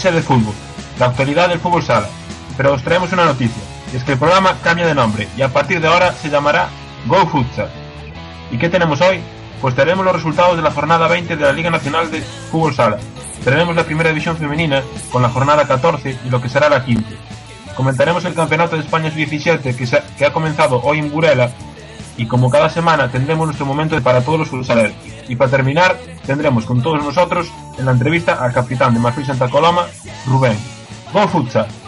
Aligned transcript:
sé 0.00 0.10
de 0.10 0.22
fútbol, 0.22 0.54
la 0.98 1.06
actualidad 1.06 1.50
del 1.50 1.60
fútbol 1.60 1.82
sala. 1.82 2.08
Pero 2.56 2.72
os 2.72 2.82
traemos 2.82 3.12
una 3.12 3.26
noticia, 3.26 3.62
es 3.94 4.02
que 4.02 4.12
el 4.12 4.18
programa 4.18 4.56
cambia 4.62 4.86
de 4.86 4.94
nombre 4.94 5.28
y 5.36 5.42
a 5.42 5.52
partir 5.52 5.78
de 5.80 5.88
ahora 5.88 6.12
se 6.12 6.30
llamará 6.30 6.68
Go 7.06 7.26
Futsal. 7.26 7.70
¿Y 8.50 8.56
qué 8.56 8.70
tenemos 8.70 9.00
hoy? 9.02 9.20
Pues 9.60 9.74
tenemos 9.74 10.02
los 10.04 10.14
resultados 10.14 10.56
de 10.56 10.62
la 10.62 10.70
jornada 10.70 11.06
20 11.06 11.36
de 11.36 11.44
la 11.44 11.52
Liga 11.52 11.70
Nacional 11.70 12.10
de 12.10 12.22
Fútbol 12.50 12.74
Sala. 12.74 12.96
Tenemos 13.44 13.76
la 13.76 13.84
primera 13.84 14.08
división 14.08 14.38
femenina 14.38 14.82
con 15.12 15.20
la 15.20 15.28
jornada 15.28 15.68
14 15.68 16.18
y 16.24 16.30
lo 16.30 16.40
que 16.40 16.48
será 16.48 16.70
la 16.70 16.82
15. 16.82 17.04
Comentaremos 17.76 18.24
el 18.24 18.34
Campeonato 18.34 18.76
de 18.76 18.82
España 18.82 19.10
Sub-17 19.10 20.06
que, 20.16 20.24
ha 20.24 20.32
comenzado 20.32 20.80
hoy 20.82 20.98
en 20.98 21.10
Burela 21.10 21.50
y 22.16 22.26
como 22.26 22.50
cada 22.50 22.70
semana 22.70 23.10
tendremos 23.10 23.46
nuestro 23.46 23.66
momento 23.66 24.00
para 24.02 24.22
todos 24.22 24.38
los 24.38 24.48
futsaleros. 24.48 24.96
Y 25.28 25.36
para 25.36 25.50
terminar, 25.50 25.98
tendremos 26.26 26.64
con 26.64 26.82
todos 26.82 27.04
nosotros 27.04 27.48
na 27.82 27.92
entrevista 27.92 28.34
al 28.34 28.52
capitán 28.52 28.94
de 28.94 29.00
Marfil 29.00 29.26
Santa 29.26 29.48
Coloma, 29.48 29.86
Rubén. 30.26 30.58
Bo 31.12 31.26
futsal! 31.28 31.79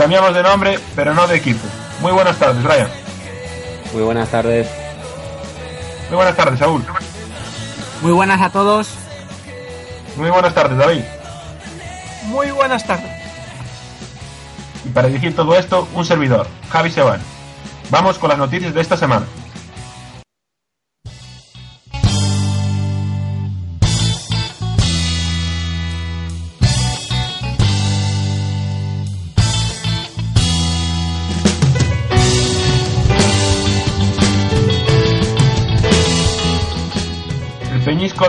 Cambiamos 0.00 0.32
de 0.32 0.42
nombre, 0.42 0.78
pero 0.96 1.12
no 1.12 1.26
de 1.26 1.36
equipo. 1.36 1.60
Muy 2.00 2.10
buenas 2.10 2.38
tardes, 2.38 2.62
Brian. 2.62 2.88
Muy 3.92 4.00
buenas 4.00 4.30
tardes. 4.30 4.66
Muy 6.08 6.16
buenas 6.16 6.34
tardes, 6.34 6.58
Saúl. 6.58 6.82
Muy 8.00 8.12
buenas 8.12 8.40
a 8.40 8.48
todos. 8.48 8.88
Muy 10.16 10.30
buenas 10.30 10.54
tardes, 10.54 10.78
David. 10.78 11.02
Muy 12.28 12.50
buenas 12.50 12.86
tardes. 12.86 13.10
Y 14.86 14.88
para 14.88 15.08
dirigir 15.08 15.36
todo 15.36 15.54
esto, 15.54 15.86
un 15.92 16.06
servidor, 16.06 16.46
Javi 16.70 16.90
Sebán. 16.90 17.20
Vamos 17.90 18.18
con 18.18 18.30
las 18.30 18.38
noticias 18.38 18.72
de 18.72 18.80
esta 18.80 18.96
semana. 18.96 19.26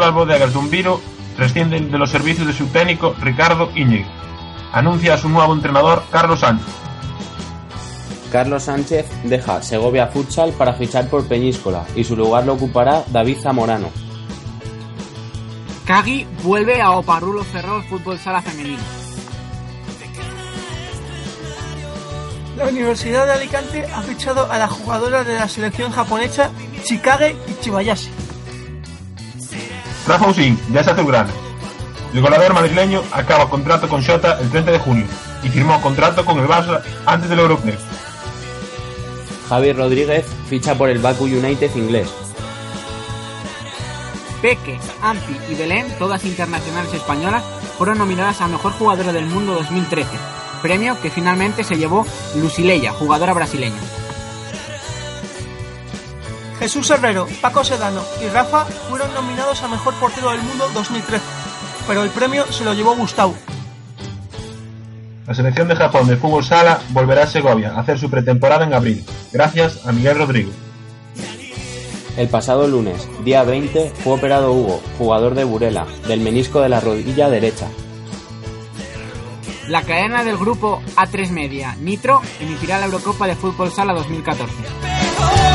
Las 0.02 0.14
Bodegas 0.14 0.52
de 0.52 0.60
Umbiro 0.60 1.00
rescinde 1.38 1.80
de 1.80 1.98
los 1.98 2.10
servicios 2.10 2.48
de 2.48 2.54
su 2.54 2.66
técnico 2.68 3.16
Ricardo 3.22 3.70
Íñigo. 3.76 4.10
Anuncia 4.74 5.14
a 5.14 5.18
su 5.18 5.30
nuevo 5.30 5.54
entrenador 5.54 6.04
Carlos 6.12 6.40
Sánchez. 6.40 6.68
Carlos 8.32 8.64
Sánchez 8.64 9.06
deja 9.24 9.62
Segovia 9.62 10.08
Futsal 10.08 10.54
para 10.54 10.74
fichar 10.74 11.08
por 11.08 11.28
Peñíscola 11.28 11.86
y 11.96 12.04
su 12.04 12.16
lugar 12.16 12.46
lo 12.46 12.54
ocupará 12.54 13.04
David 13.08 13.38
Zamorano. 13.42 13.90
Cagui 15.86 16.26
vuelve 16.42 16.82
a 16.82 16.92
Oparrulo 16.92 17.44
Ferrol 17.44 17.84
Fútbol 17.84 18.18
Sala 18.18 18.42
Femenino. 18.42 18.82
La 22.58 22.68
Universidad 22.68 23.26
de 23.28 23.34
Alicante 23.34 23.86
ha 23.86 24.02
fichado 24.02 24.52
a 24.52 24.58
la 24.58 24.68
jugadora 24.68 25.24
de 25.24 25.36
la 25.36 25.48
selección 25.48 25.92
japonesa 25.92 26.52
Chikage 26.84 27.36
Ichibayashi. 27.48 28.21
Rafa 30.08 30.28
Usín 30.28 30.60
ya 30.72 30.82
es 30.82 30.88
azulgrana. 30.88 31.32
El 32.14 32.22
goleador 32.22 32.54
madrileño 32.54 33.04
acaba 33.12 33.50
contrato 33.50 33.88
con 33.88 34.02
Shota 34.02 34.40
el 34.42 34.50
30 34.50 34.72
de 34.72 34.80
junio 34.80 35.06
y 35.44 35.50
firmó 35.50 35.80
contrato 35.82 36.26
con 36.26 36.40
el 36.40 36.48
Barça 36.48 36.82
antes 37.06 37.30
del 37.30 37.40
europeo. 37.40 37.78
Javi 39.48 39.74
Rodríguez 39.74 40.26
ficha 40.50 40.76
por 40.76 40.90
el 40.90 41.00
Baku 41.00 41.26
United 41.26 41.76
inglés. 41.76 42.10
Peque, 44.42 44.80
Ampi 45.02 45.38
y 45.50 45.56
Belén, 45.56 45.86
todas 46.00 46.26
internacionales 46.26 46.94
españolas, 46.94 47.44
fueron 47.78 48.00
nominadas 48.00 48.42
a 48.42 48.48
Mejor 48.48 48.72
Jugadora 48.74 49.14
del 49.14 49.28
Mundo 49.28 49.54
2013, 49.54 50.10
premio 50.62 51.00
que 51.00 51.12
finalmente 51.12 51.64
se 51.64 51.78
llevó 51.78 52.08
Lucileya, 52.36 52.92
jugadora 52.92 53.34
brasileña. 53.34 53.80
Jesús 56.62 56.92
Herrero, 56.92 57.28
Paco 57.42 57.64
Sedano 57.64 58.04
y 58.24 58.28
Rafa 58.30 58.66
fueron 58.88 59.12
nominados 59.16 59.64
a 59.64 59.68
Mejor 59.68 59.96
Portero 59.96 60.30
del 60.30 60.44
Mundo 60.44 60.70
2013, 60.76 61.26
pero 61.88 62.04
el 62.04 62.12
premio 62.12 62.46
se 62.52 62.64
lo 62.64 62.76
llevó 62.76 62.96
Gustavo. 62.96 63.34
La 65.26 65.34
selección 65.34 65.68
de 65.68 65.76
Japón 65.76 66.08
de 66.08 66.18
fútbol 66.18 66.44
sala 66.44 66.80
volverá 66.90 67.24
a 67.24 67.28
Segovia 67.28 67.72
a 67.72 67.80
hacer 67.80 67.98
su 67.98 68.12
pretemporada 68.12 68.64
en 68.64 68.76
abril, 68.76 69.04
gracias 69.34 69.88
a 69.88 69.92
Miguel 69.92 70.20
Rodrigo. 70.20 70.52
El 72.16 72.28
pasado 72.28 72.68
lunes, 72.68 73.10
día 73.24 73.42
20, 73.42 73.94
fue 74.04 74.14
operado 74.14 74.54
Hugo, 74.54 74.84
jugador 75.00 75.34
de 75.34 75.46
Burela, 75.46 75.88
del 76.08 76.20
menisco 76.20 76.62
de 76.62 76.70
la 76.70 76.80
rodilla 76.80 77.28
derecha. 77.28 77.70
La 79.68 79.82
cadena 79.82 80.24
del 80.24 80.38
grupo 80.38 80.80
A3 80.96 81.32
Media, 81.32 81.76
Nitro, 81.80 82.22
emitirá 82.40 82.78
la 82.78 82.86
Eurocopa 82.86 83.26
de 83.26 83.36
Fútbol 83.36 83.72
Sala 83.72 83.94
2014. 83.94 85.51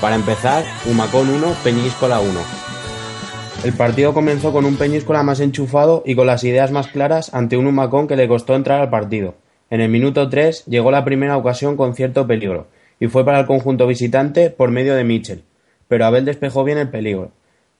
Para 0.00 0.14
empezar, 0.14 0.64
Humacón 0.88 1.28
1, 1.28 1.54
Peñíscola 1.64 2.20
1. 2.20 2.30
El 3.64 3.72
partido 3.72 4.14
comenzó 4.14 4.52
con 4.52 4.64
un 4.64 4.76
Peñíscola 4.76 5.24
más 5.24 5.40
enchufado 5.40 6.04
y 6.06 6.14
con 6.14 6.28
las 6.28 6.44
ideas 6.44 6.70
más 6.70 6.86
claras 6.86 7.34
ante 7.34 7.56
un 7.56 7.66
Humacón 7.66 8.06
que 8.06 8.14
le 8.14 8.28
costó 8.28 8.54
entrar 8.54 8.80
al 8.80 8.90
partido. 8.90 9.34
En 9.70 9.80
el 9.80 9.88
minuto 9.88 10.28
3 10.28 10.66
llegó 10.66 10.92
la 10.92 11.04
primera 11.04 11.36
ocasión 11.36 11.76
con 11.76 11.96
cierto 11.96 12.28
peligro, 12.28 12.68
y 13.00 13.08
fue 13.08 13.24
para 13.24 13.40
el 13.40 13.46
conjunto 13.46 13.88
visitante 13.88 14.50
por 14.50 14.70
medio 14.70 14.94
de 14.94 15.02
Mitchell, 15.02 15.42
pero 15.88 16.06
Abel 16.06 16.24
despejó 16.24 16.62
bien 16.62 16.78
el 16.78 16.90
peligro. 16.90 17.32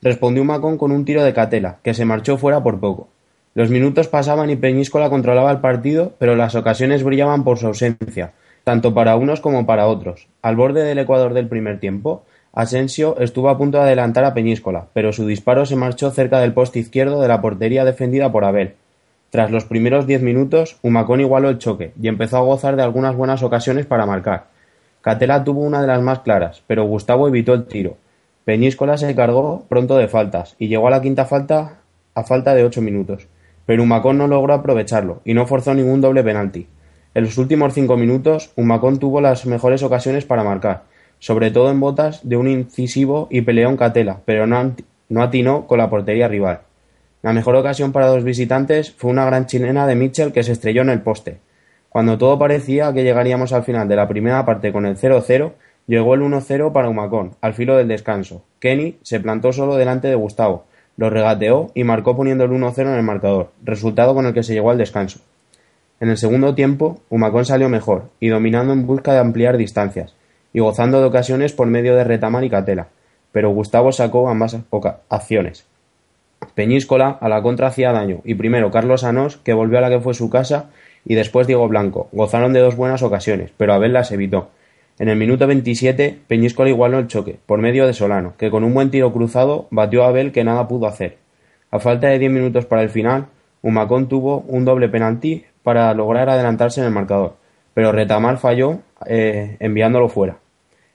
Respondió 0.02 0.42
Humacón 0.42 0.76
con 0.76 0.90
un 0.90 1.04
tiro 1.04 1.22
de 1.22 1.32
Catela, 1.32 1.78
que 1.84 1.94
se 1.94 2.04
marchó 2.04 2.36
fuera 2.36 2.64
por 2.64 2.80
poco. 2.80 3.08
Los 3.54 3.70
minutos 3.70 4.08
pasaban 4.08 4.50
y 4.50 4.56
Peñíscola 4.56 5.08
controlaba 5.08 5.52
el 5.52 5.60
partido, 5.60 6.14
pero 6.18 6.34
las 6.34 6.56
ocasiones 6.56 7.04
brillaban 7.04 7.44
por 7.44 7.58
su 7.58 7.68
ausencia, 7.68 8.32
tanto 8.68 8.92
para 8.92 9.16
unos 9.16 9.40
como 9.40 9.64
para 9.64 9.86
otros. 9.86 10.28
Al 10.42 10.54
borde 10.54 10.84
del 10.84 10.98
ecuador 10.98 11.32
del 11.32 11.48
primer 11.48 11.80
tiempo, 11.80 12.24
Asensio 12.52 13.16
estuvo 13.18 13.48
a 13.48 13.56
punto 13.56 13.78
de 13.78 13.84
adelantar 13.84 14.24
a 14.24 14.34
Peñíscola, 14.34 14.88
pero 14.92 15.14
su 15.14 15.26
disparo 15.26 15.64
se 15.64 15.74
marchó 15.74 16.10
cerca 16.10 16.38
del 16.38 16.52
poste 16.52 16.78
izquierdo 16.78 17.22
de 17.22 17.28
la 17.28 17.40
portería 17.40 17.86
defendida 17.86 18.30
por 18.30 18.44
Abel. 18.44 18.74
Tras 19.30 19.50
los 19.50 19.64
primeros 19.64 20.06
diez 20.06 20.20
minutos, 20.20 20.76
Humacón 20.82 21.22
igualó 21.22 21.48
el 21.48 21.56
choque 21.56 21.94
y 21.98 22.08
empezó 22.08 22.36
a 22.36 22.42
gozar 22.42 22.76
de 22.76 22.82
algunas 22.82 23.16
buenas 23.16 23.42
ocasiones 23.42 23.86
para 23.86 24.04
marcar. 24.04 24.48
Catela 25.00 25.44
tuvo 25.44 25.62
una 25.62 25.80
de 25.80 25.86
las 25.86 26.02
más 26.02 26.18
claras, 26.18 26.62
pero 26.66 26.84
Gustavo 26.84 27.26
evitó 27.26 27.54
el 27.54 27.64
tiro. 27.64 27.96
Peñíscola 28.44 28.98
se 28.98 29.14
cargó 29.14 29.64
pronto 29.70 29.96
de 29.96 30.08
faltas 30.08 30.56
y 30.58 30.68
llegó 30.68 30.88
a 30.88 30.90
la 30.90 31.00
quinta 31.00 31.24
falta 31.24 31.78
a 32.14 32.22
falta 32.22 32.54
de 32.54 32.64
ocho 32.64 32.82
minutos, 32.82 33.28
pero 33.64 33.82
Humacón 33.82 34.18
no 34.18 34.28
logró 34.28 34.52
aprovecharlo 34.52 35.22
y 35.24 35.32
no 35.32 35.46
forzó 35.46 35.72
ningún 35.72 36.02
doble 36.02 36.22
penalti. 36.22 36.66
En 37.18 37.24
los 37.24 37.36
últimos 37.36 37.74
cinco 37.74 37.96
minutos, 37.96 38.52
Humacón 38.54 39.00
tuvo 39.00 39.20
las 39.20 39.44
mejores 39.44 39.82
ocasiones 39.82 40.24
para 40.24 40.44
marcar, 40.44 40.84
sobre 41.18 41.50
todo 41.50 41.68
en 41.68 41.80
botas 41.80 42.20
de 42.22 42.36
un 42.36 42.46
incisivo 42.46 43.26
y 43.28 43.40
peleón 43.40 43.76
Catela, 43.76 44.20
pero 44.24 44.46
no, 44.46 44.76
atinó 45.20 45.66
con 45.66 45.78
la 45.78 45.90
portería 45.90 46.28
rival. 46.28 46.60
La 47.22 47.32
mejor 47.32 47.56
ocasión 47.56 47.90
para 47.90 48.14
los 48.14 48.22
visitantes 48.22 48.92
fue 48.92 49.10
una 49.10 49.24
gran 49.24 49.46
chilena 49.46 49.84
de 49.88 49.96
Mitchell 49.96 50.30
que 50.30 50.44
se 50.44 50.52
estrelló 50.52 50.82
en 50.82 50.90
el 50.90 51.02
poste. 51.02 51.38
Cuando 51.88 52.18
todo 52.18 52.38
parecía 52.38 52.92
que 52.92 53.02
llegaríamos 53.02 53.52
al 53.52 53.64
final 53.64 53.88
de 53.88 53.96
la 53.96 54.06
primera 54.06 54.44
parte 54.44 54.72
con 54.72 54.86
el 54.86 54.96
0-0, 54.96 55.54
llegó 55.88 56.14
el 56.14 56.20
1-0 56.20 56.70
para 56.70 56.88
Humacón, 56.88 57.32
al 57.40 57.54
filo 57.54 57.76
del 57.76 57.88
descanso. 57.88 58.44
Kenny 58.60 58.96
se 59.02 59.18
plantó 59.18 59.52
solo 59.52 59.74
delante 59.74 60.06
de 60.06 60.14
Gustavo, 60.14 60.66
lo 60.96 61.10
regateó 61.10 61.72
y 61.74 61.82
marcó 61.82 62.16
poniendo 62.16 62.44
el 62.44 62.52
1-0 62.52 62.78
en 62.82 62.94
el 62.94 63.02
marcador, 63.02 63.50
resultado 63.64 64.14
con 64.14 64.24
el 64.26 64.34
que 64.34 64.44
se 64.44 64.54
llegó 64.54 64.70
al 64.70 64.78
descanso. 64.78 65.18
En 66.00 66.10
el 66.10 66.16
segundo 66.16 66.54
tiempo, 66.54 67.00
Humacón 67.08 67.44
salió 67.44 67.68
mejor 67.68 68.10
y 68.20 68.28
dominando 68.28 68.72
en 68.72 68.86
busca 68.86 69.12
de 69.12 69.18
ampliar 69.18 69.56
distancias 69.56 70.14
y 70.52 70.60
gozando 70.60 71.00
de 71.00 71.06
ocasiones 71.06 71.52
por 71.52 71.66
medio 71.66 71.96
de 71.96 72.04
Retamar 72.04 72.44
y 72.44 72.50
Catela, 72.50 72.88
pero 73.32 73.50
Gustavo 73.50 73.90
sacó 73.90 74.28
ambas 74.28 74.56
acciones. 75.08 75.66
Peñíscola 76.54 77.18
a 77.20 77.28
la 77.28 77.42
contra 77.42 77.66
hacía 77.66 77.92
daño 77.92 78.20
y 78.24 78.34
primero 78.34 78.70
Carlos 78.70 79.02
Anós, 79.02 79.38
que 79.38 79.52
volvió 79.52 79.78
a 79.78 79.80
la 79.80 79.90
que 79.90 80.00
fue 80.00 80.14
su 80.14 80.30
casa, 80.30 80.70
y 81.04 81.14
después 81.14 81.46
Diego 81.46 81.66
Blanco. 81.68 82.08
Gozaron 82.12 82.52
de 82.52 82.60
dos 82.60 82.76
buenas 82.76 83.02
ocasiones, 83.02 83.52
pero 83.56 83.72
Abel 83.72 83.92
las 83.92 84.12
evitó. 84.12 84.50
En 84.98 85.08
el 85.08 85.16
minuto 85.16 85.46
27, 85.46 86.18
Peñíscola 86.26 86.70
igualó 86.70 86.98
el 86.98 87.06
choque, 87.06 87.38
por 87.46 87.60
medio 87.60 87.86
de 87.86 87.94
Solano, 87.94 88.34
que 88.36 88.50
con 88.50 88.64
un 88.64 88.74
buen 88.74 88.90
tiro 88.90 89.12
cruzado 89.12 89.68
batió 89.70 90.04
a 90.04 90.08
Abel 90.08 90.32
que 90.32 90.44
nada 90.44 90.68
pudo 90.68 90.86
hacer. 90.86 91.18
A 91.70 91.78
falta 91.78 92.08
de 92.08 92.18
diez 92.18 92.30
minutos 92.32 92.66
para 92.66 92.82
el 92.82 92.88
final, 92.88 93.26
Humacón 93.62 94.08
tuvo 94.08 94.44
un 94.48 94.64
doble 94.64 94.88
penalti 94.88 95.44
para 95.68 95.92
lograr 95.92 96.30
adelantarse 96.30 96.80
en 96.80 96.86
el 96.86 96.94
marcador, 96.94 97.36
pero 97.74 97.92
Retamar 97.92 98.38
falló 98.38 98.78
eh, 99.04 99.58
enviándolo 99.60 100.08
fuera. 100.08 100.38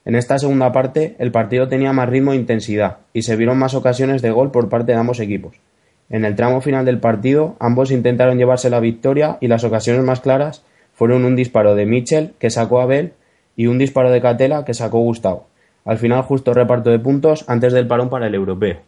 En 0.03 0.15
esta 0.15 0.39
segunda 0.39 0.71
parte, 0.71 1.15
el 1.19 1.31
partido 1.31 1.67
tenía 1.67 1.93
más 1.93 2.09
ritmo 2.09 2.33
e 2.33 2.37
intensidad, 2.37 2.97
y 3.13 3.21
se 3.21 3.35
vieron 3.35 3.59
más 3.59 3.75
ocasiones 3.75 4.23
de 4.23 4.31
gol 4.31 4.49
por 4.49 4.69
parte 4.69 4.93
de 4.93 4.97
ambos 4.97 5.19
equipos. 5.19 5.57
En 6.09 6.25
el 6.25 6.35
tramo 6.35 6.59
final 6.59 6.85
del 6.85 6.97
partido, 6.99 7.55
ambos 7.59 7.91
intentaron 7.91 8.39
llevarse 8.39 8.71
la 8.71 8.79
victoria 8.79 9.37
y 9.41 9.47
las 9.47 9.63
ocasiones 9.63 10.03
más 10.03 10.21
claras 10.21 10.65
fueron 10.95 11.23
un 11.23 11.35
disparo 11.35 11.75
de 11.75 11.85
Mitchell 11.85 12.33
que 12.39 12.49
sacó 12.49 12.79
a 12.79 12.83
Abel 12.85 13.13
y 13.55 13.67
un 13.67 13.77
disparo 13.77 14.09
de 14.09 14.21
Catela 14.21 14.65
que 14.65 14.73
sacó 14.73 14.97
Gustavo. 15.01 15.45
Al 15.85 15.99
final 15.99 16.23
justo 16.23 16.51
reparto 16.51 16.89
de 16.89 16.97
puntos 16.97 17.45
antes 17.47 17.73
del 17.73 17.85
parón 17.85 18.09
para 18.09 18.25
el 18.25 18.33
europeo. 18.33 18.79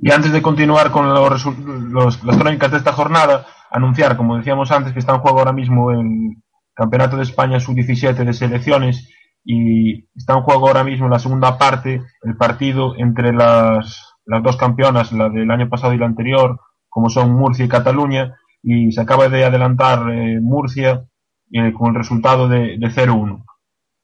Y 0.00 0.12
antes 0.12 0.32
de 0.32 0.42
continuar 0.42 0.90
con 0.92 1.12
los, 1.12 1.44
los, 1.46 2.24
las 2.24 2.36
crónicas 2.36 2.70
de 2.70 2.78
esta 2.78 2.92
jornada, 2.92 3.46
anunciar, 3.70 4.16
como 4.16 4.36
decíamos 4.36 4.70
antes, 4.70 4.92
que 4.92 5.00
está 5.00 5.14
en 5.14 5.20
juego 5.20 5.40
ahora 5.40 5.52
mismo 5.52 5.90
el 5.90 6.36
Campeonato 6.74 7.16
de 7.16 7.24
España 7.24 7.58
Sub-17 7.58 8.24
de 8.24 8.32
selecciones 8.32 9.10
y 9.44 10.08
está 10.14 10.34
en 10.34 10.42
juego 10.42 10.68
ahora 10.68 10.84
mismo 10.84 11.08
la 11.08 11.18
segunda 11.18 11.58
parte, 11.58 12.02
el 12.22 12.36
partido 12.36 12.94
entre 12.96 13.32
las, 13.32 14.14
las 14.26 14.42
dos 14.42 14.56
campeonas, 14.56 15.10
la 15.10 15.28
del 15.28 15.50
año 15.50 15.68
pasado 15.68 15.94
y 15.94 15.98
la 15.98 16.06
anterior, 16.06 16.60
como 16.88 17.10
son 17.10 17.32
Murcia 17.32 17.64
y 17.64 17.68
Cataluña, 17.68 18.36
y 18.62 18.92
se 18.92 19.00
acaba 19.00 19.28
de 19.28 19.44
adelantar 19.44 20.10
eh, 20.10 20.38
Murcia 20.40 21.04
eh, 21.50 21.72
con 21.72 21.88
el 21.88 21.94
resultado 21.96 22.46
de, 22.46 22.76
de 22.78 22.86
0-1. 22.88 23.44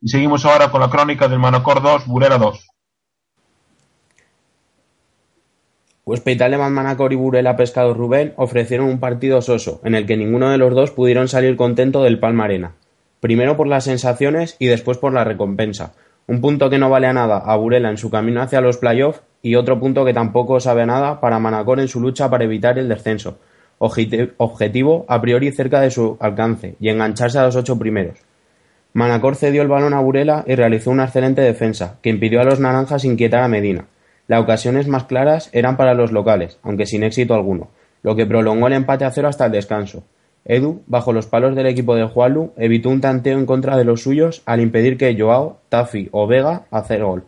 Y 0.01 0.09
seguimos 0.09 0.45
ahora 0.45 0.71
con 0.71 0.81
la 0.81 0.91
crónica 0.91 1.29
del 1.29 1.39
Manacor 1.39 1.81
2, 1.81 2.07
Burela 2.07 2.39
2. 2.39 2.74
Hospital 6.07 6.51
de 6.51 6.59
Manacor 6.59 7.15
y 7.15 7.17
Burela 7.17 7.57
Pescado 7.57 7.95
Rubén 7.95 8.35
ofrecieron 8.37 8.89
un 8.89 9.01
partido 9.01 9.41
soso, 9.41 9.81
en 9.85 9.95
el 9.95 10.05
que 10.05 10.19
ninguno 10.19 10.51
de 10.51 10.59
los 10.59 10.75
dos 10.75 10.91
pudieron 10.91 11.29
salir 11.29 11.57
contento 11.57 12.03
del 12.03 12.19
Palma 12.19 12.45
Arena. 12.45 12.73
Primero 13.21 13.57
por 13.57 13.67
las 13.67 13.85
sensaciones 13.85 14.55
y 14.59 14.67
después 14.67 14.99
por 14.99 15.15
la 15.15 15.25
recompensa. 15.25 15.95
Un 16.27 16.43
punto 16.43 16.69
que 16.69 16.77
no 16.77 16.91
vale 16.91 17.07
a 17.07 17.15
nada 17.15 17.39
a 17.39 17.57
Burela 17.57 17.89
en 17.89 17.97
su 17.97 18.11
camino 18.11 18.43
hacia 18.43 18.61
los 18.61 18.77
playoffs 18.77 19.23
y 19.41 19.55
otro 19.55 19.81
punto 19.81 20.05
que 20.05 20.13
tampoco 20.13 20.61
sabe 20.61 20.83
a 20.83 20.87
nada 20.87 21.21
para 21.21 21.39
Manacor 21.39 21.81
en 21.81 21.89
su 21.89 22.01
lucha 22.01 22.29
para 22.29 22.45
evitar 22.45 22.79
el 22.79 22.91
descenso. 22.91 23.39
Objetivo 23.79 25.07
a 25.09 25.23
priori 25.23 25.53
cerca 25.53 25.81
de 25.81 25.91
su 25.91 26.19
alcance 26.21 26.77
y 26.81 26.91
engancharse 26.91 27.39
a 27.39 27.45
los 27.45 27.57
ocho 27.57 27.79
primeros. 27.79 28.19
Manacor 28.93 29.37
cedió 29.37 29.63
el 29.63 29.69
balón 29.69 29.95
a 29.95 30.01
Burela 30.01 30.45
y 30.47 30.55
realizó 30.55 30.91
una 30.91 31.05
excelente 31.05 31.41
defensa, 31.41 31.97
que 32.03 32.11
impidió 32.11 32.43
a 32.43 32.45
los 32.45 32.61
naranjas 32.61 33.07
inquietar 33.07 33.43
a 33.43 33.49
Medina. 33.49 33.87
Las 34.27 34.43
ocasiones 34.43 34.89
más 34.89 35.05
claras 35.05 35.51
eran 35.53 35.77
para 35.77 35.95
los 35.95 36.11
locales, 36.11 36.59
aunque 36.63 36.87
sin 36.87 37.03
éxito 37.03 37.35
alguno, 37.35 37.69
lo 38.03 38.17
que 38.17 38.27
prolongó 38.27 38.69
el 38.69 38.73
empate 38.73 39.05
a 39.05 39.11
cero 39.11 39.29
hasta 39.29 39.47
el 39.47 39.53
descanso. 39.53 40.03
Edu, 40.47 40.83
bajo 40.87 41.13
los 41.13 41.27
palos 41.27 41.55
del 41.55 41.67
equipo 41.67 41.95
de 41.95 42.05
Juanlu, 42.05 42.53
evitó 42.57 42.91
un 42.91 43.01
tanteo 43.01 43.39
en 43.39 43.47
contra 43.47 43.77
de 43.77 43.85
los 43.85 44.03
suyos 44.03 44.43
al 44.47 44.61
impedir 44.61 44.97
que 44.97 45.17
Joao, 45.19 45.59
Tafi 45.69 46.09
o 46.13 46.27
Vega 46.27 46.63
hacer 46.71 47.03
gol. 47.03 47.25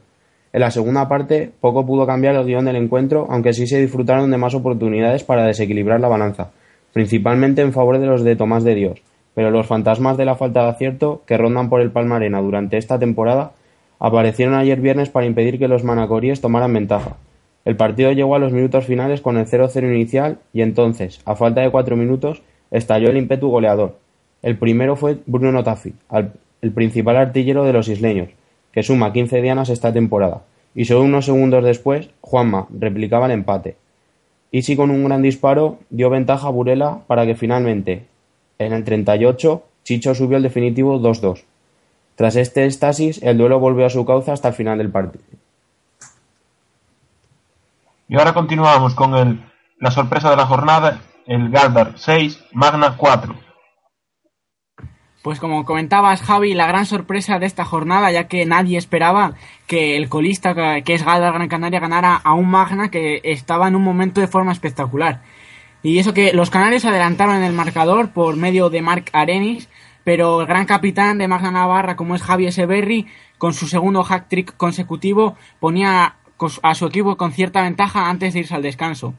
En 0.52 0.60
la 0.60 0.70
segunda 0.70 1.06
parte, 1.06 1.50
poco 1.60 1.84
pudo 1.84 2.06
cambiar 2.06 2.34
el 2.34 2.46
guion 2.46 2.64
del 2.64 2.76
encuentro, 2.76 3.26
aunque 3.28 3.52
sí 3.52 3.66
se 3.66 3.80
disfrutaron 3.80 4.30
de 4.30 4.38
más 4.38 4.54
oportunidades 4.54 5.22
para 5.22 5.44
desequilibrar 5.44 6.00
la 6.00 6.08
balanza, 6.08 6.50
principalmente 6.94 7.60
en 7.60 7.74
favor 7.74 7.98
de 7.98 8.06
los 8.06 8.24
de 8.24 8.36
Tomás 8.36 8.64
de 8.64 8.74
Dios, 8.74 9.02
pero 9.34 9.50
los 9.50 9.66
fantasmas 9.66 10.16
de 10.16 10.24
la 10.24 10.34
falta 10.34 10.62
de 10.62 10.70
acierto 10.70 11.22
que 11.26 11.36
rondan 11.36 11.68
por 11.68 11.82
el 11.82 11.90
Palmarena 11.90 12.40
durante 12.40 12.78
esta 12.78 12.98
temporada 12.98 13.52
aparecieron 13.98 14.54
ayer 14.54 14.80
viernes 14.80 15.08
para 15.08 15.26
impedir 15.26 15.58
que 15.58 15.68
los 15.68 15.84
manacoríes 15.84 16.40
tomaran 16.40 16.72
ventaja. 16.72 17.16
El 17.64 17.76
partido 17.76 18.12
llegó 18.12 18.34
a 18.34 18.38
los 18.38 18.52
minutos 18.52 18.86
finales 18.86 19.20
con 19.20 19.36
el 19.36 19.46
0-0 19.46 19.82
inicial 19.92 20.38
y 20.52 20.62
entonces, 20.62 21.20
a 21.24 21.34
falta 21.34 21.62
de 21.62 21.70
cuatro 21.70 21.96
minutos, 21.96 22.42
estalló 22.70 23.10
el 23.10 23.16
ímpetu 23.16 23.48
goleador. 23.48 23.96
El 24.42 24.56
primero 24.56 24.96
fue 24.96 25.18
Bruno 25.26 25.64
Tafi, 25.64 25.94
el 26.62 26.72
principal 26.72 27.16
artillero 27.16 27.64
de 27.64 27.72
los 27.72 27.88
isleños, 27.88 28.28
que 28.72 28.82
suma 28.82 29.12
15 29.12 29.42
dianas 29.42 29.68
esta 29.68 29.92
temporada, 29.92 30.42
y 30.74 30.84
solo 30.84 31.02
unos 31.02 31.24
segundos 31.24 31.64
después, 31.64 32.10
Juanma 32.20 32.68
replicaba 32.70 33.26
el 33.26 33.32
empate. 33.32 33.76
Isi 34.52 34.76
con 34.76 34.90
un 34.90 35.04
gran 35.04 35.22
disparo 35.22 35.78
dio 35.90 36.08
ventaja 36.10 36.46
a 36.46 36.50
Burela 36.50 37.00
para 37.06 37.26
que 37.26 37.34
finalmente, 37.34 38.04
en 38.58 38.72
el 38.72 38.84
38, 38.84 39.62
Chicho 39.82 40.14
subió 40.14 40.36
el 40.36 40.42
definitivo 40.42 41.00
2-2. 41.00 41.42
Tras 42.16 42.34
este 42.36 42.64
éxtasis, 42.64 43.22
el 43.22 43.38
duelo 43.38 43.60
volvió 43.60 43.86
a 43.86 43.90
su 43.90 44.04
cauce 44.04 44.32
hasta 44.32 44.48
el 44.48 44.54
final 44.54 44.78
del 44.78 44.90
partido. 44.90 45.24
Y 48.08 48.18
ahora 48.18 48.32
continuamos 48.32 48.94
con 48.94 49.14
el, 49.14 49.44
la 49.78 49.90
sorpresa 49.90 50.30
de 50.30 50.36
la 50.36 50.46
jornada, 50.46 51.00
el 51.26 51.50
Galdar 51.50 51.92
6, 51.96 52.44
Magna 52.52 52.96
4. 52.96 53.34
Pues 55.22 55.40
como 55.40 55.64
comentabas, 55.64 56.22
Javi, 56.22 56.54
la 56.54 56.68
gran 56.68 56.86
sorpresa 56.86 57.40
de 57.40 57.46
esta 57.46 57.64
jornada, 57.64 58.12
ya 58.12 58.28
que 58.28 58.46
nadie 58.46 58.78
esperaba 58.78 59.34
que 59.66 59.96
el 59.96 60.08
colista, 60.08 60.54
que 60.82 60.94
es 60.94 61.04
Galdar 61.04 61.34
Gran 61.34 61.48
Canaria, 61.48 61.80
ganara 61.80 62.14
a 62.14 62.32
un 62.32 62.48
Magna 62.48 62.90
que 62.90 63.20
estaba 63.24 63.66
en 63.66 63.74
un 63.74 63.82
momento 63.82 64.20
de 64.20 64.28
forma 64.28 64.52
espectacular. 64.52 65.22
Y 65.82 65.98
eso 65.98 66.14
que 66.14 66.32
los 66.32 66.50
canarios 66.50 66.84
adelantaron 66.84 67.36
en 67.36 67.42
el 67.42 67.52
marcador 67.52 68.10
por 68.10 68.36
medio 68.36 68.70
de 68.70 68.82
Marc 68.82 69.10
Arenis, 69.12 69.68
pero 70.06 70.40
el 70.40 70.46
gran 70.46 70.66
capitán 70.66 71.18
de 71.18 71.26
Magna 71.26 71.50
Navarra, 71.50 71.96
como 71.96 72.14
es 72.14 72.22
Javier 72.22 72.52
Severri, 72.52 73.08
con 73.38 73.54
su 73.54 73.66
segundo 73.66 74.04
hack 74.04 74.28
trick 74.28 74.56
consecutivo, 74.56 75.34
ponía 75.58 76.14
a 76.62 76.74
su 76.76 76.86
equipo 76.86 77.16
con 77.16 77.32
cierta 77.32 77.62
ventaja 77.62 78.08
antes 78.08 78.32
de 78.32 78.38
irse 78.38 78.54
al 78.54 78.62
descanso. 78.62 79.14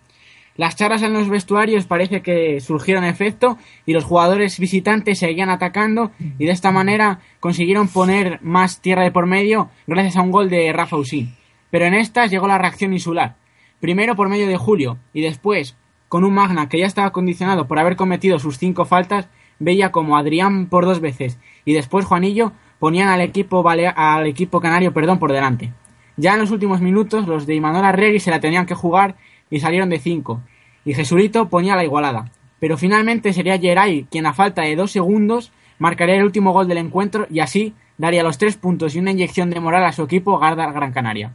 Las 0.56 0.78
charlas 0.78 1.02
en 1.02 1.12
los 1.12 1.28
vestuarios 1.28 1.88
parece 1.88 2.22
que 2.22 2.62
surgieron 2.62 3.04
efecto 3.04 3.58
y 3.86 3.92
los 3.92 4.06
jugadores 4.06 4.58
visitantes 4.62 5.20
seguían 5.20 5.50
atacando 5.50 6.12
y 6.40 6.46
de 6.46 6.52
esta 6.52 6.72
manera 6.72 7.20
consiguieron 7.42 7.90
poner 7.90 8.40
más 8.42 8.80
tierra 8.80 9.04
de 9.04 9.12
por 9.12 9.26
medio 9.26 9.70
gracias 9.88 10.16
a 10.16 10.22
un 10.22 10.32
gol 10.32 10.50
de 10.50 10.72
Rafa 10.72 10.96
Usí. 10.96 11.34
Pero 11.70 11.84
en 11.84 11.96
estas 11.96 12.32
llegó 12.32 12.48
la 12.48 12.60
reacción 12.60 12.94
insular. 12.94 13.36
Primero 13.82 14.16
por 14.16 14.30
medio 14.30 14.48
de 14.48 14.56
Julio 14.56 15.00
y 15.12 15.20
después 15.20 15.76
con 16.08 16.24
un 16.24 16.34
Magna 16.34 16.70
que 16.70 16.80
ya 16.80 16.86
estaba 16.86 17.12
condicionado 17.12 17.68
por 17.68 17.78
haber 17.78 17.98
cometido 17.98 18.40
sus 18.40 18.58
cinco 18.58 18.86
faltas 18.86 19.28
veía 19.60 19.92
como 19.92 20.18
Adrián 20.18 20.68
por 20.68 20.86
dos 20.86 21.00
veces 21.00 21.40
y 21.66 21.74
después 21.74 22.06
Juanillo 22.06 22.52
ponían 22.80 23.10
al 23.10 23.22
equipo, 23.22 23.68
al 23.68 24.28
equipo 24.28 24.60
canario 24.60 24.94
perdón, 24.94 25.20
por 25.20 25.32
delante. 25.32 25.74
Ya 26.16 26.34
en 26.34 26.40
los 26.40 26.52
últimos 26.52 26.82
minutos 26.82 27.28
los 27.28 27.46
de 27.46 27.56
Imanol 27.56 27.86
Arregui 27.86 28.20
se 28.20 28.32
la 28.32 28.40
tenían 28.40 28.66
que 28.66 28.76
jugar 28.76 29.16
y 29.50 29.60
salieron 29.60 29.90
de 29.90 30.00
cinco, 30.00 30.42
y 30.84 30.94
Jesurito 30.94 31.50
ponía 31.50 31.76
la 31.76 31.84
igualada. 31.84 32.32
Pero 32.60 32.78
finalmente 32.78 33.34
sería 33.34 33.60
Geray 33.60 34.08
quien 34.10 34.26
a 34.26 34.34
falta 34.34 34.64
de 34.64 34.76
dos 34.76 34.92
segundos 34.92 35.52
marcaría 35.80 36.16
el 36.16 36.24
último 36.24 36.54
gol 36.54 36.68
del 36.68 36.80
encuentro 36.80 37.28
y 37.30 37.40
así 37.40 37.76
daría 37.98 38.24
los 38.24 38.38
tres 38.38 38.58
puntos 38.58 38.96
y 38.96 39.00
una 39.00 39.12
inyección 39.12 39.50
de 39.50 39.60
moral 39.60 39.86
a 39.86 39.92
su 39.92 40.04
equipo 40.04 40.40
Garda 40.40 40.72
Gran 40.72 40.92
Canaria. 40.92 41.34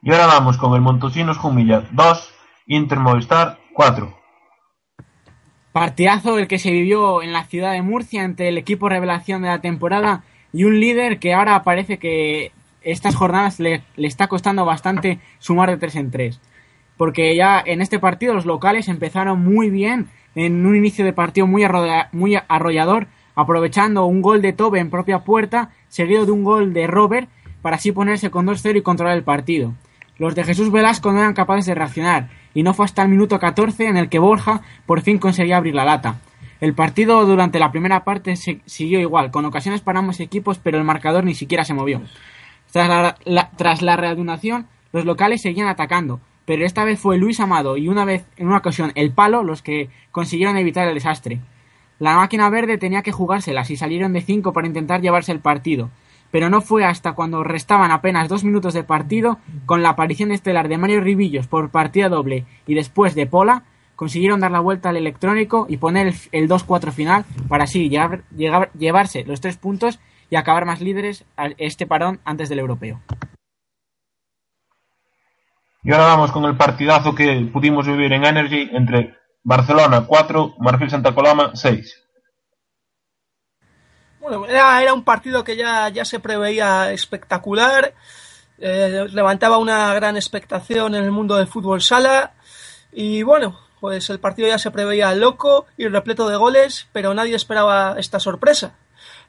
Y 0.00 0.12
ahora 0.12 0.26
vamos 0.26 0.58
con 0.58 0.74
el 0.74 0.80
Montosinos 0.80 1.38
Jumilla 1.38 1.88
2, 1.90 2.34
Inter 2.66 3.00
Movistar 3.00 3.58
4. 3.74 4.17
Partidazo 5.78 6.40
el 6.40 6.48
que 6.48 6.58
se 6.58 6.72
vivió 6.72 7.22
en 7.22 7.32
la 7.32 7.44
ciudad 7.44 7.70
de 7.70 7.82
Murcia 7.82 8.24
entre 8.24 8.48
el 8.48 8.58
equipo 8.58 8.88
revelación 8.88 9.42
de 9.42 9.48
la 9.48 9.60
temporada 9.60 10.24
y 10.52 10.64
un 10.64 10.80
líder 10.80 11.20
que 11.20 11.34
ahora 11.34 11.62
parece 11.62 11.98
que 11.98 12.50
estas 12.82 13.14
jornadas 13.14 13.60
le, 13.60 13.84
le, 13.94 14.08
está 14.08 14.26
costando 14.26 14.64
bastante 14.64 15.20
sumar 15.38 15.70
de 15.70 15.76
3 15.76 15.94
en 15.94 16.10
3. 16.10 16.40
Porque 16.96 17.36
ya 17.36 17.62
en 17.64 17.80
este 17.80 18.00
partido 18.00 18.34
los 18.34 18.44
locales 18.44 18.88
empezaron 18.88 19.38
muy 19.44 19.70
bien, 19.70 20.08
en 20.34 20.66
un 20.66 20.74
inicio 20.74 21.04
de 21.04 21.12
partido 21.12 21.46
muy, 21.46 21.64
muy 22.10 22.36
arrollador, 22.48 23.06
aprovechando 23.36 24.04
un 24.04 24.20
gol 24.20 24.42
de 24.42 24.52
Tobe 24.52 24.80
en 24.80 24.90
propia 24.90 25.20
puerta, 25.20 25.70
seguido 25.86 26.26
de 26.26 26.32
un 26.32 26.42
gol 26.42 26.72
de 26.72 26.88
Robert, 26.88 27.28
para 27.62 27.76
así 27.76 27.92
ponerse 27.92 28.32
con 28.32 28.48
2-0 28.48 28.78
y 28.78 28.82
controlar 28.82 29.16
el 29.16 29.22
partido. 29.22 29.74
Los 30.18 30.34
de 30.34 30.42
Jesús 30.42 30.72
Velasco 30.72 31.12
no 31.12 31.20
eran 31.20 31.34
capaces 31.34 31.66
de 31.66 31.76
reaccionar, 31.76 32.30
y 32.54 32.62
no 32.62 32.74
fue 32.74 32.84
hasta 32.84 33.02
el 33.02 33.08
minuto 33.08 33.38
14 33.38 33.86
en 33.86 33.96
el 33.96 34.08
que 34.08 34.18
Borja 34.18 34.62
por 34.86 35.02
fin 35.02 35.18
conseguía 35.18 35.56
abrir 35.56 35.74
la 35.74 35.84
lata. 35.84 36.20
El 36.60 36.74
partido 36.74 37.24
durante 37.24 37.60
la 37.60 37.70
primera 37.70 38.02
parte 38.04 38.34
se 38.34 38.60
siguió 38.66 38.98
igual, 38.98 39.30
con 39.30 39.44
ocasiones 39.44 39.80
para 39.80 40.00
ambos 40.00 40.18
equipos, 40.18 40.58
pero 40.58 40.76
el 40.76 40.84
marcador 40.84 41.24
ni 41.24 41.34
siquiera 41.34 41.64
se 41.64 41.74
movió. 41.74 42.02
Tras 42.72 43.82
la, 43.82 43.96
reanudación, 43.96 44.66
los 44.92 45.04
locales 45.04 45.40
seguían 45.40 45.68
atacando, 45.68 46.20
pero 46.44 46.66
esta 46.66 46.84
vez 46.84 46.98
fue 46.98 47.16
Luis 47.16 47.38
Amado 47.40 47.76
y 47.76 47.88
una 47.88 48.04
vez, 48.04 48.26
en 48.36 48.48
una 48.48 48.58
ocasión, 48.58 48.92
el 48.96 49.12
palo 49.12 49.44
los 49.44 49.62
que 49.62 49.88
consiguieron 50.10 50.56
evitar 50.56 50.88
el 50.88 50.94
desastre. 50.94 51.40
La 52.00 52.16
máquina 52.16 52.50
verde 52.50 52.76
tenía 52.76 53.02
que 53.02 53.12
jugárselas 53.12 53.70
y 53.70 53.76
salieron 53.76 54.12
de 54.12 54.20
cinco 54.20 54.52
para 54.52 54.66
intentar 54.66 55.00
llevarse 55.00 55.32
el 55.32 55.40
partido, 55.40 55.90
pero 56.30 56.50
no 56.50 56.60
fue 56.60 56.84
hasta 56.84 57.12
cuando 57.12 57.42
restaban 57.44 57.90
apenas 57.90 58.28
dos 58.28 58.44
minutos 58.44 58.74
de 58.74 58.84
partido, 58.84 59.38
con 59.66 59.82
la 59.82 59.90
aparición 59.90 60.30
estelar 60.32 60.68
de 60.68 60.78
Mario 60.78 61.00
Ribillos 61.00 61.46
por 61.46 61.70
partida 61.70 62.08
doble 62.08 62.44
y 62.66 62.74
después 62.74 63.14
de 63.14 63.26
Pola, 63.26 63.62
consiguieron 63.96 64.40
dar 64.40 64.50
la 64.52 64.60
vuelta 64.60 64.90
al 64.90 64.96
electrónico 64.96 65.66
y 65.68 65.78
poner 65.78 66.06
el, 66.08 66.14
el 66.32 66.48
2-4 66.48 66.92
final 66.92 67.24
para 67.48 67.64
así 67.64 67.88
llegar- 67.88 68.22
llevarse 68.78 69.24
los 69.24 69.40
tres 69.40 69.56
puntos 69.56 69.98
y 70.30 70.36
acabar 70.36 70.66
más 70.66 70.80
líderes 70.80 71.24
a 71.36 71.46
este 71.58 71.86
parón 71.86 72.20
antes 72.24 72.48
del 72.48 72.58
europeo. 72.60 73.00
Y 75.82 75.92
ahora 75.92 76.04
vamos 76.06 76.32
con 76.32 76.44
el 76.44 76.56
partidazo 76.56 77.14
que 77.14 77.48
pudimos 77.52 77.86
vivir 77.86 78.12
en 78.12 78.24
Energy 78.24 78.68
entre 78.72 79.14
Barcelona 79.42 80.04
4, 80.06 80.56
Marfil 80.58 80.90
Santa 80.90 81.14
Coloma 81.14 81.52
6. 81.54 82.07
Bueno, 84.20 84.46
era, 84.46 84.92
un 84.92 85.04
partido 85.04 85.44
que 85.44 85.56
ya, 85.56 85.88
ya 85.90 86.04
se 86.04 86.18
preveía 86.18 86.92
espectacular, 86.92 87.94
eh, 88.58 89.06
levantaba 89.10 89.58
una 89.58 89.94
gran 89.94 90.16
expectación 90.16 90.94
en 90.94 91.04
el 91.04 91.12
mundo 91.12 91.36
del 91.36 91.46
fútbol 91.46 91.80
sala 91.80 92.32
y 92.92 93.22
bueno, 93.22 93.60
pues 93.80 94.10
el 94.10 94.18
partido 94.18 94.48
ya 94.48 94.58
se 94.58 94.72
preveía 94.72 95.14
loco 95.14 95.66
y 95.76 95.86
repleto 95.86 96.28
de 96.28 96.36
goles, 96.36 96.88
pero 96.92 97.14
nadie 97.14 97.36
esperaba 97.36 97.94
esta 97.98 98.18
sorpresa. 98.18 98.74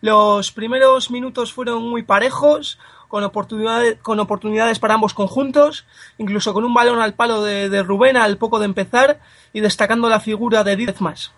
Los 0.01 0.51
primeros 0.51 1.11
minutos 1.11 1.53
fueron 1.53 1.87
muy 1.87 2.03
parejos, 2.03 2.79
con 3.07 3.23
oportunidades, 3.23 3.97
con 4.01 4.19
oportunidades 4.19 4.79
para 4.79 4.93
ambos 4.95 5.13
conjuntos, 5.13 5.85
incluso 6.17 6.53
con 6.53 6.63
un 6.63 6.73
balón 6.73 7.01
al 7.01 7.13
palo 7.13 7.43
de, 7.43 7.69
de 7.69 7.83
Rubén 7.83 8.17
al 8.17 8.37
poco 8.37 8.59
de 8.59 8.65
empezar 8.65 9.19
y 9.51 9.59
destacando 9.59 10.09
la 10.09 10.19
figura 10.19 10.63
de 10.63 10.75
Díaz 10.75 11.01
más. 11.01 11.31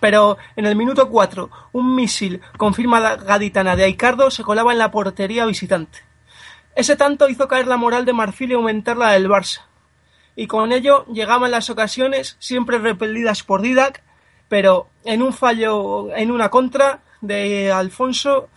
Pero 0.00 0.38
en 0.56 0.66
el 0.66 0.76
minuto 0.76 1.08
4, 1.08 1.50
un 1.72 1.94
misil 1.94 2.40
con 2.56 2.74
firma 2.74 3.16
gaditana 3.16 3.76
de 3.76 3.84
Aicardo 3.84 4.30
se 4.30 4.44
colaba 4.44 4.72
en 4.72 4.78
la 4.78 4.90
portería 4.90 5.46
visitante. 5.46 6.00
Ese 6.74 6.96
tanto 6.96 7.28
hizo 7.28 7.48
caer 7.48 7.66
la 7.66 7.76
moral 7.76 8.04
de 8.04 8.12
Marfil 8.12 8.52
y 8.52 8.54
aumentar 8.54 8.96
la 8.96 9.12
del 9.12 9.28
Barça. 9.28 9.62
Y 10.36 10.46
con 10.46 10.70
ello 10.72 11.04
llegaban 11.06 11.50
las 11.50 11.70
ocasiones, 11.70 12.36
siempre 12.38 12.78
repelidas 12.78 13.42
por 13.42 13.62
Didac, 13.62 14.04
pero 14.48 14.88
en 15.04 15.22
un 15.22 15.32
fallo, 15.32 16.14
en 16.14 16.30
una 16.30 16.48
contra 16.48 17.00
de 17.20 17.72
Alfonso, 17.72 18.48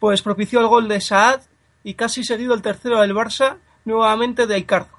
pues 0.00 0.22
propició 0.22 0.60
el 0.60 0.66
gol 0.66 0.88
de 0.88 1.00
Saad 1.00 1.42
y 1.84 1.94
casi 1.94 2.24
seguido 2.24 2.54
el 2.54 2.62
tercero 2.62 3.00
del 3.00 3.14
Barça, 3.14 3.58
nuevamente 3.84 4.48
de 4.48 4.56
Aicardo. 4.56 4.98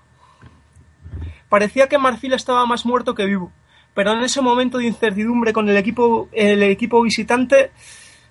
Parecía 1.50 1.90
que 1.90 1.98
Marfil 1.98 2.34
estaba 2.34 2.66
más 2.66 2.86
muerto 2.86 3.16
que 3.16 3.26
vivo 3.26 3.52
pero 4.00 4.14
en 4.14 4.24
ese 4.24 4.40
momento 4.40 4.78
de 4.78 4.86
incertidumbre 4.86 5.52
con 5.52 5.68
el 5.68 5.76
equipo, 5.76 6.30
el 6.32 6.64
equipo 6.64 7.02
visitante 7.02 7.74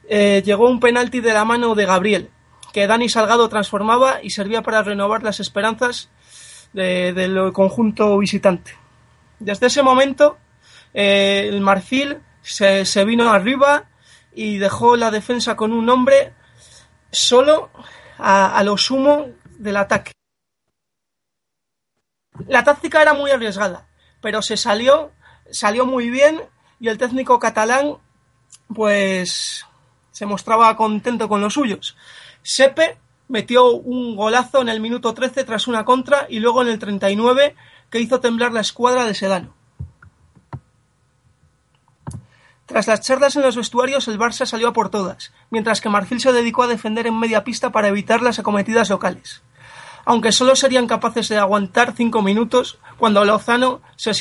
eh, 0.08 0.40
llegó 0.42 0.66
un 0.66 0.80
penalti 0.80 1.20
de 1.20 1.34
la 1.34 1.44
mano 1.44 1.74
de 1.74 1.84
Gabriel, 1.84 2.30
que 2.72 2.86
Dani 2.86 3.10
Salgado 3.10 3.50
transformaba 3.50 4.22
y 4.22 4.30
servía 4.30 4.62
para 4.62 4.82
renovar 4.82 5.22
las 5.22 5.40
esperanzas 5.40 6.08
de- 6.72 7.12
del 7.12 7.52
conjunto 7.52 8.16
visitante. 8.16 8.78
Desde 9.40 9.66
ese 9.66 9.82
momento, 9.82 10.38
eh, 10.94 11.50
el 11.50 11.60
Marfil 11.60 12.16
se, 12.40 13.04
vino 13.04 13.30
arriba 13.30 13.90
y 14.34 14.56
dejó 14.56 14.96
la 14.96 15.10
defensa 15.10 15.54
con 15.54 15.74
un 15.74 15.90
hombre 15.90 16.32
solo 17.10 17.68
a 18.16 18.62
lo 18.64 18.78
sumo 18.78 19.26
del 19.58 19.76
ataque. 19.76 20.12
La 22.46 22.64
táctica 22.64 23.02
era 23.02 23.12
muy 23.12 23.30
arriesgada, 23.30 23.86
pero 24.22 24.40
se 24.40 24.56
salió 24.56 25.12
salió 25.50 25.86
muy 25.86 26.10
bien 26.10 26.42
y 26.80 26.88
el 26.88 26.98
técnico 26.98 27.38
catalán 27.38 27.96
pues 28.74 29.66
se 30.12 30.26
mostraba 30.26 30.76
contento 30.76 31.28
con 31.28 31.40
los 31.40 31.54
suyos. 31.54 31.96
Sepe 32.42 32.98
metió 33.28 33.72
un 33.72 34.16
golazo 34.16 34.60
en 34.62 34.68
el 34.68 34.80
minuto 34.80 35.14
13 35.14 35.44
tras 35.44 35.68
una 35.68 35.84
contra 35.84 36.26
y 36.28 36.40
luego 36.40 36.62
en 36.62 36.68
el 36.68 36.78
39 36.78 37.54
que 37.90 38.00
hizo 38.00 38.20
temblar 38.20 38.52
la 38.52 38.60
escuadra 38.60 39.04
de 39.04 39.14
Sedano. 39.14 39.54
Tras 42.66 42.86
las 42.86 43.00
charlas 43.00 43.34
en 43.36 43.42
los 43.42 43.56
vestuarios, 43.56 44.08
el 44.08 44.18
Barça 44.18 44.44
salió 44.44 44.68
a 44.68 44.72
por 44.74 44.90
todas, 44.90 45.32
mientras 45.48 45.80
que 45.80 45.88
Marfil 45.88 46.20
se 46.20 46.32
dedicó 46.32 46.64
a 46.64 46.66
defender 46.66 47.06
en 47.06 47.18
media 47.18 47.42
pista 47.42 47.72
para 47.72 47.88
evitar 47.88 48.20
las 48.20 48.38
acometidas 48.38 48.90
locales 48.90 49.42
aunque 50.08 50.32
solo 50.32 50.56
serían 50.56 50.86
capaces 50.86 51.28
de 51.28 51.36
aguantar 51.36 51.92
cinco 51.94 52.22
minutos 52.22 52.78
cuando 52.96 53.26
Lozano 53.26 53.82
se 53.96 54.12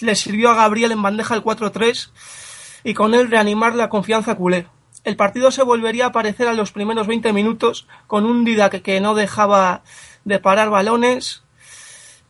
le 0.00 0.14
sirvió 0.14 0.48
a 0.48 0.54
Gabriel 0.54 0.92
en 0.92 1.02
bandeja 1.02 1.34
el 1.34 1.42
4-3 1.42 2.10
y 2.84 2.94
con 2.94 3.14
él 3.14 3.28
reanimar 3.28 3.74
la 3.74 3.88
confianza 3.88 4.36
culé. 4.36 4.68
El 5.02 5.16
partido 5.16 5.50
se 5.50 5.64
volvería 5.64 6.06
a 6.06 6.12
parecer 6.12 6.46
a 6.46 6.52
los 6.52 6.70
primeros 6.70 7.08
20 7.08 7.32
minutos 7.32 7.88
con 8.06 8.26
un 8.26 8.44
Didac 8.44 8.80
que 8.80 9.00
no 9.00 9.16
dejaba 9.16 9.82
de 10.24 10.38
parar 10.38 10.70
balones 10.70 11.42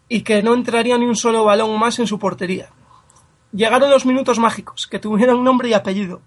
y 0.09 0.23
que 0.23 0.43
no 0.43 0.55
entraría 0.55 0.97
ni 0.97 1.05
un 1.05 1.17
solo 1.17 1.45
balón 1.45 1.79
más 1.79 1.99
en 1.99 2.07
su 2.07 2.19
portería. 2.19 2.71
Llegaron 3.53 3.91
los 3.91 4.07
minutos 4.07 4.39
mágicos, 4.39 4.87
que 4.87 4.99
tuvieron 4.99 5.45
nombre 5.45 5.69
y 5.69 5.75
apellido. 5.75 6.23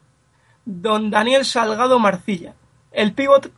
Don 0.65 1.09
Daniel 1.09 1.43
Salgado 1.43 1.97
Marcilla. 1.97 2.53
El 2.91 3.13
pívot 3.13 3.51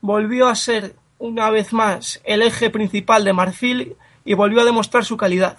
volvió 0.00 0.48
a 0.48 0.54
ser 0.54 0.96
una 1.22 1.50
vez 1.50 1.72
más 1.72 2.20
el 2.24 2.42
eje 2.42 2.68
principal 2.68 3.24
de 3.24 3.32
Marfil 3.32 3.96
y 4.24 4.34
volvió 4.34 4.60
a 4.60 4.64
demostrar 4.64 5.04
su 5.04 5.16
calidad, 5.16 5.56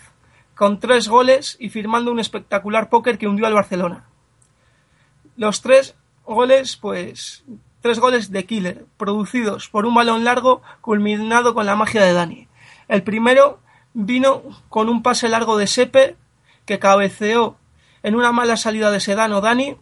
con 0.56 0.82
tres 0.82 1.08
goles 1.08 1.56
y 1.58 1.70
firmando 1.70 2.12
un 2.12 2.20
espectacular 2.20 2.90
póker 2.90 3.18
que 3.18 3.30
hundió 3.30 3.48
al 3.48 3.54
Barcelona. 3.54 4.04
Los 5.38 5.62
tres 5.62 5.96
goles, 6.26 6.76
pues, 6.76 7.46
tres 7.80 8.00
goles 8.00 8.30
de 8.30 8.46
killer, 8.46 8.86
producidos 8.98 9.70
por 9.70 9.86
un 9.86 9.96
balón 9.96 10.26
largo 10.26 10.62
culminado 10.82 11.54
con 11.54 11.66
la 11.66 11.78
magia 11.78 12.04
de 12.04 12.12
Dani. 12.12 12.50
El 12.90 13.04
primero 13.04 13.62
vino 13.94 14.44
con 14.68 14.90
un 14.90 15.02
pase 15.02 15.30
largo 15.30 15.56
de 15.56 15.68
Sepe 15.68 16.18
que 16.66 16.78
cabeceó 16.78 17.56
en 18.04 18.16
una 18.16 18.34
mala 18.34 18.58
salida 18.58 18.92
de 18.92 19.00
Sedano 19.00 19.40
Dani 19.40 19.78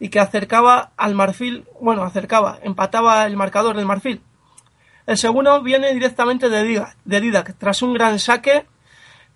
y 0.00 0.08
que 0.08 0.18
acercaba 0.18 0.90
al 0.96 1.14
Marfil, 1.14 1.64
bueno, 1.80 2.02
acercaba, 2.02 2.58
empataba 2.64 3.24
el 3.24 3.36
marcador 3.36 3.76
del 3.76 3.86
Marfil. 3.86 4.20
El 5.06 5.16
segundo 5.16 5.62
viene 5.62 5.94
directamente 5.94 6.48
de 6.48 6.64
Didac, 6.64 6.96
de 7.04 7.54
tras 7.58 7.82
un 7.82 7.94
gran 7.94 8.18
saque 8.18 8.66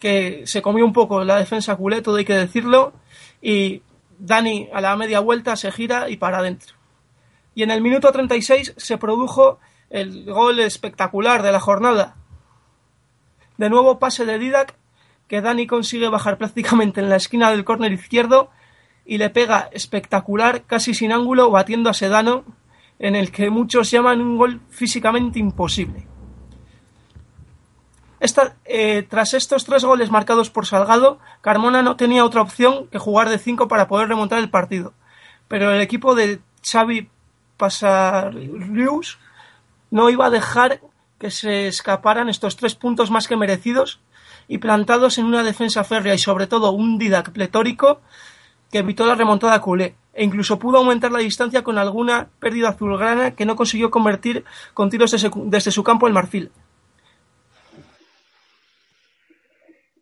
que 0.00 0.42
se 0.46 0.62
comió 0.62 0.84
un 0.84 0.92
poco 0.92 1.22
la 1.22 1.36
defensa 1.36 1.76
culé, 1.76 2.02
todo 2.02 2.16
hay 2.16 2.24
que 2.24 2.34
decirlo, 2.34 2.92
y 3.40 3.82
Dani 4.18 4.68
a 4.72 4.80
la 4.80 4.96
media 4.96 5.20
vuelta 5.20 5.54
se 5.56 5.70
gira 5.70 6.08
y 6.08 6.16
para 6.16 6.38
adentro. 6.38 6.74
Y 7.54 7.62
en 7.62 7.70
el 7.70 7.82
minuto 7.82 8.10
36 8.10 8.74
se 8.76 8.98
produjo 8.98 9.60
el 9.90 10.24
gol 10.24 10.58
espectacular 10.60 11.42
de 11.42 11.52
la 11.52 11.60
jornada. 11.60 12.16
De 13.56 13.70
nuevo 13.70 13.98
pase 13.98 14.24
de 14.24 14.38
Didac, 14.38 14.74
que 15.28 15.40
Dani 15.40 15.66
consigue 15.66 16.08
bajar 16.08 16.38
prácticamente 16.38 17.00
en 17.00 17.08
la 17.08 17.16
esquina 17.16 17.50
del 17.50 17.64
córner 17.64 17.92
izquierdo 17.92 18.50
y 19.04 19.18
le 19.18 19.30
pega 19.30 19.68
espectacular, 19.72 20.62
casi 20.62 20.94
sin 20.94 21.12
ángulo, 21.12 21.50
batiendo 21.50 21.90
a 21.90 21.94
Sedano, 21.94 22.44
en 23.00 23.16
el 23.16 23.32
que 23.32 23.50
muchos 23.50 23.90
llaman 23.90 24.20
un 24.20 24.36
gol 24.36 24.60
físicamente 24.68 25.40
imposible. 25.40 26.06
Eh, 28.66 29.06
tras 29.08 29.32
estos 29.32 29.64
tres 29.64 29.84
goles 29.84 30.10
marcados 30.10 30.50
por 30.50 30.66
Salgado, 30.66 31.18
Carmona 31.40 31.82
no 31.82 31.96
tenía 31.96 32.24
otra 32.24 32.42
opción 32.42 32.86
que 32.88 32.98
jugar 32.98 33.30
de 33.30 33.38
cinco 33.38 33.66
para 33.66 33.88
poder 33.88 34.08
remontar 34.08 34.38
el 34.38 34.50
partido. 34.50 34.92
Pero 35.48 35.72
el 35.72 35.80
equipo 35.80 36.14
de 36.14 36.40
Xavi 36.62 37.08
Pasarius 37.56 39.18
no 39.90 40.10
iba 40.10 40.26
a 40.26 40.30
dejar 40.30 40.80
que 41.18 41.30
se 41.30 41.66
escaparan 41.66 42.28
estos 42.28 42.56
tres 42.56 42.74
puntos 42.74 43.10
más 43.10 43.26
que 43.26 43.36
merecidos 43.36 44.00
y 44.46 44.58
plantados 44.58 45.16
en 45.16 45.24
una 45.24 45.42
defensa 45.42 45.84
férrea 45.84 46.14
y 46.14 46.18
sobre 46.18 46.46
todo 46.46 46.70
un 46.72 46.98
Didac 46.98 47.30
pletórico 47.30 48.02
que 48.70 48.78
evitó 48.78 49.06
la 49.06 49.14
remontada 49.14 49.60
culé 49.60 49.96
e 50.12 50.24
incluso 50.24 50.58
pudo 50.58 50.78
aumentar 50.78 51.12
la 51.12 51.20
distancia 51.20 51.62
con 51.62 51.78
alguna 51.78 52.28
pérdida 52.38 52.70
azulgrana 52.70 53.32
que 53.32 53.46
no 53.46 53.56
consiguió 53.56 53.90
convertir 53.90 54.44
con 54.74 54.90
tiros 54.90 55.10
desde, 55.10 55.70
su 55.70 55.84
campo 55.84 56.06
el 56.06 56.12
marfil. 56.12 56.50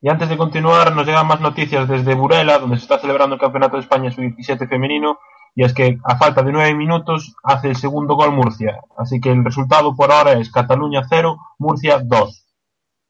Y 0.01 0.09
antes 0.09 0.29
de 0.29 0.37
continuar, 0.37 0.95
nos 0.95 1.07
llegan 1.07 1.27
más 1.27 1.41
noticias 1.41 1.89
desde 1.89 2.15
Burela, 2.15 2.59
donde 2.59 2.77
se 2.77 2.83
está 2.83 3.01
celebrando 3.01 3.35
el 3.35 3.41
Campeonato 3.41 3.77
de 3.77 3.83
España 3.83 4.11
Sub-17 4.13 4.69
femenino, 4.69 5.19
y 5.57 5.65
es 5.65 5.75
que 5.75 5.99
a 6.05 6.17
falta 6.17 6.43
de 6.43 6.53
nueve 6.53 6.73
minutos 6.75 7.35
hace 7.43 7.71
el 7.71 7.77
segundo 7.77 8.15
gol 8.15 8.31
Murcia. 8.31 8.79
Así 8.97 9.21
que 9.21 9.33
el 9.33 9.45
resultado 9.45 9.97
por 9.97 10.13
ahora 10.13 10.35
es 10.35 10.53
Cataluña 10.53 11.03
0, 11.09 11.37
Murcia 11.59 11.99
2. 12.01 12.47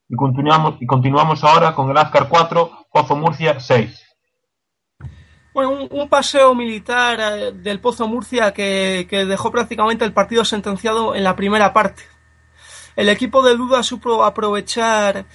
Y 0.08 0.16
continuamos, 0.16 0.76
y 0.80 0.86
continuamos 0.86 1.44
ahora 1.44 1.74
con 1.74 1.90
el 1.90 1.98
Azcar 1.98 2.28
4, 2.30 2.86
Pozo 2.90 3.16
Murcia 3.16 3.60
6. 3.60 4.07
Bueno, 5.58 5.88
un, 5.90 6.08
paseo 6.08 6.54
militar 6.54 7.18
eh, 7.20 7.50
del 7.52 7.80
Pozo 7.80 8.06
Murcia 8.06 8.52
que, 8.52 9.08
que, 9.10 9.24
dejó 9.24 9.50
prácticamente 9.50 10.04
el 10.04 10.12
partido 10.12 10.44
sentenciado 10.44 11.16
en 11.16 11.24
la 11.24 11.34
primera 11.34 11.72
parte. 11.72 12.04
El 12.94 13.08
equipo 13.08 13.42
de 13.42 13.56
Duda 13.56 13.82
supo 13.82 14.22
aprovechar 14.24 15.26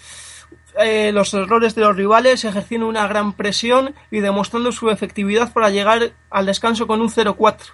eh, 0.80 1.12
los 1.12 1.34
errores 1.34 1.76
de 1.76 1.82
los 1.82 1.98
rivales, 1.98 2.45
ejerciendo 2.45 2.88
una 2.88 3.06
gran 3.06 3.34
presión 3.34 3.95
y 4.12 4.21
demostrando 4.21 4.71
su 4.71 4.89
efectividad 4.89 5.52
para 5.52 5.69
llegar 5.71 6.13
al 6.30 6.45
descanso 6.45 6.88
con 6.88 7.02
un 7.02 7.10
0-4. 7.10 7.74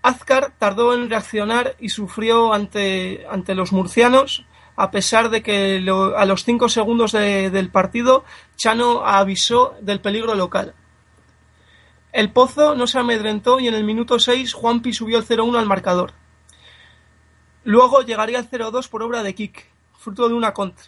Azcar 0.00 0.54
tardó 0.58 0.94
en 0.94 1.10
reaccionar 1.10 1.76
y 1.80 1.90
sufrió 1.90 2.54
ante, 2.54 3.26
ante 3.30 3.54
los 3.54 3.72
murcianos, 3.72 4.46
a 4.76 4.90
pesar 4.90 5.28
de 5.30 5.42
que 5.42 5.84
a 6.16 6.24
los 6.24 6.44
5 6.44 6.68
segundos 6.68 7.12
de- 7.12 7.50
del 7.50 7.70
partido 7.70 8.24
Chano 8.56 9.04
avisó 9.06 9.74
del 9.80 10.00
peligro 10.00 10.34
local. 10.34 10.74
El 12.12 12.30
Pozo 12.32 12.74
no 12.74 12.86
se 12.86 12.98
amedrentó 12.98 13.58
y 13.60 13.68
en 13.68 13.74
el 13.74 13.84
minuto 13.84 14.18
6 14.18 14.52
Juanpi 14.52 14.92
subió 14.92 15.18
el 15.18 15.24
0-1 15.24 15.58
al 15.58 15.66
marcador. 15.66 16.12
Luego 17.64 18.02
llegaría 18.02 18.38
el 18.38 18.48
0-2 18.48 18.88
por 18.88 19.02
obra 19.02 19.22
de 19.22 19.34
Kik, 19.34 19.66
fruto 19.98 20.28
de 20.28 20.34
una 20.34 20.52
contra. 20.52 20.84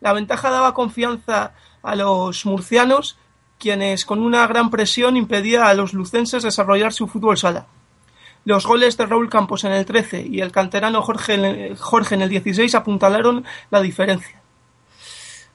La 0.00 0.12
ventaja 0.12 0.50
daba 0.50 0.74
confianza 0.74 1.54
a 1.82 1.96
los 1.96 2.46
murcianos, 2.46 3.18
quienes 3.58 4.04
con 4.04 4.20
una 4.20 4.46
gran 4.46 4.70
presión 4.70 5.16
impedía 5.16 5.66
a 5.66 5.74
los 5.74 5.92
lucenses 5.92 6.42
desarrollar 6.42 6.92
su 6.92 7.06
fútbol 7.08 7.36
sala. 7.36 7.66
Los 8.44 8.66
goles 8.66 8.96
de 8.96 9.06
Raúl 9.06 9.30
Campos 9.30 9.64
en 9.64 9.72
el 9.72 9.86
13 9.86 10.26
y 10.28 10.40
el 10.40 10.50
canterano 10.50 11.02
Jorge, 11.02 11.34
en 11.34 12.22
el 12.22 12.28
16 12.28 12.74
apuntalaron 12.74 13.44
la 13.70 13.80
diferencia. 13.80 14.40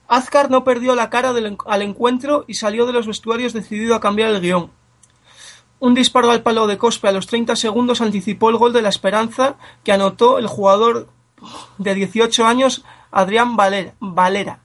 Azcar 0.08 0.50
no 0.50 0.64
perdió 0.64 0.96
la 0.96 1.10
cara 1.10 1.34
al 1.66 1.82
encuentro 1.82 2.46
y 2.48 2.54
salió 2.54 2.86
de 2.86 2.94
los 2.94 3.08
vestuarios 3.08 3.52
decidido 3.52 3.94
a 3.94 4.00
cambiar 4.00 4.30
el 4.30 4.40
guion. 4.40 4.72
Un 5.80 5.94
disparo 5.94 6.32
al 6.32 6.42
palo 6.42 6.66
de 6.66 6.78
Cospe 6.78 7.10
a 7.10 7.12
los 7.12 7.28
30 7.28 7.56
segundos 7.56 8.02
anticipó 8.02 8.50
el 8.50 8.58
gol 8.58 8.74
de 8.74 8.82
la 8.82 8.90
esperanza 8.90 9.58
que 9.84 9.92
anotó 9.92 10.40
el 10.40 10.48
jugador 10.48 11.10
de 11.78 11.94
18 11.94 12.46
años 12.46 12.84
Adrián 13.12 13.56
Valera, 13.56 13.94
Valera 14.00 14.60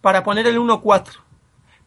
para 0.00 0.24
poner 0.24 0.46
el 0.46 0.58
1-4. 0.58 1.27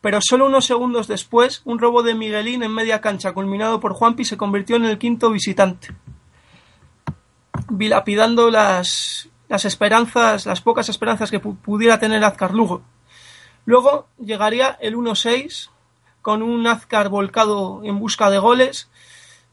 Pero 0.02 0.20
solo 0.22 0.48
unos 0.48 0.66
segundos 0.66 1.08
después, 1.08 1.62
un 1.64 1.78
robo 1.78 2.02
de 2.02 2.16
Miguelín 2.16 2.64
en 2.64 2.74
media 2.74 3.02
cancha 3.02 3.34
culminado 3.34 3.80
por 3.80 3.94
Juanpi 3.94 4.26
se 4.26 4.36
convirtió 4.38 4.76
en 4.76 4.86
el 4.86 4.98
quinto 4.98 5.30
visitante, 5.30 5.90
vilapidando 7.70 8.50
las, 8.50 9.30
las 9.48 9.66
esperanzas, 9.66 10.46
las 10.46 10.62
pocas 10.62 10.90
esperanzas 10.90 11.30
que 11.32 11.42
pu- 11.42 11.58
pudiera 11.58 12.00
tener 12.00 12.24
Azcar 12.24 12.54
Lugo. 12.54 12.82
Luego 13.66 14.08
llegaría 14.20 14.78
el 14.82 14.96
1-6 14.96 15.70
con 16.22 16.42
un 16.42 16.66
Azcar 16.66 17.10
volcado 17.10 17.82
en 17.84 18.00
busca 18.00 18.30
de 18.32 18.40
goles, 18.40 18.90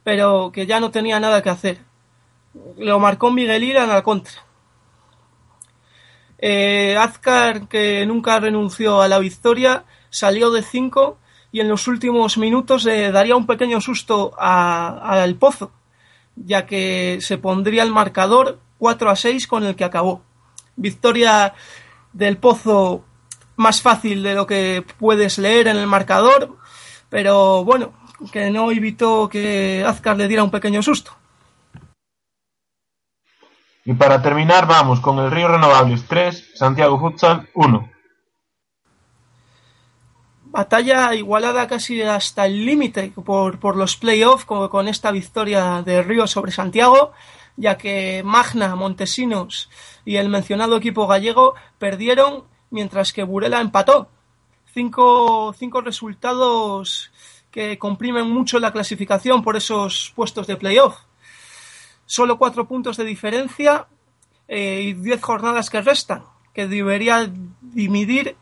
pero 0.03 0.51
que 0.53 0.67
ya 0.67 0.81
no 0.81 0.91
tenía 0.91 1.21
nada 1.21 1.43
que 1.43 1.51
hacer. 1.51 1.79
Lo 2.79 2.99
marcó 2.99 3.31
Miguelín 3.31 3.77
a 3.77 3.87
la 3.87 4.03
contra. 4.03 4.33
Eh, 6.39 6.97
Azcar, 6.99 7.69
que 7.69 8.07
nunca 8.07 8.39
renunció 8.41 9.03
a 9.03 9.09
la 9.09 9.19
victoria, 9.19 9.85
salió 10.11 10.51
de 10.51 10.63
5 10.63 11.19
y 11.53 11.61
en 11.61 11.69
los 11.69 11.89
últimos 11.89 12.39
minutos 12.39 12.85
daría 12.85 13.37
un 13.37 13.47
pequeño 13.47 13.81
susto 13.81 14.33
al 14.39 15.35
Pozo, 15.37 15.73
ya 16.37 16.67
que 16.67 17.19
se 17.21 17.39
pondría 17.39 17.83
el 17.83 17.93
marcador 17.93 18.61
4 18.79 19.11
a 19.11 19.17
6 19.17 19.47
con 19.47 19.65
el 19.65 19.77
que 19.77 19.85
acabó. 19.85 20.23
Victoria 20.77 21.55
del 22.13 22.37
Pozo 22.37 23.05
más 23.57 23.83
fácil 23.83 24.23
de 24.23 24.35
lo 24.35 24.47
que 24.47 24.85
puedes 24.99 25.39
leer 25.39 25.69
en 25.69 25.77
el 25.77 25.87
marcador, 25.87 26.57
pero 27.09 27.65
bueno, 27.65 27.93
que 28.31 28.51
no 28.51 28.71
evitó 28.71 29.29
que 29.29 29.85
Azcar 29.87 30.17
le 30.17 30.29
diera 30.29 30.45
un 30.45 30.51
pequeño 30.51 30.83
susto. 30.83 31.13
Y 33.85 33.95
para 33.95 34.21
terminar 34.21 34.67
vamos 34.67 35.01
con 35.01 35.19
el 35.19 35.31
Río 35.31 35.49
Renovables 35.49 36.05
3, 36.07 36.51
Santiago 36.55 37.01
Futsal 37.01 37.49
1. 37.55 37.91
Batalla 40.51 41.15
igualada 41.15 41.67
casi 41.67 42.01
hasta 42.01 42.47
el 42.47 42.65
límite 42.65 43.13
por, 43.25 43.59
por 43.59 43.77
los 43.77 43.97
playoffs 43.97 44.47
con, 44.47 44.69
con 44.69 44.89
esta 44.89 45.11
victoria 45.11 45.83
de 45.83 46.03
Río 46.03 46.27
sobre 46.27 46.53
Santiago, 46.53 47.13
ya 47.57 47.77
que 47.77 48.23
Magna, 48.25 48.75
Montesinos 48.75 49.69
y 50.05 50.17
el 50.17 50.31
mencionado 50.31 50.77
equipo 50.77 51.07
gallego 51.07 51.55
perdieron 51.79 52.45
mientras 52.71 53.13
que 53.13 53.25
Burela 53.25 53.61
empató. 53.61 54.09
Cinco, 54.73 55.55
cinco 55.59 55.81
resultados 55.81 57.11
que 57.51 57.79
comprimen 57.79 58.31
mucho 58.31 58.59
la 58.59 58.73
clasificación 58.73 59.43
por 59.43 59.57
esos 59.57 60.13
puestos 60.15 60.47
de 60.47 60.57
playoff. 60.57 60.97
Solo 62.07 62.39
cuatro 62.39 62.67
puntos 62.67 62.97
de 62.97 63.05
diferencia 63.05 63.87
eh, 64.47 64.81
y 64.83 64.93
diez 64.95 65.21
jornadas 65.21 65.69
que 65.69 65.83
restan, 65.83 66.25
que 66.55 66.67
debería 66.67 67.31
dividir 67.61 68.37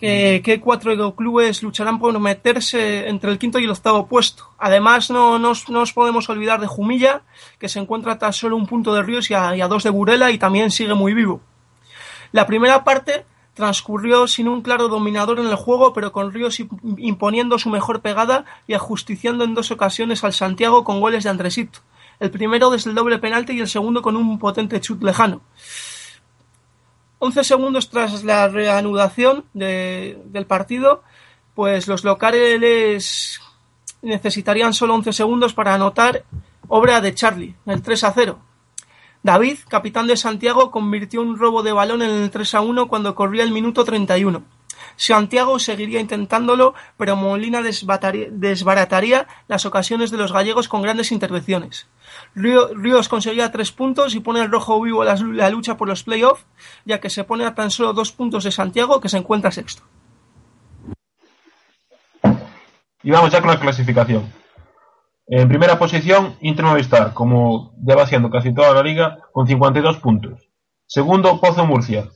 que, 0.00 0.60
cuatro 0.62 1.14
clubes 1.14 1.62
lucharán 1.62 1.98
por 1.98 2.18
meterse 2.18 3.08
entre 3.08 3.30
el 3.30 3.38
quinto 3.38 3.58
y 3.58 3.64
el 3.64 3.70
octavo 3.70 4.06
puesto. 4.06 4.48
Además, 4.58 5.10
no 5.10 5.38
nos, 5.38 5.68
no 5.68 5.80
nos 5.80 5.92
podemos 5.92 6.28
olvidar 6.28 6.60
de 6.60 6.66
Jumilla, 6.66 7.22
que 7.58 7.68
se 7.68 7.78
encuentra 7.78 8.18
tan 8.18 8.32
solo 8.32 8.56
un 8.56 8.66
punto 8.66 8.94
de 8.94 9.02
Ríos 9.02 9.30
y 9.30 9.34
a, 9.34 9.68
dos 9.68 9.82
de 9.82 9.90
Burela 9.90 10.30
y 10.30 10.38
también 10.38 10.70
sigue 10.70 10.94
muy 10.94 11.14
vivo. 11.14 11.40
La 12.32 12.46
primera 12.46 12.84
parte 12.84 13.26
transcurrió 13.54 14.26
sin 14.26 14.48
un 14.48 14.62
claro 14.62 14.88
dominador 14.88 15.38
en 15.38 15.46
el 15.46 15.56
juego, 15.56 15.92
pero 15.92 16.10
con 16.10 16.32
Ríos 16.32 16.58
imp- 16.58 16.94
imponiendo 16.96 17.58
su 17.58 17.68
mejor 17.68 18.00
pegada 18.00 18.46
y 18.66 18.72
ajusticiando 18.72 19.44
en 19.44 19.54
dos 19.54 19.70
ocasiones 19.70 20.24
al 20.24 20.32
Santiago 20.32 20.84
con 20.84 21.00
goles 21.00 21.24
de 21.24 21.30
Andresito. 21.30 21.80
El 22.18 22.30
primero 22.30 22.70
desde 22.70 22.88
el 22.88 22.96
doble 22.96 23.18
penalti 23.18 23.52
y 23.52 23.60
el 23.60 23.68
segundo 23.68 24.00
con 24.00 24.16
un 24.16 24.38
potente 24.38 24.80
chut 24.80 25.02
lejano. 25.02 25.42
11 27.24 27.44
segundos 27.44 27.88
tras 27.88 28.24
la 28.24 28.48
reanudación 28.48 29.44
de- 29.54 30.20
del 30.24 30.44
partido, 30.44 31.04
pues 31.54 31.86
los 31.86 32.02
locales 32.02 33.40
necesitarían 34.02 34.74
solo 34.74 34.94
11 34.94 35.12
segundos 35.12 35.54
para 35.54 35.74
anotar 35.74 36.24
obra 36.66 37.00
de 37.00 37.14
Charlie, 37.14 37.54
el 37.66 37.80
3 37.80 38.02
a 38.02 38.12
0. 38.12 38.38
David, 39.22 39.58
capitán 39.68 40.08
de 40.08 40.16
Santiago, 40.16 40.72
convirtió 40.72 41.20
un 41.22 41.38
robo 41.38 41.62
de 41.62 41.70
balón 41.70 42.02
en 42.02 42.10
el 42.10 42.30
3 42.32 42.54
a 42.56 42.60
1 42.60 42.88
cuando 42.88 43.14
corría 43.14 43.44
el 43.44 43.52
minuto 43.52 43.84
31. 43.84 44.42
Santiago 44.96 45.58
seguiría 45.58 46.00
intentándolo, 46.00 46.74
pero 46.96 47.16
Molina 47.16 47.60
desbarataría 47.62 49.26
las 49.48 49.66
ocasiones 49.66 50.10
de 50.10 50.16
los 50.18 50.32
gallegos 50.32 50.68
con 50.68 50.82
grandes 50.82 51.12
intervenciones. 51.12 51.88
Río- 52.34 52.68
Ríos 52.74 53.08
conseguía 53.08 53.52
tres 53.52 53.72
puntos 53.72 54.14
y 54.14 54.20
pone 54.20 54.40
el 54.40 54.50
rojo 54.50 54.80
vivo 54.80 55.04
la, 55.04 55.50
lucha 55.50 55.76
por 55.76 55.88
los 55.88 56.02
playoffs, 56.04 56.44
ya 56.84 57.00
que 57.00 57.10
se 57.10 57.24
pone 57.24 57.44
a 57.44 57.54
tan 57.54 57.70
solo 57.70 57.92
dos 57.92 58.12
puntos 58.12 58.44
de 58.44 58.50
Santiago, 58.52 59.00
que 59.00 59.08
se 59.08 59.18
encuentra 59.18 59.50
sexto. 59.50 59.82
Y 63.02 63.10
vamos 63.10 63.30
ya 63.32 63.40
con 63.40 63.50
la 63.50 63.58
clasificación. 63.58 64.32
En 65.26 65.48
primera 65.48 65.78
posición, 65.78 66.36
Inter 66.40 66.64
Movistar, 66.64 67.14
como 67.14 67.72
ya 67.84 67.96
va 67.96 68.02
haciendo 68.02 68.30
casi 68.30 68.52
toda 68.54 68.72
la 68.74 68.82
liga, 68.82 69.18
con 69.32 69.46
52 69.46 69.96
puntos. 69.98 70.48
Segundo, 70.86 71.40
Pozo 71.40 71.64
Murcia, 71.64 72.08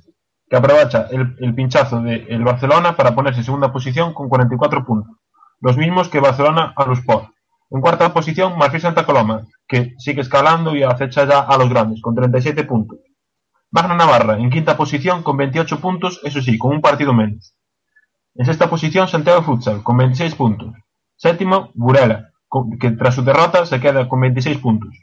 que 0.49 0.57
aprovecha 0.57 1.09
el, 1.11 1.55
pinchazo 1.55 2.01
del 2.01 2.45
Barcelona 2.45 2.97
para 2.97 3.15
ponerse 3.15 3.41
en 3.41 3.45
segunda 3.45 3.73
posición 3.73 4.15
con 4.15 4.29
44 4.29 4.85
puntos. 4.85 5.17
Los 5.61 5.77
mismos 5.77 6.09
que 6.09 6.21
Barcelona 6.21 6.73
a 6.77 6.85
los 6.85 6.99
Sport. 7.01 7.31
En 7.71 7.81
cuarta 7.81 8.13
posición, 8.13 8.57
Marfil 8.57 8.81
Santa 8.81 9.05
Coloma, 9.05 9.43
que 9.67 9.95
sigue 9.99 10.21
escalando 10.21 10.77
y 10.77 10.85
acecha 10.85 11.25
ya 11.27 11.41
a 11.41 11.59
los 11.59 11.69
grandes, 11.69 12.01
con 12.01 12.15
37 12.15 12.63
puntos. 12.65 12.99
Magna 13.73 13.97
Navarra, 13.97 14.39
en 14.39 14.51
quinta 14.51 14.77
posición, 14.77 15.25
con 15.25 15.37
28 15.37 15.81
puntos, 15.81 16.21
eso 16.23 16.41
sí, 16.41 16.57
con 16.59 16.73
un 16.73 16.81
partido 16.81 17.13
menos. 17.13 17.57
En 18.37 18.47
sexta 18.47 18.71
posición, 18.71 19.09
Santiago 19.09 19.43
Futsal, 19.43 19.83
con 19.83 19.97
26 19.97 20.37
puntos. 20.37 20.75
Séptimo, 21.17 21.71
Burela, 21.75 22.31
que 22.79 22.93
tras 22.93 23.15
su 23.15 23.25
derrota 23.25 23.67
se 23.67 23.81
queda 23.81 24.09
con 24.09 24.21
26 24.21 24.59
puntos. 24.59 24.95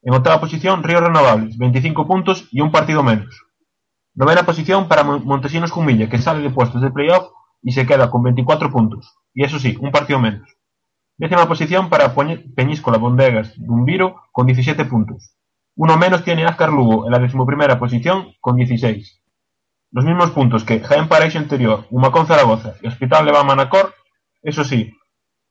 En 0.00 0.14
octava 0.14 0.40
posición, 0.40 0.82
Río 0.82 1.00
Renovables, 1.00 1.58
25 1.58 2.06
puntos 2.06 2.48
y 2.50 2.62
un 2.62 2.70
partido 2.70 3.02
menos. 3.02 3.47
Novena 4.18 4.42
posición 4.42 4.88
para 4.88 5.04
Mon- 5.04 5.24
Montesinos 5.24 5.70
Jumilla, 5.70 6.08
que 6.08 6.18
sale 6.18 6.40
de 6.42 6.50
puestos 6.50 6.82
de 6.82 6.90
playoff 6.90 7.30
y 7.62 7.70
se 7.70 7.86
queda 7.86 8.10
con 8.10 8.24
24 8.24 8.68
puntos. 8.72 9.14
Y 9.32 9.44
eso 9.44 9.60
sí, 9.60 9.76
un 9.80 9.92
partido 9.92 10.18
menos. 10.18 10.48
Décima 11.16 11.46
posición 11.46 11.88
para 11.88 12.12
Peñíscola 12.56 12.98
Bondegas 12.98 13.52
Dumbiro 13.56 14.22
con 14.32 14.46
17 14.46 14.84
puntos. 14.86 15.36
Uno 15.76 15.96
menos 15.96 16.24
tiene 16.24 16.44
Azcar 16.44 16.70
Lugo 16.72 17.06
en 17.06 17.12
la 17.12 17.20
decimoprimera 17.20 17.78
posición 17.78 18.32
con 18.40 18.56
16. 18.56 19.22
Los 19.92 20.04
mismos 20.04 20.32
puntos 20.32 20.64
que 20.64 20.80
Jaén 20.80 21.06
Paraíso 21.08 21.38
Interior, 21.38 21.86
Humacón 21.90 22.26
Zaragoza 22.26 22.74
y 22.82 22.88
Hospital 22.88 23.24
Leva 23.24 23.44
Manacor, 23.44 23.94
eso 24.42 24.64
sí, 24.64 24.92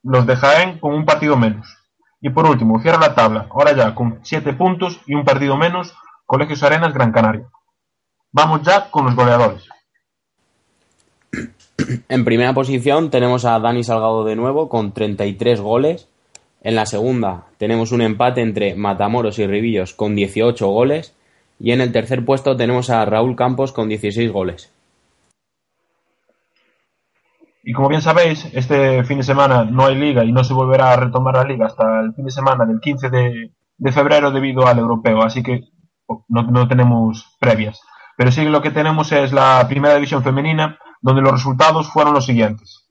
los 0.03 0.25
de 0.27 0.35
Jaén 0.35 0.79
con 0.79 0.93
un 0.93 1.05
partido 1.05 1.37
menos. 1.37 1.73
Y 2.19 2.31
por 2.31 2.45
último, 2.45 2.81
cierra 2.81 2.99
la 2.99 3.15
tabla, 3.15 3.47
ahora 3.49 3.71
ya 3.73 3.95
con 3.95 4.19
7 4.23 4.51
puntos 4.53 4.99
y 5.05 5.15
un 5.15 5.23
partido 5.23 5.55
menos, 5.55 5.95
Colegios 6.25 6.63
Arenas 6.63 6.93
Gran 6.93 7.13
Canaria. 7.13 7.47
Vamos 8.31 8.61
ya 8.63 8.89
con 8.89 9.05
los 9.05 9.15
goleadores. 9.15 9.67
En 12.09 12.25
primera 12.25 12.53
posición 12.53 13.11
tenemos 13.11 13.45
a 13.45 13.59
Dani 13.59 13.83
Salgado 13.83 14.25
de 14.25 14.35
nuevo 14.35 14.67
con 14.67 14.93
33 14.93 15.61
goles. 15.61 16.09
En 16.61 16.75
la 16.75 16.85
segunda 16.85 17.45
tenemos 17.57 17.91
un 17.91 18.01
empate 18.01 18.41
entre 18.41 18.75
Matamoros 18.75 19.37
y 19.39 19.45
Ribillos 19.45 19.93
con 19.93 20.15
18 20.15 20.67
goles. 20.67 21.15
Y 21.59 21.71
en 21.71 21.81
el 21.81 21.91
tercer 21.91 22.25
puesto 22.25 22.57
tenemos 22.57 22.89
a 22.89 23.05
Raúl 23.05 23.35
Campos 23.35 23.71
con 23.71 23.89
16 23.89 24.31
goles. 24.31 24.73
Y 27.63 27.73
como 27.73 27.89
bien 27.89 28.01
sabéis, 28.01 28.49
este 28.53 29.03
fin 29.03 29.17
de 29.17 29.23
semana 29.23 29.65
no 29.65 29.85
hay 29.85 29.95
liga 29.95 30.23
y 30.23 30.31
no 30.31 30.43
se 30.43 30.53
volverá 30.53 30.93
a 30.93 30.97
retomar 30.97 31.35
la 31.35 31.43
liga 31.43 31.65
hasta 31.65 31.99
el 31.99 32.13
fin 32.13 32.25
de 32.25 32.31
semana 32.31 32.65
del 32.65 32.79
15 32.79 33.09
de, 33.09 33.51
de 33.77 33.91
febrero 33.91 34.31
debido 34.31 34.65
al 34.65 34.79
europeo, 34.79 35.21
así 35.21 35.43
que 35.43 35.65
no, 36.29 36.43
no 36.43 36.67
tenemos 36.67 37.35
previas. 37.39 37.81
Pero 38.17 38.31
sí 38.31 38.43
lo 38.45 38.63
que 38.63 38.71
tenemos 38.71 39.11
es 39.11 39.31
la 39.31 39.63
primera 39.69 39.93
división 39.93 40.23
femenina, 40.23 40.79
donde 41.01 41.21
los 41.21 41.31
resultados 41.31 41.87
fueron 41.87 42.15
los 42.15 42.25
siguientes. 42.25 42.87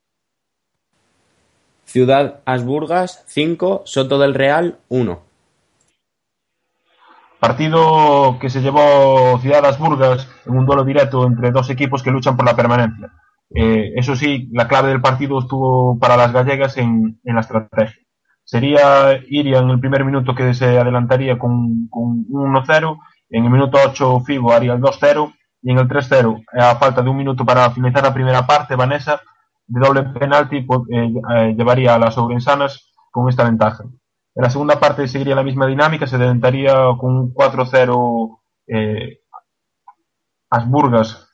Ciudad 1.85 2.41
Asburgas 2.45 3.25
5, 3.27 3.83
Soto 3.85 4.19
del 4.19 4.35
Real 4.35 4.79
1. 4.89 5.21
Partido 7.41 8.39
que 8.41 8.51
se 8.51 8.61
llevó 8.61 9.39
Ciudad 9.41 9.67
Asburgas 9.67 10.29
en 10.47 10.59
un 10.59 10.65
duelo 10.65 10.85
directo 10.85 11.27
entre 11.27 11.51
dos 11.51 11.71
equipos 11.71 12.05
que 12.05 12.13
luchan 12.13 12.37
por 12.37 12.47
la 12.47 12.55
permanencia. 12.55 13.11
Eh, 13.53 13.95
eso 13.97 14.15
sí, 14.15 14.49
la 14.53 14.69
clave 14.69 14.91
del 14.91 15.01
partido 15.01 15.41
estuvo 15.41 15.99
para 15.99 16.17
las 16.17 16.33
gallegas 16.33 16.77
en, 16.77 17.21
en 17.25 17.35
la 17.35 17.41
estrategia. 17.41 18.01
Sería 18.45 19.21
Iria 19.29 19.59
en 19.59 19.71
el 19.71 19.81
primer 19.81 20.05
minuto 20.05 20.37
que 20.37 20.55
se 20.55 20.79
adelantaría 20.79 21.37
con, 21.37 21.89
con 21.89 22.27
1-0, 22.29 22.99
en 23.31 23.45
el 23.45 23.51
minuto 23.51 23.79
8 23.85 24.21
Figo 24.21 24.53
haría 24.53 24.73
el 24.73 24.81
2-0 24.81 25.35
y 25.63 25.73
en 25.73 25.79
el 25.79 25.89
3-0, 25.89 26.45
a 26.59 26.77
falta 26.77 27.03
de 27.03 27.11
un 27.11 27.17
minuto 27.17 27.45
para 27.45 27.71
finalizar 27.71 28.05
la 28.05 28.15
primera 28.15 28.47
parte, 28.47 28.77
Vanessa 28.77 29.21
de 29.67 29.81
doble 29.81 30.03
penalti 30.05 30.61
pues, 30.63 30.83
eh, 30.93 31.13
eh, 31.35 31.55
llevaría 31.57 31.95
a 31.95 31.99
las 31.99 32.17
Ourensanas 32.19 32.93
con 33.11 33.29
esta 33.29 33.45
ventaja. 33.45 33.85
En 33.85 34.43
la 34.43 34.51
segunda 34.51 34.79
parte 34.79 35.09
seguiría 35.09 35.35
la 35.35 35.43
misma 35.43 35.67
dinámica, 35.67 36.07
se 36.07 36.17
adelantaría 36.17 36.75
con 36.99 37.17
un 37.17 37.35
4-0 37.35 38.39
eh, 38.69 39.21
Asburgas, 40.51 41.29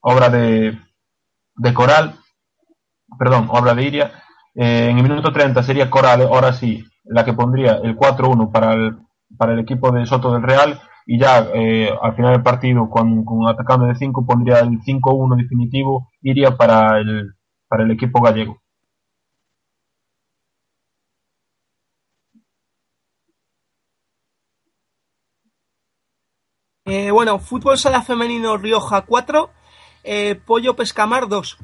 obra 0.00 0.28
de, 0.28 0.78
de 1.56 1.74
Coral, 1.74 2.14
perdón, 3.18 3.48
obra 3.50 3.74
de 3.74 3.84
Iria. 3.84 4.12
Eh, 4.54 4.88
en 4.90 4.98
el 4.98 5.02
minuto 5.04 5.32
30 5.32 5.62
sería 5.62 5.90
Coral, 5.90 6.22
ahora 6.22 6.52
sí, 6.52 6.84
la 7.04 7.24
que 7.24 7.32
pondría 7.32 7.76
el 7.82 7.96
4-1 7.96 8.52
para 8.52 8.74
el, 8.74 8.98
para 9.38 9.52
el 9.52 9.60
equipo 9.60 9.90
de 9.92 10.04
Soto 10.04 10.32
del 10.32 10.42
Real 10.42 10.80
y 11.06 11.18
ya 11.18 11.48
eh, 11.54 11.90
al 12.00 12.14
final 12.14 12.32
del 12.32 12.42
partido 12.42 12.88
con, 12.88 13.24
con 13.24 13.46
atacando 13.46 13.86
de 13.86 13.94
5 13.94 14.26
pondría 14.26 14.60
el 14.60 14.80
5-1 14.80 15.36
definitivo, 15.36 16.10
iría 16.22 16.56
para 16.56 16.98
el, 16.98 17.34
para 17.68 17.84
el 17.84 17.90
equipo 17.90 18.20
gallego. 18.22 18.60
Eh, 26.86 27.10
bueno, 27.10 27.38
fútbol 27.38 27.78
sala 27.78 28.02
femenino 28.02 28.58
Rioja 28.58 29.02
4, 29.02 29.50
eh, 30.04 30.34
Pollo 30.34 30.76
Pescamar 30.76 31.28
2. 31.28 31.58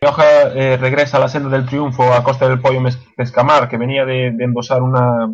Rioja 0.00 0.42
eh, 0.54 0.76
regresa 0.76 1.16
a 1.16 1.20
la 1.20 1.28
senda 1.28 1.48
del 1.48 1.66
triunfo 1.66 2.12
a 2.12 2.22
costa 2.22 2.48
del 2.48 2.60
Pollo 2.60 2.80
Pescamar, 3.16 3.68
que 3.68 3.76
venía 3.76 4.04
de, 4.04 4.30
de 4.30 4.44
endosar 4.44 4.82
una, 4.82 5.26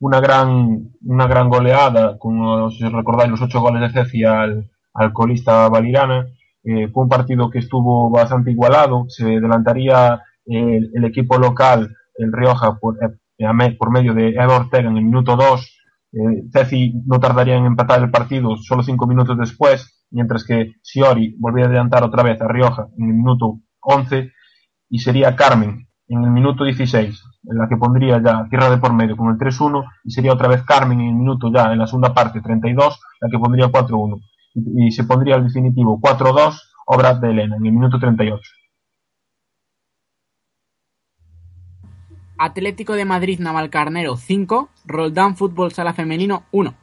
una, 0.00 0.20
gran, 0.20 0.90
una 1.02 1.26
gran 1.26 1.48
goleada, 1.48 2.18
con, 2.18 2.70
si 2.70 2.84
recordáis, 2.88 3.30
los 3.30 3.42
ocho 3.42 3.60
goles 3.60 3.82
de 3.82 3.90
Ceci 3.90 4.24
al, 4.24 4.70
al 4.94 5.12
colista 5.12 5.68
Valirana. 5.68 6.26
Eh, 6.64 6.88
fue 6.88 7.04
un 7.04 7.08
partido 7.08 7.50
que 7.50 7.60
estuvo 7.60 8.10
bastante 8.10 8.50
igualado, 8.50 9.04
se 9.08 9.24
adelantaría 9.24 10.20
el, 10.44 10.90
el 10.94 11.04
equipo 11.04 11.38
local, 11.38 11.94
el 12.16 12.32
Rioja, 12.32 12.78
por, 12.80 12.96
eh, 13.02 13.76
por 13.78 13.90
medio 13.90 14.14
de 14.14 14.30
Eva 14.30 14.56
Ortega 14.56 14.88
en 14.90 14.96
el 14.96 15.04
minuto 15.04 15.36
2, 15.36 15.76
eh, 16.12 16.44
Ceci 16.52 16.94
no 17.06 17.20
tardaría 17.20 17.56
en 17.56 17.66
empatar 17.66 18.02
el 18.02 18.10
partido 18.10 18.56
solo 18.56 18.82
cinco 18.82 19.06
minutos 19.06 19.38
después, 19.38 20.04
mientras 20.10 20.44
que 20.44 20.72
Siori 20.82 21.36
volvía 21.38 21.64
a 21.64 21.68
adelantar 21.68 22.02
otra 22.04 22.22
vez 22.22 22.40
a 22.40 22.48
Rioja 22.48 22.88
en 22.98 23.10
el 23.10 23.14
minuto 23.14 23.60
11 23.80 24.32
y 24.88 24.98
sería 25.00 25.36
Carmen 25.36 25.85
en 26.08 26.22
el 26.22 26.30
minuto 26.30 26.64
16, 26.64 27.24
en 27.44 27.58
la 27.58 27.68
que 27.68 27.76
pondría 27.76 28.22
ya 28.22 28.46
tierra 28.48 28.70
de 28.70 28.78
por 28.78 28.92
medio 28.92 29.16
con 29.16 29.28
el 29.28 29.38
3-1 29.38 29.84
y 30.04 30.10
sería 30.10 30.32
otra 30.32 30.48
vez 30.48 30.62
Carmen 30.62 31.00
en 31.00 31.08
el 31.08 31.14
minuto 31.14 31.50
ya 31.52 31.72
en 31.72 31.78
la 31.78 31.86
segunda 31.86 32.14
parte 32.14 32.40
32, 32.40 33.00
la 33.20 33.28
que 33.28 33.38
pondría 33.38 33.66
4-1 33.66 34.22
y, 34.54 34.86
y, 34.86 34.92
se 34.92 35.04
pondría 35.04 35.36
el 35.36 35.44
definitivo 35.44 36.00
4-2, 36.00 36.60
obra 36.86 37.14
de 37.14 37.30
Elena 37.30 37.56
en 37.56 37.66
el 37.66 37.72
minuto 37.72 37.98
38. 37.98 38.40
Atlético 42.38 42.92
de 42.94 43.04
Madrid 43.04 43.40
Navalcarnero 43.40 44.16
5, 44.16 44.68
Roldán 44.84 45.36
Fútbol 45.36 45.72
Sala 45.72 45.94
Femenino 45.94 46.44
1. 46.52 46.74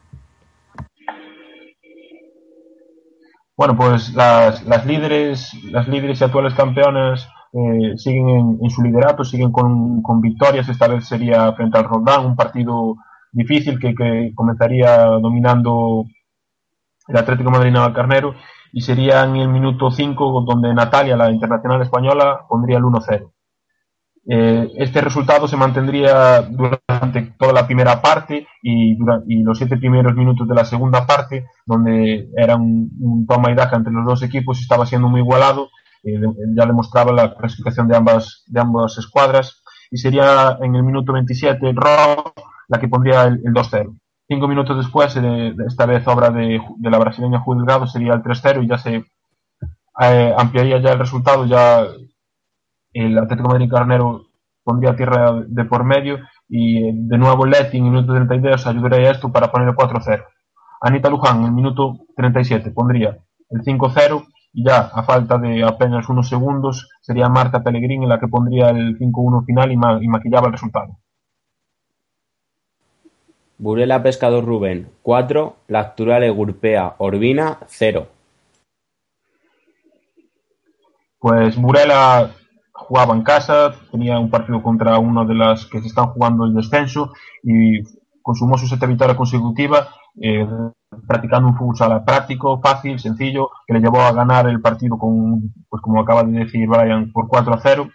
Bueno, 3.56 3.78
pues 3.78 4.14
las, 4.16 4.64
las 4.66 4.86
líderes, 4.88 5.54
las 5.66 5.88
líderes 5.88 6.20
y 6.20 6.24
actuales 6.24 6.56
campeonas 6.56 7.30
eh, 7.54 7.98
siguen 7.98 8.58
en, 8.62 8.70
su 8.70 8.82
liderato, 8.82 9.24
siguen 9.24 9.52
con, 9.52 10.02
con, 10.02 10.22
victorias. 10.22 10.68
Esta 10.68 10.88
vez 10.88 11.08
sería 11.08 11.54
frente 11.54 11.78
al 11.78 11.86
Roldán, 11.86 12.26
un 12.26 12.36
partido 12.36 12.96
difícil 13.32 13.80
que, 13.80 13.94
que 13.94 14.32
comenzaría 14.36 15.04
dominando 15.06 16.06
el 17.08 17.18
Atlético 17.18 17.52
Madrid 17.52 17.72
Navalcarnero 17.72 18.36
y 18.72 18.82
sería 18.82 19.24
en 19.24 19.36
el 19.36 19.50
minuto 19.50 19.92
5 19.92 20.46
donde 20.48 20.74
Natalia, 20.74 21.16
la 21.16 21.32
internacional 21.32 21.82
española, 21.82 22.42
pondría 22.50 22.78
el 22.78 22.84
1-0. 22.84 23.32
Eh, 24.26 24.72
este 24.78 25.02
resultado 25.02 25.50
se 25.50 25.58
mantendría 25.58 26.42
durante 26.42 27.34
toda 27.38 27.52
la 27.52 27.66
primera 27.66 28.02
parte 28.02 28.48
y, 28.62 28.96
durante, 28.96 29.26
los 29.44 29.58
siete 29.58 29.78
primeros 29.78 30.16
minutos 30.16 30.48
de 30.48 30.56
la 30.56 30.64
segunda 30.64 31.06
parte, 31.06 31.46
donde 31.66 32.30
era 32.38 32.56
un, 32.56 33.26
toma 33.28 33.52
y 33.52 33.56
daca 33.56 33.76
entre 33.76 33.92
los 33.92 34.06
dos 34.06 34.24
equipos 34.24 34.62
estaba 34.62 34.86
siendo 34.86 35.10
muy 35.10 35.22
igualado. 35.22 35.70
Eh, 36.04 36.20
ya 36.56 36.66
demostraba 36.66 37.12
la 37.12 37.34
clasificación 37.36 37.88
de 37.88 37.96
ambas, 37.96 38.44
de 38.48 38.60
ambas 38.60 38.98
escuadras. 38.98 39.64
Y 39.92 39.98
sería 39.98 40.58
en 40.62 40.76
el 40.76 40.84
minuto 40.84 41.14
27 41.14 41.74
Ro 41.74 42.34
la 42.68 42.80
que 42.80 42.88
pondría 42.88 43.24
el, 43.24 43.42
el 43.46 43.54
2-0. 43.54 43.98
Cinco 44.28 44.48
minutos 44.48 44.78
después, 44.78 45.16
eh, 45.18 45.56
esta 45.68 45.86
vez 45.86 46.08
obra 46.08 46.30
de, 46.30 46.60
de 46.78 46.90
la 46.90 46.98
brasileña 46.98 47.40
Juzgado, 47.40 47.88
sería 47.88 48.14
el 48.14 48.24
3-0 48.24 48.64
y 48.64 48.68
ya 48.68 48.78
se 48.78 49.06
eh, 50.02 50.34
ampliaría 50.38 50.80
ya 50.80 50.94
el 50.94 51.00
resultado, 51.00 51.46
ya 51.46 51.86
el 52.94 53.18
Atlético 53.18 53.50
Madrid 53.50 53.70
Carnero 53.70 54.28
pondría 54.64 54.96
tierra 54.96 55.44
de 55.46 55.66
por 55.66 55.84
medio 55.84 56.20
y 56.48 56.92
de 57.08 57.18
nuevo 57.18 57.46
Leti 57.46 57.78
en 57.78 57.86
el 57.86 57.92
minuto 57.92 58.14
32 58.14 58.66
ayudaría 58.66 59.10
a 59.10 59.12
esto 59.12 59.32
para 59.32 59.52
poner 59.52 59.70
el 59.70 59.76
4-0. 59.76 60.24
Anita 60.82 61.10
Luján 61.10 61.40
en 61.40 61.46
el 61.46 61.52
minuto 61.52 62.00
37 62.16 62.72
pondría 62.72 63.18
el 63.50 63.62
5-0 63.62 64.26
y 64.54 64.64
ya 64.64 64.82
a 64.94 65.04
falta 65.04 65.38
de 65.40 65.64
apenas 65.64 66.08
unos 66.10 66.30
segundos 66.30 66.90
sería 67.02 67.28
Marta 67.28 67.64
Pellegrini 67.64 68.06
la 68.06 68.20
que 68.20 68.28
pondría 68.28 68.70
el 68.70 68.98
5-1 69.00 69.46
final 69.46 69.72
y, 69.72 69.78
ma 69.78 70.00
y, 70.02 70.08
maquillaba 70.08 70.48
el 70.48 70.54
resultado. 70.54 70.98
Burela 73.58 74.04
Pescador 74.04 74.46
Rubén 74.46 74.90
4, 75.02 75.56
La 75.68 75.80
Actual 75.80 76.24
Egurpea 76.24 76.96
Orbina 77.00 77.60
0. 77.68 78.08
Pues 81.18 81.56
Burela 81.58 82.32
jugaba 82.74 83.16
en 83.16 83.24
casa, 83.24 83.74
tenía 83.92 84.20
un 84.20 84.30
partido 84.30 84.62
contra 84.62 85.00
una 85.00 85.24
de 85.24 85.36
las 85.36 85.66
que 85.66 85.82
se 85.82 85.88
están 85.88 86.08
jugando 86.08 86.46
el 86.46 86.54
descenso 86.54 87.14
y 87.42 87.82
consumó 88.22 88.58
su 88.58 88.68
sexta 88.68 88.86
victoria 88.86 89.16
consecutiva, 89.16 89.88
eh, 90.22 90.46
practicando 91.08 91.48
un 91.50 91.56
futsal 91.56 92.04
práctico, 92.04 92.60
fácil, 92.62 93.00
sencillo, 93.00 93.50
que 93.68 93.74
le 93.74 93.80
llevó 93.80 94.02
a 94.02 94.12
ganar 94.12 94.48
el 94.48 94.62
partido 94.62 94.98
con, 94.98 95.54
pues 95.70 95.82
como 95.82 96.02
acaba 96.02 96.24
de 96.24 96.40
decir 96.40 96.68
Brian, 96.68 97.12
por 97.12 97.28
4 97.28 97.54
a 97.54 97.60
0. 97.62 97.90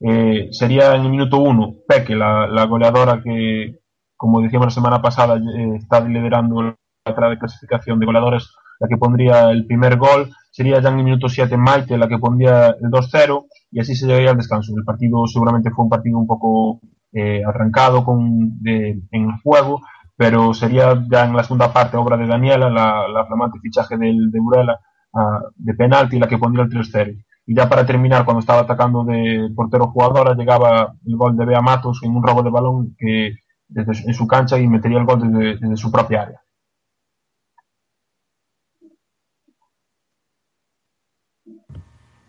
Eh, 0.00 0.48
sería 0.50 0.94
en 0.94 1.02
el 1.02 1.10
minuto 1.10 1.38
1 1.38 1.74
Peque, 1.88 2.14
la, 2.14 2.64
goleadora 2.66 3.22
que, 3.22 3.78
como 4.16 4.40
decíamos 4.40 4.66
la 4.66 4.70
semana 4.70 5.02
pasada, 5.02 5.36
eh, 5.36 5.76
está 5.76 6.00
liderando 6.00 6.62
la 6.62 7.28
de 7.28 7.38
clasificación 7.38 8.00
de 8.00 8.06
goleadores, 8.06 8.54
la 8.80 8.88
que 8.88 8.96
pondría 8.96 9.50
el 9.50 9.66
primer 9.66 9.96
gol. 9.96 10.30
Sería 10.50 10.80
ya 10.80 10.90
en 10.90 10.98
el 10.98 11.04
minuto 11.04 11.28
7 11.28 11.56
Maite, 11.56 11.98
la 11.98 12.08
que 12.08 12.18
pondría 12.18 12.68
el 12.68 12.90
2-0 12.90 13.46
y 13.72 13.80
así 13.80 13.94
se 13.96 14.06
llegaría 14.06 14.30
al 14.30 14.36
descanso. 14.36 14.72
El 14.76 14.84
partido 14.84 15.26
seguramente 15.26 15.70
fue 15.70 15.84
un 15.84 15.90
partido 15.90 16.18
un 16.18 16.26
poco 16.26 16.80
eh, 17.12 17.42
arrancado 17.44 18.04
con, 18.04 18.60
en 18.64 19.08
el 19.10 19.40
juego, 19.42 19.80
pero 20.16 20.54
sería 20.54 20.94
ya 21.10 21.24
en 21.24 21.36
la 21.36 21.42
segunda 21.42 21.72
parte 21.72 21.96
obra 21.96 22.16
de 22.16 22.26
Daniela, 22.26 22.70
la, 22.70 23.08
la 23.08 23.26
flamante 23.26 23.58
fichaje 23.60 23.96
del, 23.96 24.30
de 24.30 24.40
Burela, 24.40 24.80
uh, 25.12 25.50
de 25.56 25.74
penalti, 25.74 26.18
la 26.18 26.28
que 26.28 26.38
pondría 26.38 26.64
el 26.64 26.70
3-0. 26.70 27.24
Y 27.46 27.54
ya 27.54 27.68
para 27.68 27.84
terminar, 27.84 28.24
cuando 28.24 28.40
estaba 28.40 28.60
atacando 28.60 29.04
de 29.04 29.50
portero 29.54 29.88
jugadora, 29.88 30.34
llegaba 30.34 30.94
el 31.04 31.16
gol 31.16 31.36
de 31.36 31.44
Bea 31.44 31.60
Matos 31.60 32.00
en 32.02 32.16
un 32.16 32.22
robo 32.22 32.42
de 32.42 32.50
balón 32.50 32.94
que 32.98 33.34
desde 33.68 34.08
en 34.08 34.14
su 34.14 34.26
cancha 34.26 34.58
y 34.58 34.68
metería 34.68 34.98
el 34.98 35.04
gol 35.04 35.20
desde, 35.20 35.58
desde 35.58 35.76
su 35.76 35.90
propia 35.90 36.22
área. 36.22 36.40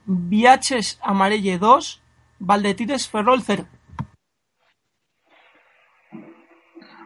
Viaches 0.08 1.00
Amarelle 1.02 1.58
2, 1.58 2.02
Valdetires 2.40 3.08
Ferrol 3.08 3.42
0. 3.42 3.66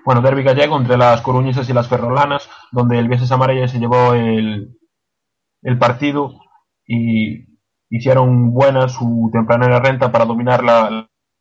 Bueno, 0.05 0.21
derby 0.21 0.43
gallego 0.43 0.77
entre 0.77 0.97
las 0.97 1.21
coruñesas 1.21 1.69
y 1.69 1.73
las 1.73 1.87
ferrolanas, 1.87 2.49
donde 2.71 2.99
el 2.99 3.07
Viesas 3.07 3.31
Amarella 3.31 3.67
se 3.67 3.79
llevó 3.79 4.13
el, 4.13 4.77
el 5.61 5.77
partido 5.77 6.33
y 6.85 7.45
hicieron 7.89 8.53
buena 8.53 8.87
su 8.89 9.29
tempranera 9.31 9.79
renta 9.79 10.11
para 10.11 10.25
dominar 10.25 10.63
la, 10.63 10.89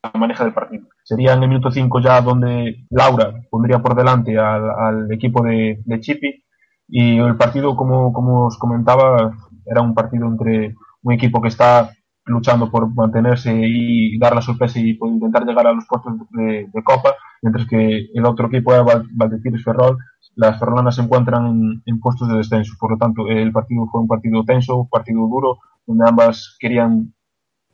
la 0.02 0.12
maneja 0.18 0.44
del 0.44 0.54
partido. 0.54 0.86
Sería 1.04 1.32
en 1.34 1.42
el 1.42 1.48
minuto 1.48 1.70
5 1.70 2.00
ya 2.00 2.20
donde 2.20 2.86
Laura 2.90 3.34
pondría 3.50 3.78
por 3.80 3.94
delante 3.94 4.38
al, 4.38 4.70
al 4.70 5.12
equipo 5.12 5.42
de, 5.42 5.80
de 5.84 6.00
Chipi 6.00 6.44
y 6.88 7.18
el 7.18 7.36
partido, 7.36 7.76
como, 7.76 8.12
como 8.12 8.46
os 8.46 8.58
comentaba, 8.58 9.32
era 9.66 9.82
un 9.82 9.94
partido 9.94 10.26
entre 10.26 10.74
un 11.02 11.12
equipo 11.12 11.40
que 11.42 11.48
está 11.48 11.90
luchando 12.28 12.70
por 12.70 12.94
mantenerse 12.94 13.52
y 13.66 14.18
dar 14.18 14.34
la 14.34 14.42
sorpresa 14.42 14.78
y 14.80 14.94
por 14.94 15.08
intentar 15.08 15.44
llegar 15.44 15.66
a 15.66 15.72
los 15.72 15.86
puestos 15.88 16.14
de, 16.30 16.68
Copa, 16.84 17.14
mientras 17.42 17.66
que 17.66 18.08
el 18.14 18.26
otro 18.26 18.46
equipo 18.48 18.72
era 18.72 18.82
Val- 18.82 19.08
Valdecires 19.12 19.64
Ferrol. 19.64 19.98
Las 20.36 20.58
ferrolanas 20.58 20.94
se 20.96 21.02
encuentran 21.02 21.82
en, 21.84 22.00
puestos 22.00 22.28
de 22.28 22.36
descenso, 22.36 22.74
por 22.78 22.92
lo 22.92 22.98
tanto 22.98 23.26
el 23.28 23.50
partido 23.52 23.86
fue 23.90 24.00
un 24.02 24.06
partido 24.08 24.44
tenso, 24.44 24.76
un 24.76 24.88
partido 24.88 25.20
duro, 25.26 25.58
donde 25.86 26.08
ambas 26.08 26.56
querían 26.60 27.14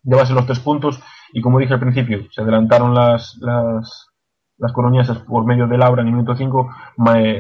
llevarse 0.03 0.35
los 0.35 0.47
tres 0.47 0.61
puntos 0.61 1.01
y 1.33 1.41
como 1.41 1.59
dije 1.59 1.75
al 1.75 1.81
principio, 1.81 2.21
se 2.31 2.43
adelantaron 2.43 2.95
las, 2.95 3.37
las, 3.41 4.09
las 4.59 4.73
coloniasas 4.73 5.19
por 5.19 5.45
medio 5.45 5.67
de 5.67 5.79
Laura 5.79 6.03
en 6.03 6.09
el 6.09 6.15
minuto 6.15 6.37
5, 6.37 6.69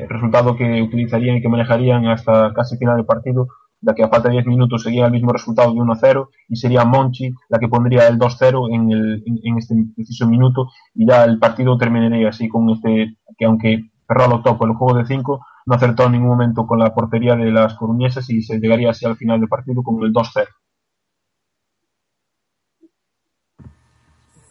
resultado 0.09 0.57
que 0.57 0.83
utilizarían 0.83 1.37
y 1.37 1.43
que 1.43 1.49
manejarían 1.49 2.07
hasta 2.09 2.53
casi 2.55 2.77
final 2.77 2.97
del 2.97 3.07
partido, 3.07 3.49
ya 3.85 3.95
que 3.95 4.03
a 4.03 4.09
falta 4.09 4.29
de 4.29 4.35
10 4.35 4.47
minutos 4.47 4.83
seguía 4.83 5.07
el 5.07 5.13
mismo 5.13 5.33
resultado 5.33 5.73
de 5.73 5.81
1-0 5.81 6.29
y 6.49 6.57
sería 6.57 6.85
Monchi 6.85 7.33
la 7.49 7.59
que 7.59 7.69
pondría 7.69 8.09
el 8.09 8.19
2-0 8.19 8.75
en, 8.75 8.93
en, 8.93 9.41
en 9.43 9.59
este 9.59 9.75
preciso 9.95 10.27
minuto 10.27 10.71
y 10.95 11.07
ya 11.07 11.25
el 11.25 11.39
partido 11.39 11.77
terminaría 11.77 12.29
así 12.29 12.49
con 12.49 12.71
este, 12.71 13.17
que 13.37 13.45
aunque 13.45 13.91
Ferrol 14.07 14.33
optó 14.33 14.59
por 14.59 14.69
el 14.69 14.77
juego 14.77 14.99
de 14.99 15.07
5, 15.07 15.47
no 15.67 15.75
acertó 15.75 16.05
en 16.05 16.13
ningún 16.13 16.29
momento 16.29 16.67
con 16.67 16.79
la 16.79 16.95
portería 16.95 17.37
de 17.37 17.51
las 17.51 17.75
coruñesas 17.75 18.29
y 18.31 18.43
se 18.43 18.59
llegaría 18.59 18.91
así 18.91 19.07
al 19.07 19.17
final 19.17 19.41
del 19.41 19.49
partido 19.49 19.83
con 19.83 20.03
el 20.03 20.13
2-0. 20.13 20.47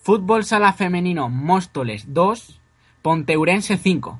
Fútbol 0.01 0.43
Sala 0.43 0.73
Femenino 0.73 1.29
Móstoles 1.29 2.13
2, 2.13 2.59
Ponteurense 3.01 3.77
5. 3.77 4.19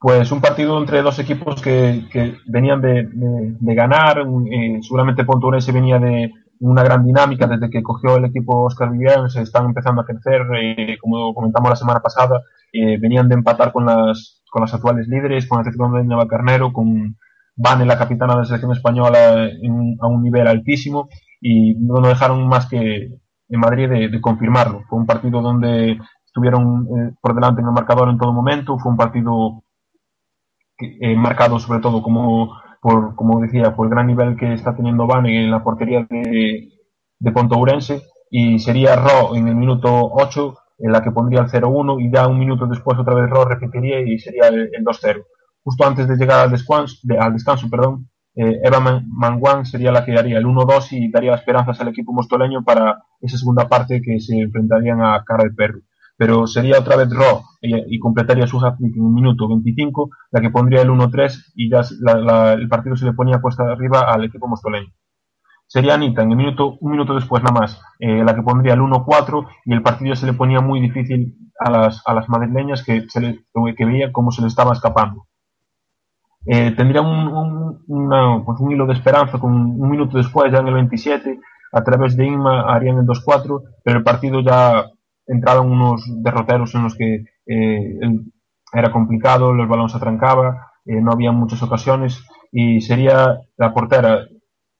Pues 0.00 0.32
un 0.32 0.40
partido 0.40 0.78
entre 0.78 1.02
dos 1.02 1.18
equipos 1.18 1.60
que, 1.60 2.06
que 2.10 2.38
venían 2.46 2.80
de, 2.80 3.06
de, 3.12 3.56
de 3.60 3.74
ganar, 3.74 4.24
eh, 4.50 4.78
seguramente 4.80 5.24
Ponteurense 5.24 5.72
venía 5.72 5.98
de 5.98 6.32
una 6.60 6.82
gran 6.82 7.04
dinámica 7.04 7.46
desde 7.46 7.68
que 7.68 7.82
cogió 7.82 8.16
el 8.16 8.24
equipo 8.24 8.64
Oscar 8.64 8.90
Vivian, 8.90 9.28
se 9.28 9.42
están 9.42 9.66
empezando 9.66 10.00
a 10.00 10.06
crecer, 10.06 10.40
eh, 10.58 10.96
como 11.02 11.34
comentamos 11.34 11.68
la 11.68 11.76
semana 11.76 12.00
pasada, 12.00 12.40
eh, 12.72 12.98
venían 12.98 13.28
de 13.28 13.34
empatar 13.34 13.72
con 13.72 13.84
las, 13.84 14.42
con 14.50 14.62
las 14.62 14.72
actuales 14.72 15.06
líderes, 15.06 15.46
con 15.46 15.58
Atlético 15.58 15.90
de 15.90 16.04
Navalcarnero, 16.04 16.72
con 16.72 17.18
Vane, 17.56 17.84
la 17.84 17.98
capitana 17.98 18.32
de 18.32 18.38
la 18.40 18.44
selección 18.46 18.72
española, 18.72 19.48
en, 19.50 19.98
a 20.00 20.06
un 20.06 20.22
nivel 20.22 20.46
altísimo, 20.46 21.10
y 21.42 21.74
no 21.74 22.00
dejaron 22.00 22.48
más 22.48 22.66
que 22.70 23.18
en 23.50 23.60
Madrid 23.60 23.88
de, 23.90 24.08
de 24.08 24.20
confirmarlo. 24.22 24.82
Fue 24.88 24.98
un 24.98 25.04
partido 25.04 25.42
donde 25.42 25.98
estuvieron 26.24 26.86
eh, 26.86 27.12
por 27.20 27.34
delante 27.34 27.60
en 27.60 27.66
el 27.66 27.74
marcador 27.74 28.08
en 28.08 28.16
todo 28.16 28.32
momento, 28.32 28.78
fue 28.78 28.92
un 28.92 28.96
partido 28.96 29.62
eh, 30.82 31.16
marcado 31.16 31.58
sobre 31.58 31.80
todo 31.80 32.02
como 32.02 32.54
por, 32.80 33.14
como 33.14 33.40
decía, 33.40 33.74
por 33.76 33.86
el 33.86 33.90
gran 33.90 34.06
nivel 34.06 34.36
que 34.36 34.54
está 34.54 34.74
teniendo 34.74 35.06
Vane 35.06 35.44
en 35.44 35.50
la 35.50 35.62
portería 35.62 36.06
de, 36.08 36.70
de 37.18 37.32
Pontourense 37.32 38.02
y 38.30 38.58
sería 38.58 38.96
Ro 38.96 39.36
en 39.36 39.48
el 39.48 39.56
minuto 39.56 39.88
8 40.12 40.56
en 40.78 40.92
la 40.92 41.02
que 41.02 41.10
pondría 41.10 41.40
el 41.40 41.48
0-1 41.48 42.00
y 42.00 42.10
ya 42.10 42.26
un 42.26 42.38
minuto 42.38 42.66
después 42.66 42.98
otra 42.98 43.14
vez 43.14 43.28
Ro 43.28 43.44
repetiría 43.44 44.00
y 44.00 44.18
sería 44.18 44.48
el, 44.48 44.70
el 44.72 44.84
2-0. 44.84 45.24
Justo 45.62 45.86
antes 45.86 46.08
de 46.08 46.16
llegar 46.16 46.40
al 46.40 46.50
descanso, 46.50 46.96
de, 47.02 47.18
al 47.18 47.34
descanso 47.34 47.68
perdón, 47.68 48.08
eh, 48.34 48.60
Eva 48.62 49.02
Manguán 49.06 49.66
sería 49.66 49.92
la 49.92 50.04
que 50.04 50.16
haría 50.16 50.38
el 50.38 50.46
1-2 50.46 50.92
y 50.92 51.10
daría 51.10 51.34
esperanzas 51.34 51.80
al 51.80 51.88
equipo 51.88 52.12
mostoleño 52.12 52.64
para 52.64 53.02
esa 53.20 53.36
segunda 53.36 53.68
parte 53.68 54.00
que 54.00 54.20
se 54.20 54.38
enfrentarían 54.38 55.02
a 55.02 55.22
cara 55.24 55.44
de 55.44 55.50
perro. 55.50 55.80
Pero 56.20 56.46
sería 56.46 56.78
otra 56.78 56.96
vez 56.96 57.08
Ro 57.08 57.44
y, 57.62 57.96
y 57.96 57.98
completaría 57.98 58.46
su 58.46 58.58
hat 58.60 58.78
en 58.80 58.92
el 58.92 59.00
minuto 59.00 59.48
25, 59.48 60.10
la 60.32 60.42
que 60.42 60.50
pondría 60.50 60.82
el 60.82 60.90
1-3 60.90 61.52
y 61.54 61.70
ya 61.70 61.80
la, 62.00 62.52
el 62.52 62.68
partido 62.68 62.94
se 62.94 63.06
le 63.06 63.14
ponía 63.14 63.40
puesta 63.40 63.62
arriba 63.64 64.00
al 64.02 64.24
equipo 64.24 64.46
mostoleño. 64.46 64.92
Sería 65.66 65.94
Anita 65.94 66.22
en 66.22 66.32
el 66.32 66.36
minuto, 66.36 66.76
un 66.80 66.90
minuto 66.90 67.14
después 67.14 67.42
nada 67.42 67.58
más, 67.58 67.80
eh, 68.00 68.22
la 68.22 68.34
que 68.34 68.42
pondría 68.42 68.74
el 68.74 68.80
1-4 68.80 69.46
y 69.64 69.72
el 69.72 69.82
partido 69.82 70.14
se 70.14 70.26
le 70.26 70.34
ponía 70.34 70.60
muy 70.60 70.78
difícil 70.80 71.38
a 71.58 71.70
las, 71.70 72.02
a 72.04 72.12
las 72.12 72.28
madrileñas 72.28 72.84
que, 72.84 73.06
se 73.08 73.46
que 73.74 73.84
veía 73.86 74.12
cómo 74.12 74.30
se 74.30 74.42
le 74.42 74.48
estaba 74.48 74.74
escapando 74.74 75.26
eh, 76.44 76.72
tendría 76.76 77.00
un, 77.00 77.80
un, 77.86 78.44
pues 78.44 78.60
un 78.60 78.72
hilo 78.72 78.86
de 78.86 78.92
esperanza 78.92 79.38
con 79.38 79.52
un 79.52 79.90
minuto 79.90 80.18
después, 80.18 80.52
ya 80.52 80.58
en 80.58 80.68
el 80.68 80.74
27, 80.74 81.40
a 81.72 81.82
través 81.82 82.14
de 82.14 82.26
Inma 82.26 82.74
harían 82.74 82.98
el 82.98 83.06
2-4, 83.06 83.62
pero 83.82 83.98
el 83.98 84.04
partido 84.04 84.40
ya 84.40 84.84
entraban 85.30 85.70
unos 85.70 86.04
derroteros 86.22 86.74
en 86.74 86.82
los 86.84 86.96
que 86.96 87.24
eh, 87.46 87.98
era 88.72 88.92
complicado, 88.92 89.52
los 89.52 89.68
balones 89.68 89.92
se 89.92 89.98
atrancaba, 89.98 90.72
eh, 90.84 91.00
no 91.00 91.12
había 91.12 91.32
muchas 91.32 91.62
ocasiones 91.62 92.22
y 92.52 92.80
sería 92.80 93.38
la 93.56 93.72
portera 93.72 94.26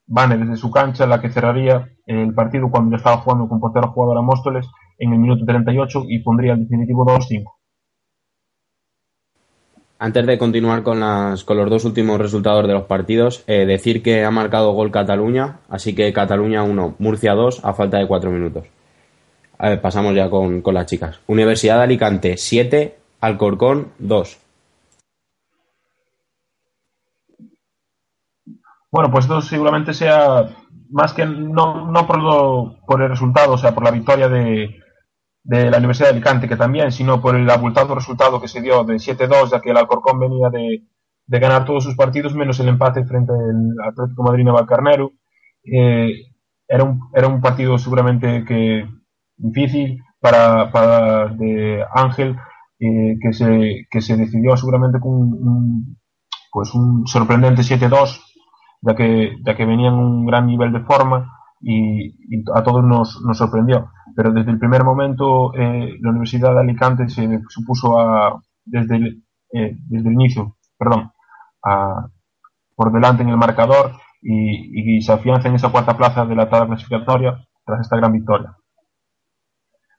Vane 0.07 0.39
desde 0.39 0.57
su 0.57 0.73
cancha 0.73 1.07
la 1.07 1.21
que 1.21 1.31
cerraría 1.31 1.89
el 2.05 2.35
partido 2.35 2.69
cuando 2.69 2.91
ya 2.91 2.97
estaba 2.97 3.19
jugando 3.19 3.49
con 3.49 3.61
portero 3.61 3.93
jugador 3.93 4.19
a 4.19 4.23
Móstoles 4.23 4.67
en 4.99 5.13
el 5.13 5.21
minuto 5.21 5.45
38 5.45 6.05
y 6.09 6.19
pondría 6.19 6.55
el 6.55 6.63
definitivo 6.63 7.07
2-5. 7.07 7.45
Antes 10.01 10.27
de 10.27 10.39
continuar 10.39 10.83
con, 10.83 10.99
las, 10.99 11.45
con 11.45 11.59
los 11.59 11.69
dos 11.69 11.85
últimos 11.85 12.19
resultados 12.19 12.67
de 12.67 12.73
los 12.73 12.85
partidos, 12.85 13.45
eh, 13.47 13.67
decir 13.67 14.03
que 14.03 14.25
ha 14.25 14.31
marcado 14.31 14.73
gol 14.73 14.91
Cataluña, 14.91 15.61
así 15.69 15.95
que 15.95 16.13
Cataluña 16.13 16.63
1, 16.63 16.97
Murcia 16.99 17.35
2 17.35 17.65
a 17.65 17.75
falta 17.75 17.99
de 17.99 18.07
4 18.07 18.31
minutos. 18.31 18.67
A 19.63 19.69
ver, 19.69 19.83
pasamos 19.83 20.15
ya 20.15 20.31
con, 20.31 20.63
con 20.63 20.73
las 20.73 20.87
chicas. 20.87 21.21
Universidad 21.27 21.77
de 21.77 21.83
Alicante 21.83 22.39
7, 22.39 22.97
Alcorcón 23.21 23.93
2. 23.99 24.39
Bueno, 28.91 29.11
pues 29.11 29.27
esto 29.27 29.43
seguramente 29.43 29.93
sea 29.93 30.49
más 30.89 31.13
que 31.13 31.27
no, 31.27 31.93
no 31.93 32.07
por, 32.07 32.23
lo, 32.23 32.79
por 32.87 33.03
el 33.03 33.11
resultado, 33.11 33.53
o 33.53 33.59
sea, 33.59 33.75
por 33.75 33.85
la 33.85 33.91
victoria 33.91 34.31
de, 34.31 34.81
de 35.45 35.71
la 35.71 35.77
Universidad 35.77 36.09
de 36.09 36.15
Alicante, 36.15 36.49
que 36.49 36.57
también, 36.57 36.91
sino 36.91 37.21
por 37.21 37.37
el 37.37 37.49
abultado 37.51 37.95
resultado 37.95 38.41
que 38.41 38.49
se 38.49 38.63
dio 38.63 38.83
de 38.85 38.95
7-2, 38.95 39.51
ya 39.51 39.61
que 39.61 39.73
el 39.73 39.77
Alcorcón 39.77 40.21
venía 40.21 40.49
de, 40.49 40.85
de, 41.27 41.39
ganar 41.39 41.67
todos 41.67 41.85
sus 41.85 41.97
partidos, 41.97 42.35
menos 42.35 42.59
el 42.61 42.69
empate 42.69 43.05
frente 43.05 43.35
al 43.35 43.91
Atlético 43.91 44.23
Madrid 44.23 44.45
Navalcarnero. 44.45 45.13
Eh, 45.65 46.13
era, 46.67 46.83
un, 46.83 47.11
era 47.15 47.29
un 47.29 47.43
partido 47.43 47.77
seguramente 47.77 48.43
que 48.47 49.00
difícil 49.41 50.03
para, 50.21 50.71
para 50.71 51.29
de 51.29 51.85
Ángel, 51.95 52.37
eh, 52.79 53.17
que, 53.21 53.33
se, 53.33 53.87
que 53.91 54.01
se 54.01 54.17
decidió 54.17 54.57
seguramente 54.57 55.01
con 55.01 55.13
un, 55.13 55.99
pues 56.53 56.75
un 56.75 57.07
sorprendente 57.07 57.63
7-2, 57.63 58.21
ya 58.83 58.95
que, 58.95 59.33
ya 59.45 59.57
que 59.57 59.67
venía 59.67 59.89
en 59.89 59.95
un 59.95 60.27
gran 60.27 60.47
nivel 60.47 60.73
de 60.73 60.81
forma 60.81 61.33
y, 61.61 62.09
y 62.29 62.45
a 62.55 62.63
todos 62.63 62.83
nos, 62.85 63.21
nos 63.27 63.37
sorprendió 63.37 63.91
pero 64.15 64.33
desde 64.33 64.51
el 64.51 64.59
primer 64.59 64.85
momento 64.85 65.55
eh, 65.55 65.97
la 66.01 66.11
Universidad 66.11 66.55
de 66.55 66.61
Alicante 66.61 67.09
se 67.09 67.41
supuso 67.49 67.99
a, 67.99 68.41
desde, 68.65 68.97
el, 68.97 69.25
eh, 69.53 69.77
desde 69.89 70.09
el 70.09 70.15
inicio, 70.15 70.57
perdón, 70.79 71.13
a, 71.65 72.07
por 72.75 72.93
delante 72.93 73.23
en 73.23 73.31
el 73.31 73.37
marcador 73.37 73.93
y, 74.23 74.97
y, 74.97 75.03
se 75.03 75.13
afianza 75.13 75.49
en 75.49 75.55
esa 75.55 75.71
cuarta 75.71 75.97
plaza 75.97 76.27
de 76.27 76.35
la 76.35 76.49
tabla 76.49 76.67
clasificatoria 76.67 77.39
tras 77.65 77.81
esta 77.81 77.97
gran 77.97 78.13
victoria. 78.13 78.57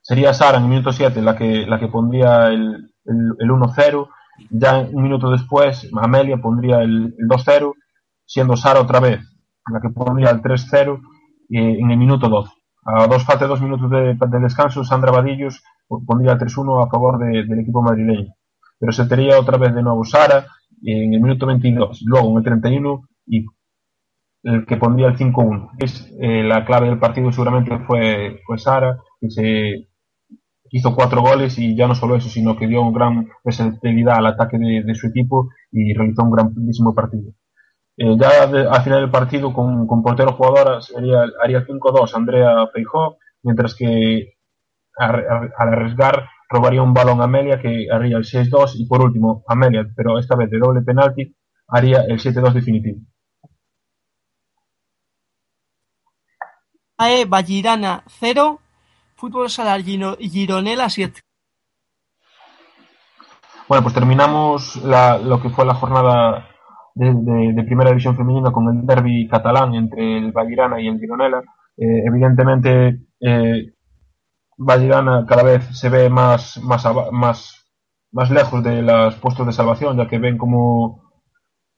Sería 0.01 0.33
Sara 0.33 0.57
en 0.57 0.63
el 0.63 0.69
minuto 0.69 0.91
7 0.91 1.21
la 1.21 1.35
que, 1.35 1.65
la 1.67 1.79
que 1.79 1.87
pondría 1.87 2.47
el, 2.47 2.91
el, 3.05 3.35
el 3.39 3.49
1-0, 3.49 4.09
ya 4.49 4.79
un 4.91 5.03
minuto 5.03 5.29
después 5.29 5.89
Amelia 6.01 6.37
pondría 6.37 6.81
el, 6.81 7.15
el 7.17 7.27
2-0, 7.27 7.73
siendo 8.25 8.57
Sara 8.57 8.81
otra 8.81 8.99
vez 8.99 9.19
la 9.71 9.79
que 9.79 9.89
pondría 9.89 10.31
el 10.31 10.41
3-0 10.41 11.01
eh, 11.49 11.77
en 11.79 11.91
el 11.91 11.97
minuto 11.97 12.29
12 12.29 12.51
a 12.83 13.07
dos 13.07 13.23
falta 13.25 13.45
dos 13.47 13.61
minutos 13.61 13.89
de, 13.91 14.15
de, 14.15 14.39
descanso, 14.39 14.83
Sandra 14.83 15.11
Vadillos 15.11 15.63
pondría 15.87 16.37
3-1 16.37 16.85
a 16.85 16.89
favor 16.89 17.19
de, 17.19 17.45
del 17.45 17.59
equipo 17.59 17.81
madrileño. 17.81 18.33
Pero 18.79 18.91
se 18.91 19.05
tenía 19.05 19.39
otra 19.39 19.57
vez 19.57 19.75
de 19.75 19.83
nuevo 19.83 20.03
Sara 20.03 20.47
en 20.83 21.13
el 21.13 21.21
minuto 21.21 21.45
22, 21.45 22.01
luego 22.05 22.31
en 22.31 22.37
el 22.37 22.43
31 22.43 23.07
y 23.27 23.45
el 24.43 24.65
que 24.65 24.77
pondría 24.77 25.07
el 25.07 25.17
5-1. 25.17 25.71
Es 25.77 26.11
eh, 26.19 26.43
la 26.43 26.65
clave 26.65 26.87
del 26.87 26.97
partido 26.97 27.31
seguramente 27.31 27.77
fue, 27.85 28.39
fue 28.45 28.57
Sara, 28.57 28.97
que 29.19 29.29
se 29.29 29.89
hizo 30.71 30.95
cuatro 30.95 31.21
goles 31.21 31.57
y 31.59 31.75
ya 31.75 31.87
no 31.87 31.95
solo 31.95 32.15
eso, 32.15 32.29
sino 32.29 32.55
que 32.57 32.67
dio 32.67 32.81
un 32.81 32.93
gran 32.93 33.29
versatilidad 33.43 34.17
al 34.17 34.27
ataque 34.27 34.57
de, 34.57 34.83
de 34.83 34.95
su 34.95 35.07
equipo 35.07 35.49
y 35.71 35.93
realizó 35.93 36.23
un 36.23 36.31
grandísimo 36.31 36.95
partido. 36.95 37.33
Eh, 37.97 38.15
ya 38.17 38.47
de, 38.47 38.67
al 38.67 38.81
final 38.83 39.01
del 39.01 39.11
partido 39.11 39.53
con, 39.53 39.85
con 39.85 40.01
portero 40.01 40.33
jugadora 40.33 40.81
sería, 40.81 41.23
haría 41.43 41.65
5-2 41.65 42.15
Andrea 42.15 42.67
Feijó, 42.73 43.17
mientras 43.43 43.75
que 43.75 44.37
al 44.97 45.51
arriesgar 45.57 46.27
robaría 46.49 46.81
un 46.81 46.93
balón 46.93 47.21
a 47.21 47.25
Amelia 47.25 47.59
que 47.61 47.87
haría 47.91 48.17
el 48.17 48.23
6-2 48.23 48.73
y 48.75 48.87
por 48.87 49.01
último 49.01 49.43
Amelia, 49.47 49.85
pero 49.95 50.19
esta 50.19 50.35
vez 50.35 50.49
de 50.49 50.59
doble 50.59 50.81
penalti, 50.81 51.35
haría 51.67 52.01
el 52.01 52.19
7-2 52.19 52.53
definitivo. 52.53 52.99
AE 56.97 57.25
Vallirana 57.25 58.03
0, 58.07 58.59
Fútbol 59.21 59.49
Sala 59.51 59.77
Giro- 59.79 60.17
Gironella 60.19 60.89
7. 60.89 61.21
Bueno, 63.67 63.83
pues 63.83 63.93
terminamos 63.93 64.77
la- 64.83 65.19
lo 65.19 65.39
que 65.39 65.49
fue 65.51 65.63
la 65.63 65.75
jornada 65.75 66.47
de, 66.95 67.13
de- 67.53 67.63
Primera 67.63 67.91
División 67.91 68.17
Femenina 68.17 68.51
con 68.51 68.67
el 68.67 68.85
derby 68.85 69.27
catalán 69.29 69.75
entre 69.75 70.17
el 70.17 70.31
Vallirana 70.31 70.81
y 70.81 70.87
el 70.87 70.99
Gironella. 70.99 71.39
Eh, 71.77 72.03
evidentemente, 72.07 72.99
eh, 73.19 73.73
Vallirana 74.57 75.25
cada 75.27 75.43
vez 75.43 75.63
se 75.79 75.89
ve 75.89 76.09
más, 76.09 76.57
más, 76.63 76.83
más, 77.11 77.37
más 78.11 78.31
lejos 78.31 78.63
de 78.63 78.81
los 78.81 79.15
puestos 79.17 79.45
de 79.45 79.53
salvación, 79.53 79.97
ya 79.97 80.07
que 80.07 80.17
ven 80.17 80.37
cómo, 80.39 81.11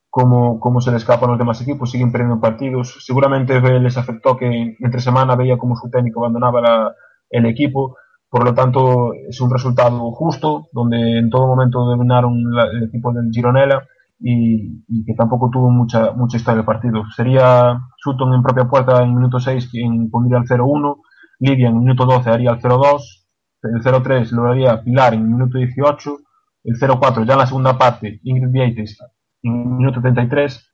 cómo, 0.09 0.59
cómo 0.61 0.79
se 0.79 0.91
le 0.91 0.97
escapan 0.97 1.29
los 1.31 1.37
demás 1.37 1.61
equipos, 1.61 1.91
siguen 1.91 2.11
perdiendo 2.13 2.39
partidos. 2.39 3.05
Seguramente 3.05 3.59
les 3.61 3.97
afectó 3.97 4.37
que 4.37 4.77
entre 4.79 5.01
semana 5.01 5.35
veía 5.35 5.57
como 5.57 5.75
su 5.75 5.89
técnico 5.89 6.21
abandonaba 6.21 6.61
la- 6.61 6.91
el 7.33 7.45
equipo. 7.47 7.97
Por 8.29 8.45
lo 8.45 8.53
tanto, 8.53 9.13
es 9.29 9.39
un 9.41 9.51
resultado 9.51 10.11
justo, 10.11 10.67
donde 10.73 11.19
en 11.19 11.29
todo 11.29 11.47
momento 11.47 11.79
dominaron 11.85 12.33
la- 12.51 12.65
el 12.71 12.83
equipo 12.85 13.13
del 13.13 13.29
Gironella 13.31 13.83
y, 14.19 14.83
y 14.87 15.05
que 15.05 15.13
tampoco 15.15 15.49
tuvo 15.51 15.69
mucha, 15.69 16.11
mucha 16.13 16.37
historia 16.37 16.61
el 16.61 16.65
partido. 16.65 17.03
Sería 17.15 17.79
Sutton 17.97 18.33
en 18.33 18.43
propia 18.43 18.65
puerta 18.69 19.03
en 19.03 19.13
minuto 19.15 19.39
6 19.39 19.69
quien 19.69 20.09
pondría 20.09 20.39
el 20.39 20.45
0-1, 20.47 21.01
Lidia 21.39 21.69
en 21.69 21.79
minuto 21.79 22.05
12 22.05 22.29
haría 22.29 22.51
el 22.51 22.59
0-2, 22.61 23.25
el 23.63 23.81
0-3 23.83 24.31
lo 24.31 24.47
haría 24.47 24.81
Pilar 24.83 25.13
en 25.13 25.31
minuto 25.31 25.57
18, 25.57 26.17
el 26.65 26.75
0-4 26.79 27.25
ya 27.25 27.33
en 27.33 27.39
la 27.39 27.47
segunda 27.47 27.77
parte, 27.77 28.19
Ingrid 28.23 28.51
Vieites 28.51 28.97
en 29.43 29.77
minuto 29.77 30.01
33, 30.01 30.71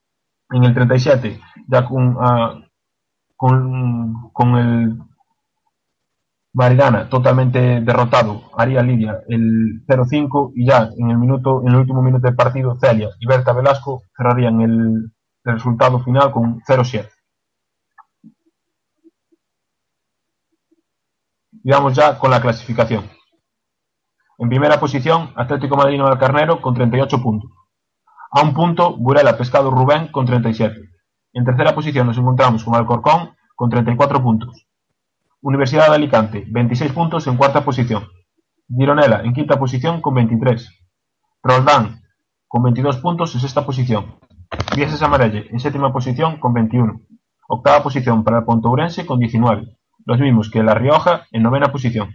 en 0.51 0.63
el 0.63 0.73
37 0.73 1.39
ya 1.67 1.85
con, 1.85 2.17
ah, 2.21 2.55
con, 3.35 4.29
con 4.33 4.55
el 4.57 4.97
Maridana 6.53 7.09
totalmente 7.09 7.81
derrotado, 7.81 8.49
haría 8.57 8.81
Lidia 8.81 9.19
el 9.27 9.85
0-5 9.87 10.51
y 10.55 10.65
ya 10.65 10.89
en 10.97 11.11
el 11.11 11.17
minuto, 11.17 11.61
en 11.61 11.69
el 11.69 11.75
último 11.75 12.01
minuto 12.01 12.25
del 12.25 12.35
partido 12.35 12.75
Celia 12.79 13.09
y 13.19 13.27
Berta 13.27 13.53
Velasco 13.53 14.03
cerrarían 14.17 14.59
el, 14.61 15.11
el 15.43 15.53
resultado 15.53 15.99
final 15.99 16.31
con 16.31 16.59
0-7. 16.61 17.07
Y 21.63 21.71
vamos 21.71 21.93
ya 21.93 22.17
con 22.17 22.31
la 22.31 22.41
clasificación. 22.41 23.03
En 24.39 24.49
primera 24.49 24.79
posición, 24.79 25.31
Atlético 25.35 25.75
Madrid 25.75 26.01
del 26.01 26.17
Carnero 26.17 26.61
con 26.61 26.73
38 26.73 27.21
puntos. 27.21 27.51
A 28.31 28.41
un 28.41 28.53
punto, 28.53 28.95
Burela 28.95 29.37
Pescado 29.37 29.69
Rubén 29.69 30.07
con 30.07 30.25
37. 30.25 30.75
En 31.33 31.45
tercera 31.45 31.75
posición 31.75 32.07
nos 32.07 32.17
encontramos 32.17 32.63
con 32.63 32.73
Alcorcón 32.75 33.35
con 33.55 33.69
34 33.69 34.23
puntos. 34.23 34.68
Universidad 35.41 35.87
de 35.87 35.95
Alicante, 35.95 36.43
26 36.49 36.91
puntos 36.91 37.25
en 37.27 37.37
cuarta 37.37 37.63
posición. 37.63 38.03
Gironella 38.67 39.21
en 39.23 39.33
quinta 39.33 39.57
posición 39.57 40.01
con 40.01 40.13
23. 40.13 40.69
Roldán 41.41 42.01
con 42.45 42.63
22 42.63 42.97
puntos 42.97 43.33
en 43.35 43.39
sexta 43.39 43.65
posición. 43.65 44.19
Vieses 44.75 45.01
Amarelle 45.01 45.47
en 45.49 45.61
séptima 45.61 45.93
posición 45.93 46.41
con 46.41 46.53
21. 46.53 46.99
Octava 47.47 47.81
posición 47.81 48.25
para 48.25 48.39
el 48.39 49.05
con 49.05 49.19
19. 49.19 49.77
Los 50.05 50.19
mismos 50.19 50.51
que 50.51 50.61
La 50.61 50.73
Rioja 50.73 51.25
en 51.31 51.43
novena 51.43 51.71
posición. 51.71 52.09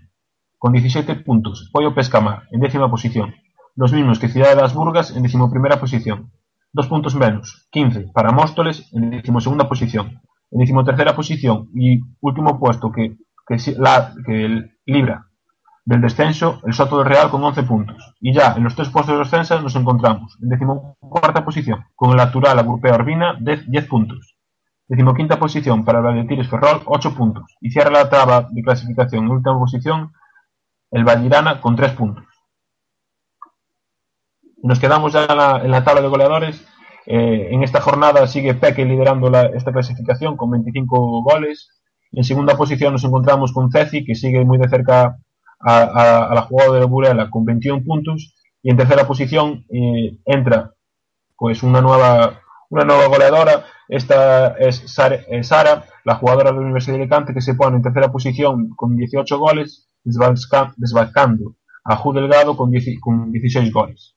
Con 0.59 0.75
17 0.75 1.15
puntos, 1.17 1.71
Pollo 1.73 1.95
Pescamar 1.95 2.43
en 2.51 2.61
décima 2.61 2.91
posición. 2.91 3.35
Los 3.75 3.95
mismos 3.95 4.19
que 4.19 4.29
Ciudad 4.29 4.51
de 4.51 4.61
las 4.61 4.75
Burgas 4.75 5.17
en 5.17 5.23
decimoprimera 5.23 5.81
posición. 5.81 6.31
Dos 6.75 6.89
puntos 6.89 7.15
menos, 7.15 7.69
15 7.71 8.09
para 8.13 8.33
Móstoles 8.33 8.93
en 8.93 9.09
decimosegunda 9.09 9.67
posición. 9.67 10.21
En 10.55 10.61
decimotercera 10.61 11.15
posición 11.15 11.69
y 11.75 12.01
último 12.23 12.59
puesto 12.59 12.91
que, 12.91 13.17
la, 13.77 14.15
que 14.25 14.45
el- 14.47 14.71
libra 14.87 15.27
del 15.85 16.01
descenso 16.01 16.61
el 16.65 16.73
Soto 16.73 16.99
del 16.99 17.07
Real 17.07 17.29
con 17.31 17.45
11 17.45 17.63
puntos. 17.65 18.15
Y 18.21 18.33
ya 18.33 18.55
en 18.57 18.65
los 18.65 18.75
tres 18.75 18.89
puestos 18.89 19.15
de 19.15 19.19
descenso 19.19 19.61
nos 19.61 19.77
encontramos 19.77 20.39
en 20.43 20.49
decimocuarta 20.49 21.45
posición 21.45 21.85
con 21.95 22.13
el 22.13 22.21
actual 22.21 22.59
Agrupea 22.59 22.95
Urbina 22.95 23.37
de 23.39 23.59
10 23.67 23.87
puntos. 23.89 24.37
Decimoquinta 24.89 25.39
posición 25.39 25.85
para 25.85 25.99
el 25.99 26.05
Valletires 26.05 26.49
Ferrol 26.49 26.83
8 26.87 27.15
puntos. 27.15 27.45
Y 27.61 27.71
cierra 27.71 27.91
la 27.91 28.09
tabla 28.09 28.49
de 28.51 28.63
clasificación 28.63 29.25
en 29.25 29.31
última 29.31 29.59
posición 29.59 30.13
el 30.91 31.05
Vallirana 31.05 31.61
con 31.61 31.77
3 31.77 31.93
puntos. 31.93 32.25
Nos 34.63 34.79
quedamos 34.79 35.13
ya 35.13 35.25
en 35.27 35.37
la, 35.37 35.61
en 35.65 35.71
la 35.71 35.85
tabla 35.85 36.01
de 36.03 36.09
goleadores. 36.09 36.67
Eh, 37.07 37.49
en 37.51 37.63
esta 37.63 37.81
jornada 37.81 38.27
sigue 38.27 38.55
Peque 38.55 38.85
liderando 38.85 39.29
la- 39.31 39.47
esta 39.47 39.73
clasificación 39.73 40.37
con 40.37 40.51
25 40.51 41.23
goles. 41.23 41.69
En 42.13 42.25
segunda 42.25 42.57
posición 42.57 42.93
nos 42.93 43.05
encontramos 43.05 43.53
con 43.53 43.71
Ceci, 43.71 44.05
que 44.05 44.15
sigue 44.15 44.45
muy 44.45 44.59
de 44.59 44.69
cerca 44.69 45.17
a, 45.61 46.31
la 46.35 46.43
jugadora 46.43 46.81
de 46.81 46.87
Burela 46.87 47.31
con 47.31 47.45
21 47.45 47.83
puntos. 47.85 48.35
Y 48.63 48.71
en 48.71 48.77
tercera 48.77 49.07
posición 49.07 49.65
eh, 49.71 50.19
entra 50.25 50.73
pues 51.37 51.63
una 51.63 51.81
nueva, 51.81 52.41
una 52.71 52.85
nueva 52.85 53.07
goleadora. 53.09 53.65
Esta 53.89 54.57
es 54.59 54.77
Sara, 54.87 55.17
eh, 55.29 55.43
Sara, 55.43 55.85
la 56.05 56.15
jugadora 56.17 56.51
de 56.51 56.57
la 56.57 56.63
Universidad 56.63 56.97
de 56.97 57.03
Alicante, 57.03 57.35
que 57.35 57.43
se 57.43 57.55
pone 57.55 57.77
en 57.77 57.83
tercera 57.83 58.11
posición 58.11 58.71
con 58.77 58.97
18 58.97 59.39
goles, 59.39 59.89
desbalcando 60.77 61.57
a 61.85 61.97
Ju 61.97 62.13
Delgado 62.15 62.57
con, 62.57 62.71
10 62.71 62.99
con 63.01 63.31
16 63.31 63.73
goles. 63.73 64.14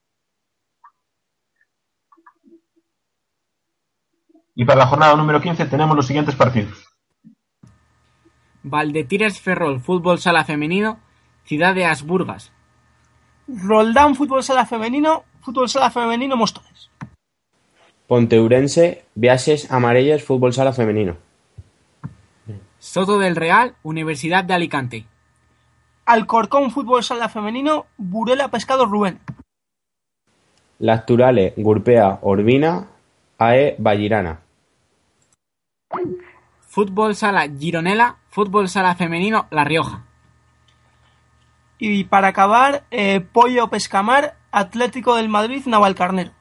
Y 4.60 4.66
para 4.66 4.80
la 4.80 4.88
jornada 4.88 5.16
número 5.16 5.40
15 5.40 5.68
tenemos 5.68 5.96
los 5.96 6.08
siguientes 6.08 6.34
partidos. 6.36 6.84
Valdetires 8.64 9.40
Ferrol 9.40 9.80
Fútbol 9.80 10.18
Sala 10.18 10.46
Femenino, 10.46 11.00
Ciudad 11.46 11.76
de 11.76 11.86
Asburgas. 11.86 12.52
Roldán 13.48 14.16
Fútbol 14.16 14.42
Sala 14.42 14.66
Femenino, 14.66 15.26
Fútbol 15.42 15.70
Sala 15.70 15.92
Femenino 15.92 16.36
Móstoles. 16.36 16.90
Ponteurense, 18.08 19.06
Viases 19.14 19.72
Amarelles, 19.72 20.24
Fútbol 20.24 20.54
Sala 20.54 20.74
Femenino. 20.74 21.18
Soto 22.80 23.20
del 23.20 23.36
Real, 23.36 23.76
Universidad 23.84 24.44
de 24.44 24.56
Alicante. 24.56 25.06
Alcorcón 26.08 26.72
Fútbol 26.72 27.04
Sala 27.04 27.30
Femenino, 27.30 27.86
Burela 27.98 28.48
Pescado 28.48 28.88
Rubén. 28.88 29.20
Lacturale, 30.80 31.54
Gurpea, 31.58 32.18
Orbina, 32.24 32.88
AE 33.38 33.76
Vallirana. 33.78 34.47
Fútbol 36.78 37.16
Sala 37.16 37.48
Gironella, 37.48 38.18
Fútbol 38.30 38.70
Sala 38.70 38.96
Femenino 38.96 39.48
La 39.52 39.64
Rioja. 39.64 40.06
Y 41.80 42.04
para 42.06 42.28
acabar, 42.28 42.86
eh, 42.92 43.22
Pollo 43.22 43.68
Pescamar, 43.70 44.36
Atlético 44.52 45.16
del 45.16 45.30
Madrid 45.30 45.64
Navalcarnero. 45.66 46.32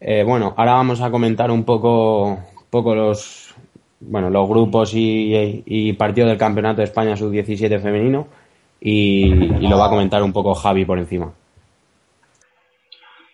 Eh, 0.00 0.22
bueno, 0.24 0.54
ahora 0.56 0.74
vamos 0.74 1.00
a 1.00 1.10
comentar 1.10 1.50
un 1.50 1.64
poco, 1.64 2.38
poco 2.70 2.94
los, 2.94 3.54
bueno, 4.00 4.30
los 4.30 4.48
grupos 4.48 4.94
y, 4.94 5.62
y 5.66 5.92
partidos 5.94 6.30
del 6.30 6.38
Campeonato 6.38 6.78
de 6.78 6.84
España 6.84 7.16
Sub-17 7.16 7.80
femenino 7.80 8.26
y, 8.80 9.28
lo 9.68 9.78
va 9.78 9.86
a 9.86 9.90
comentar 9.90 10.22
un 10.22 10.32
poco 10.32 10.54
Javi 10.54 10.84
por 10.84 10.98
encima. 10.98 11.32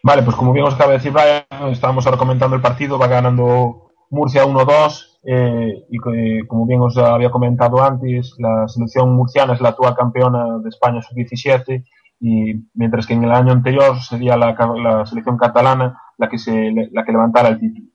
Vale, 0.02 0.22
pues 0.22 0.36
como 0.36 0.52
bien 0.52 0.66
os 0.66 0.74
acaba 0.74 0.92
de 0.92 0.98
decir 0.98 1.12
Brian, 1.12 1.70
estábamos 1.70 2.06
ahora 2.06 2.18
comentando 2.18 2.56
el 2.56 2.62
partido, 2.62 2.98
va 2.98 3.06
ganando 3.06 3.90
Murcia 4.10 4.44
1-2 4.44 5.18
eh, 5.24 5.84
y 5.88 5.98
que, 5.98 6.46
como 6.48 6.66
bien 6.66 6.80
os 6.80 6.96
había 6.98 7.30
comentado 7.30 7.82
antes, 7.82 8.34
la 8.38 8.66
selección 8.66 9.14
murciana 9.14 9.54
es 9.54 9.60
la 9.60 9.70
actual 9.70 9.94
campeona 9.94 10.58
de 10.58 10.68
España 10.68 11.00
sub-17 11.02 11.84
y 12.20 12.54
mientras 12.74 13.06
que 13.06 13.14
en 13.14 13.24
el 13.24 13.32
año 13.32 13.52
anterior 13.52 14.00
sería 14.00 14.36
la, 14.36 14.54
la 14.82 15.06
selección 15.06 15.36
catalana 15.36 16.00
la 16.18 16.28
que, 16.28 16.38
se, 16.38 16.72
la 16.92 17.04
que 17.04 17.12
levantara 17.12 17.48
el 17.48 17.58
título. 17.58 17.88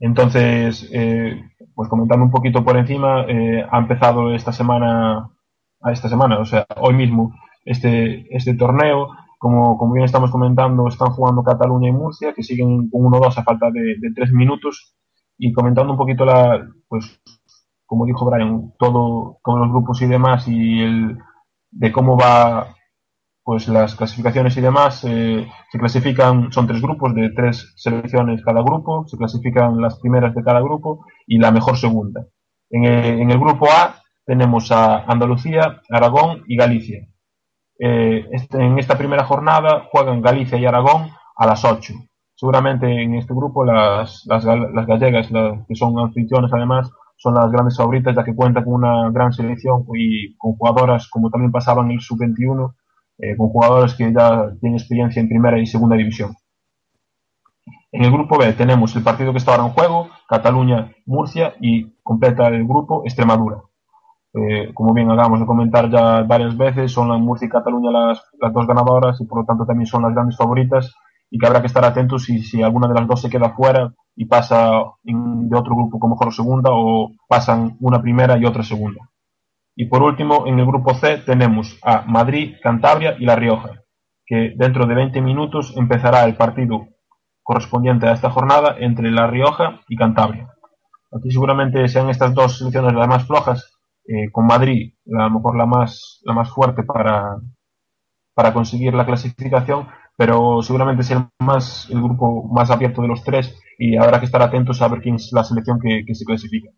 Entonces, 0.00 0.88
eh, 0.92 1.42
pues 1.74 1.88
comentando 1.88 2.24
un 2.24 2.30
poquito 2.30 2.64
por 2.64 2.76
encima, 2.76 3.24
eh, 3.28 3.64
ha 3.68 3.78
empezado 3.78 4.32
esta 4.34 4.52
semana, 4.52 5.30
a 5.80 5.92
esta 5.92 6.08
semana, 6.08 6.38
o 6.38 6.44
sea, 6.44 6.66
hoy 6.80 6.94
mismo, 6.94 7.34
este, 7.64 8.26
este 8.34 8.54
torneo. 8.54 9.08
Como, 9.40 9.78
como 9.78 9.92
bien 9.92 10.04
estamos 10.04 10.32
comentando, 10.32 10.88
están 10.88 11.10
jugando 11.10 11.44
Cataluña 11.44 11.90
y 11.90 11.92
Murcia, 11.92 12.34
que 12.34 12.42
siguen 12.42 12.90
con 12.90 13.02
1-2 13.02 13.38
a 13.38 13.44
falta 13.44 13.70
de, 13.70 13.94
de 14.00 14.12
3 14.12 14.32
minutos. 14.32 14.96
Y 15.38 15.52
comentando 15.52 15.92
un 15.92 15.98
poquito 15.98 16.24
la, 16.24 16.66
pues, 16.88 17.20
como 17.86 18.04
dijo 18.04 18.28
Brian, 18.28 18.72
todo, 18.80 19.38
todos 19.44 19.60
los 19.60 19.68
grupos 19.70 20.02
y 20.02 20.06
demás, 20.06 20.48
y 20.48 20.80
el, 20.80 21.18
de 21.70 21.92
cómo 21.92 22.18
va, 22.18 22.74
pues 23.44 23.68
las 23.68 23.94
clasificaciones 23.94 24.56
y 24.56 24.60
demás 24.60 25.04
eh, 25.04 25.48
se 25.70 25.78
clasifican, 25.78 26.52
son 26.52 26.66
tres 26.66 26.82
grupos 26.82 27.14
de 27.14 27.30
tres 27.30 27.72
selecciones 27.76 28.42
cada 28.44 28.62
grupo, 28.62 29.06
se 29.06 29.16
clasifican 29.16 29.80
las 29.80 29.98
primeras 30.00 30.34
de 30.34 30.42
cada 30.42 30.60
grupo 30.60 31.06
y 31.26 31.38
la 31.38 31.50
mejor 31.50 31.76
segunda. 31.76 32.26
En 32.70 32.84
el, 32.84 33.20
en 33.20 33.30
el 33.30 33.38
grupo 33.38 33.66
A 33.70 34.02
tenemos 34.28 34.70
a 34.70 34.98
Andalucía, 35.10 35.80
Aragón 35.88 36.44
y 36.46 36.56
Galicia. 36.58 37.08
Eh, 37.80 38.26
este- 38.32 38.62
en 38.62 38.78
esta 38.78 38.98
primera 38.98 39.24
jornada 39.24 39.86
juegan 39.90 40.20
Galicia 40.20 40.58
y 40.58 40.66
Aragón 40.66 41.08
a 41.34 41.46
las 41.46 41.64
8. 41.64 41.94
Seguramente 42.34 42.86
en 43.02 43.14
este 43.14 43.32
grupo 43.34 43.64
las, 43.64 44.24
las, 44.26 44.44
gal- 44.44 44.70
las 44.74 44.86
gallegas, 44.86 45.30
las 45.30 45.66
que 45.66 45.74
son 45.74 45.98
anfitriones 45.98 46.52
además, 46.52 46.90
son 47.16 47.34
las 47.34 47.50
grandes 47.50 47.76
favoritas 47.78 48.14
ya 48.14 48.22
que 48.22 48.34
cuentan 48.36 48.64
con 48.64 48.74
una 48.74 49.10
gran 49.10 49.32
selección 49.32 49.84
y 49.96 50.36
con 50.36 50.52
jugadoras 50.56 51.08
como 51.08 51.30
también 51.30 51.50
pasaba 51.50 51.82
en 51.82 51.92
el 51.92 52.00
sub-21, 52.00 52.74
eh, 53.18 53.34
con 53.36 53.48
jugadores 53.48 53.94
que 53.94 54.12
ya 54.12 54.50
tienen 54.60 54.78
experiencia 54.78 55.20
en 55.22 55.28
primera 55.30 55.58
y 55.58 55.64
segunda 55.66 55.96
división. 55.96 56.34
En 57.92 58.04
el 58.04 58.12
grupo 58.12 58.36
B 58.38 58.52
tenemos 58.52 58.94
el 58.94 59.02
partido 59.02 59.32
que 59.32 59.38
está 59.38 59.52
ahora 59.52 59.64
en 59.64 59.70
juego, 59.72 60.10
Cataluña, 60.28 60.92
Murcia 61.06 61.54
y 61.60 61.94
completa 62.02 62.46
el 62.48 62.64
grupo 62.66 63.02
Extremadura. 63.06 63.62
Eh, 64.34 64.72
como 64.74 64.92
bien 64.92 65.10
acabamos 65.10 65.40
de 65.40 65.46
comentar 65.46 65.90
ya 65.90 66.22
varias 66.22 66.56
veces, 66.56 66.92
son 66.92 67.08
la 67.08 67.16
Murcia 67.16 67.46
y 67.46 67.50
Cataluña 67.50 67.90
las, 67.90 68.22
dos 68.52 68.66
ganadoras 68.66 69.20
y 69.20 69.26
por 69.26 69.40
lo 69.40 69.44
tanto 69.46 69.64
también 69.64 69.86
son 69.86 70.02
las 70.02 70.12
grandes 70.12 70.36
favoritas 70.36 70.94
y 71.30 71.38
que 71.38 71.46
habrá 71.46 71.60
que 71.60 71.66
estar 71.66 71.84
atentos 71.84 72.24
si, 72.24 72.62
alguna 72.62 72.88
de 72.88 72.94
las 72.94 73.06
dos 73.06 73.22
se 73.22 73.30
queda 73.30 73.50
fuera 73.50 73.94
y 74.16 74.26
pasa 74.26 74.82
de 75.02 75.58
otro 75.58 75.74
grupo 75.74 75.98
como 75.98 76.14
mejor 76.14 76.32
segunda 76.32 76.70
o 76.72 77.12
pasan 77.28 77.76
una 77.80 78.02
primera 78.02 78.36
y 78.38 78.44
otra 78.44 78.62
segunda. 78.62 79.08
Y 79.76 79.86
por 79.86 80.02
último, 80.02 80.46
en 80.46 80.58
el 80.58 80.66
grupo 80.66 80.94
C 80.94 81.18
tenemos 81.18 81.78
a 81.84 82.02
Madrid, 82.02 82.56
Cantabria 82.62 83.16
y 83.18 83.24
La 83.24 83.36
Rioja, 83.36 83.84
que 84.26 84.52
dentro 84.56 84.86
de 84.86 84.94
20 84.94 85.20
minutos 85.20 85.74
empezará 85.76 86.24
el 86.24 86.36
partido 86.36 86.88
correspondiente 87.42 88.06
a 88.06 88.12
esta 88.12 88.30
jornada 88.30 88.76
entre 88.78 89.10
La 89.10 89.26
Rioja 89.26 89.80
y 89.88 89.96
Cantabria. 89.96 90.48
Aquí 91.12 91.30
seguramente 91.30 91.88
sean 91.88 92.10
estas 92.10 92.34
dos 92.34 92.58
selecciones 92.58 92.92
las 92.92 93.08
más 93.08 93.26
flojas, 93.26 93.77
eh, 94.08 94.32
con 94.32 94.46
Madrid 94.46 94.94
a 95.18 95.24
lo 95.24 95.30
mejor 95.32 95.56
la 95.58 95.66
más, 95.66 96.20
la 96.24 96.34
más 96.34 96.50
fuerte 96.50 96.84
para, 96.84 97.38
para 98.34 98.54
conseguir 98.54 98.94
la 98.94 99.04
clasificación, 99.06 99.86
pero 100.16 100.62
seguramente 100.62 101.02
sea 101.02 101.18
el, 101.18 101.46
más, 101.46 101.88
el 101.90 102.00
grupo 102.02 102.48
más 102.48 102.70
abierto 102.70 103.02
de 103.02 103.08
los 103.08 103.22
tres 103.24 103.54
y 103.78 103.96
habrá 103.98 104.18
que 104.20 104.26
estar 104.26 104.42
atentos 104.42 104.80
a 104.82 104.88
ver 104.88 105.00
quién 105.02 105.16
es 105.16 105.30
la 105.32 105.44
selección 105.44 105.78
que, 105.80 106.04
que 106.06 106.14
se 106.14 106.24
clasifica. 106.24 106.70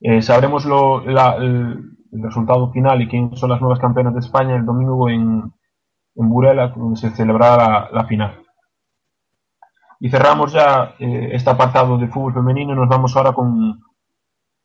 Eh, 0.00 0.22
sabremos 0.22 0.64
lo- 0.64 1.00
la- 1.04 1.36
el, 1.36 1.92
resultado 2.12 2.72
final 2.72 3.02
y 3.02 3.08
quién 3.08 3.36
son 3.36 3.50
las 3.50 3.60
nuevas 3.60 3.78
campeonas 3.78 4.14
de 4.14 4.20
España 4.20 4.56
el 4.56 4.64
domingo 4.64 5.10
en, 5.10 5.52
en 6.16 6.28
Burela, 6.30 6.68
donde 6.68 6.98
se 7.00 7.10
celebrará 7.10 7.56
la, 7.56 7.90
la 7.92 8.06
final. 8.06 8.42
Y 10.00 10.08
cerramos 10.10 10.52
ya 10.54 10.94
eh, 10.98 11.30
este 11.32 11.50
apartado 11.50 11.98
de 11.98 12.08
fútbol 12.08 12.32
femenino 12.34 12.72
y 12.72 12.76
nos 12.76 12.88
vamos 12.88 13.14
ahora 13.16 13.32
con, 13.32 13.80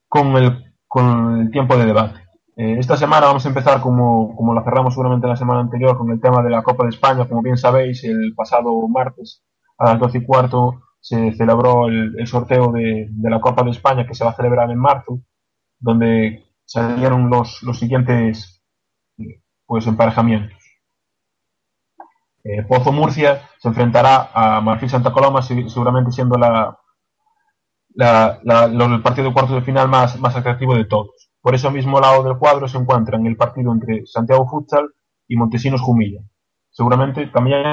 con, 0.10 0.36
el, 0.38 0.71
con 0.94 1.42
el 1.42 1.52
tiempo 1.52 1.78
de 1.78 1.86
debate. 1.88 2.20
Eh, 2.58 2.76
esta 2.80 2.98
semana 2.98 3.28
vamos 3.28 3.46
a 3.46 3.50
empezar 3.50 3.82
como, 3.82 4.36
como 4.36 4.54
la 4.54 4.64
cerramos 4.64 4.94
seguramente 4.94 5.28
la 5.28 5.38
semana 5.38 5.62
anterior 5.62 5.98
con 5.98 6.12
el 6.12 6.20
tema 6.22 6.44
de 6.44 6.50
la 6.52 6.64
Copa 6.64 6.84
de 6.86 6.90
España. 6.92 7.28
Como 7.28 7.42
bien 7.42 7.58
sabéis, 7.58 8.04
el 8.04 8.34
pasado 8.36 8.88
martes 8.90 9.44
a 9.78 9.86
las 9.92 10.00
12 10.00 10.20
y 10.20 10.26
cuarto 10.26 10.82
se 11.00 11.32
celebró 11.34 11.88
el, 11.88 12.16
el 12.20 12.28
sorteo 12.28 12.72
de, 12.74 13.08
de 13.10 13.30
la 13.30 13.40
Copa 13.42 13.64
de 13.64 13.72
España 13.72 14.06
que 14.06 14.16
se 14.16 14.26
va 14.26 14.32
a 14.32 14.36
celebrar 14.36 14.70
en 14.72 14.80
marzo, 14.80 15.20
donde 15.80 16.46
salieron 16.66 17.30
los, 17.30 17.64
los 17.64 17.80
siguientes 17.80 18.64
pues 19.66 19.88
emparejamientos. 19.88 20.58
Eh, 22.44 22.64
Pozo 22.68 22.92
Murcia 22.92 23.50
se 23.60 23.68
enfrentará 23.70 24.30
a 24.34 24.62
Marfil 24.62 24.90
Santa 24.90 25.12
Coloma, 25.14 25.42
se- 25.42 25.70
seguramente 25.70 26.12
siendo 26.12 26.38
la, 26.38 26.76
la- 27.96 28.40
la- 28.44 28.66
el 28.66 29.02
partido 29.02 29.28
de 29.28 29.34
cuartos 29.34 29.56
de 29.56 29.62
final 29.62 29.88
más, 29.90 30.20
más 30.20 30.36
atractivo 30.36 30.76
de 30.76 30.86
todos. 30.86 31.32
Por 31.42 31.56
eso 31.56 31.72
mismo 31.72 32.00
lado 32.00 32.24
del 32.24 32.38
cuadro 32.38 32.68
se 32.68 32.78
encuentran 32.78 33.26
el 33.26 33.36
partido 33.38 33.72
entre 33.74 34.06
Santiago 34.06 34.48
Futsal 34.48 34.90
y 35.28 35.36
Montesinos 35.38 35.82
Jumilla. 35.82 36.22
Seguramente 36.70 37.28
también 37.28 37.64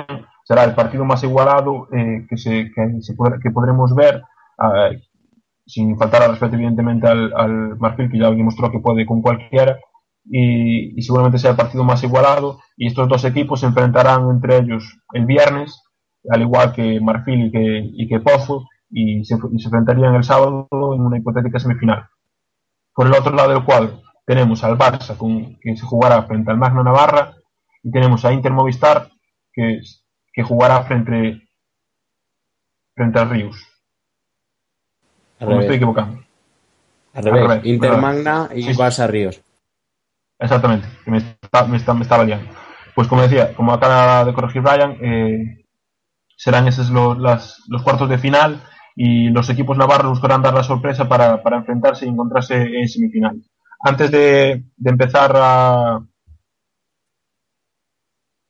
será 0.44 0.64
el 0.64 0.74
partido 0.74 1.04
más 1.04 1.22
igualado 1.22 1.88
eh, 1.92 2.26
que, 2.28 2.36
se, 2.36 2.70
que, 2.74 3.00
se 3.00 3.14
que 3.42 3.50
podremos 3.50 3.94
ver, 3.94 4.22
ah, 4.58 4.90
sin 5.66 5.96
faltar 5.98 6.22
al 6.22 6.30
respeto 6.30 6.54
evidentemente 6.56 7.06
al, 7.06 7.32
al 7.36 7.76
Marfil, 7.78 8.10
que 8.10 8.18
ya 8.18 8.30
demostró 8.30 8.70
que 8.70 8.80
puede 8.80 9.06
con 9.06 9.20
cualquiera, 9.22 9.78
y, 10.24 10.98
y 10.98 11.02
seguramente 11.02 11.38
sea 11.38 11.50
el 11.52 11.56
partido 11.56 11.84
más 11.84 12.02
igualado. 12.04 12.60
Y 12.76 12.86
estos 12.88 13.08
dos 13.08 13.24
equipos 13.24 13.60
se 13.60 13.66
enfrentarán 13.66 14.28
entre 14.30 14.58
ellos 14.58 14.98
el 15.12 15.26
viernes, 15.26 15.82
al 16.30 16.42
igual 16.42 16.72
que 16.72 17.00
Marfil 17.00 17.46
y 17.46 17.50
que, 17.52 17.80
y 17.92 18.08
que 18.08 18.20
Pozo, 18.20 18.66
y 18.90 19.24
se, 19.24 19.34
y 19.52 19.58
se 19.58 19.66
enfrentarían 19.68 20.14
el 20.14 20.24
sábado 20.24 20.68
en 20.72 21.00
una 21.02 21.18
hipotética 21.18 21.58
semifinal. 21.58 22.08
Por 22.94 23.06
el 23.06 23.14
otro 23.14 23.34
lado 23.34 23.50
del 23.50 23.64
cuadro 23.64 24.02
tenemos 24.26 24.62
al 24.64 24.76
Barça, 24.76 25.16
con, 25.16 25.56
que 25.60 25.76
se 25.76 25.86
jugará 25.86 26.22
frente 26.24 26.50
al 26.50 26.58
Magna 26.58 26.82
Navarra, 26.82 27.34
y 27.82 27.90
tenemos 27.90 28.24
a 28.24 28.32
Inter 28.32 28.52
Movistar, 28.52 29.10
que, 29.52 29.80
que 30.32 30.42
jugará 30.42 30.82
frente, 30.82 31.48
frente 32.94 33.18
al 33.18 33.30
Ríos. 33.30 33.56
Al 35.40 35.48
¿O 35.48 35.50
me 35.56 35.60
estoy 35.60 35.76
equivocando? 35.76 36.22
Al 37.14 37.24
revés. 37.24 37.42
al 37.42 37.48
revés, 37.48 37.66
Inter. 37.66 37.96
Magna 37.98 38.48
y 38.54 38.62
Sí, 38.62 38.74
sí. 38.74 38.80
Barça 38.80 39.06
Ríos. 39.08 39.40
Exactamente, 40.38 40.86
que 41.04 41.10
me, 41.10 41.18
está, 41.18 41.64
me, 41.64 41.76
está, 41.76 41.94
me 41.94 42.02
estaba 42.02 42.24
liando. 42.24 42.50
Pues 42.94 43.08
como 43.08 43.22
decía, 43.22 43.54
como 43.54 43.72
acaba 43.72 44.24
de 44.24 44.34
corregir 44.34 44.62
Ryan, 44.62 44.96
eh, 45.00 45.64
serán 46.36 46.68
esos 46.68 46.90
los, 46.90 47.18
las- 47.18 47.62
los 47.68 47.82
cuartos 47.82 48.08
de 48.08 48.18
final 48.18 48.62
y 49.00 49.30
los 49.30 49.48
equipos 49.48 49.78
navarros 49.78 50.10
buscarán 50.10 50.42
dar 50.42 50.52
la 50.52 50.64
sorpresa 50.64 51.08
para, 51.08 51.40
para 51.40 51.58
enfrentarse 51.58 52.04
y 52.04 52.08
encontrarse 52.08 52.56
en 52.56 52.88
semifinales. 52.88 53.48
Antes 53.78 54.10
de, 54.10 54.64
de 54.76 54.90
empezar 54.90 55.30
a 55.36 56.00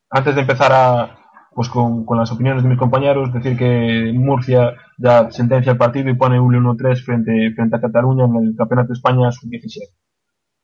antes 0.09 0.35
de 0.35 0.41
empezar 0.41 0.73
a 0.73 1.19
pues 1.55 1.69
con, 1.69 2.07
con 2.07 2.17
las 2.17 2.33
opiniones 2.33 2.63
de 2.63 2.69
mis 2.71 2.79
compañeros, 2.79 3.31
decir 3.31 3.59
que 3.59 4.11
Murcia 4.15 4.73
ya 4.97 5.31
sentencia 5.31 5.73
el 5.73 5.77
partido 5.77 6.09
y 6.09 6.17
pone 6.17 6.41
un 6.41 6.55
1-3 6.55 7.05
frente, 7.05 7.53
frente 7.55 7.77
a 7.77 7.81
Cataluña 7.83 8.25
en 8.25 8.37
el 8.37 8.57
Campeonato 8.57 8.89
de 8.89 8.95
España 8.95 9.31
Sub-17. 9.31 9.83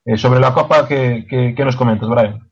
Eh, 0.06 0.16
sobre 0.16 0.40
la 0.40 0.54
Copa, 0.54 0.88
¿qué, 0.88 1.26
qué, 1.28 1.52
qué 1.54 1.64
nos 1.64 1.76
comentas, 1.76 2.08
Brian? 2.08 2.50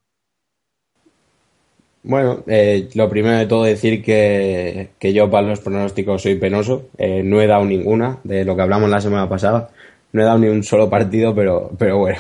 Bueno, 2.05 2.43
eh, 2.49 2.89
lo 2.95 3.09
primero 3.09 3.37
de 3.37 3.47
todo 3.47 3.63
decir 3.63 4.03
que, 4.03 4.91
que 4.99 5.13
yo 5.13 5.31
para 5.31 5.47
los 5.47 5.61
pronósticos 5.61 6.23
soy 6.23 6.35
penoso. 6.35 6.87
Eh, 6.99 7.23
no 7.25 7.41
he 7.41 7.47
dado 7.47 7.65
ninguna 7.65 8.19
de 8.25 8.45
lo 8.45 8.57
que 8.57 8.63
hablamos 8.63 8.91
la 8.91 9.01
semana 9.01 9.29
pasada. 9.29 9.71
No 10.13 10.23
he 10.23 10.25
dado 10.25 10.39
ni 10.39 10.49
un 10.49 10.65
solo 10.65 10.91
partido, 10.91 11.35
pero, 11.35 11.71
pero 11.79 11.99
bueno. 11.99 12.19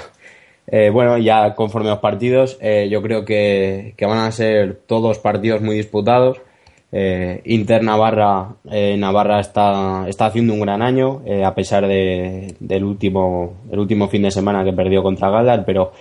Eh, 0.66 0.91
bueno, 0.91 1.18
ya 1.18 1.55
conforme 1.55 1.89
a 1.89 1.93
los 1.93 2.01
partidos, 2.01 2.57
eh, 2.61 2.89
yo 2.91 3.03
creo 3.03 3.24
que, 3.24 3.95
que 3.97 4.07
van 4.07 4.18
a 4.18 4.33
ser 4.33 4.80
todos 4.87 5.18
partidos 5.18 5.61
muy 5.61 5.76
disputados. 5.76 6.41
Eh, 6.93 7.41
Inter 7.47 7.83
Navarra, 7.83 8.55
Navarra 8.99 9.41
está, 9.41 10.07
está 10.09 10.26
haciendo 10.26 10.55
un 10.55 10.61
gran 10.61 10.83
año, 10.83 11.22
a 11.45 11.55
pesar 11.55 11.87
de, 11.87 12.55
del 12.61 12.85
último, 12.85 13.55
el 13.70 13.78
último 13.78 14.09
fin 14.09 14.22
de 14.22 14.30
semana 14.30 14.64
que 14.64 14.72
perdió 14.74 15.03
contra 15.03 15.30
Galdar, 15.30 15.64
pero 15.64 15.93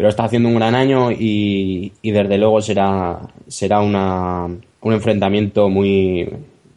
pero 0.00 0.08
está 0.08 0.24
haciendo 0.24 0.48
un 0.48 0.54
gran 0.54 0.74
año 0.74 1.10
y, 1.12 1.92
desde 2.02 2.38
luego 2.38 2.62
será, 2.62 3.20
será 3.48 3.82
una, 3.82 4.46
un 4.46 4.92
enfrentamiento 4.94 5.68
muy, 5.68 6.26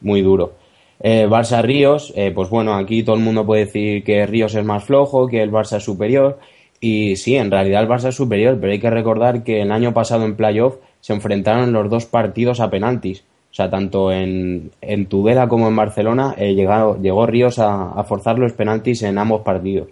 muy 0.01 0.21
duro. 0.21 0.55
Eh, 0.99 1.25
Barça 1.29 1.61
Ríos, 1.61 2.11
eh, 2.17 2.33
pues 2.35 2.49
bueno, 2.49 2.73
aquí 2.75 3.01
todo 3.01 3.15
el 3.15 3.21
mundo 3.21 3.45
puede 3.45 3.63
decir 3.63 4.03
que 4.03 4.25
Ríos 4.25 4.55
es 4.55 4.65
más 4.65 4.83
flojo, 4.83 5.29
que 5.29 5.41
el 5.41 5.53
Barça 5.53 5.77
es 5.77 5.85
superior. 5.85 6.37
Y 6.81 7.15
sí, 7.15 7.37
en 7.37 7.49
realidad 7.49 7.83
el 7.83 7.87
Barça 7.87 8.09
es 8.09 8.15
superior, 8.15 8.57
pero 8.59 8.73
hay 8.73 8.79
que 8.79 8.89
recordar 8.89 9.45
que 9.45 9.61
el 9.61 9.71
año 9.71 9.93
pasado 9.93 10.25
en 10.25 10.35
playoff 10.35 10.75
se 10.99 11.13
enfrentaron 11.13 11.71
los 11.71 11.89
dos 11.89 12.05
partidos 12.05 12.59
a 12.59 12.69
penaltis. 12.69 13.23
O 13.51 13.53
sea, 13.53 13.69
tanto 13.69 14.11
en, 14.11 14.71
en 14.81 15.05
Tudela 15.05 15.47
como 15.47 15.69
en 15.69 15.77
Barcelona 15.77 16.35
eh, 16.37 16.55
llegado- 16.55 17.01
llegó 17.01 17.25
Ríos 17.25 17.57
a 17.57 18.03
forzar 18.03 18.37
los 18.37 18.51
penaltis 18.51 19.01
en 19.03 19.17
ambos 19.17 19.43
partidos. 19.43 19.87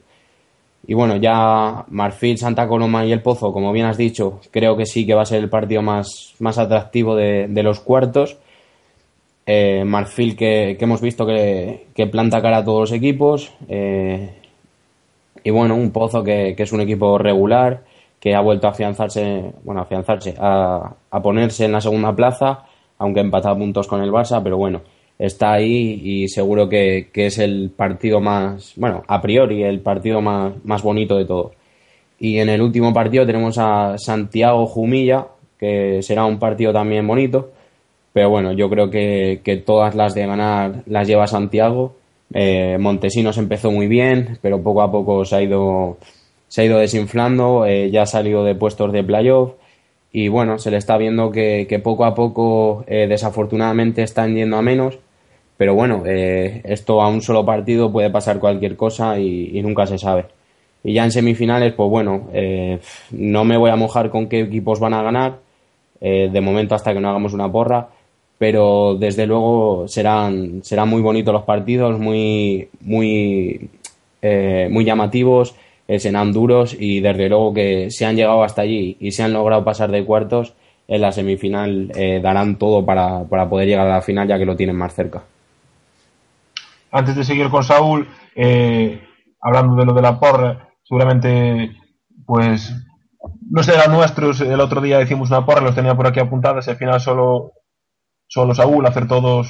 Y 0.87 0.93
bueno, 0.93 1.15
ya 1.17 1.85
Marfil, 1.89 2.37
Santa 2.37 2.67
Coloma 2.67 3.05
y 3.05 3.11
El 3.11 3.21
Pozo, 3.21 3.53
como 3.53 3.71
bien 3.71 3.85
has 3.85 3.97
dicho, 3.97 4.39
creo 4.51 4.75
que 4.75 4.85
sí 4.85 5.05
que 5.05 5.13
va 5.13 5.21
a 5.21 5.25
ser 5.25 5.39
el 5.39 5.49
partido 5.49 5.81
más, 5.81 6.33
más 6.39 6.57
atractivo 6.57 7.15
de, 7.15 7.47
de 7.47 7.63
los 7.63 7.79
cuartos. 7.79 8.37
Eh, 9.45 9.83
Marfil 9.85 10.35
que, 10.35 10.75
que 10.77 10.85
hemos 10.85 11.01
visto 11.01 11.25
que, 11.25 11.87
que 11.95 12.07
planta 12.07 12.41
cara 12.41 12.57
a 12.57 12.65
todos 12.65 12.81
los 12.81 12.91
equipos. 12.91 13.51
eh, 13.67 14.37
y 15.43 15.49
bueno, 15.49 15.75
un 15.75 15.91
Pozo 15.91 16.23
que, 16.23 16.53
que 16.55 16.63
es 16.63 16.71
un 16.71 16.81
equipo 16.81 17.17
regular, 17.17 17.83
que 18.19 18.35
ha 18.35 18.41
vuelto 18.41 18.67
a 18.67 18.71
afianzarse, 18.71 19.53
bueno, 19.63 19.81
a 19.81 19.83
afianzarse, 19.83 20.35
a, 20.39 20.93
a 21.09 21.21
ponerse 21.21 21.65
en 21.65 21.71
la 21.71 21.81
segunda 21.81 22.15
plaza, 22.15 22.65
aunque 22.99 23.21
empatado 23.21 23.57
puntos 23.57 23.87
con 23.87 24.01
el 24.03 24.11
Barça, 24.11 24.41
pero 24.43 24.57
bueno, 24.57 24.81
está 25.21 25.53
ahí 25.53 26.01
y 26.03 26.27
seguro 26.27 26.67
que, 26.67 27.09
que 27.13 27.27
es 27.27 27.37
el 27.37 27.69
partido 27.69 28.19
más, 28.19 28.73
bueno, 28.75 29.03
a 29.07 29.21
priori 29.21 29.63
el 29.63 29.79
partido 29.79 30.19
más, 30.21 30.53
más 30.63 30.81
bonito 30.81 31.17
de 31.17 31.25
todos. 31.25 31.51
Y 32.19 32.39
en 32.39 32.49
el 32.49 32.61
último 32.61 32.93
partido 32.93 33.25
tenemos 33.25 33.57
a 33.57 33.97
Santiago 33.97 34.65
Jumilla, 34.65 35.27
que 35.59 36.01
será 36.01 36.25
un 36.25 36.39
partido 36.39 36.73
también 36.73 37.07
bonito. 37.07 37.51
Pero 38.13 38.29
bueno, 38.29 38.51
yo 38.51 38.69
creo 38.69 38.89
que, 38.89 39.41
que 39.43 39.57
todas 39.57 39.95
las 39.95 40.13
de 40.13 40.25
ganar 40.25 40.83
las 40.85 41.07
lleva 41.07 41.27
Santiago. 41.27 41.95
Eh, 42.33 42.77
Montesinos 42.79 43.37
empezó 43.37 43.71
muy 43.71 43.87
bien, 43.87 44.39
pero 44.41 44.61
poco 44.61 44.81
a 44.81 44.91
poco 44.91 45.23
se 45.25 45.35
ha 45.35 45.41
ido, 45.41 45.97
se 46.47 46.61
ha 46.61 46.65
ido 46.65 46.79
desinflando, 46.79 47.65
eh, 47.65 47.89
ya 47.91 48.03
ha 48.03 48.05
salido 48.05 48.43
de 48.43 48.55
puestos 48.55 48.91
de 48.91 49.03
playoff 49.03 49.53
y 50.11 50.27
bueno, 50.27 50.59
se 50.59 50.71
le 50.71 50.77
está 50.77 50.97
viendo 50.97 51.31
que, 51.31 51.81
poco 51.83 52.05
a 52.05 52.13
poco 52.15 52.83
eh, 52.87 53.07
desafortunadamente 53.07 54.03
están 54.03 54.35
yendo 54.35 54.57
a 54.57 54.61
menos, 54.61 54.99
pero 55.61 55.75
bueno, 55.75 56.01
eh, 56.07 56.59
esto 56.63 57.03
a 57.03 57.07
un 57.07 57.21
solo 57.21 57.45
partido 57.45 57.91
puede 57.91 58.09
pasar 58.09 58.39
cualquier 58.39 58.75
cosa 58.75 59.19
y, 59.19 59.61
nunca 59.61 59.85
se 59.85 59.99
sabe. 59.99 60.25
Y 60.83 60.93
ya 60.93 61.03
en 61.03 61.11
semifinales, 61.11 61.73
pues 61.73 61.87
bueno, 61.87 62.29
eh, 62.33 62.79
no 63.11 63.45
me 63.45 63.57
voy 63.57 63.69
a 63.69 63.75
mojar 63.75 64.09
con 64.09 64.27
qué 64.27 64.39
equipos 64.39 64.79
van 64.79 64.95
a 64.95 65.03
ganar, 65.03 65.37
eh, 66.01 66.29
de 66.33 66.41
momento 66.41 66.73
hasta 66.73 66.93
que 66.95 66.99
no 66.99 67.09
hagamos 67.09 67.33
una 67.33 67.51
porra, 67.51 67.89
pero 68.39 68.95
desde 68.95 69.27
luego 69.27 69.87
serán, 69.87 70.63
muy 70.87 71.01
bonitos 71.03 71.31
los 71.31 71.43
partidos, 71.43 71.99
muy, 71.99 72.67
muy, 72.79 73.69
muy 74.67 74.83
llamativos, 74.83 75.53
serán 75.99 76.33
duros 76.33 76.75
y 76.79 77.01
desde 77.01 77.29
luego 77.29 77.53
que 77.53 77.91
si 77.91 78.03
han 78.03 78.15
llegado 78.15 78.43
hasta 78.43 78.63
allí 78.63 78.97
y 78.99 79.11
se 79.11 79.21
han 79.21 79.33
logrado 79.33 79.63
pasar 79.63 79.91
de 79.91 80.03
cuartos, 80.05 80.55
en 80.87 81.01
la 81.01 81.11
semifinal 81.11 81.91
darán 82.23 82.57
todo 82.57 82.83
para, 82.83 83.25
para 83.25 83.47
poder 83.47 83.67
llegar 83.67 83.85
a 83.85 83.97
la 83.97 84.01
final 84.01 84.27
ya 84.27 84.39
que 84.39 84.45
lo 84.45 84.55
tienen 84.55 84.75
más 84.75 84.95
cerca. 84.95 85.21
Antes 86.91 87.15
de 87.15 87.23
seguir 87.23 87.49
con 87.49 87.63
Saúl, 87.63 88.07
eh, 88.35 89.01
hablando 89.41 89.75
de 89.75 89.85
lo 89.85 89.93
de 89.93 90.01
la 90.01 90.19
porra, 90.19 90.69
seguramente, 90.83 91.75
pues, 92.25 92.75
no 93.49 93.63
serán 93.63 93.91
nuestros. 93.91 94.41
El 94.41 94.59
otro 94.59 94.81
día 94.81 95.01
hicimos 95.01 95.29
una 95.29 95.45
porra, 95.45 95.61
los 95.61 95.75
tenía 95.75 95.95
por 95.95 96.07
aquí 96.07 96.19
apuntadas, 96.19 96.67
y 96.67 96.71
al 96.71 96.77
final 96.77 96.99
solo, 96.99 97.53
solo 98.27 98.53
Saúl 98.53 98.85
acertó 98.85 99.21
dos, 99.21 99.49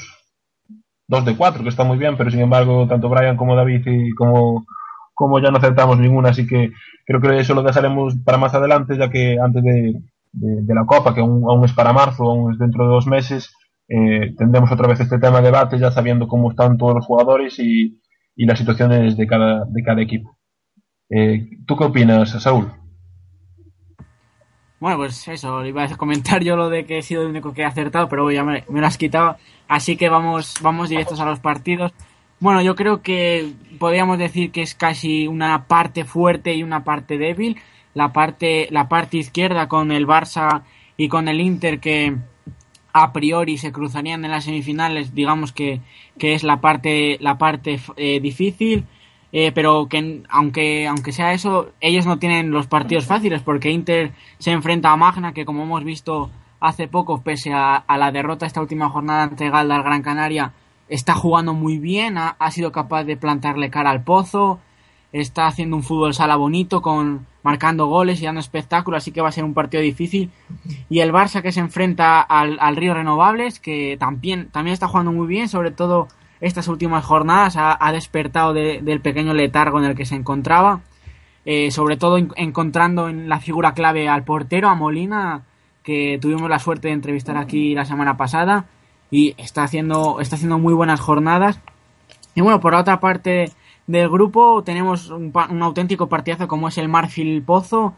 dos 1.08 1.26
de 1.26 1.36
cuatro, 1.36 1.64
que 1.64 1.70
está 1.70 1.84
muy 1.84 1.98
bien, 1.98 2.16
pero 2.18 2.32
sin 2.32 2.42
embargo, 2.42 2.88
tanto 2.88 3.10
Brian 3.10 3.38
como 3.38 3.56
David 3.56 3.86
y 3.86 4.12
como, 4.12 4.66
como 5.14 5.40
ya 5.40 5.52
no 5.52 5.58
acertamos 5.58 5.98
ninguna, 6.00 6.30
así 6.30 6.48
que 6.48 6.72
creo 7.06 7.22
que 7.22 7.40
eso 7.40 7.54
lo 7.54 7.64
dejaremos 7.64 8.16
para 8.24 8.38
más 8.38 8.54
adelante, 8.54 8.98
ya 8.98 9.10
que 9.10 9.38
antes 9.40 9.64
de, 9.64 9.94
de, 10.32 10.62
de 10.64 10.76
la 10.76 10.86
Copa, 10.86 11.14
que 11.14 11.22
aún, 11.22 11.44
aún 11.50 11.66
es 11.66 11.74
para 11.74 11.94
marzo, 11.94 12.24
aún 12.24 12.54
es 12.54 12.60
dentro 12.60 12.86
de 12.86 12.92
dos 12.92 13.08
meses, 13.08 13.54
eh, 13.94 14.34
tendremos 14.38 14.72
otra 14.72 14.88
vez 14.88 15.02
este 15.02 15.20
tema 15.20 15.42
de 15.42 15.48
debate, 15.48 15.78
ya 15.78 15.92
sabiendo 15.92 16.28
cómo 16.28 16.52
están 16.52 16.78
todos 16.78 16.96
los 16.96 17.06
jugadores 17.06 17.60
y, 17.60 18.00
y 18.38 18.46
las 18.46 18.58
situaciones 18.58 19.18
de 19.18 19.28
cada, 19.28 19.66
de 19.66 19.84
cada 19.84 20.02
equipo. 20.02 20.38
Eh, 21.10 21.50
¿Tú 21.68 21.76
qué 21.76 21.84
opinas, 21.84 22.30
Saúl? 22.42 22.72
Bueno, 24.80 24.98
pues 24.98 25.28
eso, 25.28 25.66
iba 25.66 25.84
a 25.84 25.98
comentar 25.98 26.42
yo 26.42 26.56
lo 26.56 26.70
de 26.70 26.86
que 26.86 27.00
he 27.00 27.02
sido 27.02 27.24
el 27.24 27.30
único 27.30 27.54
que 27.54 27.64
he 27.64 27.66
acertado, 27.66 28.08
pero 28.08 28.32
ya 28.32 28.46
me, 28.46 28.64
me 28.70 28.80
lo 28.80 28.88
has 28.88 28.98
quitado. 28.98 29.36
Así 29.68 29.98
que 29.98 30.08
vamos, 30.08 30.56
vamos 30.62 30.88
directos 30.88 31.20
a 31.20 31.26
los 31.26 31.42
partidos. 31.42 31.92
Bueno, 32.40 32.62
yo 32.62 32.76
creo 32.76 33.02
que 33.02 33.52
podríamos 33.78 34.18
decir 34.18 34.52
que 34.52 34.62
es 34.62 34.74
casi 34.74 35.28
una 35.28 35.68
parte 35.68 36.06
fuerte 36.06 36.56
y 36.56 36.64
una 36.64 36.86
parte 36.86 37.18
débil. 37.18 37.58
La 37.94 38.14
parte, 38.14 38.70
la 38.72 38.88
parte 38.88 39.18
izquierda 39.18 39.68
con 39.68 39.92
el 39.92 40.08
Barça 40.08 40.64
y 40.96 41.10
con 41.10 41.28
el 41.28 41.42
Inter 41.42 41.82
que 41.82 42.16
a 42.94 43.14
priori 43.14 43.58
se 43.58 43.72
cruzarían 43.72 44.26
en 44.26 44.32
las 44.32 44.46
semifinales, 44.46 45.14
digamos 45.14 45.52
que, 45.52 45.82
que 46.18 46.34
es 46.34 46.44
la 46.44 46.62
parte, 46.62 47.18
la 47.20 47.38
parte 47.38 47.80
eh, 47.98 48.20
difícil. 48.20 48.86
Eh, 49.34 49.54
pero 49.54 49.88
que 49.88 50.24
aunque, 50.28 50.88
aunque 50.88 51.14
sea 51.14 51.32
eso, 51.32 51.72
ellos 51.80 52.06
no 52.06 52.20
tienen 52.20 52.52
los 52.52 52.68
partidos 52.68 53.06
fáciles 53.06 53.42
porque 53.42 53.72
Inter 53.72 54.12
se 54.40 54.52
enfrenta 54.52 54.92
a 54.92 54.98
Magna, 54.98 55.34
que 55.34 55.46
como 55.46 55.64
hemos 55.64 55.86
visto 55.86 56.30
hace 56.60 56.90
poco, 56.90 57.22
pese 57.22 57.54
a, 57.54 57.76
a 57.76 57.98
la 57.98 58.12
derrota 58.12 58.46
esta 58.46 58.60
última 58.60 58.90
jornada 58.90 59.24
ante 59.24 59.50
Galdar 59.50 59.84
Gran 59.84 60.02
Canaria, 60.02 60.52
está 60.90 61.14
jugando 61.14 61.54
muy 61.54 61.78
bien, 61.78 62.18
ha, 62.18 62.36
ha, 62.40 62.52
sido 62.52 62.74
capaz 62.74 63.06
de 63.06 63.16
plantarle 63.16 63.70
cara 63.70 63.90
al 63.90 64.04
pozo, 64.04 64.60
está 65.14 65.48
haciendo 65.48 65.78
un 65.78 65.84
fútbol 65.84 66.14
sala 66.14 66.36
bonito, 66.36 66.82
con 66.82 67.26
marcando 67.44 67.88
goles 67.88 68.22
y 68.22 68.26
dando 68.26 68.40
espectáculo, 68.40 68.98
así 68.98 69.12
que 69.12 69.22
va 69.22 69.30
a 69.30 69.32
ser 69.32 69.44
un 69.44 69.54
partido 69.54 69.82
difícil. 69.82 70.32
Y 70.90 71.00
el 71.00 71.12
Barça 71.12 71.42
que 71.42 71.52
se 71.52 71.60
enfrenta 71.60 72.22
al, 72.22 72.58
al 72.60 72.76
Río 72.76 72.94
Renovables, 72.94 73.60
que 73.60 73.98
también, 74.00 74.50
también 74.52 74.74
está 74.74 74.88
jugando 74.88 75.12
muy 75.12 75.28
bien, 75.28 75.50
sobre 75.50 75.72
todo 75.72 76.08
estas 76.42 76.68
últimas 76.68 77.06
jornadas 77.06 77.54
ha, 77.56 77.92
despertado 77.92 78.54
de, 78.54 78.82
del 78.82 79.00
pequeño 79.00 79.34
letargo 79.34 79.78
en 79.80 79.86
el 79.86 79.96
que 79.96 80.06
se 80.06 80.16
encontraba, 80.16 80.82
eh, 81.46 81.70
sobre 81.70 81.98
todo 81.98 82.18
en, 82.18 82.32
encontrando 82.36 83.08
en 83.08 83.30
la 83.30 83.40
figura 83.40 83.74
clave 83.74 84.10
al 84.10 84.24
portero, 84.24 84.68
a 84.68 84.76
Molina, 84.76 85.44
que 85.84 86.18
tuvimos 86.20 86.50
la 86.50 86.60
suerte 86.60 86.88
de 86.88 86.96
entrevistar 86.96 87.38
aquí 87.38 87.76
la 87.76 87.86
semana 87.86 88.18
pasada 88.18 88.66
y 89.12 89.36
está 89.38 89.64
haciendo, 89.64 90.20
está 90.20 90.36
haciendo 90.36 90.58
muy 90.58 90.74
buenas 90.74 91.00
jornadas. 91.00 91.60
Y 92.34 92.42
bueno, 92.42 92.60
por 92.60 92.74
la 92.74 92.80
otra 92.80 93.00
parte 93.00 93.52
del 93.92 94.10
grupo 94.10 94.64
tenemos 94.64 95.10
un, 95.10 95.32
un 95.50 95.64
auténtico 95.64 96.08
partidazo 96.08 96.48
como 96.48 96.68
es 96.68 96.78
el 96.78 96.90
Marfil 96.90 97.44
Pozo, 97.44 97.96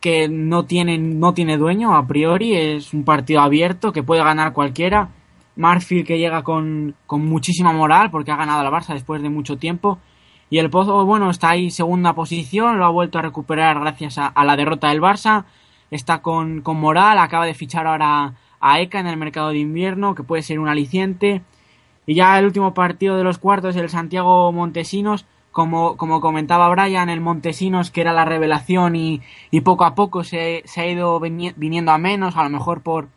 que 0.00 0.28
no 0.28 0.64
tiene, 0.64 0.98
no 0.98 1.34
tiene 1.34 1.56
dueño 1.56 1.94
a 1.94 2.06
priori, 2.06 2.56
es 2.56 2.92
un 2.92 3.04
partido 3.04 3.40
abierto 3.40 3.92
que 3.92 4.02
puede 4.02 4.24
ganar 4.24 4.52
cualquiera 4.52 5.10
Marfield 5.56 6.06
que 6.06 6.18
llega 6.18 6.42
con, 6.42 6.94
con, 7.06 7.24
muchísima 7.24 7.72
moral 7.72 8.10
porque 8.10 8.30
ha 8.30 8.36
ganado 8.36 8.62
la 8.62 8.70
Barça 8.70 8.94
después 8.94 9.22
de 9.22 9.28
mucho 9.28 9.58
tiempo. 9.58 9.98
Y 10.50 10.58
el 10.58 10.70
Pozo, 10.70 11.04
bueno, 11.06 11.30
está 11.30 11.50
ahí 11.50 11.70
segunda 11.70 12.14
posición, 12.14 12.78
lo 12.78 12.84
ha 12.84 12.90
vuelto 12.90 13.18
a 13.18 13.22
recuperar 13.22 13.80
gracias 13.80 14.18
a, 14.18 14.26
a 14.26 14.44
la 14.44 14.56
derrota 14.56 14.88
del 14.88 15.00
Barça. 15.00 15.44
Está 15.90 16.22
con, 16.22 16.62
con, 16.62 16.78
moral, 16.78 17.18
acaba 17.18 17.46
de 17.46 17.54
fichar 17.54 17.86
ahora 17.86 18.34
a 18.60 18.80
ECA 18.80 19.00
en 19.00 19.06
el 19.06 19.16
mercado 19.16 19.50
de 19.50 19.58
invierno, 19.58 20.14
que 20.14 20.22
puede 20.22 20.42
ser 20.42 20.58
un 20.58 20.68
aliciente. 20.68 21.42
Y 22.06 22.14
ya 22.14 22.38
el 22.38 22.46
último 22.46 22.74
partido 22.74 23.16
de 23.16 23.24
los 23.24 23.38
cuartos, 23.38 23.76
el 23.76 23.88
Santiago 23.88 24.50
Montesinos, 24.52 25.24
como, 25.52 25.96
como 25.96 26.20
comentaba 26.20 26.68
Brian, 26.70 27.08
el 27.10 27.20
Montesinos 27.20 27.90
que 27.90 28.00
era 28.00 28.12
la 28.12 28.24
revelación 28.24 28.96
y, 28.96 29.20
y 29.50 29.60
poco 29.60 29.84
a 29.84 29.94
poco 29.94 30.24
se, 30.24 30.62
se 30.64 30.80
ha 30.80 30.86
ido 30.86 31.20
viniendo 31.20 31.92
a 31.92 31.98
menos, 31.98 32.36
a 32.36 32.42
lo 32.42 32.50
mejor 32.50 32.80
por, 32.80 33.08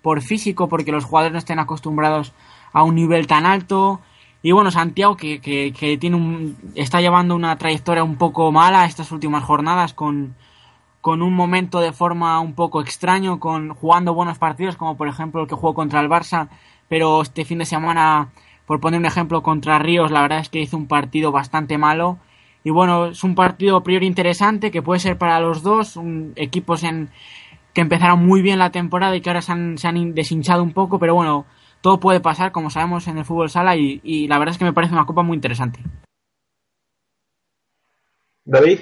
por 0.00 0.22
físico, 0.22 0.68
porque 0.68 0.92
los 0.92 1.04
jugadores 1.04 1.32
no 1.32 1.38
estén 1.38 1.58
acostumbrados 1.58 2.32
a 2.72 2.82
un 2.84 2.94
nivel 2.94 3.26
tan 3.26 3.44
alto. 3.44 4.00
Y 4.42 4.52
bueno, 4.52 4.70
Santiago 4.70 5.16
que, 5.16 5.40
que, 5.40 5.72
que 5.78 5.98
tiene 5.98 6.16
un, 6.16 6.56
está 6.74 7.00
llevando 7.00 7.34
una 7.34 7.58
trayectoria 7.58 8.04
un 8.04 8.16
poco 8.16 8.50
mala 8.52 8.86
estas 8.86 9.12
últimas 9.12 9.44
jornadas 9.44 9.92
con, 9.92 10.34
con 11.00 11.22
un 11.22 11.34
momento 11.34 11.80
de 11.80 11.92
forma 11.92 12.40
un 12.40 12.54
poco 12.54 12.80
extraño, 12.80 13.40
con 13.40 13.74
jugando 13.74 14.14
buenos 14.14 14.38
partidos, 14.38 14.76
como 14.76 14.96
por 14.96 15.08
ejemplo 15.08 15.42
el 15.42 15.48
que 15.48 15.54
jugó 15.54 15.74
contra 15.74 16.00
el 16.00 16.08
Barça, 16.08 16.48
pero 16.90 17.22
este 17.22 17.44
fin 17.44 17.58
de 17.58 17.66
semana, 17.66 18.32
por 18.66 18.80
poner 18.80 18.98
un 18.98 19.06
ejemplo, 19.06 19.44
contra 19.44 19.78
Ríos, 19.78 20.10
la 20.10 20.22
verdad 20.22 20.40
es 20.40 20.48
que 20.48 20.60
hizo 20.60 20.76
un 20.76 20.88
partido 20.88 21.30
bastante 21.30 21.78
malo. 21.78 22.18
Y 22.64 22.70
bueno, 22.70 23.06
es 23.06 23.22
un 23.22 23.36
partido 23.36 23.76
a 23.76 23.84
priori 23.84 24.08
interesante 24.08 24.72
que 24.72 24.82
puede 24.82 24.98
ser 24.98 25.16
para 25.16 25.38
los 25.38 25.62
dos, 25.62 26.00
equipos 26.34 26.82
en, 26.82 27.08
que 27.74 27.82
empezaron 27.82 28.26
muy 28.26 28.42
bien 28.42 28.58
la 28.58 28.72
temporada 28.72 29.14
y 29.14 29.20
que 29.20 29.30
ahora 29.30 29.40
se 29.40 29.52
han, 29.52 29.78
se 29.78 29.86
han 29.86 30.14
deshinchado 30.14 30.64
un 30.64 30.72
poco, 30.72 30.98
pero 30.98 31.14
bueno, 31.14 31.46
todo 31.80 32.00
puede 32.00 32.18
pasar, 32.18 32.50
como 32.50 32.70
sabemos, 32.70 33.06
en 33.06 33.18
el 33.18 33.24
fútbol 33.24 33.50
sala 33.50 33.76
y, 33.76 34.00
y, 34.02 34.26
la 34.26 34.40
verdad 34.40 34.54
es 34.54 34.58
que 34.58 34.64
me 34.64 34.72
parece 34.72 34.92
una 34.92 35.06
copa 35.06 35.22
muy 35.22 35.36
interesante. 35.36 35.78
David. 38.44 38.80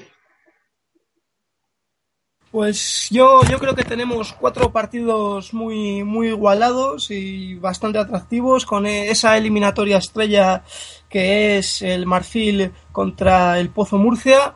Pues 2.51 3.09
yo, 3.11 3.43
yo 3.43 3.59
creo 3.59 3.75
que 3.75 3.85
tenemos 3.85 4.33
cuatro 4.33 4.73
partidos 4.73 5.53
muy, 5.53 6.03
muy 6.03 6.29
igualados 6.29 7.11
y 7.11 7.57
bastante 7.57 7.99
atractivos 7.99 8.65
con 8.65 8.87
esa 8.87 9.37
eliminatoria 9.37 9.99
estrella 9.99 10.65
que 11.11 11.59
es 11.59 11.83
el 11.83 12.07
Marfil 12.07 12.73
contra 12.91 13.59
el 13.59 13.69
Pozo 13.69 13.99
Murcia. 13.99 14.55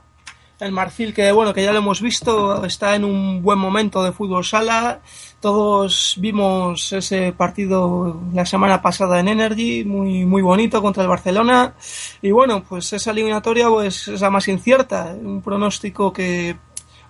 El 0.58 0.72
Marfil 0.72 1.12
que 1.12 1.32
bueno 1.32 1.52
que 1.52 1.64
ya 1.64 1.72
lo 1.72 1.80
hemos 1.80 2.00
visto 2.00 2.64
está 2.64 2.94
en 2.94 3.04
un 3.04 3.42
buen 3.42 3.58
momento 3.58 4.02
de 4.02 4.12
fútbol 4.12 4.44
sala. 4.44 5.02
Todos 5.40 6.14
vimos 6.18 6.94
ese 6.94 7.32
partido 7.32 8.22
la 8.32 8.46
semana 8.46 8.80
pasada 8.80 9.20
en 9.20 9.28
Energy 9.28 9.84
muy 9.84 10.24
muy 10.24 10.40
bonito 10.40 10.80
contra 10.80 11.02
el 11.02 11.10
Barcelona. 11.10 11.74
Y 12.22 12.30
bueno 12.30 12.64
pues 12.66 12.90
esa 12.94 13.10
eliminatoria 13.10 13.68
pues 13.68 14.08
es 14.08 14.20
la 14.22 14.30
más 14.30 14.48
incierta. 14.48 15.14
Un 15.20 15.42
pronóstico 15.42 16.10
que 16.10 16.56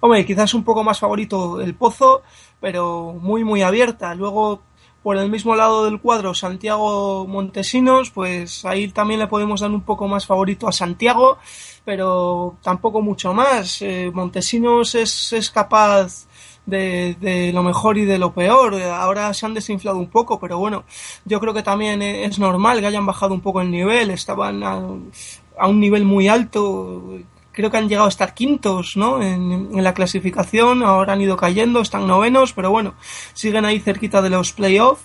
hombre 0.03 0.27
quizás 0.27 0.53
un 0.53 0.65
poco 0.65 0.85
más 0.85 0.99
favorito 0.99 1.61
el 1.61 1.75
Pozo 1.75 2.23
pero 2.61 3.15
muy 3.21 3.45
muy 3.45 3.63
abierta 3.63 4.15
luego 4.15 4.61
por 5.03 5.17
el 5.17 5.31
mismo 5.31 5.55
lado 5.57 5.85
del 5.85 6.01
cuadro 6.01 6.33
Santiago 6.33 7.27
Montesinos, 7.27 8.11
pues 8.11 8.65
ahí 8.65 8.89
también 8.89 9.19
le 9.19 9.27
podemos 9.27 9.61
dar 9.61 9.71
un 9.71 9.83
poco 9.83 10.07
más 10.07 10.27
favorito 10.27 10.69
a 10.69 10.73
Santiago, 10.73 11.39
pero 11.85 12.57
tampoco 12.63 13.03
mucho 13.03 13.35
más. 13.35 13.83
Eh, 13.83 14.13
Montesinos 14.15 14.95
es, 14.95 15.33
es 15.33 15.51
capaz 15.51 16.29
de, 16.67 17.17
de, 17.21 17.53
lo 17.53 17.65
mejor 17.65 17.99
y 17.99 18.05
de 18.05 18.19
lo 18.19 18.33
peor. 18.33 18.81
Ahora 18.81 19.35
se 19.35 19.45
han 19.45 19.55
desinflado 19.55 19.99
un 19.99 20.09
poco, 20.09 20.39
pero 20.39 20.59
bueno, 20.59 20.85
yo 21.25 21.41
creo 21.41 21.53
que 21.53 21.65
también 21.65 22.01
es 22.01 22.39
normal 22.39 22.79
que 22.79 22.87
hayan 22.87 23.07
bajado 23.07 23.35
un 23.35 23.41
poco 23.41 23.61
el 23.61 23.73
nivel. 23.73 24.11
Estaban 24.11 24.63
a 24.63 25.67
un 25.67 25.81
nivel 25.81 26.05
muy 26.05 26.29
alto 26.29 27.19
creo 27.53 27.71
que 27.71 27.77
han 27.77 27.89
llegado 27.89 28.07
a 28.07 28.11
estar 28.11 28.35
quintos, 28.35 28.97
¿no? 28.97 29.23
En, 29.23 29.71
la 29.83 29.95
clasificación, 29.95 30.83
ahora 30.83 31.13
han 31.13 31.21
ido 31.21 31.37
cayendo, 31.37 31.81
están 31.81 32.07
novenos, 32.07 32.53
pero 32.53 32.71
bueno, 32.71 32.95
siguen 33.35 33.65
ahí 33.65 33.79
cerquita 33.81 34.23
de 34.23 34.31
los 34.31 34.53
playoffs. 34.53 35.05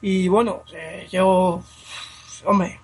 Y 0.00 0.28
bueno, 0.28 0.62
eh, 0.74 1.08
yo, 1.10 1.62
hombre, 2.44 2.80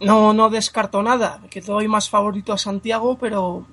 no, 0.00 0.32
no 0.32 0.50
descarto 0.50 1.02
nada, 1.02 1.40
que 1.50 1.60
doy 1.60 1.88
más 1.88 2.08
favorito 2.08 2.52
a 2.52 2.58
Santiago, 2.58 3.16
pero 3.18 3.66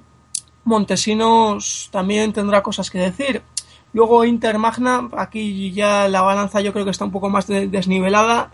Montesinos 0.63 1.89
también 1.91 2.31
tendrá 2.33 2.63
cosas 2.63 2.89
que 2.89 2.99
decir. 2.99 3.43
Luego 3.91 4.25
Inter 4.25 4.57
Magna, 4.57 5.09
aquí 5.17 5.71
ya 5.71 6.07
la 6.07 6.21
balanza 6.21 6.61
yo 6.61 6.73
creo 6.73 6.85
que 6.85 6.91
está 6.91 7.05
un 7.05 7.11
poco 7.11 7.29
más 7.29 7.45
de- 7.47 7.67
desnivelada, 7.67 8.51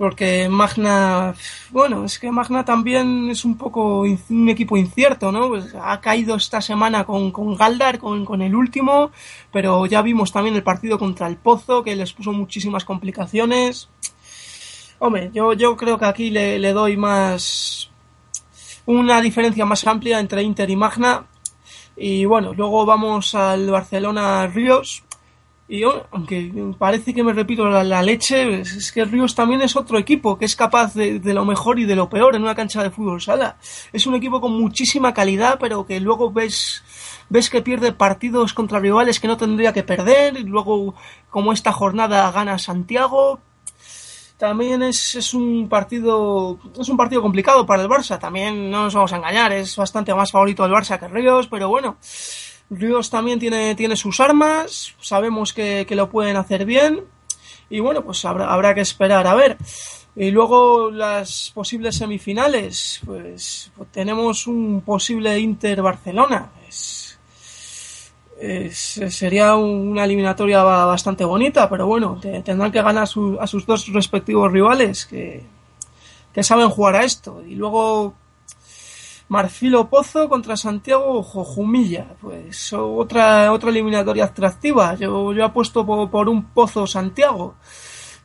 porque 0.00 0.48
Magna, 0.48 1.34
bueno, 1.72 2.06
es 2.06 2.18
que 2.18 2.30
Magna 2.30 2.64
también 2.64 3.28
es 3.28 3.44
un 3.44 3.58
poco 3.58 4.00
un 4.00 4.48
equipo 4.48 4.78
incierto, 4.78 5.30
¿no? 5.30 5.48
Pues 5.48 5.74
ha 5.78 6.00
caído 6.00 6.36
esta 6.36 6.62
semana 6.62 7.04
con, 7.04 7.30
con 7.30 7.54
Galdar, 7.54 7.98
con, 7.98 8.24
con 8.24 8.40
el 8.40 8.54
último, 8.54 9.10
pero 9.52 9.84
ya 9.84 10.00
vimos 10.00 10.32
también 10.32 10.56
el 10.56 10.62
partido 10.62 10.98
contra 10.98 11.26
el 11.26 11.36
Pozo, 11.36 11.84
que 11.84 11.94
les 11.96 12.14
puso 12.14 12.32
muchísimas 12.32 12.86
complicaciones. 12.86 13.90
Hombre, 15.00 15.30
yo, 15.34 15.52
yo 15.52 15.76
creo 15.76 15.98
que 15.98 16.06
aquí 16.06 16.30
le, 16.30 16.58
le 16.58 16.72
doy 16.72 16.96
más 16.96 17.90
una 18.86 19.20
diferencia 19.20 19.66
más 19.66 19.86
amplia 19.86 20.18
entre 20.18 20.42
Inter 20.42 20.70
y 20.70 20.76
Magna. 20.76 21.26
Y 21.94 22.24
bueno, 22.24 22.54
luego 22.54 22.86
vamos 22.86 23.34
al 23.34 23.70
Barcelona 23.70 24.46
Ríos. 24.46 25.04
Y 25.72 25.84
oh, 25.84 26.04
aunque 26.10 26.52
parece 26.76 27.14
que 27.14 27.22
me 27.22 27.32
repito 27.32 27.64
la, 27.68 27.84
la 27.84 28.02
leche, 28.02 28.60
es 28.62 28.90
que 28.90 29.04
Ríos 29.04 29.36
también 29.36 29.62
es 29.62 29.76
otro 29.76 29.98
equipo 29.98 30.36
que 30.36 30.44
es 30.44 30.56
capaz 30.56 30.94
de, 30.94 31.20
de 31.20 31.32
lo 31.32 31.44
mejor 31.44 31.78
y 31.78 31.84
de 31.84 31.94
lo 31.94 32.10
peor 32.10 32.34
en 32.34 32.42
una 32.42 32.56
cancha 32.56 32.82
de 32.82 32.90
fútbol 32.90 33.20
sala. 33.20 33.56
Es 33.92 34.04
un 34.04 34.16
equipo 34.16 34.40
con 34.40 34.52
muchísima 34.60 35.14
calidad, 35.14 35.58
pero 35.60 35.86
que 35.86 36.00
luego 36.00 36.32
ves 36.32 36.82
ves 37.28 37.48
que 37.48 37.62
pierde 37.62 37.92
partidos 37.92 38.52
contra 38.52 38.80
rivales 38.80 39.20
que 39.20 39.28
no 39.28 39.36
tendría 39.36 39.72
que 39.72 39.84
perder. 39.84 40.38
Y 40.38 40.42
luego, 40.42 40.96
como 41.30 41.52
esta 41.52 41.70
jornada 41.70 42.32
gana 42.32 42.58
Santiago, 42.58 43.38
también 44.38 44.82
es, 44.82 45.14
es 45.14 45.34
un 45.34 45.68
partido 45.68 46.58
es 46.80 46.88
un 46.88 46.96
partido 46.96 47.22
complicado 47.22 47.64
para 47.64 47.82
el 47.82 47.88
Barça 47.88 48.18
también 48.18 48.70
no 48.70 48.84
nos 48.84 48.94
vamos 48.94 49.12
a 49.12 49.18
engañar 49.18 49.52
es 49.52 49.76
bastante 49.76 50.14
más 50.14 50.30
favorito 50.30 50.64
el 50.64 50.72
Barça 50.72 50.98
que 50.98 51.08
Ríos 51.08 51.46
pero 51.46 51.68
bueno 51.68 51.98
Ríos 52.70 53.10
también 53.10 53.38
tiene, 53.38 53.74
tiene 53.74 53.96
sus 53.96 54.20
armas 54.20 54.94
sabemos 55.00 55.52
que, 55.52 55.84
que 55.88 55.96
lo 55.96 56.08
pueden 56.08 56.36
hacer 56.36 56.64
bien 56.64 57.02
y 57.68 57.80
bueno 57.80 58.02
pues 58.04 58.24
habrá, 58.24 58.52
habrá 58.52 58.74
que 58.74 58.80
esperar 58.80 59.26
a 59.26 59.34
ver 59.34 59.56
y 60.16 60.30
luego 60.30 60.90
las 60.90 61.50
posibles 61.54 61.96
semifinales 61.96 63.00
pues, 63.04 63.70
pues 63.76 63.90
tenemos 63.90 64.46
un 64.46 64.82
posible 64.82 65.38
Inter 65.38 65.82
Barcelona 65.82 66.50
es, 66.68 67.18
sería 69.10 69.54
una 69.56 70.04
eliminatoria 70.04 70.62
ba- 70.62 70.86
bastante 70.86 71.24
bonita, 71.24 71.68
pero 71.68 71.86
bueno, 71.86 72.18
te- 72.20 72.40
tendrán 72.42 72.72
que 72.72 72.80
ganar 72.82 73.06
su- 73.06 73.36
a 73.40 73.46
sus 73.46 73.66
dos 73.66 73.88
respectivos 73.92 74.50
rivales 74.50 75.04
que, 75.06 75.42
que 76.32 76.42
saben 76.42 76.70
jugar 76.70 76.96
a 76.96 77.04
esto. 77.04 77.42
Y 77.46 77.54
luego 77.54 78.14
Marfilo 79.30 79.88
Pozo 79.88 80.28
contra 80.28 80.56
Santiago 80.56 81.22
Jojumilla, 81.22 82.04
pues 82.20 82.72
otra, 82.72 83.52
otra 83.52 83.70
eliminatoria 83.70 84.24
atractiva. 84.24 84.96
Yo, 84.96 85.32
yo 85.32 85.44
apuesto 85.44 85.86
por, 85.86 86.10
por 86.10 86.28
un 86.28 86.46
Pozo 86.46 86.84
Santiago. 86.86 87.54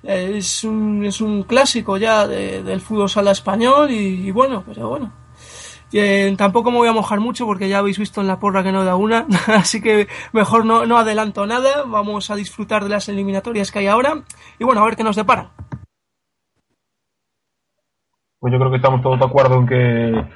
Es 0.02 0.64
un, 0.64 1.06
es 1.06 1.22
un 1.22 1.44
clásico 1.44 1.98
ya 1.98 2.28
de- 2.28 2.64
del 2.64 2.82
fútbol 2.82 3.08
sala 3.10 3.32
español 3.32 3.92
y, 3.92 4.28
y 4.28 4.32
bueno, 4.32 4.64
pero 4.66 4.90
bueno. 4.90 5.14
Eh, 5.94 6.34
tampoco 6.38 6.72
me 6.72 6.78
voy 6.78 6.88
a 6.88 6.92
mojar 6.94 7.20
mucho 7.20 7.46
porque 7.46 7.70
ya 7.70 7.78
habéis 7.78 8.00
visto 8.00 8.20
en 8.20 8.28
la 8.28 8.40
porra 8.40 8.64
que 8.64 8.72
no 8.72 8.84
da 8.84 8.96
una, 8.96 9.28
así 9.48 9.82
que 9.82 10.08
mejor 10.34 10.66
no, 10.66 10.86
no 10.88 10.98
adelanto 10.98 11.46
nada, 11.46 11.84
vamos 11.86 12.30
a 12.32 12.36
disfrutar 12.36 12.84
de 12.84 12.90
las 12.90 13.08
eliminatorias 13.10 13.72
que 13.72 13.80
hay 13.80 13.88
ahora 13.88 14.24
y 14.60 14.64
bueno, 14.66 14.82
a 14.82 14.86
ver 14.86 14.96
qué 14.96 15.04
nos 15.04 15.16
deparan. 15.16 15.52
Pues 18.40 18.52
yo 18.52 18.60
creo 18.60 18.72
que 18.72 18.78
estamos 18.78 19.02
todos 19.02 19.20
de 19.20 19.26
acuerdo 19.26 19.56
en 19.60 19.68
que 19.68 20.30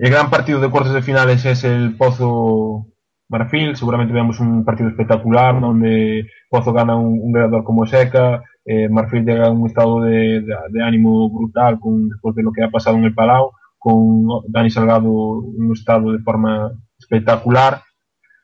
el 0.00 0.10
gran 0.10 0.30
partido 0.30 0.60
de 0.60 0.70
cuartos 0.70 0.94
de 0.94 1.02
finales 1.02 1.44
es 1.44 1.62
el 1.62 1.94
Pozo 1.94 2.86
Marfil. 3.28 3.76
Seguramente 3.76 4.14
veamos 4.14 4.40
un 4.40 4.64
partido 4.64 4.88
espectacular 4.88 5.60
donde 5.60 6.26
Pozo 6.48 6.72
gana 6.72 6.96
un, 6.96 7.20
un 7.20 7.32
goleador 7.32 7.64
como 7.64 7.84
Seca, 7.84 8.42
eh, 8.64 8.88
Marfil 8.88 9.26
llega 9.26 9.48
a 9.48 9.50
un 9.50 9.66
estado 9.66 10.00
de, 10.00 10.42
ánimo 10.82 11.28
brutal 11.28 11.78
con, 11.78 12.08
después 12.08 12.34
de 12.34 12.42
lo 12.42 12.50
que 12.50 12.64
ha 12.64 12.70
pasado 12.70 12.96
en 12.96 13.04
el 13.04 13.14
Palau, 13.14 13.52
con 13.78 14.26
Dani 14.48 14.70
Salgado 14.70 15.42
en 15.54 15.66
un 15.66 15.72
estado 15.72 16.12
de 16.12 16.20
forma 16.20 16.72
espectacular. 16.98 17.82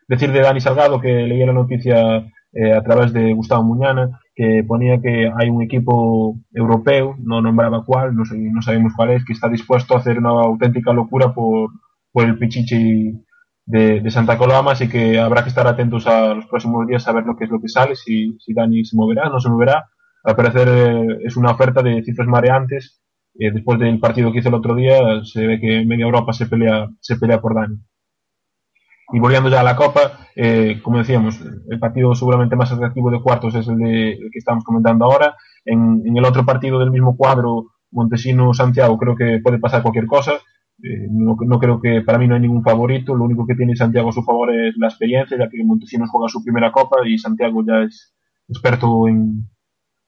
Decir 0.09 0.33
de 0.33 0.41
Dani 0.41 0.61
Salgado 0.61 1.01
que 1.01 1.09
leí 1.09 1.45
la 1.47 1.55
noticia 1.55 2.19
eh, 2.53 2.73
a 2.75 2.83
través 2.83 3.15
de 3.15 3.33
Gustavo 3.33 3.63
Muñana 3.63 4.21
que 4.37 4.65
ponía 4.69 5.01
que 5.03 5.33
hay 5.37 5.51
un 5.51 5.63
equipo 5.63 6.37
europeo, 6.55 7.17
no 7.21 7.41
nombraba 7.43 7.85
cuál, 7.85 8.15
no, 8.17 8.25
sé- 8.27 8.39
no 8.39 8.63
sabemos 8.63 8.93
cuál 8.97 9.13
es, 9.13 9.25
que 9.25 9.33
está 9.35 9.49
dispuesto 9.49 9.95
a 9.95 9.99
hacer 10.01 10.19
una 10.19 10.31
auténtica 10.31 10.93
locura 10.93 11.35
por, 11.35 11.71
por 12.13 12.25
el 12.27 12.39
Pichichi 12.39 13.15
de, 13.65 14.11
Santa 14.11 14.39
Coloma, 14.39 14.73
así 14.73 14.89
que 14.89 15.19
habrá 15.19 15.43
que 15.43 15.49
estar 15.49 15.67
atentos 15.67 16.07
a 16.07 16.35
los 16.35 16.47
próximos 16.47 16.87
días 16.87 17.07
a 17.09 17.13
ver 17.13 17.25
lo 17.25 17.37
que 17.37 17.45
es 17.45 17.51
lo 17.51 17.61
que 17.61 17.69
sale, 17.69 17.97
si, 17.97 18.37
si 18.39 18.55
Dani 18.55 18.85
se 18.85 18.97
moverá, 18.97 19.29
no 19.29 19.41
se 19.41 19.49
moverá. 19.49 19.89
Al 20.25 20.37
parecer 20.37 20.69
eh, 20.69 21.19
es 21.25 21.37
una 21.37 21.53
oferta 21.53 21.83
de 21.83 22.03
cifras 22.05 22.29
mareantes. 22.29 23.01
Eh, 23.39 23.51
después 23.53 23.79
del 23.79 24.01
partido 24.01 24.33
que 24.33 24.39
hizo 24.39 24.49
el 24.49 24.55
otro 24.55 24.75
día, 24.75 25.23
se 25.25 25.47
ve 25.47 25.61
que 25.61 25.85
media 25.85 26.05
Europa 26.07 26.33
se 26.33 26.47
pelea, 26.47 26.89
se 27.01 27.17
pelea 27.17 27.41
por 27.41 27.55
Dani. 27.55 27.77
Y 29.13 29.21
volviendo 29.21 29.49
ya 29.49 29.61
a 29.61 29.65
la 29.65 29.77
Copa, 29.77 30.27
eh, 30.35 30.81
como 30.83 30.99
decíamos, 30.99 31.41
el 31.41 31.79
partido 31.79 32.15
seguramente 32.15 32.57
más 32.57 32.73
atractivo 32.73 33.11
de 33.11 33.21
cuartos 33.21 33.55
es 33.55 33.69
el, 33.69 33.79
de, 33.79 34.13
el 34.13 34.31
que 34.33 34.39
estamos 34.39 34.65
comentando 34.65 35.05
ahora. 35.05 35.37
En, 35.65 36.03
el 36.17 36.25
otro 36.25 36.45
partido 36.45 36.79
del 36.81 36.91
mismo 36.91 37.17
cuadro, 37.17 37.67
Montesino-Santiago, 37.93 38.99
creo 38.99 39.15
que 39.15 39.41
puede 39.43 39.59
pasar 39.59 39.83
cualquier 39.83 40.07
cosa. 40.07 40.33
Eh, 40.83 41.07
no, 41.11 41.37
no 41.47 41.59
creo 41.61 41.81
que 41.81 42.03
para 42.03 42.19
mí 42.19 42.27
no 42.27 42.35
hay 42.35 42.41
ningún 42.41 42.65
favorito. 42.65 43.15
Lo 43.15 43.25
único 43.25 43.47
que 43.47 43.55
tiene 43.55 43.77
Santiago 43.77 44.09
a 44.09 44.13
su 44.13 44.25
favor 44.25 44.53
es 44.53 44.77
la 44.77 44.89
experiencia, 44.89 45.39
ya 45.39 45.49
que 45.49 45.65
Montesinos 45.65 46.11
juega 46.11 46.29
su 46.29 46.43
primera 46.43 46.73
Copa 46.73 46.97
y 47.07 47.17
Santiago 47.17 47.65
ya 47.65 47.83
es 47.83 48.13
experto 48.49 49.07
en, 49.07 49.49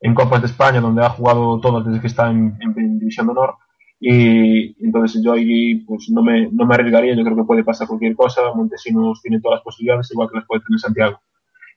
en 0.01 0.14
Copas 0.14 0.40
de 0.40 0.49
España, 0.49 0.80
donde 0.80 1.05
ha 1.05 1.11
jugado 1.11 1.61
todas 1.61 1.86
desde 1.86 2.01
que 2.01 2.09
está 2.09 2.30
en, 2.30 2.59
en 2.61 2.99
División 2.99 3.26
de 3.26 3.32
Honor. 3.32 3.55
Y 4.01 4.84
entonces 4.84 5.22
yo 5.24 5.32
ahí 5.32 5.76
pues 5.84 6.09
no 6.11 6.22
me, 6.22 6.49
no 6.53 6.66
me 6.66 6.74
arriesgaría, 6.74 7.14
yo 7.14 7.24
creo 7.24 7.36
que 7.36 7.44
puede 7.44 7.64
pasar 7.64 7.88
cualquier 7.88 8.14
cosa. 8.14 8.42
Montesinos 8.55 9.20
tiene 9.22 9.40
todas 9.40 9.57
las 9.57 9.64
posibilidades, 9.64 10.11
igual 10.12 10.28
que 10.30 10.38
las 10.38 10.46
puede 10.46 10.62
tener 10.62 10.78
Santiago. 10.78 11.20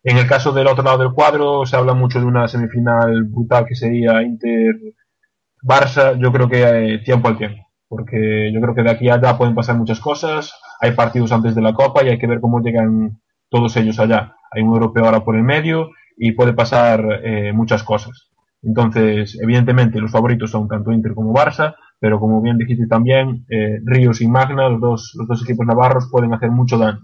En 0.03 0.17
el 0.17 0.27
caso 0.27 0.51
del 0.51 0.67
otro 0.67 0.83
lado 0.83 0.99
del 0.99 1.13
cuadro, 1.13 1.65
se 1.65 1.75
habla 1.75 1.93
mucho 1.93 2.19
de 2.19 2.25
una 2.25 2.47
semifinal 2.47 3.23
brutal 3.25 3.65
que 3.65 3.75
sería 3.75 4.23
Inter-Barça. 4.23 6.19
Yo 6.19 6.31
creo 6.31 6.49
que 6.49 6.63
eh, 6.63 6.99
tiempo 6.99 7.27
al 7.27 7.37
tiempo, 7.37 7.67
porque 7.87 8.51
yo 8.53 8.61
creo 8.61 8.73
que 8.73 8.83
de 8.83 8.91
aquí 8.91 9.09
a 9.09 9.15
allá 9.15 9.37
pueden 9.37 9.53
pasar 9.55 9.77
muchas 9.77 9.99
cosas. 9.99 10.53
Hay 10.79 10.91
partidos 10.93 11.31
antes 11.31 11.53
de 11.53 11.61
la 11.61 11.73
Copa 11.73 12.03
y 12.03 12.09
hay 12.09 12.17
que 12.17 12.27
ver 12.27 12.39
cómo 12.41 12.61
llegan 12.61 13.21
todos 13.49 13.77
ellos 13.77 13.99
allá. 13.99 14.35
Hay 14.51 14.63
un 14.63 14.73
europeo 14.73 15.05
ahora 15.05 15.23
por 15.23 15.35
el 15.35 15.43
medio 15.43 15.91
y 16.17 16.31
puede 16.31 16.53
pasar 16.53 17.21
eh, 17.23 17.53
muchas 17.53 17.83
cosas. 17.83 18.30
Entonces, 18.63 19.37
evidentemente, 19.41 19.99
los 19.99 20.11
favoritos 20.11 20.51
son 20.51 20.67
tanto 20.67 20.91
Inter 20.91 21.13
como 21.13 21.33
Barça, 21.33 21.75
pero 21.99 22.19
como 22.19 22.41
bien 22.41 22.57
dijiste 22.57 22.87
también, 22.87 23.45
eh, 23.49 23.79
Ríos 23.85 24.21
y 24.21 24.27
Magna, 24.27 24.69
los 24.69 24.81
dos, 24.81 25.13
los 25.17 25.27
dos 25.27 25.43
equipos 25.43 25.65
navarros, 25.65 26.09
pueden 26.11 26.33
hacer 26.33 26.51
mucho 26.51 26.77
daño. 26.77 26.99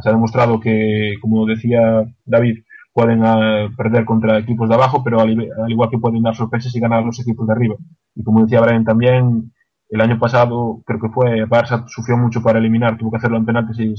Se 0.00 0.08
ha 0.08 0.12
demostrado 0.12 0.58
que, 0.60 1.16
como 1.20 1.46
decía 1.46 1.80
David, 2.24 2.60
pueden 2.92 3.22
uh, 3.22 3.74
perder 3.76 4.04
contra 4.04 4.38
equipos 4.38 4.68
de 4.68 4.74
abajo, 4.74 5.02
pero 5.04 5.20
al, 5.20 5.30
al, 5.30 5.70
igual 5.70 5.90
que 5.90 5.98
pueden 5.98 6.22
dar 6.22 6.34
sorpresas 6.34 6.74
y 6.74 6.80
ganar 6.80 7.04
los 7.04 7.20
equipos 7.20 7.46
de 7.46 7.52
arriba. 7.52 7.76
Y 8.14 8.22
como 8.22 8.42
decía 8.42 8.60
Brian 8.60 8.84
también, 8.84 9.52
el 9.88 10.00
año 10.00 10.18
pasado 10.18 10.82
creo 10.86 11.00
que 11.00 11.08
fue 11.08 11.46
Barça 11.46 11.84
sufrió 11.86 12.16
mucho 12.16 12.42
para 12.42 12.58
eliminar, 12.58 12.96
tuvo 12.96 13.10
que 13.10 13.18
hacerlo 13.18 13.36
en 13.36 13.46
penaltis 13.46 13.78
y 13.78 13.94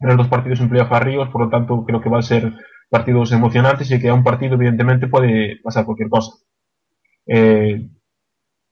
eran 0.00 0.16
dos 0.16 0.28
partidos 0.28 0.60
en 0.60 0.68
playoff 0.68 0.92
a 0.92 1.00
Ríos, 1.00 1.28
por 1.30 1.42
lo 1.42 1.48
tanto 1.48 1.84
creo 1.84 2.00
que 2.00 2.10
va 2.10 2.18
a 2.18 2.22
ser 2.22 2.52
partidos 2.88 3.32
emocionantes 3.32 3.90
y 3.90 4.00
que 4.00 4.08
a 4.08 4.14
un 4.14 4.24
partido 4.24 4.54
evidentemente 4.54 5.08
puede 5.08 5.60
pasar 5.62 5.84
cualquier 5.84 6.08
cosa. 6.08 6.32
Eh, 7.26 7.88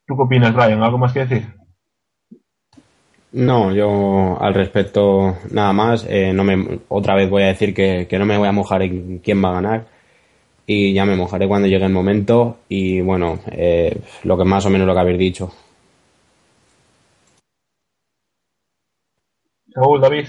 ¿Tú 0.06 0.16
qué 0.16 0.22
opinas, 0.22 0.54
Brian? 0.54 0.82
¿Algo 0.82 0.98
más 0.98 1.12
que 1.12 1.26
decir? 1.26 1.46
No, 3.32 3.74
yo 3.74 4.40
al 4.40 4.54
respecto 4.54 5.38
nada 5.50 5.72
más. 5.72 6.06
Eh, 6.08 6.32
no 6.32 6.44
me, 6.44 6.80
otra 6.88 7.14
vez 7.14 7.28
voy 7.28 7.42
a 7.42 7.46
decir 7.46 7.74
que, 7.74 8.06
que, 8.08 8.18
no 8.18 8.26
me 8.26 8.38
voy 8.38 8.46
a 8.46 8.52
mojar 8.52 8.82
en 8.82 9.18
quién 9.18 9.42
va 9.42 9.50
a 9.50 9.54
ganar 9.54 9.86
y 10.66 10.94
ya 10.94 11.04
me 11.04 11.16
mojaré 11.16 11.46
cuando 11.46 11.68
llegue 11.68 11.84
el 11.84 11.92
momento 11.92 12.58
y 12.68 13.00
bueno, 13.00 13.38
eh, 13.50 14.00
lo 14.22 14.38
que 14.38 14.44
más 14.44 14.64
o 14.66 14.70
menos 14.70 14.86
lo 14.86 14.94
que 14.94 15.00
habéis 15.00 15.18
dicho. 15.18 15.52
Saúl, 19.72 20.00
David. 20.00 20.28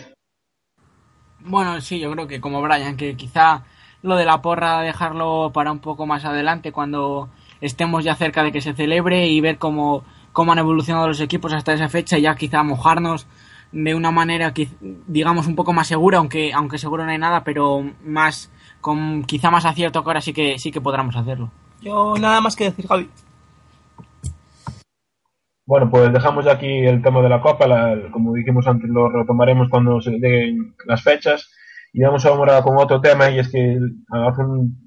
Bueno, 1.39 1.79
sí, 1.79 1.99
yo 1.99 2.11
creo 2.11 2.27
que 2.27 2.41
como 2.41 2.61
Brian, 2.61 2.97
que 2.97 3.15
quizá 3.15 3.63
lo 4.05 4.15
de 4.15 4.25
la 4.25 4.41
porra 4.41 4.81
dejarlo 4.81 5.51
para 5.53 5.71
un 5.71 5.79
poco 5.79 6.05
más 6.05 6.25
adelante 6.25 6.71
cuando 6.71 7.29
estemos 7.61 8.03
ya 8.03 8.15
cerca 8.15 8.43
de 8.43 8.51
que 8.51 8.61
se 8.61 8.73
celebre 8.73 9.27
y 9.27 9.41
ver 9.41 9.57
cómo 9.57 10.03
cómo 10.31 10.51
han 10.51 10.59
evolucionado 10.59 11.07
los 11.07 11.21
equipos 11.21 11.53
hasta 11.53 11.73
esa 11.73 11.89
fecha 11.89 12.17
y 12.17 12.21
ya 12.23 12.35
quizá 12.35 12.61
mojarnos 12.63 13.25
de 13.71 13.95
una 13.95 14.11
manera 14.11 14.53
que 14.53 14.67
digamos 15.07 15.47
un 15.47 15.55
poco 15.55 15.73
más 15.73 15.87
segura, 15.87 16.17
aunque 16.19 16.53
aunque 16.53 16.77
seguro 16.77 17.05
no 17.05 17.11
hay 17.11 17.17
nada, 17.17 17.43
pero 17.43 17.83
más 18.05 18.51
con 18.81 19.23
quizá 19.23 19.49
más 19.51 19.65
acierto 19.65 20.03
que 20.03 20.09
ahora 20.09 20.21
sí 20.21 20.33
que 20.33 20.59
sí 20.59 20.71
que 20.71 20.81
podremos 20.81 21.15
hacerlo. 21.15 21.49
Yo 21.81 22.15
nada 22.19 22.41
más 22.41 22.55
que 22.55 22.65
decir, 22.65 22.87
Javi. 22.87 23.09
Bueno, 25.67 25.89
pues 25.89 26.13
dejamos 26.13 26.45
ya 26.45 26.51
aquí 26.53 26.67
el 26.67 27.01
tema 27.01 27.21
de 27.21 27.29
la 27.29 27.41
Copa, 27.41 27.65
la- 27.67 28.11
como 28.11 28.33
dijimos 28.33 28.67
antes, 28.67 28.89
lo 28.89 29.09
retomaremos 29.09 29.67
cuando 29.69 29.99
se 29.99 30.11
lleguen 30.11 30.75
las 30.85 31.01
fechas. 31.03 31.49
Y 31.97 32.03
vamos 32.03 32.25
ahora 32.25 32.61
con 32.61 32.77
otro 32.77 32.99
tema, 32.99 33.29
y 33.29 33.39
es 33.39 33.49
que 33.49 33.79
hace 34.11 34.41
un, 34.41 34.85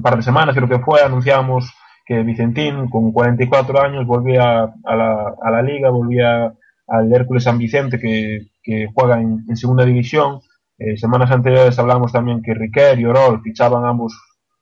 par 0.00 0.14
de 0.14 0.22
semanas, 0.22 0.54
creo 0.54 0.68
que 0.68 0.78
fue, 0.78 1.02
anunciamos 1.02 1.74
que 2.06 2.22
Vicentín, 2.22 2.88
con 2.88 3.10
44 3.10 3.82
años, 3.82 4.06
volvía 4.06 4.62
a 4.62 4.96
la, 4.96 5.34
a 5.42 5.50
la 5.50 5.60
liga, 5.60 5.90
volvía 5.90 6.54
al 6.86 7.12
Hércules 7.12 7.42
San 7.42 7.58
Vicente, 7.58 7.98
que, 7.98 8.46
que 8.62 8.86
juega 8.94 9.20
en, 9.20 9.44
segunda 9.56 9.84
división. 9.84 10.40
Eh, 10.78 10.96
semanas 10.96 11.32
anteriores 11.32 11.76
hablamos 11.80 12.12
también 12.12 12.42
que 12.42 12.54
Riquer 12.54 13.00
y 13.00 13.06
Orol 13.06 13.42
fichaban 13.42 13.84
ambos 13.84 14.16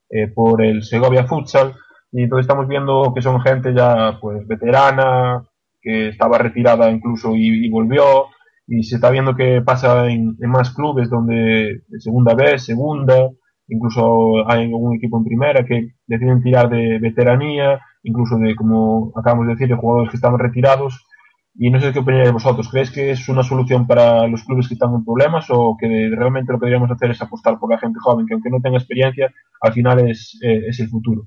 eh, 0.08 0.26
por 0.28 0.64
el 0.64 0.82
Segovia 0.82 1.24
Futsal 1.24 1.74
y 2.12 2.22
entonces 2.22 2.44
estamos 2.44 2.66
viendo 2.66 3.12
que 3.14 3.20
son 3.20 3.42
gente 3.42 3.74
ya 3.74 4.18
pues 4.22 4.46
veterana, 4.46 5.46
que 5.82 6.08
estaba 6.08 6.38
retirada 6.38 6.90
incluso 6.90 7.36
y 7.36 7.68
volvió 7.68 8.26
y 8.68 8.82
se 8.82 8.96
está 8.96 9.10
viendo 9.10 9.34
que 9.34 9.62
pasa 9.62 10.06
en, 10.08 10.36
más 10.40 10.74
clubes 10.74 11.08
donde 11.08 11.80
de 11.88 12.00
segunda 12.00 12.34
vez, 12.34 12.62
segunda, 12.62 13.30
incluso 13.66 14.46
hay 14.46 14.64
algún 14.64 14.96
equipo 14.96 15.16
en 15.18 15.24
primera 15.24 15.64
que 15.64 15.94
deciden 16.06 16.42
tirar 16.42 16.68
de 16.68 16.98
veteranía, 16.98 17.80
incluso 18.02 18.36
de 18.36 18.54
como 18.54 19.10
acabamos 19.16 19.46
de 19.46 19.54
decir 19.54 19.68
de 19.68 19.74
jugadores 19.74 20.10
que 20.10 20.16
estaban 20.18 20.38
retirados 20.38 21.06
y 21.54 21.70
no 21.70 21.80
sé 21.80 21.92
qué 21.92 22.00
opináis 22.00 22.30
vosotros. 22.30 22.68
¿Creéis 22.68 22.90
que 22.90 23.10
es 23.10 23.26
una 23.30 23.42
solución 23.42 23.86
para 23.86 24.26
los 24.28 24.44
clubes 24.44 24.68
que 24.68 24.74
están 24.74 24.94
en 24.94 25.04
problemas 25.04 25.46
o 25.48 25.74
que 25.80 26.10
realmente 26.14 26.52
lo 26.52 26.60
que 26.60 26.66
deberíamos 26.66 26.90
hacer 26.90 27.10
es 27.10 27.22
apostar 27.22 27.58
por 27.58 27.70
la 27.70 27.78
gente 27.78 27.98
joven 28.00 28.26
que 28.26 28.34
aunque 28.34 28.50
no 28.50 28.60
tenga 28.60 28.76
experiencia, 28.76 29.32
al 29.62 29.72
final 29.72 30.10
es, 30.10 30.38
eh, 30.42 30.66
es 30.68 30.78
el 30.78 30.88
futuro? 30.88 31.26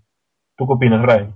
¿Tú 0.56 0.68
qué 0.68 0.74
opinas, 0.74 1.02
Ryan? 1.02 1.34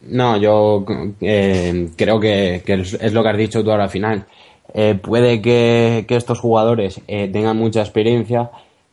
No, 0.00 0.36
yo 0.36 0.84
eh, 1.20 1.90
creo 1.96 2.20
que, 2.20 2.62
que 2.64 2.74
es 2.74 3.12
lo 3.12 3.22
que 3.22 3.28
has 3.28 3.36
dicho 3.36 3.64
tú 3.64 3.72
ahora 3.72 3.84
al 3.84 3.90
final. 3.90 4.26
Eh, 4.74 4.98
puede 5.00 5.40
que, 5.40 6.04
que 6.06 6.16
estos 6.16 6.40
jugadores 6.40 7.00
eh, 7.08 7.28
tengan 7.28 7.56
mucha 7.56 7.80
experiencia, 7.80 8.50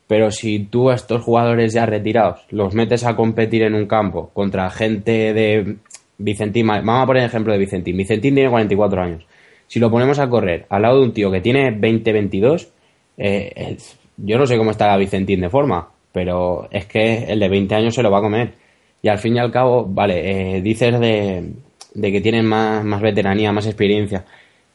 pero 0.08 0.32
si 0.32 0.60
tú 0.60 0.90
a 0.90 0.96
estos 0.96 1.24
jugadores 1.24 1.74
ya 1.74 1.86
retirados 1.86 2.46
los 2.50 2.74
metes 2.74 3.04
a 3.06 3.16
competir 3.16 3.64
en 3.64 3.76
un 3.76 3.88
campo 3.88 4.30
contra 4.34 4.70
gente 4.70 5.34
de 5.34 5.78
Vicentín, 6.18 6.68
vamos 6.68 7.04
a 7.04 7.06
poner 7.06 7.24
el 7.24 7.30
ejemplo 7.30 7.52
de 7.52 7.60
Vicentín. 7.60 7.98
Vicentín 7.98 8.36
tiene 8.36 8.50
44 8.50 9.02
años. 9.02 9.26
Si 9.68 9.80
lo 9.80 9.90
ponemos 9.92 10.20
a 10.20 10.30
correr 10.30 10.66
al 10.70 10.84
lado 10.84 11.00
de 11.00 11.06
un 11.06 11.14
tío 11.14 11.32
que 11.32 11.42
tiene 11.42 11.72
20, 11.72 12.14
22, 12.14 12.70
eh, 13.18 13.78
yo 14.18 14.38
no 14.38 14.46
sé 14.46 14.58
cómo 14.58 14.72
está 14.72 14.96
Vicentín 14.98 15.42
de 15.42 15.50
forma, 15.50 15.90
pero 16.12 16.68
es 16.72 16.86
que 16.86 17.26
el 17.26 17.40
de 17.40 17.50
20 17.50 17.76
años 17.76 17.96
se 17.96 18.04
lo 18.04 18.12
va 18.12 18.20
a 18.20 18.22
comer. 18.22 18.54
Y 19.02 19.10
al 19.10 19.20
fin 19.20 19.36
y 19.36 19.40
al 19.40 19.52
cabo, 19.52 19.86
vale, 19.86 20.58
eh, 20.58 20.62
dices 20.62 21.00
de, 21.00 21.52
de 21.94 22.12
que 22.12 22.22
tienen 22.22 22.46
más, 22.46 22.84
más 22.84 23.02
veteranía, 23.02 23.52
más 23.52 23.66
experiencia. 23.66 24.26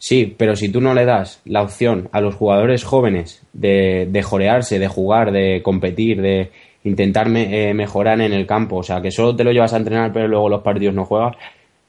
Sí, 0.02 0.34
pero 0.38 0.56
si 0.56 0.70
tú 0.70 0.80
no 0.80 0.94
le 0.94 1.04
das 1.04 1.42
la 1.44 1.60
opción 1.62 2.08
a 2.12 2.22
los 2.22 2.34
jugadores 2.34 2.84
jóvenes 2.84 3.42
de, 3.52 4.08
de 4.10 4.22
jorearse, 4.22 4.78
de 4.78 4.88
jugar, 4.88 5.30
de 5.30 5.60
competir, 5.62 6.22
de 6.22 6.50
intentar 6.84 7.28
me- 7.28 7.68
eh, 7.70 7.74
mejorar 7.74 8.18
en 8.22 8.32
el 8.32 8.46
campo, 8.46 8.76
o 8.76 8.82
sea, 8.82 9.02
que 9.02 9.10
solo 9.10 9.36
te 9.36 9.44
lo 9.44 9.52
llevas 9.52 9.74
a 9.74 9.76
entrenar 9.76 10.10
pero 10.12 10.26
luego 10.26 10.48
los 10.48 10.62
partidos 10.62 10.94
no 10.94 11.04
juegas, 11.04 11.36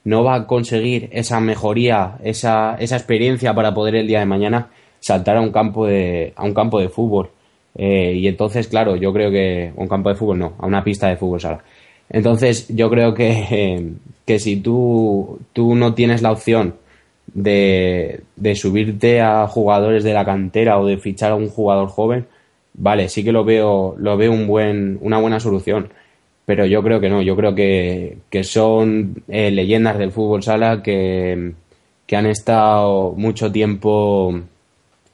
no 0.03 0.23
va 0.25 0.35
a 0.35 0.47
conseguir 0.47 1.07
esa 1.13 1.39
mejoría, 1.39 2.17
esa, 2.23 2.75
esa 2.79 2.97
experiencia 2.97 3.53
para 3.53 3.73
poder 3.73 3.95
el 3.95 4.07
día 4.07 4.19
de 4.19 4.25
mañana 4.25 4.69
saltar 4.99 5.37
a 5.37 5.41
un 5.41 5.51
campo 5.51 5.85
de, 5.87 6.33
a 6.35 6.43
un 6.43 6.53
campo 6.53 6.79
de 6.81 6.89
fútbol. 6.89 7.29
Eh, 7.75 8.13
y 8.17 8.27
entonces, 8.27 8.67
claro, 8.67 8.97
yo 8.97 9.13
creo 9.13 9.31
que 9.31 9.71
un 9.77 9.87
campo 9.87 10.09
de 10.09 10.15
fútbol 10.15 10.39
no, 10.39 10.53
a 10.59 10.65
una 10.67 10.83
pista 10.83 11.07
de 11.07 11.15
fútbol 11.15 11.39
sala. 11.39 11.63
Entonces, 12.09 12.67
yo 12.75 12.89
creo 12.89 13.13
que, 13.13 13.93
que 14.25 14.39
si 14.39 14.57
tú, 14.57 15.39
tú 15.53 15.75
no 15.75 15.93
tienes 15.93 16.21
la 16.21 16.31
opción 16.31 16.75
de, 17.33 18.21
de 18.35 18.55
subirte 18.55 19.21
a 19.21 19.47
jugadores 19.47 20.03
de 20.03 20.13
la 20.13 20.25
cantera 20.25 20.79
o 20.79 20.85
de 20.85 20.97
fichar 20.97 21.31
a 21.31 21.35
un 21.35 21.49
jugador 21.49 21.89
joven, 21.89 22.27
vale, 22.73 23.09
sí 23.09 23.23
que 23.23 23.31
lo 23.31 23.43
veo, 23.43 23.95
lo 23.97 24.17
veo 24.17 24.31
un 24.31 24.47
buen, 24.47 24.97
una 25.01 25.19
buena 25.19 25.39
solución. 25.39 25.89
Pero 26.45 26.65
yo 26.65 26.83
creo 26.83 26.99
que 26.99 27.09
no, 27.09 27.21
yo 27.21 27.35
creo 27.35 27.55
que, 27.55 28.17
que 28.29 28.43
son 28.43 29.23
eh, 29.27 29.51
leyendas 29.51 29.97
del 29.97 30.11
fútbol 30.11 30.43
sala 30.43 30.81
que, 30.83 31.53
que 32.05 32.15
han 32.15 32.25
estado 32.25 33.13
mucho 33.15 33.51
tiempo 33.51 34.41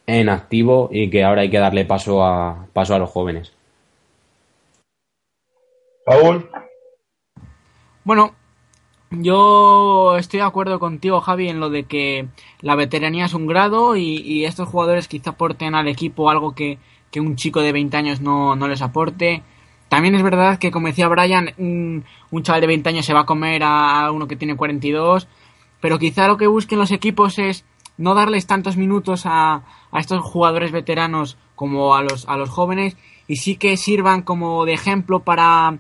en 0.08 0.30
activo 0.30 0.90
y 0.92 1.10
que 1.10 1.24
ahora 1.24 1.42
hay 1.42 1.50
que 1.50 1.60
darle 1.60 1.86
paso 1.86 2.24
a, 2.24 2.66
paso 2.74 2.96
a 2.96 3.00
los 3.00 3.10
jóvenes. 3.10 3.52
Paul, 6.06 6.50
Bueno, 8.06 8.34
yo 9.10 10.18
estoy 10.18 10.40
de 10.40 10.46
acuerdo 10.46 10.80
contigo, 10.80 11.22
Javi, 11.22 11.50
en 11.50 11.60
lo 11.60 11.70
de 11.70 11.84
que 11.86 12.28
la 12.62 12.76
veteranía 12.76 13.26
es 13.26 13.34
un 13.34 13.48
grado 13.48 13.96
y, 13.96 14.46
estos 14.46 14.68
jugadores 14.68 15.08
quizá 15.08 15.32
aporten 15.32 15.76
al 15.76 15.88
equipo 15.88 16.30
algo 16.30 16.54
que, 16.54 16.78
que 17.12 17.22
un 17.22 17.36
chico 17.36 17.62
de 17.62 17.72
20 17.72 17.96
años 17.98 18.22
no, 18.22 18.56
no 18.56 18.68
les 18.68 18.82
aporte. 18.82 19.44
También 19.90 20.16
es 20.16 20.24
verdad 20.24 20.60
que, 20.60 20.72
como 20.72 20.88
decía 20.88 21.08
Brian, 21.08 21.54
un, 21.58 22.04
un 22.32 22.44
chaval 22.44 22.62
de 22.62 22.68
20 22.68 22.90
años 22.90 23.06
se 23.06 23.14
va 23.14 23.22
a 23.22 23.26
comer 23.26 23.64
a 23.64 24.12
uno 24.12 24.28
que 24.28 24.36
tiene 24.36 24.58
42, 24.58 25.28
pero 25.80 26.00
quizá 26.00 26.28
lo 26.28 26.38
que 26.38 26.48
busquen 26.48 26.80
los 26.80 26.92
equipos 26.92 27.40
es 27.40 27.64
no 27.98 28.14
darles 28.14 28.46
tantos 28.46 28.78
minutos 28.78 29.26
a, 29.26 29.64
a 29.92 30.00
estos 30.00 30.22
jugadores 30.22 30.72
veteranos 30.72 31.38
como 31.56 31.96
a 31.96 32.04
los, 32.04 32.28
a 32.28 32.38
los 32.38 32.50
jóvenes 32.50 32.98
y 33.28 33.38
sí 33.38 33.56
que 33.56 33.78
sirvan 33.78 34.22
como 34.22 34.66
de 34.66 34.74
ejemplo 34.74 35.22
para 35.22 35.80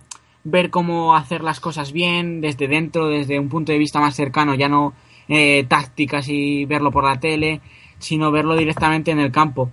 ver 0.49 0.69
cómo 0.69 1.15
hacer 1.15 1.43
las 1.43 1.59
cosas 1.59 1.91
bien 1.91 2.39
desde 2.39 2.67
dentro, 2.67 3.07
desde 3.07 3.37
un 3.37 3.49
punto 3.49 3.73
de 3.73 3.77
vista 3.77 3.99
más 3.99 4.15
cercano, 4.15 4.55
ya 4.55 4.69
no 4.69 4.93
eh, 5.27 5.65
tácticas 5.67 6.29
y 6.29 6.65
verlo 6.65 6.89
por 6.89 7.03
la 7.03 7.19
tele, 7.19 7.59
sino 7.99 8.31
verlo 8.31 8.55
directamente 8.55 9.11
en 9.11 9.19
el 9.19 9.31
campo. 9.31 9.71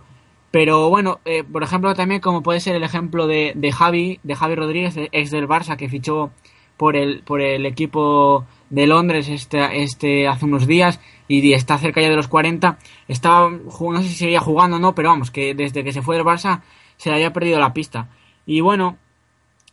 Pero 0.50 0.88
bueno, 0.90 1.20
eh, 1.24 1.44
por 1.44 1.62
ejemplo, 1.62 1.94
también 1.94 2.20
como 2.20 2.42
puede 2.42 2.60
ser 2.60 2.74
el 2.74 2.82
ejemplo 2.82 3.26
de, 3.28 3.52
de 3.54 3.72
Javi, 3.72 4.18
de 4.24 4.34
Javi 4.34 4.54
Rodríguez, 4.56 4.96
ex 4.96 5.30
del 5.30 5.48
Barça, 5.48 5.76
que 5.76 5.88
fichó 5.88 6.32
por 6.76 6.96
el, 6.96 7.22
por 7.22 7.40
el 7.40 7.66
equipo 7.66 8.44
de 8.70 8.88
Londres 8.88 9.28
este, 9.28 9.82
este 9.82 10.26
hace 10.26 10.44
unos 10.44 10.66
días 10.66 11.00
y 11.28 11.52
está 11.52 11.78
cerca 11.78 12.00
ya 12.00 12.08
de 12.08 12.16
los 12.16 12.28
40. 12.28 12.78
Estaba, 13.06 13.48
no 13.50 14.02
sé 14.02 14.08
si 14.08 14.14
seguía 14.14 14.40
jugando 14.40 14.76
o 14.76 14.80
no, 14.80 14.94
pero 14.94 15.10
vamos, 15.10 15.30
que 15.30 15.54
desde 15.54 15.84
que 15.84 15.92
se 15.92 16.02
fue 16.02 16.16
del 16.16 16.24
Barça 16.24 16.62
se 16.96 17.10
le 17.10 17.16
había 17.16 17.32
perdido 17.32 17.60
la 17.60 17.72
pista. 17.72 18.08
Y 18.44 18.60
bueno, 18.60 18.98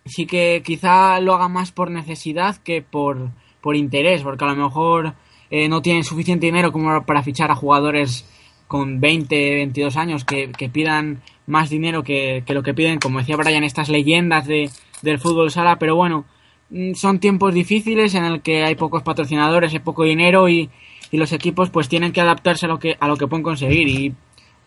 sí 0.05 0.25
que 0.25 0.61
quizá 0.65 1.19
lo 1.19 1.33
haga 1.33 1.47
más 1.47 1.71
por 1.71 1.91
necesidad 1.91 2.57
que 2.57 2.81
por, 2.81 3.29
por 3.61 3.75
interés, 3.75 4.23
porque 4.23 4.45
a 4.45 4.49
lo 4.49 4.55
mejor 4.55 5.13
eh, 5.49 5.67
no 5.69 5.81
tienen 5.81 6.03
suficiente 6.03 6.45
dinero 6.45 6.71
como 6.71 7.05
para 7.05 7.23
fichar 7.23 7.51
a 7.51 7.55
jugadores 7.55 8.25
con 8.67 9.01
20, 9.01 9.55
22 9.55 9.97
años 9.97 10.23
que, 10.23 10.51
que 10.51 10.69
pidan 10.69 11.21
más 11.45 11.69
dinero 11.69 12.03
que, 12.03 12.43
que 12.45 12.53
lo 12.53 12.63
que 12.63 12.73
piden, 12.73 12.99
como 12.99 13.19
decía 13.19 13.35
Brian, 13.35 13.63
estas 13.63 13.89
leyendas 13.89 14.47
de, 14.47 14.69
del 15.01 15.19
fútbol 15.19 15.51
sala, 15.51 15.77
pero 15.77 15.95
bueno, 15.95 16.25
mm, 16.69 16.93
son 16.93 17.19
tiempos 17.19 17.53
difíciles 17.53 18.15
en 18.15 18.23
el 18.23 18.41
que 18.41 18.63
hay 18.63 18.75
pocos 18.75 19.03
patrocinadores, 19.03 19.73
hay 19.73 19.79
poco 19.79 20.03
dinero 20.03 20.47
y, 20.47 20.69
y 21.11 21.17
los 21.17 21.33
equipos 21.33 21.69
pues 21.69 21.89
tienen 21.89 22.13
que 22.13 22.21
adaptarse 22.21 22.65
a 22.65 22.69
lo 22.69 22.79
que, 22.79 22.95
a 22.99 23.07
lo 23.07 23.17
que 23.17 23.27
pueden 23.27 23.43
conseguir. 23.43 23.89
Y 23.89 24.15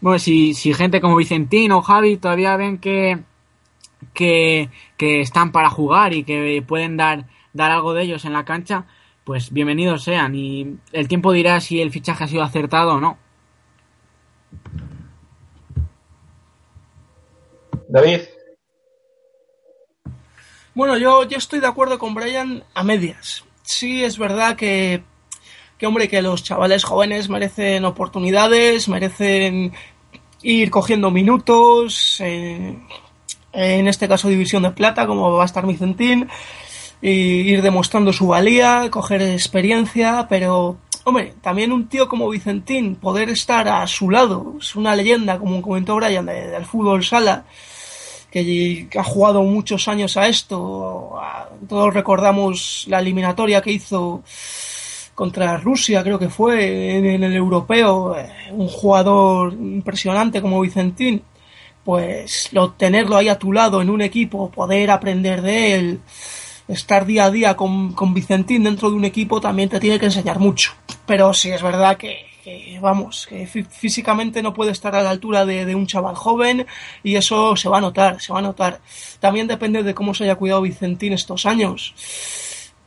bueno, 0.01 0.19
si, 0.19 0.53
si 0.53 0.75
gente 0.75 1.01
como 1.01 1.17
Vicentín 1.17 1.73
o 1.73 1.81
Javi 1.81 2.19
todavía 2.19 2.57
ven 2.59 2.77
que, 2.77 3.19
que, 4.13 4.71
que 4.97 5.21
están 5.21 5.53
para 5.53 5.71
jugar 5.71 6.15
y 6.15 6.25
que 6.25 6.63
pueden 6.67 6.97
dar, 6.97 7.27
dar 7.53 7.71
algo 7.71 7.95
de 7.95 8.03
ellos 8.03 8.25
en 8.25 8.33
la 8.33 8.45
cancha, 8.45 8.87
pues 9.25 9.53
bienvenidos 9.53 10.05
sean. 10.05 10.35
Y 10.35 10.77
el 10.93 11.09
tiempo 11.09 11.33
dirá 11.33 11.61
si 11.61 11.81
el 11.81 11.91
fichaje 11.91 12.25
ha 12.25 12.29
sido 12.29 12.43
acertado 12.43 12.95
o 12.95 13.01
no. 13.01 13.19
David, 17.89 18.21
Bueno, 20.75 20.97
yo, 20.97 21.23
yo 21.25 21.39
estoy 21.39 21.61
de 21.61 21.69
acuerdo 21.69 21.99
con 21.99 22.15
Brian 22.15 22.65
a 22.75 22.83
medias. 22.83 23.45
Sí, 23.63 24.03
es 24.05 24.19
verdad 24.19 24.57
que, 24.57 25.03
que, 25.79 25.87
hombre, 25.87 26.09
que 26.09 26.21
los 26.21 26.43
chavales 26.43 26.83
jóvenes 26.83 27.29
merecen 27.29 27.85
oportunidades, 27.85 28.89
merecen 28.89 29.73
ir 30.43 30.71
cogiendo 30.71 31.11
minutos, 31.11 32.21
eh, 32.21 32.77
en 33.55 33.89
este 33.89 34.09
caso 34.09 34.29
División 34.29 34.63
de 34.65 34.71
Plata, 34.73 35.07
como 35.07 35.31
va 35.33 35.43
a 35.43 35.47
estar 35.47 35.67
Vicentín, 35.67 36.29
y 37.01 37.09
ir 37.11 37.63
demostrando 37.63 38.13
su 38.13 38.29
valía, 38.29 38.89
coger 38.91 39.21
experiencia, 39.23 40.27
pero, 40.29 40.79
hombre, 41.05 41.35
también 41.43 41.73
un 41.73 41.87
tío 41.89 42.09
como 42.09 42.29
Vicentín, 42.31 42.97
poder 42.97 43.29
estar 43.31 43.69
a 43.69 43.87
su 43.87 44.11
lado, 44.11 44.55
es 44.61 44.75
una 44.75 44.97
leyenda, 44.97 45.39
como 45.39 45.61
comentó 45.63 45.97
Brian, 45.97 46.27
de- 46.27 46.49
del 46.49 46.65
fútbol 46.65 47.05
sala, 47.05 47.45
que 48.31 48.89
ha 48.99 49.05
jugado 49.05 49.43
muchos 49.43 49.87
años 49.89 50.17
a 50.17 50.27
esto. 50.29 51.17
a- 51.21 51.49
todos 51.69 51.95
recordamos 51.95 52.85
la 52.89 52.99
eliminatoria 53.01 53.61
que 53.63 53.71
hizo 53.73 54.23
contra 55.15 55.57
Rusia, 55.59 56.03
creo 56.03 56.19
que 56.19 56.29
fue, 56.29 56.97
en, 56.97 57.07
en 57.07 57.23
el 57.23 57.35
europeo, 57.37 58.17
eh, 58.17 58.29
un 58.51 58.67
jugador 58.67 59.53
impresionante 59.53 60.43
como 60.43 60.61
Vicentín, 60.61 61.23
pues 61.85 62.53
lo, 62.53 62.73
tenerlo 62.73 63.17
ahí 63.17 63.29
a 63.29 63.39
tu 63.39 63.53
lado 63.53 63.83
en 63.83 63.91
un 63.91 64.01
equipo, 64.03 64.51
poder 64.51 64.91
aprender 64.91 65.43
de 65.43 65.75
él, 65.75 66.01
estar 66.69 67.05
día 67.07 67.27
a 67.27 67.31
día 67.31 67.57
con, 67.57 67.93
con 67.93 68.15
Vicentín 68.15 68.65
dentro 68.65 68.91
de 68.91 68.97
un 68.97 69.05
equipo 69.05 69.41
también 69.41 69.69
te 69.69 69.81
tiene 69.81 69.99
que 69.99 70.07
enseñar 70.07 70.39
mucho. 70.39 70.73
Pero 71.07 71.35
sí 71.35 71.51
es 71.51 71.63
verdad 71.63 71.97
que, 71.97 72.27
vamos, 72.81 73.27
que 73.29 73.47
fí- 73.47 73.67
físicamente 73.67 74.43
no 74.43 74.55
puede 74.55 74.73
estar 74.73 74.95
a 74.95 75.03
la 75.03 75.11
altura 75.11 75.45
de, 75.45 75.75
un 75.75 75.87
chaval 75.87 76.15
joven 76.15 76.67
y 77.03 77.17
eso 77.17 77.57
se 77.57 77.69
va 77.69 77.79
a 77.79 77.81
notar, 77.83 78.21
se 78.21 78.33
va 78.33 78.39
a 78.39 78.43
notar. 78.43 78.81
También 79.21 79.47
depende 79.47 79.83
de 79.83 79.95
cómo 79.95 80.15
se 80.15 80.25
haya 80.25 80.37
cuidado 80.37 80.63
Vicentín 80.63 81.13
estos 81.13 81.45
años. 81.47 81.95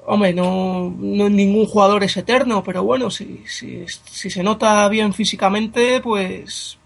Hombre, 0.06 0.34
no, 0.34 0.94
no 0.98 1.30
ningún 1.30 1.66
jugador 1.66 2.04
es 2.04 2.16
eterno, 2.16 2.64
pero 2.64 2.82
bueno, 2.84 3.12
si, 3.12 3.44
si 3.46 4.30
se 4.30 4.42
nota 4.42 4.88
bien 4.88 5.14
físicamente, 5.14 6.00
pues 6.00 6.77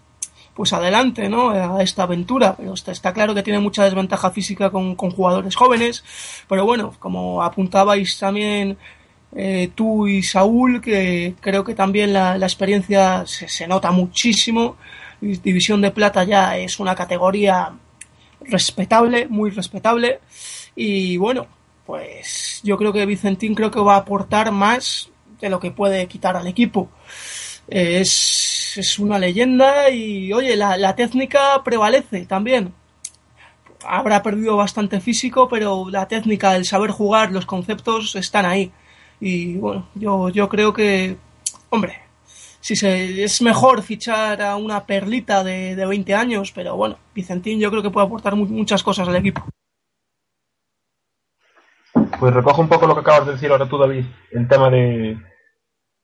pues 0.54 0.72
adelante, 0.72 1.28
¿no? 1.28 1.50
A 1.50 1.82
esta 1.82 2.04
aventura. 2.04 2.54
Pero 2.56 2.74
está, 2.74 3.12
claro 3.12 3.34
que 3.34 3.42
tiene 3.42 3.58
mucha 3.58 3.84
desventaja 3.84 4.30
física 4.30 4.70
con, 4.70 4.94
jugadores 4.96 5.56
jóvenes. 5.56 6.04
Pero 6.48 6.64
bueno, 6.64 6.94
como 6.98 7.42
apuntabais 7.42 8.18
también 8.18 8.76
eh, 9.34 9.70
tú 9.74 10.06
y 10.06 10.22
Saúl, 10.22 10.80
que 10.80 11.34
creo 11.40 11.64
que 11.64 11.74
también 11.74 12.12
la, 12.12 12.36
experiencia 12.36 13.24
se, 13.26 13.66
nota 13.66 13.90
muchísimo. 13.90 14.76
División 15.20 15.80
de 15.80 15.92
Plata 15.92 16.24
ya 16.24 16.56
es 16.58 16.80
una 16.80 16.94
categoría 16.94 17.72
respetable, 18.40 19.28
muy 19.28 19.50
respetable. 19.50 20.20
Y 20.74 21.16
bueno, 21.16 21.46
pues 21.86 22.60
yo 22.62 22.76
creo 22.76 22.92
que 22.92 23.06
Vicentín 23.06 23.54
creo 23.54 23.70
que 23.70 23.80
va 23.80 23.94
a 23.94 23.98
aportar 23.98 24.50
más 24.52 25.10
de 25.40 25.48
lo 25.48 25.60
que 25.60 25.70
puede 25.70 26.06
quitar 26.06 26.36
al 26.36 26.46
equipo. 26.46 26.88
Es, 27.68 28.51
es 28.78 28.98
una 28.98 29.18
leyenda 29.18 29.90
y 29.90 30.32
oye, 30.32 30.56
la, 30.56 30.76
la 30.76 30.94
técnica 30.94 31.62
prevalece 31.64 32.26
también. 32.26 32.72
Habrá 33.84 34.22
perdido 34.22 34.56
bastante 34.56 35.00
físico, 35.00 35.48
pero 35.48 35.88
la 35.90 36.06
técnica, 36.06 36.54
el 36.56 36.64
saber 36.64 36.90
jugar, 36.90 37.32
los 37.32 37.46
conceptos 37.46 38.14
están 38.14 38.46
ahí. 38.46 38.70
Y 39.20 39.54
bueno, 39.56 39.88
yo, 39.94 40.28
yo 40.28 40.48
creo 40.48 40.72
que, 40.72 41.16
hombre, 41.70 41.98
si 42.60 42.76
se, 42.76 43.24
es 43.24 43.42
mejor 43.42 43.82
fichar 43.82 44.40
a 44.42 44.56
una 44.56 44.84
perlita 44.86 45.42
de, 45.42 45.74
de 45.74 45.86
20 45.86 46.14
años, 46.14 46.52
pero 46.52 46.76
bueno, 46.76 46.96
Vicentín 47.14 47.58
yo 47.58 47.70
creo 47.70 47.82
que 47.82 47.90
puede 47.90 48.06
aportar 48.06 48.36
mu- 48.36 48.46
muchas 48.46 48.82
cosas 48.84 49.08
al 49.08 49.16
equipo. 49.16 49.44
Pues 52.20 52.32
recojo 52.32 52.62
un 52.62 52.68
poco 52.68 52.86
lo 52.86 52.94
que 52.94 53.00
acabas 53.00 53.26
de 53.26 53.32
decir 53.32 53.50
ahora 53.50 53.68
tú, 53.68 53.78
David, 53.78 54.04
el 54.30 54.46
tema 54.48 54.70
de, 54.70 55.18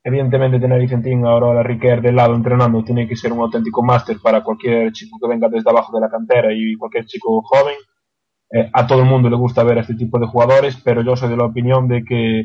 evidentemente, 0.03 0.61
tener 0.61 0.79
a 0.79 0.81
Vicentín 0.81 1.25
ahora 1.27 1.61
a 1.61 1.63
Riquer 1.63 2.01
del 2.01 2.17
lado 2.17 2.35
entrenando 2.35 2.83
tiene 2.85 3.07
que 3.09 3.17
ser 3.17 3.33
un 3.33 3.41
auténtico 3.41 3.83
máster 3.83 4.19
para 4.23 4.43
cualquier 4.43 4.93
chico 4.93 5.19
que 5.21 5.29
venga 5.29 5.49
desde 5.49 5.71
abajo 5.71 5.95
de 5.95 6.01
la 6.01 6.11
cantera 6.11 6.53
y 6.53 6.77
cualquier 6.77 7.07
chico 7.07 7.43
joven. 7.43 7.77
Eh, 8.51 8.71
a 8.73 8.87
todo 8.87 9.01
el 9.01 9.09
mundo 9.09 9.29
le 9.29 9.37
gusta 9.37 9.63
ver 9.63 9.79
a 9.79 9.81
este 9.83 9.95
tipo 9.95 10.19
de 10.19 10.27
jugadores, 10.27 10.77
pero 10.83 11.03
yo 11.03 11.17
soy 11.17 11.29
de 11.29 11.37
la 11.37 11.45
opinión 11.45 11.87
de 11.89 12.03
que 12.05 12.45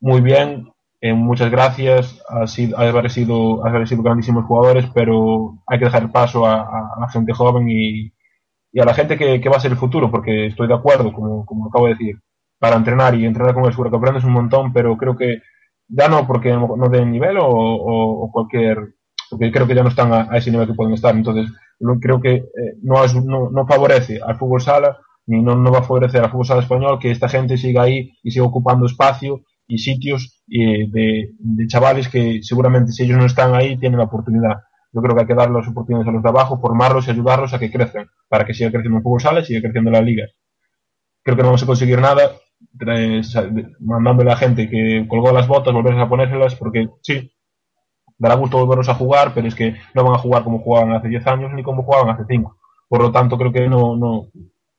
muy 0.00 0.20
bien, 0.20 0.68
eh, 1.00 1.14
muchas 1.14 1.50
gracias, 1.50 2.22
ha 2.28 2.46
sido, 2.46 2.78
haber 2.78 3.10
sido, 3.10 3.66
haber 3.66 3.88
sido 3.88 4.02
grandísimos 4.02 4.44
jugadores, 4.44 4.86
pero 4.94 5.58
hay 5.66 5.78
que 5.78 5.86
dejar 5.86 6.12
paso 6.12 6.46
a, 6.46 6.62
a 6.62 7.00
la 7.00 7.08
gente 7.08 7.32
joven 7.32 7.68
y, 7.70 8.12
a 8.80 8.84
la 8.84 8.94
gente 8.94 9.16
que, 9.16 9.40
que, 9.40 9.48
va 9.48 9.56
a 9.56 9.60
ser 9.60 9.72
el 9.72 9.78
futuro, 9.78 10.10
porque 10.10 10.46
estoy 10.46 10.68
de 10.68 10.74
acuerdo, 10.74 11.12
como, 11.12 11.46
como 11.46 11.68
acabo 11.68 11.86
de 11.86 11.92
decir, 11.94 12.16
para 12.58 12.76
entrenar 12.76 13.14
y 13.14 13.24
entrenar 13.24 13.54
con 13.54 13.64
el 13.64 13.72
seguro 13.72 13.90
que 13.90 13.96
aprendes 13.96 14.24
un 14.24 14.32
montón, 14.32 14.72
pero 14.72 14.96
creo 14.96 15.16
que 15.16 15.38
ya 15.88 16.08
no 16.08 16.26
porque 16.26 16.52
no 16.52 16.88
den 16.88 17.12
nivel 17.12 17.38
o, 17.38 17.46
o, 17.48 18.30
cualquier, 18.32 18.94
porque 19.30 19.52
creo 19.52 19.66
que 19.66 19.74
ya 19.74 19.82
no 19.82 19.88
están 19.88 20.12
a, 20.12 20.36
ese 20.36 20.50
nivel 20.50 20.66
que 20.66 20.74
pueden 20.74 20.94
estar, 20.94 21.14
entonces 21.14 21.50
creo 22.00 22.20
que 22.20 22.34
eh, 22.34 22.74
no, 22.82 22.96
no, 23.50 23.66
favorece 23.66 24.20
al 24.24 24.36
fútbol 24.36 24.60
sala 24.60 24.96
ni 25.26 25.42
no, 25.42 25.56
no 25.56 25.72
va 25.72 25.80
a 25.80 25.82
favorecer 25.82 26.22
al 26.22 26.30
fútbol 26.30 26.46
sala 26.46 26.62
español 26.62 26.98
que 26.98 27.10
esta 27.10 27.28
gente 27.28 27.56
siga 27.56 27.82
ahí 27.82 28.12
y 28.22 28.30
siga 28.30 28.46
ocupando 28.46 28.86
espacio 28.86 29.42
y 29.66 29.78
sitios 29.78 30.42
eh, 30.48 30.88
de, 30.90 31.30
de, 31.38 31.66
chavales 31.66 32.08
que 32.08 32.40
seguramente 32.42 32.92
si 32.92 33.02
ellos 33.04 33.18
no 33.18 33.26
están 33.26 33.54
ahí 33.54 33.76
tienen 33.76 33.98
la 33.98 34.04
oportunidad. 34.04 34.62
Yo 34.92 35.02
creo 35.02 35.14
que 35.14 35.22
hay 35.22 35.26
que 35.26 35.34
dar 35.34 35.50
las 35.50 35.66
oportunidades 35.68 36.08
a 36.08 36.12
los 36.12 36.22
de 36.22 36.28
abajo, 36.28 36.60
formarlos 36.60 37.06
y 37.06 37.10
ayudarlos 37.10 37.52
a 37.52 37.58
que 37.58 37.70
crezcan, 37.70 38.06
para 38.28 38.46
que 38.46 38.54
siga 38.54 38.70
creciendo 38.70 38.98
el 38.98 39.02
fútbol 39.02 39.20
sala 39.20 39.40
y 39.40 39.44
siga 39.44 39.60
creciendo 39.60 39.90
la 39.90 40.00
liga. 40.00 40.24
Creo 41.22 41.36
que 41.36 41.42
no 41.42 41.48
vamos 41.48 41.62
a 41.64 41.66
conseguir 41.66 42.00
nada 42.00 42.30
mandándole 43.80 44.32
a 44.32 44.36
gente 44.36 44.68
que 44.68 45.06
colgó 45.08 45.32
las 45.32 45.48
botas, 45.48 45.72
volverse 45.72 46.00
a 46.00 46.08
ponérselas, 46.08 46.54
porque 46.54 46.88
sí, 47.02 47.32
dará 48.18 48.34
gusto 48.34 48.58
volverlos 48.58 48.88
a 48.88 48.94
jugar, 48.94 49.32
pero 49.34 49.48
es 49.48 49.54
que 49.54 49.76
no 49.94 50.04
van 50.04 50.14
a 50.14 50.18
jugar 50.18 50.44
como 50.44 50.60
jugaban 50.60 50.92
hace 50.92 51.08
10 51.08 51.26
años 51.26 51.52
ni 51.52 51.62
como 51.62 51.82
jugaban 51.82 52.10
hace 52.10 52.24
5. 52.28 52.56
Por 52.88 53.02
lo 53.02 53.12
tanto, 53.12 53.36
creo 53.36 53.52
que 53.52 53.68
no, 53.68 53.96
no, 53.96 54.28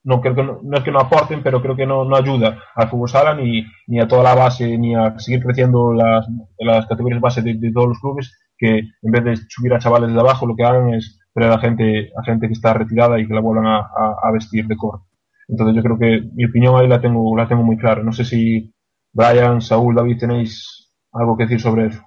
no 0.04 0.22
creo 0.22 0.36
que 0.36 0.44
no, 0.44 0.60
no, 0.64 0.78
es 0.78 0.84
que 0.84 0.92
no 0.92 1.00
aporten, 1.00 1.44
pero 1.44 1.62
creo 1.62 1.76
que 1.76 1.86
no, 1.86 2.06
no 2.06 2.16
ayuda 2.16 2.64
al 2.76 2.90
fútbol 2.90 3.10
sala 3.10 3.34
ni, 3.34 3.66
ni 3.88 4.00
a 4.00 4.08
toda 4.08 4.24
la 4.24 4.36
base, 4.36 4.78
ni 4.78 4.96
a 4.96 5.20
seguir 5.20 5.44
creciendo 5.44 5.94
las, 5.94 6.26
las 6.60 6.86
categorías 6.88 7.20
base 7.22 7.42
de, 7.42 7.72
todos 7.74 7.90
los 7.90 8.00
clubes, 8.00 8.40
que 8.58 8.80
en 9.02 9.12
vez 9.12 9.24
de 9.24 9.38
subir 9.50 9.74
a 9.74 9.80
chavales 9.80 10.14
de 10.14 10.20
abajo, 10.20 10.48
lo 10.48 10.56
que 10.56 10.64
hagan 10.64 10.94
es 10.94 11.20
traer 11.34 11.52
a 11.52 11.60
gente, 11.60 12.12
a 12.18 12.24
gente 12.24 12.48
que 12.48 12.54
está 12.54 12.74
retirada 12.74 13.20
y 13.20 13.28
que 13.28 13.34
la 13.34 13.42
vuelvan 13.42 13.68
a, 13.68 13.80
a, 14.24 14.32
vestir 14.32 14.66
de 14.66 14.78
cor. 14.78 15.02
Entonces 15.48 15.76
yo 15.76 15.82
creo 15.82 15.98
que 15.98 16.30
mi 16.34 16.46
opinión 16.46 16.76
ahí 16.76 16.88
la 16.88 17.00
tengo, 17.00 17.36
la 17.38 17.48
tengo 17.48 17.64
muy 17.64 17.78
clara. 17.78 18.04
No 18.04 18.12
sé 18.12 18.26
si 18.26 18.72
Brian, 19.14 19.62
Saúl, 19.62 19.96
David 19.96 20.20
tenéis 20.20 20.92
algo 21.12 21.38
que 21.38 21.44
decir 21.44 21.60
sobre 21.60 21.88
eso. 21.88 22.02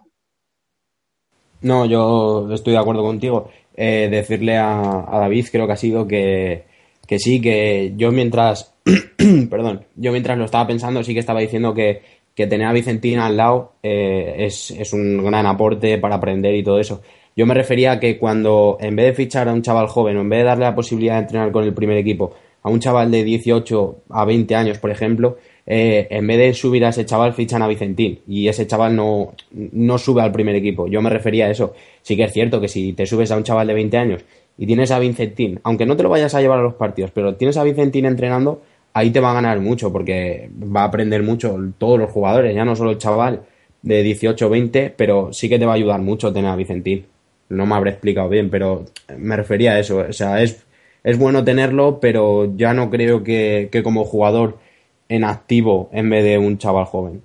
No, 1.63 1.87
yo 1.87 2.53
estoy 2.53 2.73
de 2.73 2.79
acuerdo 2.79 3.03
contigo. 3.03 3.51
Eh, 3.75 4.09
decirle 4.11 4.57
a, 4.59 5.07
David 5.11 5.47
creo 5.51 5.67
que 5.67 5.73
ha 5.73 5.77
sido 5.77 6.07
que, 6.07 6.65
que 7.07 7.19
sí, 7.19 7.41
que 7.41 7.95
yo 7.97 8.13
mientras, 8.13 8.75
perdón, 9.51 9.85
yo 9.97 10.13
mientras 10.13 10.37
lo 10.37 10.45
estaba 10.45 10.67
pensando 10.67 11.03
sí 11.03 11.15
que 11.15 11.21
estaba 11.21 11.41
diciendo 11.41 11.73
que, 11.73 12.03
que 12.35 12.47
tener 12.47 12.67
a 12.67 12.73
Vicentina 12.73 13.27
al 13.27 13.37
lado 13.37 13.75
eh, 13.83 14.35
es, 14.39 14.71
es 14.73 14.93
un 14.93 15.25
gran 15.25 15.47
aporte 15.47 15.99
para 15.99 16.17
aprender 16.17 16.55
y 16.55 16.63
todo 16.63 16.79
eso. 16.79 17.03
Yo 17.37 17.47
me 17.47 17.55
refería 17.55 17.93
a 17.93 18.01
que 18.01 18.19
cuando 18.19 18.77
en 18.81 18.97
vez 18.97 19.07
de 19.07 19.15
fichar 19.15 19.49
a 19.49 19.53
un 19.53 19.63
chaval 19.63 19.87
joven 19.87 20.17
o 20.17 20.21
en 20.21 20.29
vez 20.29 20.41
de 20.41 20.45
darle 20.45 20.65
la 20.65 20.75
posibilidad 20.75 21.15
de 21.15 21.21
entrenar 21.21 21.53
con 21.53 21.65
el 21.65 21.73
primer 21.73 21.97
equipo, 21.97 22.35
a 22.63 22.69
un 22.69 22.81
chaval 22.81 23.11
de 23.11 23.25
18 23.25 23.97
a 24.11 24.25
20 24.25 24.55
años, 24.55 24.79
por 24.79 24.91
ejemplo, 24.91 25.39
eh, 25.67 26.09
en 26.11 26.27
vez 26.27 26.39
de 26.39 26.55
subir 26.55 26.85
a 26.85 26.89
ese 26.89 27.07
chaval, 27.07 27.33
fichan 27.33 27.63
a 27.63 27.69
Vicentín 27.69 28.21
y 28.27 28.49
ese 28.49 28.67
chaval 28.67 28.97
no, 28.97 29.35
no 29.53 29.99
sube 29.99 30.23
al 30.23 30.33
primer 30.33 30.55
equipo. 30.57 30.89
Yo 30.89 31.01
me 31.01 31.11
refería 31.11 31.47
a 31.47 31.51
eso. 31.51 31.75
Sí 32.03 32.17
que 32.17 32.25
es 32.25 32.33
cierto 32.33 32.61
que 32.61 32.69
si 32.69 32.93
te 32.93 33.07
subes 33.07 33.31
a 33.31 33.37
un 33.37 33.45
chaval 33.45 33.69
de 33.69 33.75
20 33.75 33.97
años 33.97 34.25
y 34.59 34.67
tienes 34.67 34.91
a 34.91 34.99
Vicentín, 34.99 35.61
aunque 35.63 35.87
no 35.87 35.97
te 35.97 36.03
lo 36.03 36.09
vayas 36.09 36.35
a 36.35 36.41
llevar 36.41 36.59
a 36.59 36.63
los 36.63 36.75
partidos, 36.75 37.11
pero 37.13 37.35
tienes 37.37 37.57
a 37.57 37.65
Vicentín 37.65 38.05
entrenando, 38.05 38.63
ahí 38.93 39.11
te 39.11 39.21
va 39.21 39.31
a 39.31 39.35
ganar 39.35 39.61
mucho 39.61 39.93
porque 39.93 40.51
va 40.55 40.83
a 40.83 40.87
aprender 40.87 41.23
mucho 41.23 41.57
todos 41.79 41.99
los 41.99 42.11
jugadores, 42.11 42.55
ya 42.55 42.65
no 42.65 42.77
solo 42.77 42.91
el 42.91 42.99
chaval 42.99 43.43
de 43.83 44.03
18 44.03 44.47
o 44.47 44.51
20, 44.51 44.93
pero 44.97 45.33
sí 45.33 45.49
que 45.49 45.59
te 45.59 45.67
va 45.67 45.73
a 45.73 45.77
ayudar 45.77 46.01
mucho 46.01 46.33
tener 46.33 46.51
a 46.51 46.57
Vicentín. 46.57 47.07
No 47.49 47.67
me 47.67 47.75
habré 47.75 47.91
explicado 47.91 48.29
bien, 48.29 48.51
pero 48.51 48.85
me 49.17 49.37
refería 49.37 49.73
a 49.73 49.79
eso. 49.81 49.99
O 50.09 50.13
sea, 50.13 50.43
es 50.43 50.65
es 51.05 51.19
bueno 51.19 51.45
tenerlo, 51.45 52.01
pero 52.01 52.57
ya 52.57 52.75
no 52.75 52.91
creo 52.91 53.23
que, 53.23 53.69
que, 53.73 53.83
como 53.83 54.05
jugador 54.05 54.59
en 55.09 55.25
activo 55.25 55.89
en 55.93 56.11
vez 56.11 56.25
de 56.25 56.39
un 56.39 56.59
chaval 56.59 56.85
joven. 56.85 57.23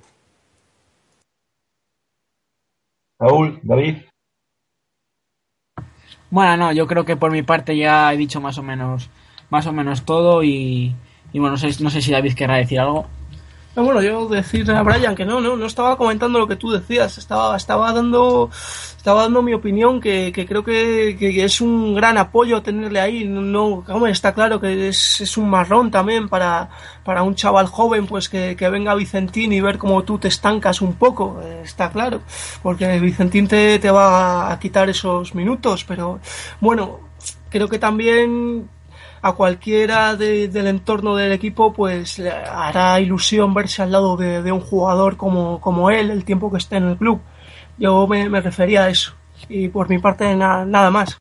Raúl, 3.19 3.59
David. 3.63 3.97
Bueno, 6.29 6.57
no, 6.57 6.71
yo 6.71 6.87
creo 6.87 7.05
que 7.05 7.15
por 7.15 7.31
mi 7.31 7.43
parte 7.43 7.77
ya 7.77 8.11
he 8.13 8.17
dicho 8.17 8.41
más 8.41 8.57
o 8.57 8.63
menos, 8.63 9.09
más 9.49 9.67
o 9.67 9.73
menos 9.73 10.03
todo 10.03 10.43
y, 10.43 10.95
y 11.31 11.39
bueno, 11.39 11.51
no 11.51 11.57
sé, 11.57 11.83
no 11.83 11.89
sé 11.89 12.01
si 12.01 12.11
David 12.11 12.33
querrá 12.33 12.57
decir 12.57 12.79
algo. 12.79 13.05
No, 13.75 13.83
bueno, 13.83 14.01
yo 14.01 14.29
decir 14.29 14.71
a 14.71 14.81
Brian 14.83 15.15
que 15.15 15.25
no, 15.25 15.41
no, 15.41 15.57
no 15.57 15.65
estaba 15.65 15.97
comentando 15.97 16.39
lo 16.39 16.47
que 16.47 16.55
tú 16.55 16.71
decías, 16.71 17.17
estaba, 17.17 17.57
estaba 17.57 17.91
dando, 17.91 18.49
estaba 18.95 19.23
dando 19.23 19.41
mi 19.41 19.53
opinión 19.53 19.99
que, 19.99 20.31
que 20.31 20.45
creo 20.45 20.63
que, 20.63 21.17
que, 21.19 21.43
es 21.43 21.59
un 21.59 21.93
gran 21.93 22.17
apoyo 22.17 22.61
tenerle 22.61 23.01
ahí. 23.01 23.25
No, 23.25 23.83
hombre, 23.89 24.11
está 24.13 24.33
claro 24.33 24.61
que 24.61 24.87
es, 24.87 25.19
es 25.19 25.37
un 25.37 25.49
marrón 25.49 25.91
también 25.91 26.29
para, 26.29 26.69
para 27.03 27.23
un 27.23 27.35
chaval 27.35 27.67
joven, 27.67 28.07
pues 28.07 28.29
que, 28.29 28.55
que 28.55 28.69
venga 28.69 28.95
Vicentín 28.95 29.51
y 29.51 29.59
ver 29.59 29.77
cómo 29.77 30.03
tú 30.03 30.19
te 30.19 30.29
estancas 30.29 30.81
un 30.81 30.93
poco, 30.93 31.41
está 31.61 31.91
claro, 31.91 32.21
porque 32.63 32.97
Vicentín 33.01 33.49
te, 33.49 33.77
te 33.79 33.91
va 33.91 34.53
a 34.53 34.59
quitar 34.59 34.89
esos 34.89 35.35
minutos, 35.35 35.83
pero 35.83 36.21
bueno, 36.61 37.01
creo 37.49 37.67
que 37.67 37.79
también 37.79 38.69
a 39.25 39.33
cualquiera 39.33 40.15
de, 40.15 40.49
del 40.49 40.67
entorno 40.67 41.15
del 41.15 41.31
equipo 41.31 41.73
pues 41.73 42.19
hará 42.19 42.99
ilusión 42.99 43.55
verse 43.55 43.81
al 43.81 43.91
lado 43.91 44.15
de, 44.17 44.51
un 44.51 44.59
jugador 44.59 45.17
como, 45.17 45.59
como 45.59 45.89
él 45.89 46.11
el 46.11 46.23
tiempo 46.23 46.51
que 46.51 46.59
esté 46.59 46.75
en 46.75 46.89
el 46.89 46.97
club. 46.97 47.21
Yo 47.79 48.05
me, 48.05 48.29
refería 48.39 48.83
a 48.83 48.89
eso. 48.89 49.15
Y 49.49 49.69
por 49.69 49.89
mi 49.89 49.97
parte 49.97 50.35
na, 50.35 50.63
nada 50.63 50.91
más. 50.91 51.17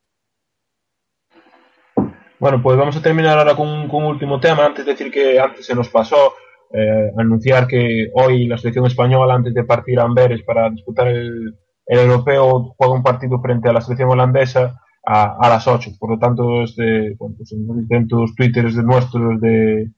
Bueno, 2.39 2.61
pues 2.63 2.77
vamos 2.77 2.95
a 2.95 3.01
terminar 3.01 3.39
ahora 3.39 3.57
con, 3.57 3.89
con, 3.89 4.05
un 4.05 4.11
último 4.11 4.39
tema. 4.39 4.67
Antes 4.67 4.85
de 4.85 4.93
decir 4.93 5.11
que 5.11 5.41
antes 5.41 5.65
se 5.65 5.75
nos 5.75 5.89
pasó 5.89 6.35
eh, 6.75 7.11
anunciar 7.17 7.67
que 7.67 8.11
hoy 8.13 8.47
la 8.47 8.59
selección 8.59 8.85
española, 8.85 9.33
antes 9.33 9.55
de 9.55 9.65
partir 9.65 9.99
a 9.99 10.03
Amberes 10.03 10.43
para 10.43 10.69
disputar 10.69 11.09
el, 11.09 11.57
el 11.87 11.99
europeo, 12.01 12.75
juega 12.77 12.93
un 12.93 13.03
partido 13.03 13.41
frente 13.41 13.71
a 13.71 13.73
la 13.73 13.81
selección 13.81 14.11
holandesa 14.11 14.84
a, 15.07 15.37
a 15.41 15.49
las 15.49 15.67
8. 15.67 15.91
Por 15.99 16.11
lo 16.11 16.19
tanto, 16.19 16.63
este, 16.63 17.15
pues 17.19 17.53
en 17.53 17.67
los 17.67 17.77
distintos 17.79 18.35
twitters 18.35 18.75
de 18.77 18.83
nuestros, 18.83 19.41
de, 19.41 19.91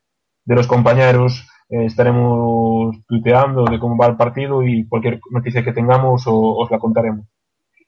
de 0.44 0.54
los 0.54 0.66
compañeros, 0.66 1.46
eh, 1.68 1.86
estaremos 1.86 2.96
tuiteando 3.08 3.64
de 3.64 3.78
cómo 3.78 3.96
va 3.96 4.06
el 4.06 4.16
partido 4.16 4.62
y 4.62 4.86
cualquier 4.88 5.20
noticia 5.30 5.64
que 5.64 5.72
tengamos 5.72 6.26
o- 6.26 6.56
os 6.58 6.70
la 6.70 6.78
contaremos. 6.78 7.26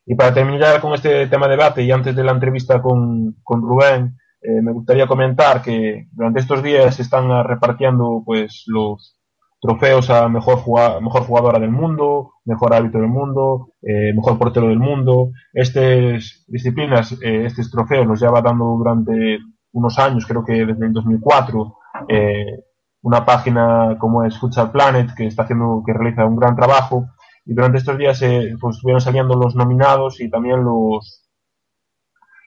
Y 0.06 0.14
para 0.14 0.32
terminar 0.34 0.80
con 0.80 0.94
este 0.94 1.26
tema 1.28 1.46
de 1.46 1.52
debate 1.56 1.82
y 1.84 1.90
antes 1.92 2.16
de 2.16 2.24
la 2.24 2.32
entrevista 2.32 2.80
con, 2.82 3.36
con 3.44 3.60
Rubén, 3.62 4.16
eh, 4.40 4.62
me 4.62 4.72
gustaría 4.72 5.06
comentar 5.06 5.62
que 5.62 6.08
durante 6.12 6.40
estos 6.40 6.62
días 6.62 6.94
se 6.96 7.02
están 7.02 7.28
repartiendo 7.46 8.22
pues 8.24 8.64
los 8.66 9.17
trofeos 9.61 10.09
a 10.11 10.28
mejor, 10.28 10.59
mejor 11.02 11.22
jugadora 11.22 11.59
del 11.59 11.70
mundo, 11.70 12.34
mejor 12.44 12.74
árbitro 12.74 13.00
del 13.00 13.11
mundo, 13.11 13.72
eh, 13.82 14.12
mejor 14.14 14.38
portero 14.38 14.68
del 14.68 14.78
mundo. 14.78 15.30
Estas 15.52 16.44
disciplinas, 16.46 17.12
eh, 17.22 17.46
estos 17.46 17.70
trofeos 17.70 18.06
los 18.06 18.20
lleva 18.20 18.40
dando 18.40 18.64
durante 18.64 19.38
unos 19.72 19.98
años, 19.98 20.26
creo 20.26 20.44
que 20.44 20.64
desde 20.64 20.86
el 20.86 20.92
2004, 20.92 21.76
eh, 22.09 22.64
una 23.02 23.24
página 23.24 23.96
como 23.98 24.24
es 24.24 24.38
Futsal 24.38 24.70
Planet 24.70 25.11
que 25.16 25.26
está 25.26 25.42
haciendo, 25.42 25.82
que 25.84 25.92
realiza 25.92 26.24
un 26.24 26.36
gran 26.36 26.56
trabajo 26.56 27.06
y 27.44 27.54
durante 27.54 27.78
estos 27.78 27.96
días 27.98 28.20
pues, 28.61 28.76
estuvieron 28.76 29.00
saliendo 29.00 29.34
los 29.34 29.54
nominados 29.54 30.20
y 30.20 30.30
también 30.30 30.64
los 30.64 31.24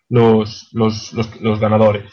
los, 0.09 0.69
los, 0.73 1.13
los, 1.41 1.59
ganadores. 1.61 2.03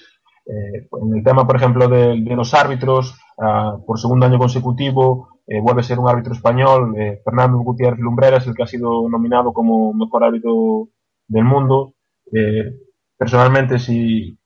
En 0.46 1.16
el 1.16 1.24
tema, 1.24 1.48
por 1.48 1.56
ejemplo, 1.56 1.88
de 1.88 2.36
los 2.36 2.54
árbitros, 2.54 3.18
ah, 3.40 3.76
por 3.86 3.98
segundo 3.98 4.26
año 4.26 4.38
consecutivo, 4.38 5.28
eh, 5.46 5.60
vuelve 5.60 5.80
a 5.80 5.84
ser 5.84 5.98
un 5.98 6.08
árbitro 6.08 6.34
español, 6.34 6.94
eh, 6.98 7.20
Fernando 7.24 7.58
Gutiérrez 7.58 7.98
Lumbreras, 8.00 8.46
el 8.46 8.54
que 8.54 8.62
ha 8.62 8.66
sido 8.66 9.08
nominado 9.08 9.52
como 9.52 9.92
mejor 9.94 10.24
árbitro 10.24 10.88
del 11.26 11.44
mundo. 11.44 11.94
Eh, 12.32 12.74
personalmente, 13.16 13.78
si, 13.78 14.38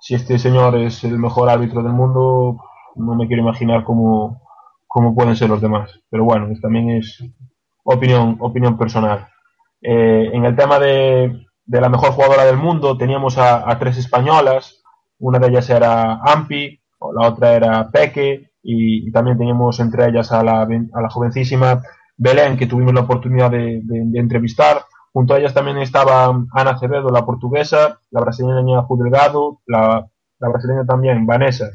si 0.00 0.14
este 0.14 0.38
señor 0.38 0.76
es 0.76 1.04
el 1.04 1.18
mejor 1.18 1.48
árbitro 1.48 1.82
del 1.82 1.92
mundo, 1.92 2.58
no 2.96 3.14
me 3.14 3.28
quiero 3.28 3.42
imaginar 3.42 3.84
cómo, 3.84 4.42
cómo 4.88 5.14
pueden 5.14 5.36
ser 5.36 5.50
los 5.50 5.60
demás. 5.60 6.00
Pero 6.10 6.24
bueno, 6.24 6.48
también 6.60 6.90
es 6.90 7.22
opinión, 7.84 8.36
opinión 8.40 8.76
personal. 8.76 9.28
Eh, 9.82 10.30
en 10.32 10.44
el 10.44 10.56
tema 10.56 10.78
de, 10.78 11.46
de 11.64 11.80
la 11.80 11.88
mejor 11.88 12.10
jugadora 12.10 12.44
del 12.44 12.56
mundo 12.56 12.98
teníamos 12.98 13.38
a, 13.38 13.70
a 13.70 13.78
tres 13.78 13.96
españolas, 13.98 14.82
una 15.18 15.38
de 15.38 15.48
ellas 15.48 15.70
era 15.70 16.20
Ampi, 16.24 16.79
la 17.14 17.28
otra 17.28 17.54
era 17.54 17.90
Peque, 17.90 18.50
y, 18.62 19.10
también 19.12 19.38
teníamos 19.38 19.80
entre 19.80 20.08
ellas 20.08 20.32
a 20.32 20.42
la, 20.42 20.62
a 20.62 21.00
la 21.00 21.10
jovencísima 21.10 21.82
Belén, 22.16 22.58
que 22.58 22.66
tuvimos 22.66 22.92
la 22.92 23.02
oportunidad 23.02 23.50
de, 23.50 23.82
entrevistar. 24.14 24.82
Junto 25.12 25.34
a 25.34 25.38
ellas 25.38 25.54
también 25.54 25.78
estaba 25.78 26.26
Ana 26.26 26.70
Acevedo, 26.70 27.08
la 27.08 27.24
portuguesa, 27.24 28.00
la 28.10 28.20
brasileña 28.20 28.82
Ju 28.82 28.96
Delgado, 29.02 29.60
la, 29.66 30.06
la 30.38 30.48
brasileña 30.48 30.84
también 30.84 31.26
Vanessa, 31.26 31.70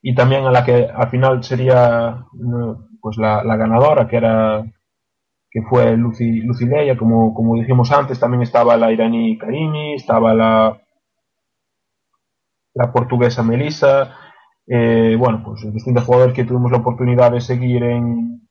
y 0.00 0.14
también 0.14 0.46
a 0.46 0.50
la 0.50 0.64
que 0.64 0.88
al 0.92 1.08
final 1.10 1.42
sería 1.44 2.24
mm, 2.32 2.98
pues 3.00 3.18
la, 3.18 3.44
la 3.44 3.56
ganadora, 3.56 4.08
que 4.08 4.16
era 4.16 4.64
que 5.50 5.62
fue 5.62 5.96
Lucy, 5.98 6.40
Lucy 6.40 6.64
Leia, 6.64 6.96
como, 6.96 7.34
como 7.34 7.56
dijimos 7.56 7.92
antes, 7.92 8.18
también 8.18 8.42
estaba 8.42 8.76
la 8.78 8.90
iraní 8.90 9.36
Karimi, 9.36 9.94
estaba 9.94 10.32
la, 10.32 10.81
la 12.74 12.92
portuguesa 12.92 13.42
Melissa, 13.42 14.16
eh, 14.66 15.16
bueno, 15.18 15.42
pues 15.44 15.62
distintos 15.72 16.04
jugadores 16.04 16.34
que 16.34 16.44
tuvimos 16.44 16.70
la 16.72 16.78
oportunidad 16.78 17.32
de 17.32 17.40
seguir 17.40 17.82
en, 17.84 18.48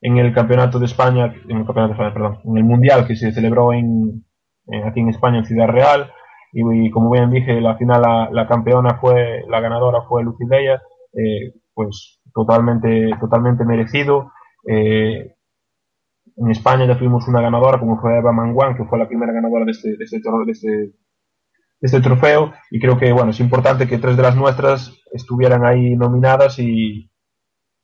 en 0.00 0.16
el 0.18 0.32
campeonato 0.34 0.78
de 0.78 0.86
España, 0.86 1.26
en 1.48 1.58
el 1.58 1.66
campeonato 1.66 1.88
de 1.88 1.92
España, 1.94 2.14
perdón, 2.14 2.38
en 2.44 2.58
el 2.58 2.64
mundial 2.64 3.06
que 3.06 3.16
se 3.16 3.32
celebró 3.32 3.72
en, 3.72 4.24
en- 4.68 4.84
aquí 4.86 5.00
en 5.00 5.08
España, 5.10 5.38
en 5.38 5.44
Ciudad 5.46 5.68
Real, 5.68 6.10
y, 6.52 6.86
y 6.86 6.90
como 6.90 7.10
bien 7.10 7.30
dije, 7.30 7.60
la 7.60 7.76
final 7.76 8.02
la, 8.02 8.28
la 8.32 8.46
campeona 8.46 8.98
fue, 9.00 9.44
la 9.48 9.60
ganadora 9.60 10.02
fue 10.08 10.22
Lucy 10.24 10.44
Leia, 10.48 10.82
eh, 11.12 11.52
pues 11.74 12.20
totalmente, 12.34 13.10
totalmente 13.20 13.64
merecido. 13.64 14.30
Eh, 14.66 15.34
en 16.36 16.50
España 16.50 16.86
ya 16.86 16.96
tuvimos 16.98 17.26
una 17.28 17.40
ganadora, 17.42 17.78
como 17.80 18.00
fue 18.00 18.16
Eva 18.18 18.32
Manguán, 18.32 18.76
que 18.76 18.84
fue 18.84 18.98
la 18.98 19.08
primera 19.08 19.32
ganadora 19.32 19.64
de 19.64 19.72
este, 19.72 19.96
de 19.96 20.04
este, 20.04 20.18
de 20.20 20.52
este, 20.52 20.92
este 21.80 22.00
trofeo. 22.00 22.52
Y 22.70 22.80
creo 22.80 22.98
que 22.98 23.12
bueno, 23.12 23.30
es 23.30 23.40
importante 23.40 23.86
que 23.86 23.98
tres 23.98 24.16
de 24.16 24.22
las 24.22 24.36
nuestras 24.36 24.96
estuvieran 25.12 25.64
ahí 25.64 25.96
nominadas 25.96 26.58
y, 26.58 27.10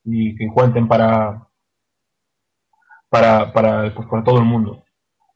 y 0.05 0.37
que 0.37 0.49
cuenten 0.53 0.89
para, 0.89 1.49
para, 3.09 3.53
para, 3.53 3.95
pues, 3.95 4.09
para 4.09 4.25
todo 4.25 4.39
el 4.39 4.45
mundo. 4.45 4.85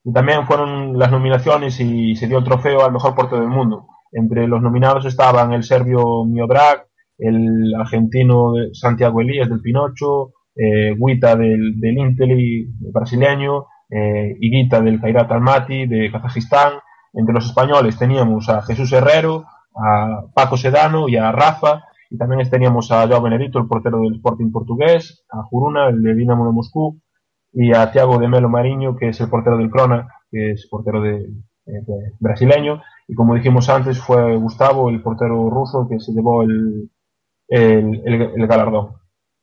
Y 0.05 0.13
también 0.13 0.47
fueron 0.47 0.99
las 0.99 1.11
nominaciones 1.11 1.79
y 1.81 2.15
se 2.17 2.27
dio 2.27 2.39
el 2.39 2.45
trofeo 2.45 2.85
al 2.85 2.93
mejor 2.93 3.15
portero 3.15 3.41
del 3.41 3.51
mundo. 3.51 3.87
Entre 4.13 4.47
los 4.49 4.63
nominados 4.63 5.05
estaban 5.05 5.53
el 5.53 5.65
serbio 5.65 6.25
Miodrag, 6.25 6.87
el 7.19 7.75
argentino 7.79 8.53
Santiago 8.73 9.21
Elías 9.21 9.51
del 9.51 9.61
Pinocho, 9.61 10.33
eh, 10.55 10.95
Guita 10.97 11.37
del, 11.37 11.79
del 11.79 11.99
Inteli 11.99 12.69
brasileño, 12.93 13.67
eh, 13.91 14.35
Higuita 14.41 14.81
del 14.81 15.01
Kairat 15.01 15.31
Almaty 15.31 15.87
de 15.87 16.11
Kazajistán. 16.11 16.75
Entre 17.13 17.35
los 17.35 17.47
españoles 17.47 17.99
teníamos 17.99 18.49
a 18.49 18.63
Jesús 18.63 18.93
Herrero, 18.93 19.45
a 19.75 20.23
Paco 20.35 20.57
Sedano 20.57 21.09
y 21.09 21.17
a 21.17 21.33
Rafa. 21.33 21.85
Y 22.11 22.17
también 22.17 22.49
teníamos 22.49 22.91
a 22.91 23.07
Joao 23.07 23.23
Benedito, 23.23 23.59
el 23.59 23.67
portero 23.67 24.01
del 24.01 24.17
Sporting 24.17 24.51
portugués, 24.51 25.25
a 25.31 25.43
Juruna, 25.43 25.89
el 25.89 26.03
de 26.03 26.15
Dinamo 26.15 26.47
de 26.47 26.53
Moscú, 26.53 27.01
y 27.53 27.75
a 27.75 27.91
Thiago 27.91 28.19
de 28.19 28.29
Melo 28.29 28.49
Mariño, 28.49 28.97
que 28.97 29.09
es 29.09 29.21
el 29.21 29.29
portero 29.29 29.59
del 29.59 29.71
Crona, 29.71 30.09
que 30.31 30.53
es 30.53 30.67
portero 30.71 31.05
eh, 31.05 31.29
brasileño. 32.19 32.83
Y 33.07 33.15
como 33.15 33.35
dijimos 33.35 33.69
antes, 33.69 33.99
fue 34.01 34.37
Gustavo, 34.37 34.89
el 34.89 35.03
portero 35.03 35.51
ruso, 35.51 35.87
que 35.89 36.01
se 36.01 36.13
llevó 36.13 36.43
el 36.43 36.91
galardón. 37.49 38.99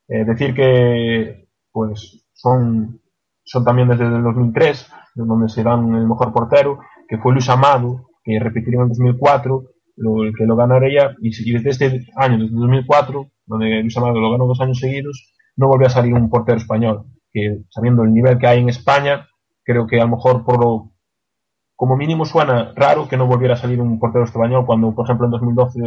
Eh, 0.08 0.24
decir 0.24 0.54
que 0.54 1.48
pues 1.72 2.26
son, 2.34 3.02
son 3.44 3.66
también 3.66 3.88
desde 3.88 4.06
el 4.06 4.24
2003, 4.24 4.92
donde 5.16 5.50
se 5.50 5.64
dan 5.64 5.96
el 5.96 6.08
mejor 6.08 6.32
portero, 6.32 6.80
que 7.08 7.18
fue 7.18 7.34
Luis 7.34 7.50
Amado, 7.50 8.10
que 8.24 8.40
repetiría 8.40 8.80
en 8.80 8.84
el 8.84 8.90
2004, 8.90 9.64
lo, 9.98 10.24
el 10.24 10.36
que 10.36 10.46
lo 10.46 10.56
ganaría, 10.56 11.16
y, 11.22 11.30
y 11.30 11.54
desde 11.54 11.70
este 11.70 12.08
año, 12.16 12.38
desde 12.38 12.54
el 12.54 12.62
2004, 12.62 13.28
donde 13.46 13.82
Luis 13.82 13.98
Amado 13.98 14.20
lo 14.20 14.32
ganó 14.32 14.46
dos 14.48 14.62
años 14.62 14.80
seguidos, 14.80 15.34
no 15.56 15.68
volvió 15.68 15.88
a 15.88 15.92
salir 15.92 16.14
un 16.14 16.30
portero 16.30 16.58
español, 16.58 17.06
que 17.32 17.60
sabiendo 17.70 18.04
el 18.04 18.14
nivel 18.14 18.38
que 18.38 18.48
hay 18.48 18.60
en 18.60 18.70
España, 18.70 19.28
creo 19.64 19.88
que 19.88 20.00
a 20.00 20.06
lo 20.06 20.12
mejor 20.12 20.44
por 20.44 20.60
lo, 20.60 20.92
como 21.76 21.98
mínimo 21.98 22.26
suena 22.26 22.74
raro 22.76 23.08
que 23.08 23.18
no 23.18 23.28
volviera 23.28 23.56
a 23.56 23.58
salir 23.58 23.82
un 23.82 24.00
portero 24.00 24.26
español 24.26 24.66
cuando, 24.66 24.94
por 24.96 25.06
ejemplo, 25.06 25.26
en 25.26 25.32
2012 25.32 25.80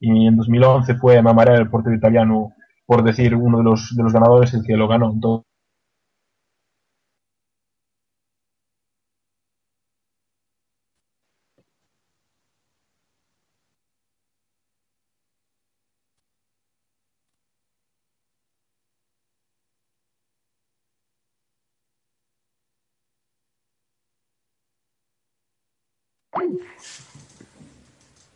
y 0.00 0.26
en 0.26 0.36
2011 0.36 0.94
fue 0.96 1.22
Mamaré 1.22 1.54
el 1.54 1.70
portero 1.70 1.96
italiano, 1.96 2.52
por 2.86 3.02
decir 3.02 3.34
uno 3.34 3.58
de 3.58 3.64
los, 3.64 3.94
de 3.96 4.02
los 4.02 4.12
ganadores, 4.12 4.52
el 4.54 4.64
que 4.64 4.76
lo 4.76 4.88
ganó. 4.88 5.12
Entonces, 5.12 5.46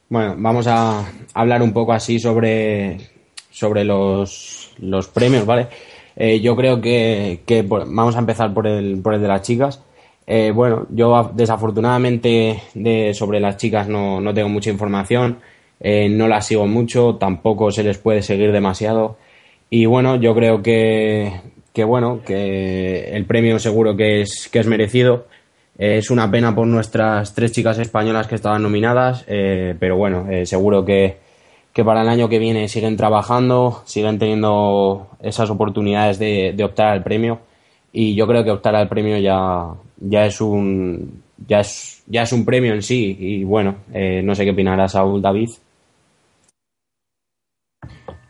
Bueno, 0.09 0.35
vamos 0.39 0.67
a 0.67 1.05
hablar 1.33 1.63
un 1.63 1.73
poco 1.73 1.93
así 1.93 2.19
sobre, 2.19 2.99
sobre 3.51 3.85
los, 3.85 4.73
los 4.79 5.09
premios, 5.09 5.47
¿vale? 5.47 5.69
Eh, 6.17 6.41
yo 6.41 6.55
creo 6.55 6.81
que, 6.81 7.41
que 7.45 7.63
vamos 7.63 8.15
a 8.15 8.21
empezar 8.21 8.55
por 8.55 8.67
el, 8.67 9.01
por 9.03 9.15
el 9.15 9.23
de 9.23 9.29
las 9.29 9.43
chicas. 9.43 9.83
Eh, 10.27 10.53
bueno, 10.55 10.87
yo 10.91 11.33
desafortunadamente 11.35 12.63
de, 12.75 13.13
sobre 13.13 13.41
las 13.41 13.57
chicas 13.57 13.89
no, 13.89 14.21
no 14.21 14.33
tengo 14.33 14.49
mucha 14.49 14.71
información, 14.71 15.39
eh, 15.81 16.09
no 16.09 16.29
las 16.29 16.47
sigo 16.47 16.67
mucho, 16.67 17.17
tampoco 17.17 17.71
se 17.71 17.83
les 17.83 17.99
puede 17.99 18.23
seguir 18.23 18.53
demasiado. 18.53 19.17
Y 19.69 19.87
bueno, 19.87 20.17
yo 20.17 20.35
creo 20.35 20.63
que, 20.63 21.33
que 21.73 21.85
bueno, 21.85 22.21
que 22.25 23.11
el 23.17 23.25
premio 23.27 23.59
seguro 23.59 23.97
que 23.97 24.23
es, 24.23 24.49
que 24.51 24.61
es 24.61 24.67
merecido. 24.67 25.27
Es 25.77 26.11
una 26.11 26.31
pena 26.31 26.55
por 26.55 26.67
nuestras 26.67 27.35
tres 27.35 27.53
chicas 27.53 27.79
españolas 27.79 28.27
que 28.29 28.37
estaban 28.37 28.63
nominadas, 28.63 29.25
eh, 29.27 29.75
pero 29.79 29.97
bueno, 29.97 30.31
eh, 30.31 30.47
seguro 30.47 30.85
que, 30.85 31.19
que 31.73 31.85
para 31.85 32.03
el 32.03 32.09
año 32.09 32.29
que 32.29 32.39
viene 32.39 32.69
siguen 32.69 32.97
trabajando, 32.97 33.83
siguen 33.85 34.19
teniendo 34.19 35.09
esas 35.21 35.51
oportunidades 35.51 36.19
de, 36.19 36.53
de 36.57 36.65
optar 36.65 36.89
al 36.89 37.03
premio. 37.03 37.41
Y 37.93 38.15
yo 38.15 38.27
creo 38.27 38.45
que 38.45 38.51
optar 38.51 38.75
al 38.77 38.89
premio 38.89 39.19
ya, 39.19 39.69
ya 39.99 40.27
es 40.27 40.41
un 40.41 41.23
ya 41.47 41.61
es, 41.61 42.03
ya 42.07 42.23
es 42.23 42.33
un 42.33 42.45
premio 42.45 42.75
en 42.75 42.83
sí. 42.83 43.17
Y 43.19 43.45
bueno, 43.45 43.77
eh, 43.93 44.23
no 44.23 44.35
sé 44.35 44.45
qué 44.45 44.51
opinará 44.51 44.89
Saúl 44.89 45.23
David. 45.23 45.51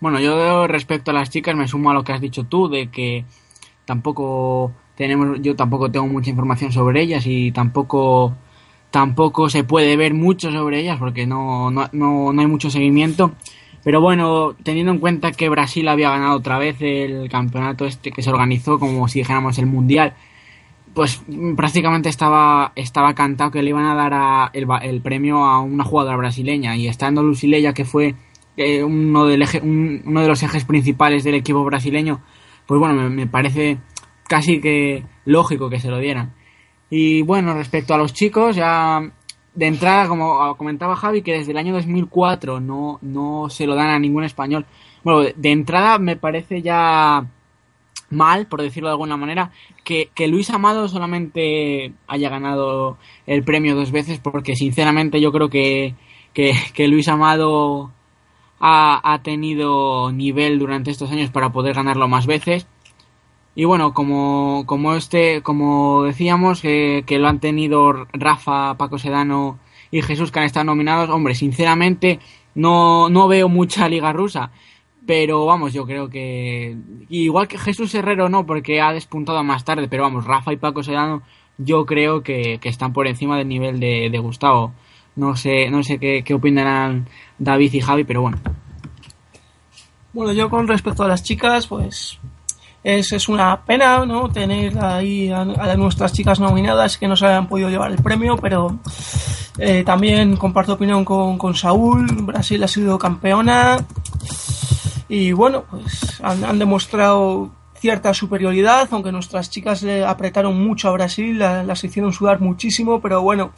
Bueno, 0.01 0.20
yo 0.20 0.66
respecto 0.66 1.11
a 1.11 1.14
las 1.14 1.30
chicas 1.30 1.57
me 1.57 1.68
sumo 1.68 1.90
a 1.90 1.95
lo 1.95 2.05
que 2.05 2.12
has 2.12 2.20
dicho 2.20 2.45
tú, 2.45 2.68
de 2.68 2.90
que 2.90 3.24
tampoco 3.86 4.72
tenemos, 4.97 5.40
yo 5.42 5.57
tampoco 5.57 5.90
tengo 5.90 6.07
mucha 6.07 6.30
información 6.30 6.72
sobre 6.72 7.03
ellas 7.03 7.26
y 7.26 7.51
tampoco 7.53 8.34
tampoco 8.90 9.49
se 9.49 9.64
puede 9.64 9.97
ver 9.97 10.14
mucho 10.14 10.53
sobre 10.53 10.78
ellas 10.80 10.99
porque 10.99 11.26
no, 11.26 11.70
no, 11.70 11.88
no, 11.92 12.32
no 12.32 12.40
hay 12.40 12.47
mucho 12.47 12.70
seguimiento. 12.70 13.32
Pero 13.82 14.01
bueno, 14.01 14.55
teniendo 14.62 14.92
en 14.92 14.99
cuenta 14.99 15.32
que 15.32 15.49
Brasil 15.49 15.86
había 15.88 16.11
ganado 16.11 16.36
otra 16.36 16.59
vez 16.59 16.76
el 16.80 17.28
campeonato 17.28 17.84
este 17.84 18.12
que 18.12 18.22
se 18.22 18.30
organizó, 18.30 18.78
como 18.78 19.09
si 19.09 19.18
dijéramos 19.18 19.59
el 19.59 19.66
mundial, 19.66 20.14
pues 20.95 21.22
prácticamente 21.57 22.09
estaba, 22.09 22.72
estaba 22.76 23.14
cantado 23.14 23.51
que 23.51 23.62
le 23.62 23.70
iban 23.70 23.84
a 23.84 23.95
dar 23.95 24.14
a- 24.14 24.51
el, 24.55 24.66
el 24.82 25.01
premio 25.01 25.45
a 25.45 25.61
una 25.61 25.84
jugadora 25.84 26.16
brasileña. 26.16 26.76
Y 26.76 26.86
estando 26.86 27.22
Lucileya, 27.22 27.72
que 27.74 27.84
fue 27.84 28.14
eh, 28.57 28.84
uno, 28.84 29.26
del 29.26 29.42
eje- 29.42 29.61
un- 29.62 30.03
uno 30.07 30.20
de 30.22 30.28
los 30.28 30.42
ejes 30.42 30.64
principales 30.64 31.24
del 31.24 31.34
equipo 31.34 31.64
brasileño, 31.64 32.20
pues 32.66 32.78
bueno, 32.78 33.11
me 33.11 33.26
parece 33.26 33.78
casi 34.28 34.60
que 34.60 35.04
lógico 35.24 35.70
que 35.70 35.80
se 35.80 35.90
lo 35.90 35.98
dieran. 35.98 36.34
Y 36.90 37.22
bueno, 37.22 37.54
respecto 37.54 37.94
a 37.94 37.98
los 37.98 38.12
chicos, 38.12 38.56
ya 38.56 39.00
de 39.54 39.66
entrada, 39.66 40.08
como 40.08 40.56
comentaba 40.56 40.96
Javi, 40.96 41.22
que 41.22 41.32
desde 41.32 41.52
el 41.52 41.58
año 41.58 41.72
2004 41.74 42.60
no, 42.60 42.98
no 43.02 43.48
se 43.48 43.66
lo 43.66 43.74
dan 43.74 43.88
a 43.88 43.98
ningún 43.98 44.24
español. 44.24 44.66
Bueno, 45.02 45.22
de, 45.36 45.50
entrada 45.50 45.98
me 45.98 46.16
parece 46.16 46.62
ya 46.62 47.26
mal, 48.10 48.46
por 48.46 48.62
decirlo 48.62 48.88
de 48.88 48.94
alguna 48.94 49.16
manera, 49.16 49.52
que, 49.84 50.10
que 50.14 50.28
Luis 50.28 50.50
Amado 50.50 50.88
solamente 50.88 51.92
haya 52.06 52.28
ganado 52.28 52.98
el 53.26 53.44
premio 53.44 53.74
dos 53.74 53.92
veces, 53.92 54.18
porque 54.18 54.56
sinceramente 54.56 55.20
yo 55.20 55.30
creo 55.30 55.48
que, 55.50 55.94
que, 56.32 56.52
que 56.74 56.88
Luis 56.88 57.08
Amado 57.08 57.92
ha, 58.60 59.12
ha 59.12 59.22
tenido 59.22 60.10
nivel 60.10 60.58
durante 60.58 60.90
estos 60.90 61.10
años 61.12 61.30
para 61.30 61.50
poder 61.50 61.74
ganarlo 61.74 62.08
más 62.08 62.26
veces. 62.26 62.66
Y 63.55 63.64
bueno, 63.64 63.94
como, 63.94 64.64
como 64.66 64.94
este, 64.94 65.42
como 65.42 66.02
decíamos, 66.02 66.61
que, 66.61 67.05
que 67.07 67.18
lo 67.18 67.28
han 67.28 67.40
tenido 67.40 68.07
Rafa, 68.12 68.76
Paco 68.76 68.98
Sedano 68.98 69.59
y 69.90 70.02
Jesús 70.02 70.32
que 70.32 70.40
han 70.40 70.46
estado 70.46 70.64
nominados, 70.64 71.09
hombre, 71.11 71.34
sinceramente 71.34 72.18
no, 72.55 73.09
no 73.09 73.28
veo 73.28 73.48
mucha 73.48 73.88
liga 73.88 74.12
rusa. 74.12 74.50
Pero 75.07 75.44
vamos, 75.44 75.72
yo 75.72 75.86
creo 75.86 76.09
que. 76.09 76.76
Igual 77.11 77.46
que 77.46 77.59
Jesús 77.59 77.94
Herrero 77.94 78.28
no, 78.28 78.46
porque 78.46 78.80
ha 78.80 78.92
despuntado 78.92 79.42
más 79.44 79.64
tarde, 79.64 79.86
pero 79.86 80.02
vamos, 80.02 80.24
Rafa 80.24 80.52
y 80.52 80.57
Paco 80.57 80.82
Sedano, 80.82 81.22
yo 81.59 81.84
creo 81.84 82.22
que, 82.22 82.59
que 82.61 82.70
están 82.70 82.92
por 82.92 83.07
encima 83.07 83.36
del 83.36 83.48
nivel 83.48 83.78
de, 83.80 84.09
de 84.11 84.18
Gustavo. 84.18 84.72
No 85.16 85.36
sé, 85.36 85.70
no 85.70 85.82
sé 85.82 85.98
qué, 85.98 86.24
qué 86.24 86.34
opinarán 86.34 87.07
David 87.38 87.74
y 87.74 87.80
Javi, 87.80 88.05
pero 88.05 88.22
bueno. 88.22 88.38
Bueno, 90.12 90.32
yo 90.32 90.48
con 90.48 90.66
respecto 90.66 91.02
a 91.05 91.09
las 91.09 91.22
chicas, 91.22 91.66
pues 91.66 92.18
es, 92.85 93.11
es 93.12 93.28
una 93.28 93.65
pena, 93.65 94.05
¿no? 94.06 94.28
Tener 94.31 94.78
ahí 94.78 95.31
a, 95.31 95.40
a 95.40 95.74
nuestras 95.77 96.12
chicas 96.12 96.39
nominadas 96.39 96.98
que 96.98 97.09
no 97.09 97.16
se 97.16 97.27
hayan 97.27 97.48
podido 97.48 97.70
llevar 97.70 97.90
el 97.90 98.02
premio, 98.02 98.36
pero 98.36 98.78
eh, 99.59 99.82
también 99.85 100.36
comparto 100.36 100.74
opinión 100.74 101.05
con, 101.05 101.39
con 101.39 101.55
Saúl. 101.56 102.06
Brasil 102.23 102.62
ha 102.62 102.69
sido 102.69 102.98
campeona 102.98 103.78
y 105.09 105.32
bueno, 105.32 105.65
pues 105.70 106.20
han, 106.23 106.44
han 106.44 106.59
demostrado 106.59 107.51
cierta 107.78 108.15
superioridad, 108.15 108.89
aunque 108.93 109.12
nuestras 109.12 109.51
chicas 109.51 109.82
le 109.82 110.05
apretaron 110.05 110.59
mucho 110.66 110.89
a 110.89 110.93
Brasil, 110.93 111.39
la- 111.39 111.62
las 111.62 111.85
hicieron 111.85 112.12
sudar 112.12 112.40
muchísimo, 112.40 113.01
pero 113.01 113.20
bueno, 113.23 113.52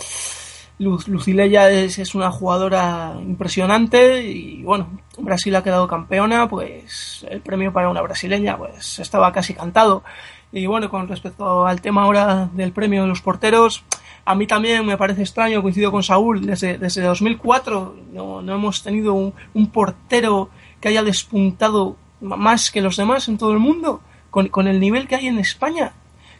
Lu- 0.78 1.02
Lucileya 1.06 1.70
es, 1.70 1.98
es 1.98 2.14
una 2.14 2.30
jugadora 2.30 3.14
impresionante 3.20 4.22
y 4.22 4.62
bueno, 4.62 4.88
Brasil 5.18 5.54
ha 5.56 5.62
quedado 5.62 5.88
campeona, 5.88 6.48
pues 6.48 7.26
el 7.30 7.40
premio 7.40 7.72
para 7.72 7.88
una 7.88 8.02
brasileña 8.02 8.58
pues 8.58 8.98
estaba 8.98 9.32
casi 9.32 9.54
cantado. 9.54 10.04
Y 10.52 10.66
bueno, 10.66 10.88
con 10.90 11.08
respecto 11.08 11.66
al 11.66 11.80
tema 11.80 12.02
ahora 12.02 12.48
del 12.52 12.72
premio 12.72 13.02
de 13.02 13.08
los 13.08 13.20
porteros, 13.20 13.84
a 14.24 14.34
mí 14.34 14.46
también 14.46 14.84
me 14.86 14.96
parece 14.96 15.22
extraño, 15.22 15.62
coincido 15.62 15.90
con 15.90 16.02
Saúl, 16.02 16.44
desde, 16.44 16.78
desde 16.78 17.02
2004 17.02 17.96
no, 18.12 18.42
no 18.42 18.54
hemos 18.54 18.82
tenido 18.82 19.14
un, 19.14 19.66
portero 19.72 20.50
que 20.80 20.88
haya 20.88 21.02
despuntado 21.02 21.96
más 22.20 22.70
que 22.70 22.80
los 22.80 22.96
demás 22.96 23.28
en 23.28 23.38
todo 23.38 23.52
el 23.52 23.58
mundo, 23.58 24.00
con, 24.30 24.48
con 24.48 24.68
el 24.68 24.80
nivel 24.80 25.08
que 25.08 25.16
hay 25.16 25.26
en 25.26 25.38
España. 25.38 25.92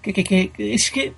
Que, 0.02 0.12
que 0.12 0.52
es 0.56 0.90
que 0.92 1.14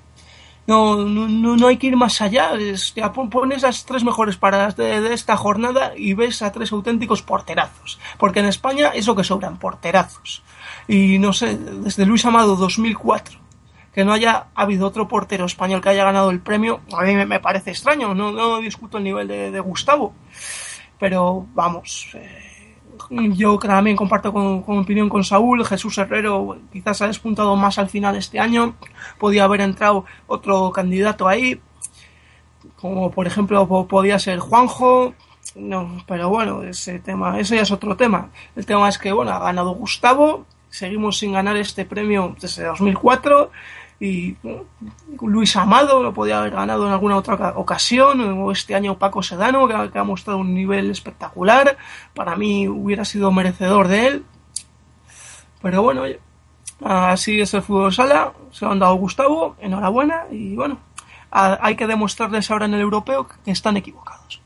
no, 0.68 1.26
no, 1.28 1.56
no, 1.56 1.66
hay 1.66 1.78
que 1.78 1.88
ir 1.88 1.96
más 1.96 2.20
allá. 2.20 2.52
Es, 2.54 2.94
pon- 3.14 3.30
pones 3.30 3.62
las 3.62 3.84
tres 3.86 4.04
mejores 4.04 4.36
paradas 4.36 4.76
de, 4.76 5.00
de 5.00 5.14
esta 5.14 5.36
jornada 5.36 5.94
y 5.96 6.14
ves 6.14 6.42
a 6.42 6.52
tres 6.52 6.70
auténticos 6.72 7.22
porterazos. 7.22 7.98
Porque 8.18 8.40
en 8.40 8.46
España 8.46 8.88
es 8.94 9.06
lo 9.06 9.16
que 9.16 9.24
sobran, 9.24 9.58
porterazos. 9.58 10.42
Y 10.86 11.18
no 11.18 11.32
sé, 11.32 11.56
desde 11.56 12.06
Luis 12.06 12.24
Amado 12.24 12.54
2004, 12.56 13.40
que 13.92 14.04
no 14.04 14.12
haya 14.12 14.46
habido 14.54 14.86
otro 14.86 15.08
portero 15.08 15.46
español 15.46 15.80
que 15.80 15.88
haya 15.88 16.04
ganado 16.04 16.30
el 16.30 16.40
premio, 16.40 16.80
a 16.96 17.02
mí 17.02 17.14
me, 17.14 17.40
parece 17.40 17.70
extraño. 17.70 18.14
No, 18.14 18.30
no 18.30 18.58
discuto 18.58 18.98
el 18.98 19.04
nivel 19.04 19.26
de, 19.26 19.50
de 19.50 19.60
Gustavo. 19.60 20.14
Pero 20.98 21.46
vamos, 21.54 22.08
eh, 22.14 22.47
yo 23.10 23.58
también 23.58 23.96
comparto 23.96 24.32
con, 24.32 24.62
con 24.62 24.78
opinión 24.78 25.08
con 25.08 25.24
Saúl. 25.24 25.64
Jesús 25.64 25.96
Herrero 25.98 26.58
quizás 26.72 27.00
ha 27.02 27.06
despuntado 27.06 27.56
más 27.56 27.78
al 27.78 27.88
final 27.88 28.16
este 28.16 28.38
año. 28.38 28.74
Podía 29.18 29.44
haber 29.44 29.60
entrado 29.62 30.04
otro 30.26 30.70
candidato 30.72 31.26
ahí, 31.28 31.60
como 32.76 33.10
por 33.10 33.26
ejemplo 33.26 33.66
po- 33.66 33.86
podía 33.88 34.18
ser 34.18 34.38
Juanjo. 34.38 35.14
No, 35.54 36.04
pero 36.06 36.28
bueno, 36.28 36.62
ese 36.62 36.98
tema, 36.98 37.40
ese 37.40 37.56
ya 37.56 37.62
es 37.62 37.70
otro 37.70 37.96
tema. 37.96 38.30
El 38.54 38.66
tema 38.66 38.88
es 38.88 38.98
que 38.98 39.12
bueno, 39.12 39.32
ha 39.32 39.38
ganado 39.38 39.70
Gustavo. 39.70 40.44
Seguimos 40.70 41.18
sin 41.18 41.32
ganar 41.32 41.56
este 41.56 41.86
premio 41.86 42.36
desde 42.40 42.64
2004 42.64 43.50
y 44.00 44.36
Luis 45.20 45.56
Amado 45.56 46.02
lo 46.02 46.14
podía 46.14 46.38
haber 46.38 46.52
ganado 46.52 46.86
en 46.86 46.92
alguna 46.92 47.16
otra 47.16 47.34
oca- 47.34 47.54
ocasión, 47.56 48.20
o 48.20 48.52
este 48.52 48.74
año 48.74 48.98
Paco 48.98 49.22
Sedano, 49.22 49.66
que 49.66 49.98
ha, 49.98 50.04
mostrado 50.04 50.38
un 50.38 50.54
nivel 50.54 50.90
espectacular. 50.90 51.76
Para 52.14 52.36
mí 52.36 52.68
hubiera 52.68 53.04
sido 53.04 53.32
merecedor 53.32 53.88
de 53.88 54.06
él. 54.06 54.24
Pero 55.60 55.82
bueno, 55.82 56.04
así 56.84 57.40
es 57.40 57.52
el 57.54 57.62
fútbol 57.62 57.92
sala, 57.92 58.32
se 58.52 58.64
lo 58.64 58.70
han 58.70 58.78
dado 58.78 58.94
Gustavo, 58.94 59.56
enhorabuena, 59.58 60.26
y 60.30 60.54
bueno, 60.54 60.78
hay 61.30 61.74
que 61.74 61.88
demostrarles 61.88 62.50
ahora 62.50 62.66
en 62.66 62.74
el 62.74 62.80
europeo 62.80 63.26
que 63.44 63.50
están 63.50 63.76
equivocados. 63.76 64.40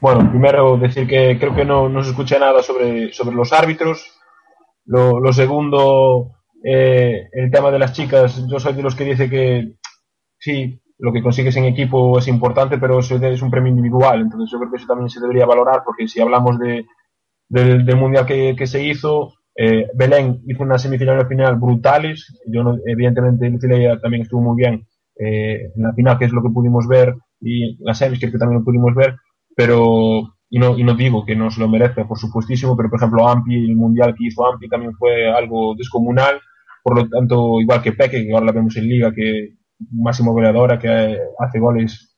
Bueno, 0.00 0.28
primero 0.30 0.78
decir 0.78 1.06
que 1.06 1.38
creo 1.38 1.54
que 1.54 1.64
no, 1.64 1.88
no 1.88 2.02
se 2.02 2.10
escucha 2.10 2.38
nada 2.38 2.62
sobre, 2.62 3.12
sobre 3.12 3.36
los 3.36 3.52
árbitros. 3.52 4.18
Lo 4.86 5.32
segundo, 5.32 6.32
eh, 6.64 7.28
el 7.32 7.50
tema 7.50 7.70
de 7.70 7.78
las 7.78 7.92
chicas. 7.92 8.46
Yo 8.48 8.58
soy 8.60 8.74
de 8.74 8.82
los 8.82 8.94
que 8.94 9.04
dice 9.04 9.28
que 9.30 9.74
sí, 10.38 10.80
lo 10.98 11.12
que 11.12 11.22
consigues 11.22 11.56
en 11.56 11.64
equipo 11.64 12.18
es 12.18 12.28
importante, 12.28 12.78
pero 12.78 13.00
eso 13.00 13.16
es 13.16 13.42
un 13.42 13.50
premio 13.50 13.70
individual. 13.70 14.20
Entonces 14.22 14.50
yo 14.52 14.58
creo 14.58 14.70
que 14.70 14.76
eso 14.78 14.86
también 14.86 15.10
se 15.10 15.20
debería 15.20 15.46
valorar, 15.46 15.82
porque 15.84 16.08
si 16.08 16.20
hablamos 16.20 16.58
de, 16.58 16.86
del, 17.48 17.96
mundial 17.96 18.26
que, 18.26 18.54
que 18.56 18.66
se 18.66 18.82
hizo, 18.84 19.34
eh, 19.56 19.86
Belén 19.94 20.40
hizo 20.46 20.62
una 20.62 20.78
semifinal 20.78 21.16
y 21.16 21.20
una 21.20 21.28
final 21.28 21.56
brutales. 21.56 22.26
Yo 22.46 22.62
no- 22.62 22.76
evidentemente 22.86 23.48
Lucía 23.50 24.00
también 24.00 24.22
estuvo 24.22 24.40
muy 24.42 24.56
bien 24.56 24.86
eh, 25.16 25.70
en 25.76 25.82
la 25.82 25.92
final, 25.94 26.18
que 26.18 26.24
es 26.26 26.32
lo 26.32 26.42
que 26.42 26.50
pudimos 26.50 26.86
ver, 26.88 27.14
y 27.40 27.76
las 27.84 27.98
semis 27.98 28.20
que 28.20 28.30
también 28.38 28.60
lo 28.60 28.64
pudimos 28.64 28.94
ver 28.94 29.16
pero 29.54 30.34
y 30.48 30.58
no, 30.58 30.78
y 30.78 30.84
no 30.84 30.94
digo 30.94 31.24
que 31.26 31.36
no 31.36 31.50
se 31.50 31.60
lo 31.60 31.68
merezca, 31.68 32.06
por 32.08 32.18
supuestísimo, 32.18 32.76
pero 32.76 32.88
por 32.90 32.98
ejemplo 32.98 33.28
Ampi, 33.28 33.54
el 33.54 33.76
mundial 33.76 34.14
que 34.16 34.26
hizo 34.26 34.46
Ampi 34.46 34.68
también 34.68 34.94
fue 34.94 35.30
algo 35.30 35.74
descomunal, 35.76 36.40
por 36.82 36.96
lo 36.96 37.08
tanto, 37.08 37.60
igual 37.60 37.82
que 37.82 37.92
Peque, 37.92 38.24
que 38.26 38.32
ahora 38.32 38.46
la 38.46 38.52
vemos 38.52 38.76
en 38.76 38.88
Liga, 38.88 39.12
que 39.12 39.54
máximo 39.90 40.32
goleadora, 40.32 40.78
que 40.78 41.18
hace 41.38 41.58
goles 41.58 42.16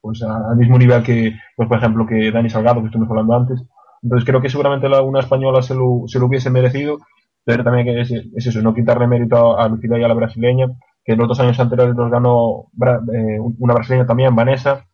pues 0.00 0.22
al 0.22 0.56
mismo 0.56 0.78
nivel 0.78 1.02
que, 1.02 1.32
pues, 1.56 1.68
por 1.68 1.78
ejemplo, 1.78 2.06
que 2.06 2.30
Dani 2.30 2.50
Salgado, 2.50 2.80
que 2.80 2.86
estuvimos 2.86 3.10
hablando 3.10 3.34
antes. 3.34 3.62
Entonces 4.02 4.26
creo 4.26 4.40
que 4.42 4.50
seguramente 4.50 4.88
la, 4.88 5.00
una 5.00 5.20
española 5.20 5.62
se 5.62 5.74
lo, 5.74 6.02
se 6.06 6.18
lo 6.18 6.26
hubiese 6.26 6.50
merecido, 6.50 6.98
pero 7.42 7.64
también 7.64 7.86
que 7.86 8.00
es, 8.02 8.10
es 8.10 8.46
eso, 8.46 8.60
no 8.60 8.74
quitarle 8.74 9.06
mérito 9.06 9.58
a, 9.58 9.64
a 9.64 9.68
Lucía 9.68 9.98
y 9.98 10.04
a 10.04 10.08
la 10.08 10.14
brasileña, 10.14 10.66
que 11.04 11.16
los 11.16 11.26
dos 11.26 11.40
años 11.40 11.58
anteriores 11.58 11.96
los 11.96 12.10
ganó 12.10 12.66
eh, 13.14 13.38
una 13.58 13.74
brasileña 13.74 14.06
también, 14.06 14.36
Vanessa, 14.36 14.84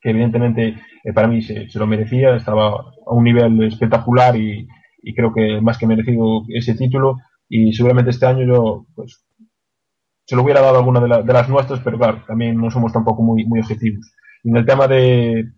que 0.00 0.10
evidentemente 0.10 0.76
eh, 1.02 1.12
para 1.12 1.26
mí 1.26 1.42
se, 1.42 1.66
lo 1.74 1.86
merecía, 1.88 2.36
estaba 2.36 2.68
a 2.68 3.12
un 3.12 3.24
nivel 3.24 3.60
espectacular 3.64 4.36
y 4.36 4.68
creo 5.16 5.34
que 5.34 5.60
más 5.60 5.78
que 5.78 5.86
merecido 5.86 6.44
ese 6.48 6.74
título 6.74 7.16
y 7.48 7.72
seguramente 7.72 8.10
este 8.10 8.26
año 8.26 8.46
yo 8.46 8.86
pues 8.94 9.24
se 10.26 10.36
lo 10.36 10.42
hubiera 10.42 10.60
dado 10.60 10.76
a 10.76 10.78
alguna 10.78 11.00
de, 11.00 11.22
de 11.22 11.32
las 11.32 11.48
nuestras, 11.48 11.80
pero 11.80 11.98
claro, 11.98 12.22
también 12.26 12.56
no 12.56 12.70
somos 12.70 12.92
tampoco 12.92 13.22
muy, 13.22 13.44
muy 13.44 13.60
objetivos. 13.60 14.12
Y 14.42 14.50
en 14.50 14.56
el 14.56 14.66
tema 14.66 14.88
de, 14.88 15.52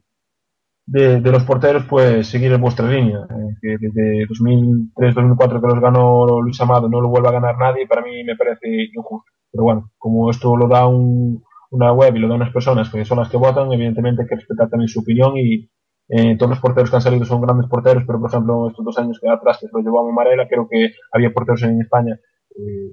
de, 0.86 1.32
los 1.32 1.44
porteros, 1.44 1.84
pues 1.84 2.28
seguir 2.28 2.52
en 2.52 2.60
vuestra 2.60 2.88
línea, 2.88 3.18
eh, 3.18 3.56
que 3.60 3.76
desde 3.78 4.26
2003-2004 4.28 5.60
que 5.60 5.66
los 5.66 5.80
ganó 5.80 6.40
Luis 6.40 6.60
Amado 6.60 6.88
no 6.88 7.00
lo 7.00 7.08
vuelva 7.08 7.30
a 7.30 7.34
ganar 7.34 7.58
nadie, 7.58 7.86
para 7.86 8.02
mí 8.02 8.22
me 8.24 8.36
parece 8.36 8.88
injusto. 8.94 9.30
Pero 9.50 9.64
bueno, 9.64 9.90
como 9.98 10.30
esto 10.30 10.56
lo 10.56 10.68
da 10.68 10.86
un, 10.86 11.42
una 11.70 11.92
web 11.92 12.14
y 12.16 12.18
lo 12.20 12.28
da 12.28 12.34
unas 12.34 12.52
personas 12.52 12.88
que 12.90 13.04
son 13.04 13.18
las 13.18 13.28
que 13.28 13.36
votan, 13.36 13.72
evidentemente 13.72 14.22
hay 14.22 14.28
que 14.28 14.36
respetar 14.36 14.68
también 14.68 14.88
su 14.88 15.00
opinión 15.00 15.36
y, 15.36 15.68
eh, 16.08 16.36
todos 16.36 16.50
los 16.50 16.60
porteros 16.60 16.90
que 16.90 16.96
han 16.96 17.02
salido 17.02 17.24
son 17.24 17.40
grandes 17.40 17.68
porteros, 17.68 18.04
pero 18.06 18.20
por 18.20 18.30
ejemplo, 18.30 18.68
estos 18.68 18.84
dos 18.84 18.98
años 18.98 19.18
que 19.20 19.28
atrás 19.28 19.58
que 19.60 19.66
lo 19.72 19.80
llevó 19.80 20.08
a 20.08 20.12
Marela, 20.12 20.46
creo 20.48 20.68
que 20.68 20.90
había 21.12 21.32
porteros 21.32 21.62
en 21.64 21.80
España, 21.80 22.18
eh, 22.50 22.92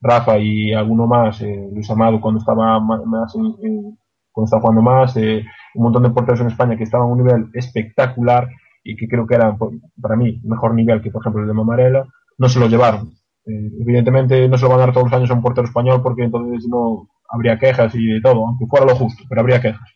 Rafa 0.00 0.38
y 0.38 0.72
alguno 0.72 1.06
más, 1.06 1.40
eh, 1.42 1.68
Luis 1.72 1.90
Amado 1.90 2.20
cuando 2.20 2.40
estaba 2.40 2.80
más 2.80 3.00
cuando 4.32 4.46
estaba 4.46 4.62
jugando 4.62 4.82
más, 4.82 5.16
eh, 5.16 5.44
un 5.74 5.82
montón 5.82 6.04
de 6.04 6.10
porteros 6.10 6.40
en 6.40 6.46
España 6.48 6.76
que 6.76 6.84
estaban 6.84 7.08
a 7.08 7.10
un 7.12 7.18
nivel 7.18 7.50
espectacular 7.52 8.48
y 8.82 8.96
que 8.96 9.06
creo 9.06 9.26
que 9.26 9.34
eran, 9.34 9.58
para 10.00 10.16
mí, 10.16 10.40
mejor 10.44 10.74
nivel 10.74 11.02
que, 11.02 11.10
por 11.10 11.22
ejemplo, 11.22 11.42
el 11.42 11.48
de 11.48 11.54
Mamarela, 11.54 12.06
no 12.38 12.48
se 12.48 12.58
lo 12.58 12.66
llevaron. 12.66 13.12
Evidentemente 13.44 14.48
no 14.48 14.56
se 14.56 14.64
lo 14.64 14.70
van 14.70 14.80
a 14.80 14.82
dar 14.84 14.94
todos 14.94 15.10
los 15.10 15.12
años 15.12 15.30
a 15.30 15.34
un 15.34 15.42
portero 15.42 15.66
español 15.66 16.00
porque 16.02 16.22
entonces 16.22 16.66
no 16.68 17.08
habría 17.28 17.58
quejas 17.58 17.94
y 17.94 18.06
de 18.06 18.20
todo, 18.20 18.46
aunque 18.46 18.66
fuera 18.66 18.86
lo 18.86 18.94
justo, 18.96 19.24
pero 19.28 19.40
habría 19.40 19.60
quejas. 19.60 19.88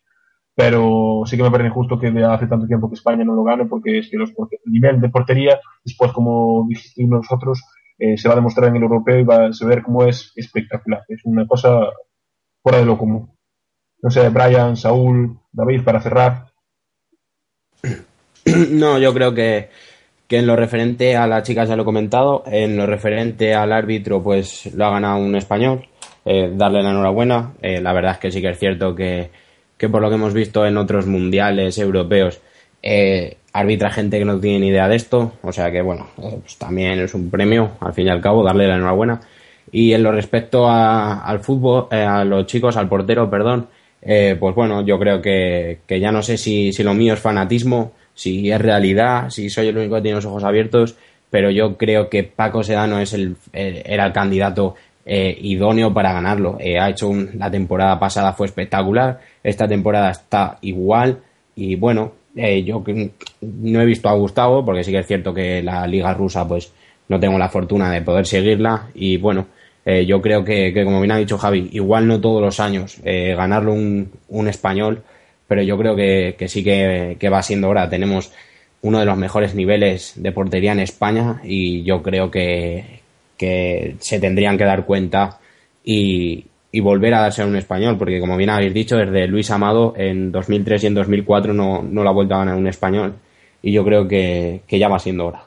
Pero 0.56 1.22
sí 1.26 1.36
que 1.36 1.42
me 1.42 1.50
parece 1.50 1.68
injusto 1.68 2.00
que 2.00 2.08
hace 2.24 2.46
tanto 2.46 2.66
tiempo 2.66 2.88
que 2.88 2.94
España 2.94 3.24
no 3.24 3.34
lo 3.34 3.44
gane 3.44 3.66
porque 3.66 3.98
es 3.98 4.08
que 4.10 4.16
los 4.16 4.30
el 4.30 4.72
nivel 4.72 5.02
de 5.02 5.10
portería, 5.10 5.60
después 5.84 6.12
como 6.12 6.64
dijiste 6.66 7.04
nosotros, 7.04 7.62
eh, 7.98 8.16
se 8.16 8.26
va 8.26 8.32
a 8.32 8.36
demostrar 8.36 8.70
en 8.70 8.76
el 8.76 8.82
europeo 8.82 9.18
y 9.18 9.24
va 9.24 9.44
a 9.44 9.66
ver 9.66 9.82
cómo 9.82 10.04
es 10.04 10.32
espectacular. 10.34 11.02
Es 11.08 11.20
una 11.24 11.46
cosa 11.46 11.80
fuera 12.62 12.78
de 12.78 12.86
lo 12.86 12.96
común. 12.96 13.30
No 14.02 14.10
sé, 14.10 14.26
Brian, 14.30 14.78
Saúl, 14.78 15.38
David, 15.52 15.84
para 15.84 16.00
cerrar. 16.00 16.46
No, 18.70 18.96
yo 19.00 19.12
creo 19.12 19.34
que, 19.34 19.70
que 20.28 20.38
en 20.38 20.46
lo 20.46 20.54
referente 20.54 21.16
a 21.16 21.26
la 21.26 21.42
chica 21.42 21.64
ya 21.64 21.74
lo 21.74 21.82
he 21.82 21.84
comentado, 21.84 22.44
en 22.46 22.76
lo 22.76 22.86
referente 22.86 23.54
al 23.54 23.72
árbitro, 23.72 24.22
pues 24.22 24.72
lo 24.72 24.86
ha 24.86 24.90
ganado 24.90 25.18
un 25.18 25.34
español. 25.34 25.88
Eh, 26.24 26.52
darle 26.54 26.82
la 26.82 26.90
enhorabuena. 26.90 27.54
Eh, 27.60 27.80
la 27.80 27.92
verdad 27.92 28.12
es 28.12 28.18
que 28.18 28.30
sí 28.30 28.40
que 28.40 28.50
es 28.50 28.58
cierto 28.58 28.94
que, 28.94 29.30
que 29.76 29.88
por 29.88 30.02
lo 30.02 30.08
que 30.08 30.14
hemos 30.14 30.34
visto 30.34 30.66
en 30.66 30.76
otros 30.76 31.06
mundiales 31.06 31.78
europeos, 31.78 32.40
eh, 32.82 33.36
arbitra 33.52 33.90
gente 33.90 34.18
que 34.18 34.24
no 34.24 34.38
tiene 34.38 34.60
ni 34.60 34.68
idea 34.68 34.88
de 34.88 34.96
esto. 34.96 35.32
O 35.42 35.52
sea 35.52 35.70
que, 35.70 35.82
bueno, 35.82 36.08
eh, 36.22 36.38
pues 36.40 36.56
también 36.56 37.00
es 37.00 37.14
un 37.14 37.30
premio, 37.30 37.72
al 37.80 37.92
fin 37.92 38.06
y 38.06 38.10
al 38.10 38.20
cabo, 38.20 38.44
darle 38.44 38.68
la 38.68 38.76
enhorabuena. 38.76 39.20
Y 39.72 39.92
en 39.92 40.02
lo 40.02 40.12
respecto 40.12 40.68
a, 40.68 41.24
al 41.24 41.40
fútbol, 41.40 41.88
eh, 41.90 41.96
a 41.96 42.24
los 42.24 42.46
chicos, 42.46 42.76
al 42.76 42.88
portero, 42.88 43.28
perdón, 43.30 43.68
pues 44.00 44.54
bueno, 44.54 44.82
yo 44.82 45.00
creo 45.00 45.20
que, 45.20 45.80
que 45.84 45.98
ya 45.98 46.12
no 46.12 46.22
sé 46.22 46.38
si, 46.38 46.72
si, 46.72 46.84
lo 46.84 46.94
mío 46.94 47.14
es 47.14 47.18
fanatismo, 47.18 47.92
si 48.14 48.52
es 48.52 48.60
realidad, 48.60 49.30
si 49.30 49.50
soy 49.50 49.66
el 49.66 49.76
único 49.76 49.96
que 49.96 50.02
tiene 50.02 50.14
los 50.14 50.26
ojos 50.26 50.44
abiertos, 50.44 50.94
pero 51.28 51.50
yo 51.50 51.76
creo 51.76 52.08
que 52.08 52.22
Paco 52.22 52.62
Sedano 52.62 53.00
es 53.00 53.12
el 53.12 53.36
era 53.52 54.06
el 54.06 54.12
candidato 54.12 54.76
eh, 55.08 55.38
idóneo 55.40 55.94
para 55.94 56.12
ganarlo. 56.12 56.56
Eh, 56.58 56.80
ha 56.80 56.90
hecho 56.90 57.12
la 57.34 57.48
temporada 57.48 57.96
pasada 57.96 58.32
fue 58.32 58.48
espectacular, 58.48 59.20
esta 59.40 59.68
temporada 59.68 60.10
está 60.10 60.58
igual 60.62 61.20
y 61.54 61.76
bueno, 61.76 62.12
eh, 62.34 62.64
yo 62.64 62.82
no 63.40 63.80
he 63.80 63.86
visto 63.86 64.08
a 64.08 64.14
Gustavo 64.14 64.64
porque 64.64 64.82
sí 64.82 64.90
que 64.90 64.98
es 64.98 65.06
cierto 65.06 65.32
que 65.32 65.62
la 65.62 65.86
liga 65.86 66.12
rusa 66.12 66.46
pues 66.48 66.72
no 67.08 67.20
tengo 67.20 67.38
la 67.38 67.48
fortuna 67.48 67.88
de 67.92 68.02
poder 68.02 68.26
seguirla 68.26 68.88
y 68.94 69.16
bueno, 69.16 69.46
yo 70.04 70.20
creo 70.20 70.42
que, 70.42 70.72
como 70.84 71.00
bien 71.00 71.12
ha 71.12 71.18
dicho 71.18 71.38
Javi, 71.38 71.68
igual 71.70 72.08
no 72.08 72.20
todos 72.20 72.42
los 72.42 72.58
años 72.58 73.00
ganarlo 73.04 73.72
un, 73.72 74.10
un, 74.30 74.48
español, 74.48 75.04
pero 75.46 75.62
yo 75.62 75.78
creo 75.78 75.94
que, 75.94 76.34
que 76.36 76.48
sí 76.48 76.64
que, 76.64 77.16
que, 77.20 77.28
va 77.28 77.40
siendo 77.40 77.68
hora. 77.68 77.88
Tenemos 77.88 78.32
uno 78.82 78.98
de 78.98 79.04
los 79.04 79.16
mejores 79.16 79.54
niveles 79.54 80.14
de 80.16 80.32
portería 80.32 80.72
en 80.72 80.80
España 80.80 81.40
y 81.44 81.84
yo 81.84 82.02
creo 82.02 82.32
que, 82.32 83.02
que 83.36 83.96
se 84.00 84.20
tendrían 84.20 84.58
que 84.58 84.64
dar 84.64 84.84
cuenta 84.84 85.38
y, 85.84 86.46
y, 86.72 86.80
volver 86.80 87.14
a 87.14 87.20
darse 87.20 87.42
a 87.42 87.46
un 87.46 87.56
español, 87.56 87.96
porque 87.98 88.20
como 88.20 88.36
bien 88.36 88.50
habéis 88.50 88.74
dicho, 88.74 88.96
desde 88.96 89.26
Luis 89.26 89.50
Amado 89.50 89.94
en 89.96 90.32
2003 90.32 90.84
y 90.84 90.86
en 90.86 90.94
2004 90.94 91.54
no, 91.54 91.82
no 91.82 92.02
la 92.02 92.10
ha 92.10 92.14
vuelto 92.14 92.34
a 92.34 92.38
ganar 92.38 92.56
un 92.56 92.66
español 92.66 93.14
y 93.62 93.72
yo 93.72 93.84
creo 93.84 94.06
que, 94.06 94.62
que 94.66 94.78
ya 94.78 94.88
va 94.88 94.98
siendo 94.98 95.26
hora 95.26 95.42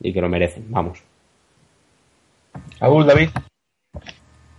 y 0.00 0.12
que 0.12 0.20
lo 0.20 0.28
merecen, 0.28 0.66
vamos. 0.68 1.02
Abul, 2.80 3.06
David. 3.06 3.30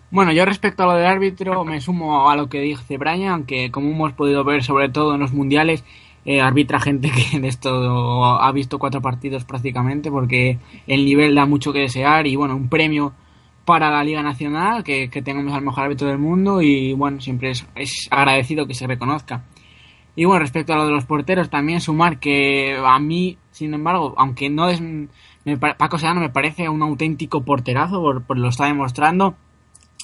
Bueno, 0.09 0.31
yo 0.31 0.45
respecto 0.45 0.83
a 0.83 0.85
lo 0.85 0.93
del 0.93 1.05
árbitro 1.05 1.65
me 1.65 1.81
sumo 1.81 2.29
a 2.29 2.35
lo 2.35 2.47
que 2.47 2.61
dice 2.61 2.97
Brian, 2.97 3.29
aunque 3.29 3.71
como 3.71 3.91
hemos 3.91 4.13
podido 4.13 4.43
ver 4.43 4.63
sobre 4.63 4.89
todo 4.89 5.15
en 5.15 5.19
los 5.19 5.33
mundiales, 5.33 5.83
eh, 6.27 6.41
arbitra 6.41 6.79
gente 6.79 7.09
que 7.31 7.39
de 7.39 7.47
esto 7.47 8.25
ha 8.25 8.51
visto 8.51 8.77
cuatro 8.77 9.01
partidos 9.01 9.45
prácticamente 9.45 10.11
porque 10.11 10.59
el 10.85 11.05
nivel 11.05 11.33
da 11.33 11.47
mucho 11.47 11.73
que 11.73 11.79
desear 11.79 12.27
y 12.27 12.35
bueno, 12.35 12.55
un 12.55 12.69
premio 12.69 13.13
para 13.65 13.89
la 13.89 14.03
Liga 14.03 14.21
Nacional, 14.21 14.83
que, 14.83 15.09
que 15.09 15.21
tengamos 15.21 15.53
al 15.53 15.61
mejor 15.61 15.85
árbitro 15.85 16.07
del 16.07 16.19
mundo 16.19 16.61
y 16.61 16.93
bueno, 16.93 17.19
siempre 17.19 17.51
es, 17.51 17.65
es 17.75 18.07
agradecido 18.11 18.67
que 18.67 18.73
se 18.73 18.87
reconozca. 18.87 19.43
Y 20.15 20.25
bueno, 20.25 20.39
respecto 20.39 20.73
a 20.73 20.77
lo 20.77 20.85
de 20.85 20.91
los 20.91 21.05
porteros, 21.05 21.49
también 21.49 21.79
sumar 21.81 22.19
que 22.19 22.77
a 22.83 22.99
mí, 22.99 23.37
sin 23.51 23.73
embargo, 23.73 24.15
aunque 24.17 24.49
no 24.49 24.69
es 24.69 24.81
me, 24.81 25.57
Paco 25.57 25.97
Sedano 25.97 26.19
me 26.19 26.29
parece 26.29 26.67
un 26.67 26.81
auténtico 26.81 27.41
porterazo, 27.43 28.01
por, 28.01 28.23
por, 28.23 28.37
lo 28.37 28.49
está 28.49 28.65
demostrando. 28.65 29.35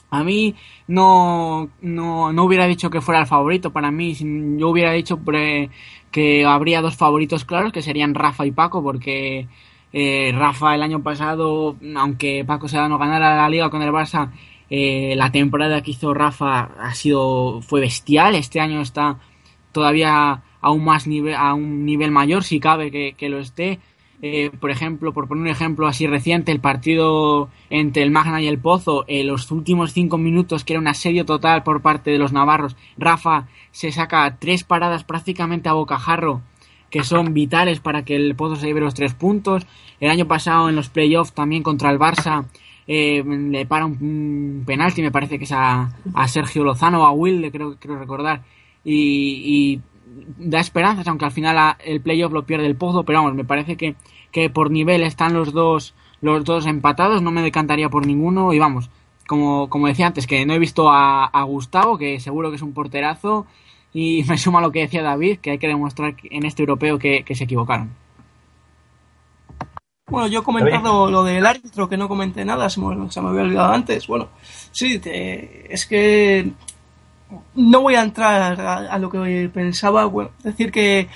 A 0.09 0.23
mí 0.23 0.55
no, 0.87 1.69
no, 1.81 2.31
no, 2.31 2.43
hubiera 2.43 2.65
dicho 2.65 2.89
que 2.89 3.01
fuera 3.01 3.21
el 3.21 3.27
favorito 3.27 3.71
para 3.71 3.91
mí, 3.91 4.13
yo 4.57 4.69
hubiera 4.69 4.93
dicho 4.93 5.17
que 6.13 6.45
habría 6.45 6.81
dos 6.81 6.95
favoritos 6.95 7.43
claros, 7.43 7.73
que 7.73 7.81
serían 7.81 8.13
Rafa 8.13 8.45
y 8.45 8.51
Paco, 8.51 8.83
porque 8.83 9.47
eh, 9.91 10.31
Rafa 10.33 10.75
el 10.75 10.83
año 10.83 11.01
pasado, 11.01 11.75
aunque 11.97 12.45
Paco 12.45 12.67
Sedano 12.69 12.99
ganara 12.99 13.35
la 13.35 13.49
liga 13.49 13.71
con 13.71 13.81
el 13.81 13.91
Barça, 13.91 14.31
eh, 14.69 15.15
la 15.17 15.31
temporada 15.31 15.81
que 15.81 15.91
hizo 15.91 16.13
Rafa 16.13 16.69
ha 16.79 16.93
sido 16.93 17.61
fue 17.61 17.81
bestial, 17.81 18.35
este 18.35 18.59
año 18.61 18.81
está 18.81 19.17
todavía 19.71 20.43
a 20.61 20.71
un 20.71 20.85
más 20.85 21.07
nivel, 21.07 21.35
a 21.35 21.55
un 21.55 21.83
nivel 21.83 22.11
mayor, 22.11 22.43
si 22.43 22.59
cabe 22.59 22.91
que, 22.91 23.15
que 23.17 23.29
lo 23.29 23.39
esté 23.39 23.79
eh, 24.25 24.51
por 24.57 24.71
ejemplo, 24.71 25.11
por 25.11 25.27
poner 25.27 25.41
un 25.41 25.49
ejemplo 25.49 25.85
así 25.85 26.07
reciente, 26.07 26.53
el 26.53 26.61
partido 26.61 27.49
entre 27.69 28.03
el 28.03 28.11
Magna 28.11 28.41
y 28.41 28.47
el 28.47 28.57
Pozo, 28.57 29.03
en 29.09 29.19
eh, 29.19 29.23
los 29.25 29.51
últimos 29.51 29.91
cinco 29.91 30.17
minutos, 30.17 30.63
que 30.63 30.71
era 30.71 30.79
un 30.79 30.87
asedio 30.87 31.25
total 31.25 31.63
por 31.63 31.81
parte 31.81 32.09
de 32.09 32.17
los 32.17 32.31
navarros, 32.31 32.77
Rafa 32.97 33.49
se 33.71 33.91
saca 33.91 34.37
tres 34.39 34.63
paradas 34.63 35.03
prácticamente 35.03 35.67
a 35.67 35.73
bocajarro 35.73 36.41
que 36.89 37.03
son 37.03 37.33
vitales 37.33 37.81
para 37.81 38.05
que 38.05 38.15
el 38.15 38.33
Pozo 38.35 38.55
se 38.55 38.67
lleve 38.67 38.79
los 38.79 38.93
tres 38.93 39.13
puntos. 39.13 39.67
El 39.99 40.09
año 40.09 40.25
pasado 40.25 40.69
en 40.69 40.75
los 40.77 40.87
playoffs 40.87 41.33
también 41.33 41.61
contra 41.61 41.89
el 41.89 41.99
Barça 41.99 42.45
eh, 42.87 43.21
le 43.25 43.65
para 43.65 43.87
un, 43.87 43.97
un, 43.99 44.63
penalti, 44.65 45.01
me 45.01 45.11
parece 45.11 45.37
que 45.37 45.43
es 45.43 45.51
a, 45.51 45.89
Sergio 46.27 46.63
Lozano 46.63 47.01
o 47.01 47.05
a 47.05 47.11
Will, 47.11 47.51
creo, 47.51 47.75
creo 47.77 47.97
recordar. 47.97 48.43
Y, 48.85 49.01
y 49.43 49.81
da 50.37 50.59
esperanzas, 50.59 51.07
aunque 51.07 51.25
al 51.25 51.31
final 51.31 51.75
el 51.83 52.01
playoff 52.01 52.31
lo 52.31 52.45
pierde 52.45 52.67
el 52.67 52.75
Pozo, 52.75 53.03
pero 53.03 53.19
vamos, 53.19 53.35
me 53.35 53.45
parece 53.45 53.75
que, 53.75 53.95
que 54.33 54.49
por 54.49 54.71
nivel 54.71 55.03
están 55.03 55.33
los 55.33 55.53
dos, 55.53 55.93
los 56.19 56.43
dos 56.43 56.65
empatados, 56.65 57.21
no 57.21 57.31
me 57.31 57.41
decantaría 57.41 57.87
por 57.87 58.05
ninguno 58.05 58.51
y 58.51 58.59
vamos, 58.59 58.89
como, 59.27 59.69
como 59.69 59.87
decía 59.87 60.07
antes, 60.07 60.27
que 60.27 60.45
no 60.45 60.53
he 60.53 60.59
visto 60.59 60.89
a, 60.91 61.25
a, 61.25 61.43
Gustavo, 61.43 61.97
que 61.97 62.19
seguro 62.19 62.49
que 62.49 62.57
es 62.57 62.61
un 62.61 62.73
porterazo, 62.73 63.45
y 63.93 64.23
me 64.27 64.37
suma 64.37 64.59
lo 64.59 64.71
que 64.71 64.81
decía 64.81 65.03
David, 65.03 65.37
que 65.37 65.51
hay 65.51 65.59
que 65.59 65.67
demostrar 65.67 66.15
en 66.23 66.45
este 66.45 66.63
europeo 66.63 66.99
que, 66.99 67.23
que 67.23 67.35
se 67.35 67.45
equivocaron. 67.45 67.91
Bueno, 70.07 70.27
yo 70.27 70.41
he 70.41 70.43
comentado 70.43 71.09
lo 71.09 71.23
del 71.23 71.45
árbitro, 71.45 71.87
que 71.87 71.95
no 71.95 72.09
comenté 72.09 72.43
nada, 72.43 72.69
se 72.69 72.81
me, 72.81 73.09
se 73.09 73.21
me 73.21 73.29
había 73.29 73.43
olvidado 73.43 73.71
antes. 73.71 74.05
Bueno, 74.05 74.29
sí, 74.71 74.99
te, 74.99 75.73
es 75.73 75.85
que 75.85 76.51
no 77.55 77.81
voy 77.81 77.95
a 77.95 78.03
entrar 78.03 78.59
a, 78.59 78.77
a, 78.93 78.99
lo 78.99 79.09
que 79.09 79.49
pensaba, 79.53 80.05
bueno, 80.05 80.31
decir 80.43 80.71
que 80.71 81.07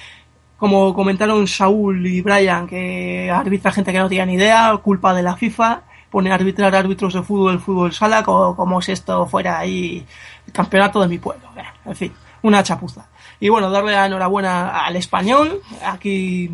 como 0.58 0.94
comentaron 0.94 1.48
Saúl 1.48 2.06
y 2.06 2.22
Brian, 2.22 2.68
que 2.68 3.30
arbitra 3.32 3.72
gente 3.72 3.92
que 3.92 4.00
no 4.00 4.10
tiene 4.10 4.26
ni 4.26 4.34
idea, 4.34 4.76
culpa 4.84 5.14
de 5.14 5.24
la 5.24 5.36
FIFA, 5.36 5.84
pone 6.10 6.32
a 6.32 6.36
arbitrar 6.36 6.76
árbitros 6.76 7.14
de 7.14 7.22
fútbol, 7.22 7.60
fútbol 7.60 7.94
sala, 7.94 8.24
como, 8.24 8.56
como 8.56 8.82
si 8.82 8.92
esto 8.92 9.28
fuera 9.28 9.60
ahí 9.60 10.06
el 10.46 10.54
campeonato 10.54 11.02
de 11.02 11.08
mi 11.08 11.20
pueblo. 11.20 11.48
En 11.86 11.96
fin, 11.96 12.14
una 12.42 12.64
chapuza. 12.64 13.08
Y 13.40 13.50
bueno, 13.50 13.70
darle 13.70 13.92
la 13.92 14.08
enhorabuena 14.08 14.86
al 14.86 14.96
español, 14.96 15.62
aquí 15.86 16.50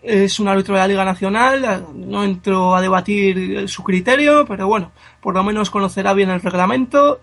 es 0.00 0.38
un 0.38 0.46
árbitro 0.46 0.74
de 0.74 0.80
la 0.80 0.86
Liga 0.86 1.04
Nacional, 1.04 1.86
no 1.92 2.22
entro 2.22 2.76
a 2.76 2.80
debatir 2.80 3.68
su 3.68 3.82
criterio, 3.82 4.46
pero 4.46 4.68
bueno, 4.68 4.92
por 5.20 5.34
lo 5.34 5.42
menos 5.42 5.70
conocerá 5.70 6.14
bien 6.14 6.30
el 6.30 6.40
reglamento 6.40 7.20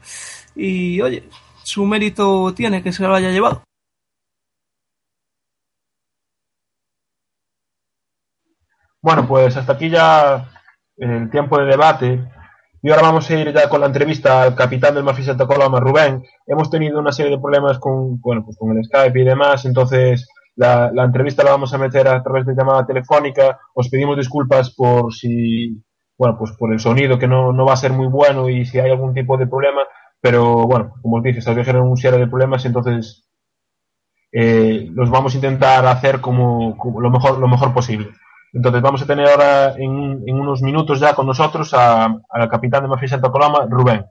y 0.56 1.00
oye, 1.00 1.24
su 1.64 1.86
mérito 1.86 2.54
tiene 2.54 2.84
que 2.84 2.92
se 2.92 3.04
lo 3.04 3.16
haya 3.16 3.32
llevado. 3.32 3.64
Bueno, 9.04 9.28
pues 9.28 9.58
hasta 9.58 9.74
aquí 9.74 9.90
ya 9.90 10.50
el 10.96 11.30
tiempo 11.30 11.60
de 11.60 11.66
debate. 11.66 12.26
Y 12.82 12.90
ahora 12.90 13.02
vamos 13.02 13.30
a 13.30 13.36
ir 13.36 13.54
ya 13.54 13.68
con 13.68 13.82
la 13.82 13.88
entrevista 13.88 14.44
al 14.44 14.56
capitán 14.56 14.96
del 14.96 15.04
Mafia 15.04 15.26
Santa 15.26 15.44
Rubén. 15.46 16.24
Hemos 16.48 16.70
tenido 16.70 17.00
una 17.00 17.12
serie 17.12 17.32
de 17.32 17.42
problemas 17.42 17.80
con, 17.80 18.22
bueno, 18.22 18.46
pues 18.46 18.58
con 18.58 18.78
el 18.78 18.86
Skype 18.86 19.20
y 19.20 19.26
demás, 19.26 19.66
entonces 19.66 20.30
la, 20.56 20.90
entrevista 21.04 21.44
la 21.44 21.52
vamos 21.52 21.74
a 21.74 21.78
meter 21.78 22.08
a 22.08 22.24
través 22.24 22.46
de 22.46 22.56
llamada 22.56 22.86
telefónica. 22.86 23.60
Os 23.74 23.90
pedimos 23.90 24.16
disculpas 24.16 24.74
por 24.74 25.14
si, 25.14 25.84
bueno, 26.18 26.38
pues 26.38 26.54
por 26.54 26.72
el 26.72 26.80
sonido 26.80 27.20
que 27.20 27.28
no, 27.28 27.52
no 27.52 27.66
va 27.66 27.74
a 27.74 27.78
ser 27.78 27.92
muy 27.92 28.08
bueno 28.08 28.48
y 28.50 28.66
si 28.66 28.80
hay 28.80 28.90
algún 28.90 29.14
tipo 29.14 29.36
de 29.38 29.48
problema, 29.48 29.82
pero 30.22 30.66
bueno, 30.66 30.94
como 31.02 31.18
os 31.18 31.24
dije, 31.24 31.42
había 31.46 31.66
generado 31.66 31.90
un 31.90 31.98
serie 31.98 32.20
de 32.20 32.28
problemas, 32.28 32.64
entonces 32.64 33.30
eh, 34.32 34.88
los 34.94 35.10
vamos 35.10 35.34
a 35.34 35.38
intentar 35.38 35.86
hacer 35.88 36.22
como 36.22 36.78
lo, 37.02 37.10
mejor, 37.10 37.38
lo 37.38 37.50
mejor 37.50 37.74
posible. 37.74 38.08
Entonces 38.54 38.82
vamos 38.82 39.02
a 39.02 39.08
tener 39.08 39.28
ahora 39.28 39.74
en, 39.78 40.24
en 40.28 40.40
unos 40.40 40.62
minutos 40.62 41.00
ya 41.00 41.16
con 41.16 41.26
nosotros 41.26 41.74
a, 41.74 42.06
a 42.06 42.40
la 42.40 42.48
capitán 42.48 42.84
de 42.84 42.90
Mafia 42.90 43.08
Santa 43.08 43.32
Coloma, 43.32 43.66
Rubén. 43.68 44.06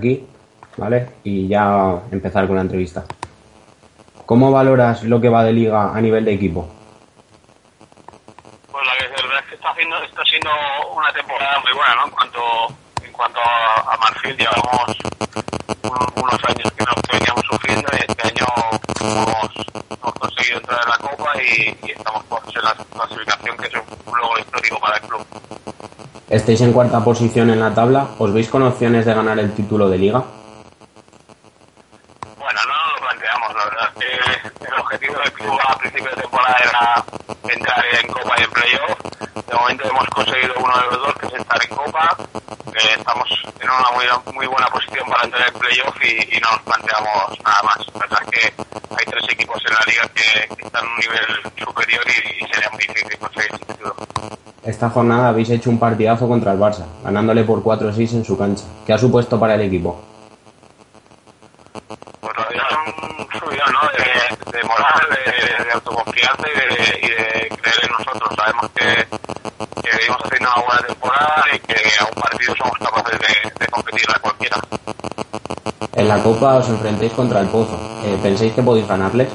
Aquí, 0.00 0.26
¿vale? 0.76 1.08
Y 1.24 1.46
ya 1.48 2.00
empezar 2.10 2.46
con 2.46 2.56
la 2.56 2.62
entrevista. 2.62 3.04
¿Cómo 4.26 4.50
valoras 4.50 5.02
lo 5.04 5.20
que 5.20 5.28
va 5.28 5.44
de 5.44 5.52
liga 5.52 5.92
a 5.94 6.00
nivel 6.00 6.24
de 6.24 6.32
equipo? 6.34 6.68
Pues 8.72 8.86
la 8.86 8.92
verdad 8.94 9.40
es 9.40 9.46
que 9.48 9.54
está, 9.56 9.70
haciendo, 9.70 9.96
está 10.02 10.22
siendo 10.24 10.50
una 10.96 11.12
temporada 11.12 11.58
muy 11.60 11.72
buena, 11.72 11.94
¿no? 11.96 12.04
En 12.06 12.10
cuanto, 12.10 12.40
en 13.04 13.12
cuanto 13.12 13.40
a, 13.40 13.92
a 13.94 13.96
Marfil, 13.98 14.36
llevamos 14.36 14.96
un- 15.82 16.22
unos 16.22 16.44
años 16.44 16.72
que 16.76 16.84
nos 16.84 16.94
veníamos 17.12 17.44
sufriendo 17.50 17.88
hemos, 19.60 20.14
conseguido 20.14 20.58
entrar 20.58 20.80
en 20.82 20.90
la 20.90 20.98
Copa 20.98 21.32
y, 21.42 21.76
y 21.86 21.90
estamos 21.92 22.24
por 22.24 22.40
en 22.46 22.64
la 22.64 22.74
clasificación, 22.74 23.56
que 23.56 23.66
es 23.66 23.74
un, 23.74 24.12
un 24.12 24.18
logro 24.18 24.38
histórico 24.40 24.80
para 24.80 24.96
el 24.96 25.02
club. 25.02 25.26
Estáis 26.28 26.60
en 26.60 26.72
cuarta 26.72 27.02
posición 27.02 27.50
en 27.50 27.60
la 27.60 27.74
tabla, 27.74 28.10
¿os 28.18 28.32
veis 28.32 28.48
con 28.48 28.62
opciones 28.62 29.04
de 29.04 29.14
ganar 29.14 29.38
el 29.38 29.52
título 29.52 29.88
de 29.88 29.98
liga? 29.98 30.22
Bueno, 32.38 32.60
no 32.66 32.74
nos 32.74 32.92
lo 32.94 33.08
planteamos, 33.08 33.54
la 33.54 33.64
verdad 33.64 33.88
es 33.88 34.04
que 34.04 34.29
el 34.44 34.80
objetivo 34.80 35.14
del 35.18 35.32
club 35.32 35.58
a 35.68 35.78
principio 35.78 36.10
de 36.10 36.22
temporada 36.22 36.56
era 36.62 37.04
entrar 37.54 37.84
en 38.00 38.08
Copa 38.12 38.34
y 38.38 38.42
en 38.42 38.50
Playoff. 38.50 38.98
De 39.46 39.54
momento 39.54 39.88
hemos 39.88 40.08
conseguido 40.10 40.54
uno 40.58 40.74
de 40.76 40.86
los 40.86 40.98
dos, 40.98 41.14
que 41.16 41.26
es 41.26 41.34
estar 41.34 41.60
en 41.62 41.76
Copa. 41.76 42.16
Eh, 42.74 42.94
estamos 42.98 43.28
en 43.60 43.70
una 43.70 43.90
muy, 43.92 44.34
muy 44.34 44.46
buena 44.46 44.66
posición 44.68 45.08
para 45.08 45.24
entrar 45.24 45.48
en 45.48 45.54
Playoff 45.58 45.96
y, 46.04 46.36
y 46.36 46.40
no 46.40 46.50
nos 46.52 46.60
planteamos 46.62 47.40
nada 47.44 47.62
más. 47.62 47.78
La 47.94 48.00
verdad 48.00 48.18
es 48.22 48.30
que 48.30 48.54
hay 48.96 49.04
tres 49.06 49.24
equipos 49.30 49.62
en 49.66 49.74
la 49.74 49.80
liga 49.86 50.02
que, 50.14 50.54
que 50.54 50.66
están 50.66 50.84
a 50.84 50.88
un 50.88 50.96
nivel 50.96 51.26
superior 51.56 52.04
y, 52.06 52.44
y 52.44 52.48
sería 52.52 52.70
muy 52.70 52.80
difícil 52.80 53.18
conseguir 53.18 53.50
ese 53.54 53.64
título. 53.64 53.96
Esta 54.62 54.90
jornada 54.90 55.28
habéis 55.30 55.50
hecho 55.50 55.70
un 55.70 55.78
partidazo 55.78 56.28
contra 56.28 56.52
el 56.52 56.58
Barça, 56.58 56.84
ganándole 57.02 57.44
por 57.44 57.62
4-6 57.62 58.12
en 58.12 58.24
su 58.24 58.36
cancha. 58.38 58.64
¿Qué 58.86 58.92
ha 58.92 58.98
supuesto 58.98 59.40
para 59.40 59.54
el 59.54 59.62
equipo? 59.62 60.09
Pues 62.20 62.36
dio 62.50 62.62
un 62.86 63.28
subidón 63.32 63.72
¿no? 63.72 63.80
de, 63.96 64.58
de 64.58 64.64
moral, 64.64 65.06
de, 65.10 65.72
autoconfianza 65.72 66.44
y 66.48 66.58
de, 66.58 66.98
y 67.02 67.08
de 67.10 67.48
creer 67.56 67.84
en 67.84 67.92
nosotros. 67.92 68.30
Sabemos 68.36 68.70
que, 68.74 69.06
que 69.82 69.96
venimos 69.96 70.18
haciendo 70.24 70.48
una 70.54 70.66
buena 70.66 70.82
temporada 70.86 71.44
y 71.52 71.58
que 71.60 71.74
a 72.00 72.04
un 72.04 72.22
partido 72.22 72.54
somos 72.56 72.78
capaces 72.78 73.18
de, 73.20 73.50
de 73.58 73.66
competir 73.66 74.10
a 74.14 74.18
cualquiera. 74.18 74.56
En 75.94 76.08
la 76.08 76.22
Copa 76.22 76.54
os 76.56 76.68
enfrentéis 76.68 77.12
contra 77.12 77.40
el 77.40 77.48
Pozo. 77.48 77.78
Eh, 78.04 78.18
¿Pensáis 78.22 78.52
que 78.52 78.62
podéis 78.62 78.88
ganarles? 78.88 79.28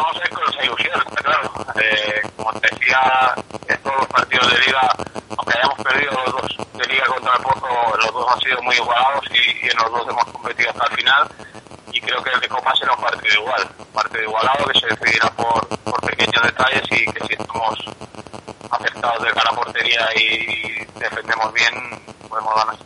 Vamos 0.00 0.16
a 0.16 0.24
ir 0.24 0.30
con 0.30 0.48
esa 0.48 0.64
ilusión, 0.64 1.00
claro. 1.14 1.52
Eh, 1.76 2.22
como 2.34 2.52
te 2.58 2.74
decía, 2.74 3.34
en 3.68 3.82
todos 3.82 3.96
los 3.98 4.06
partidos 4.06 4.50
de 4.50 4.58
liga, 4.60 4.80
aunque 5.36 5.58
hayamos 5.58 5.78
perdido 5.84 6.12
los 6.24 6.32
dos 6.32 6.56
de 6.72 6.86
liga 6.86 7.04
contra 7.04 7.32
el 7.34 7.42
Pozo, 7.42 7.96
los 7.98 8.12
dos 8.12 8.26
han 8.32 8.40
sido 8.40 8.62
muy 8.62 8.76
igualados 8.76 9.24
y 9.30 9.68
en 9.68 9.76
los 9.76 9.90
dos 9.92 10.08
hemos 10.08 10.24
competido 10.24 10.70
hasta 10.70 10.86
el 10.86 10.96
final. 10.96 11.28
Y 11.92 12.00
creo 12.00 12.22
que 12.22 12.30
el 12.30 12.40
de 12.40 12.48
Copa 12.48 12.72
será 12.76 12.94
un 12.94 13.00
partido 13.00 13.34
igual, 13.42 13.68
un 13.78 13.86
partido 13.86 14.22
igualado 14.22 14.64
que 14.66 14.80
se 14.80 14.86
decidirá 14.86 15.30
por, 15.30 15.66
por 15.68 16.00
pequeños 16.06 16.42
detalles 16.42 16.82
y 16.90 17.04
que 17.12 17.26
si 17.26 17.32
estamos 17.34 17.78
acertados 18.70 19.22
de 19.22 19.30
cara 19.32 19.50
a 19.50 19.54
portería 19.56 20.08
y 20.16 20.84
defendemos 20.98 21.52
bien, 21.52 21.74
podemos 22.28 22.54
ganar. 22.54 22.76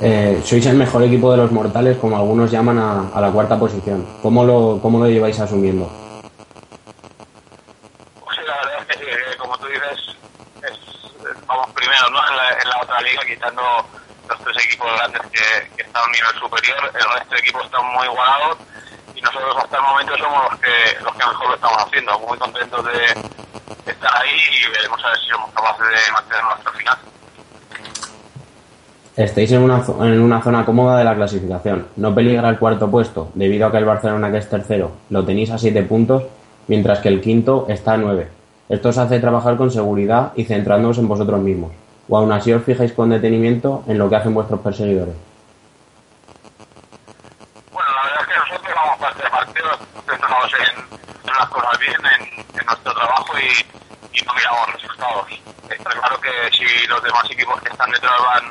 Eh, 0.00 0.42
sois 0.44 0.66
el 0.66 0.76
mejor 0.76 1.02
equipo 1.04 1.30
de 1.30 1.38
los 1.38 1.50
mortales, 1.50 1.96
como 1.96 2.16
algunos 2.16 2.50
llaman 2.50 2.78
a, 2.78 3.08
a 3.14 3.20
la 3.20 3.30
cuarta 3.30 3.58
posición. 3.58 4.06
¿Cómo 4.20 4.44
lo, 4.44 4.78
¿Cómo 4.82 4.98
lo 4.98 5.08
lleváis 5.08 5.40
asumiendo? 5.40 5.90
Pues 8.20 8.36
sí, 8.36 8.42
la 8.46 8.56
verdad 8.56 8.86
es 8.90 8.96
que 8.96 9.04
que 9.06 9.36
como 9.38 9.56
tú 9.56 9.66
dices, 9.66 10.16
es, 10.62 11.46
vamos 11.46 11.70
primero 11.72 12.10
¿no? 12.10 12.18
en, 12.28 12.36
la, 12.36 12.50
en 12.50 12.68
la 12.68 12.80
otra 12.82 13.00
liga, 13.00 13.22
quitando 13.26 13.62
los 14.28 14.38
tres 14.40 14.64
equipos 14.64 14.88
grandes 14.96 15.22
que, 15.32 15.82
están 15.82 16.02
a 16.02 16.06
un 16.06 16.12
nivel 16.12 16.34
superior. 16.40 16.76
El 16.94 17.18
resto 17.18 17.34
de 17.34 17.40
equipos 17.40 17.64
están 17.64 17.84
muy 17.94 18.06
igualados 18.06 18.58
y 19.14 19.20
nosotros 19.20 19.56
hasta 19.56 19.76
el 19.76 19.82
momento 19.82 20.16
somos 20.18 20.50
los 20.50 20.60
que, 20.60 21.04
los 21.04 21.12
que 21.12 21.18
mejor 21.18 21.48
lo 21.48 21.54
estamos 21.54 21.78
haciendo. 21.78 22.18
Muy 22.20 22.38
contentos 22.38 22.84
de 22.84 23.90
estar 23.90 24.22
ahí 24.22 24.30
y 24.30 24.70
veremos 24.70 25.04
a 25.04 25.08
ver 25.08 25.18
si 25.18 25.28
somos 25.28 25.50
capaces 25.52 25.86
de 25.86 26.12
mantenernos 26.12 26.54
hasta 26.54 26.70
el 26.70 26.76
final. 26.76 26.98
Estáis 29.16 29.52
en 29.52 29.62
una, 29.62 29.84
en 30.00 30.20
una 30.20 30.42
zona 30.42 30.64
cómoda 30.64 30.98
de 30.98 31.04
la 31.04 31.14
clasificación. 31.14 31.86
No 31.96 32.14
peligra 32.14 32.48
el 32.48 32.58
cuarto 32.58 32.90
puesto, 32.90 33.30
debido 33.34 33.66
a 33.66 33.70
que 33.70 33.78
el 33.78 33.84
Barcelona, 33.84 34.30
que 34.32 34.38
es 34.38 34.50
tercero, 34.50 34.90
lo 35.10 35.24
tenéis 35.24 35.50
a 35.50 35.58
7 35.58 35.82
puntos, 35.84 36.24
mientras 36.66 36.98
que 36.98 37.08
el 37.08 37.20
quinto 37.20 37.66
está 37.68 37.92
a 37.92 37.96
9. 37.96 38.28
Esto 38.68 38.88
os 38.88 38.98
hace 38.98 39.20
trabajar 39.20 39.56
con 39.56 39.70
seguridad 39.70 40.32
y 40.34 40.44
centrándoos 40.44 40.98
en 40.98 41.06
vosotros 41.06 41.38
mismos. 41.40 41.70
O 42.08 42.16
aún 42.16 42.32
así 42.32 42.52
os 42.52 42.62
fijáis 42.64 42.92
con 42.92 43.10
detenimiento 43.10 43.82
en 43.86 43.98
lo 43.98 44.08
que 44.08 44.16
hacen 44.16 44.34
vuestros 44.34 44.60
perseguidores. 44.60 45.14
Bueno, 47.72 47.90
la 47.96 48.02
verdad 48.04 48.20
es 48.20 48.28
que 48.28 48.38
nosotros 48.38 48.74
vamos 48.74 48.98
partido 48.98 49.26
a 49.26 49.30
partido, 49.30 49.70
centramos 50.06 50.52
en, 50.54 50.76
en 51.28 51.34
las 51.38 51.48
cosas 51.48 51.78
bien, 51.78 52.00
en, 52.04 52.66
nuestro 52.66 52.94
trabajo 52.94 53.32
y, 53.38 54.18
y 54.18 54.24
no 54.24 54.34
miramos 54.34 54.72
resultados. 54.74 55.26
Está 55.70 55.90
claro 55.90 56.20
que 56.20 56.30
si 56.56 56.86
los 56.86 57.02
demás 57.02 57.24
equipos 57.30 57.60
que 57.62 57.70
están 57.70 57.90
detrás 57.90 58.20
van 58.20 58.44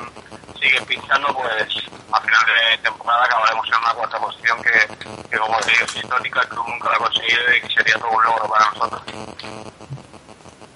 siguen 0.59 0.85
pinchando, 0.85 1.34
pues 1.34 1.84
a 2.11 2.21
final 2.21 2.41
de 2.45 2.77
temporada 2.84 3.25
acabaremos 3.25 3.67
en 3.67 3.75
una 3.75 3.93
cuarta 3.93 4.19
posición 4.19 4.61
que, 4.61 5.30
que 5.30 5.38
como 5.38 5.57
digo, 5.65 5.85
es 5.85 5.95
histórica, 5.95 6.41
el 6.41 6.47
club 6.47 6.67
nunca 6.67 6.89
la 6.89 6.95
ha 6.95 6.99
conseguido 6.99 7.41
y 7.55 7.73
sería 7.73 7.95
todo 7.99 8.11
un 8.11 8.23
logro 8.23 8.49
para 8.49 8.69
nosotros. 8.69 9.01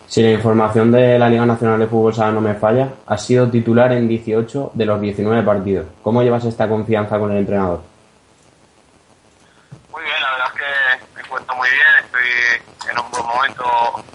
Si 0.07 0.21
la 0.21 0.31
información 0.31 0.89
de 0.89 1.19
la 1.19 1.27
Liga 1.27 1.45
Nacional 1.45 1.79
de 1.79 1.87
Fútbol 1.87 2.15
Sala 2.15 2.31
no 2.31 2.39
me 2.39 2.53
falla, 2.53 2.87
has 3.07 3.25
sido 3.25 3.49
titular 3.49 3.91
en 3.91 4.07
18 4.07 4.71
de 4.73 4.85
los 4.85 5.01
19 5.01 5.43
partidos. 5.43 5.85
¿Cómo 6.01 6.23
llevas 6.23 6.45
esta 6.45 6.69
confianza 6.69 7.19
con 7.19 7.29
el 7.31 7.39
entrenador? 7.39 7.81
Muy 9.91 10.01
bien, 10.03 10.15
la 10.21 10.31
verdad 10.31 10.47
es 10.47 10.53
que 10.53 11.13
me 11.13 11.21
encuentro 11.21 11.55
muy 11.57 11.69
bien, 11.69 12.05
estoy 12.05 12.89
en 12.89 12.99
un 12.99 13.11
buen 13.11 13.25
momento 13.25 14.05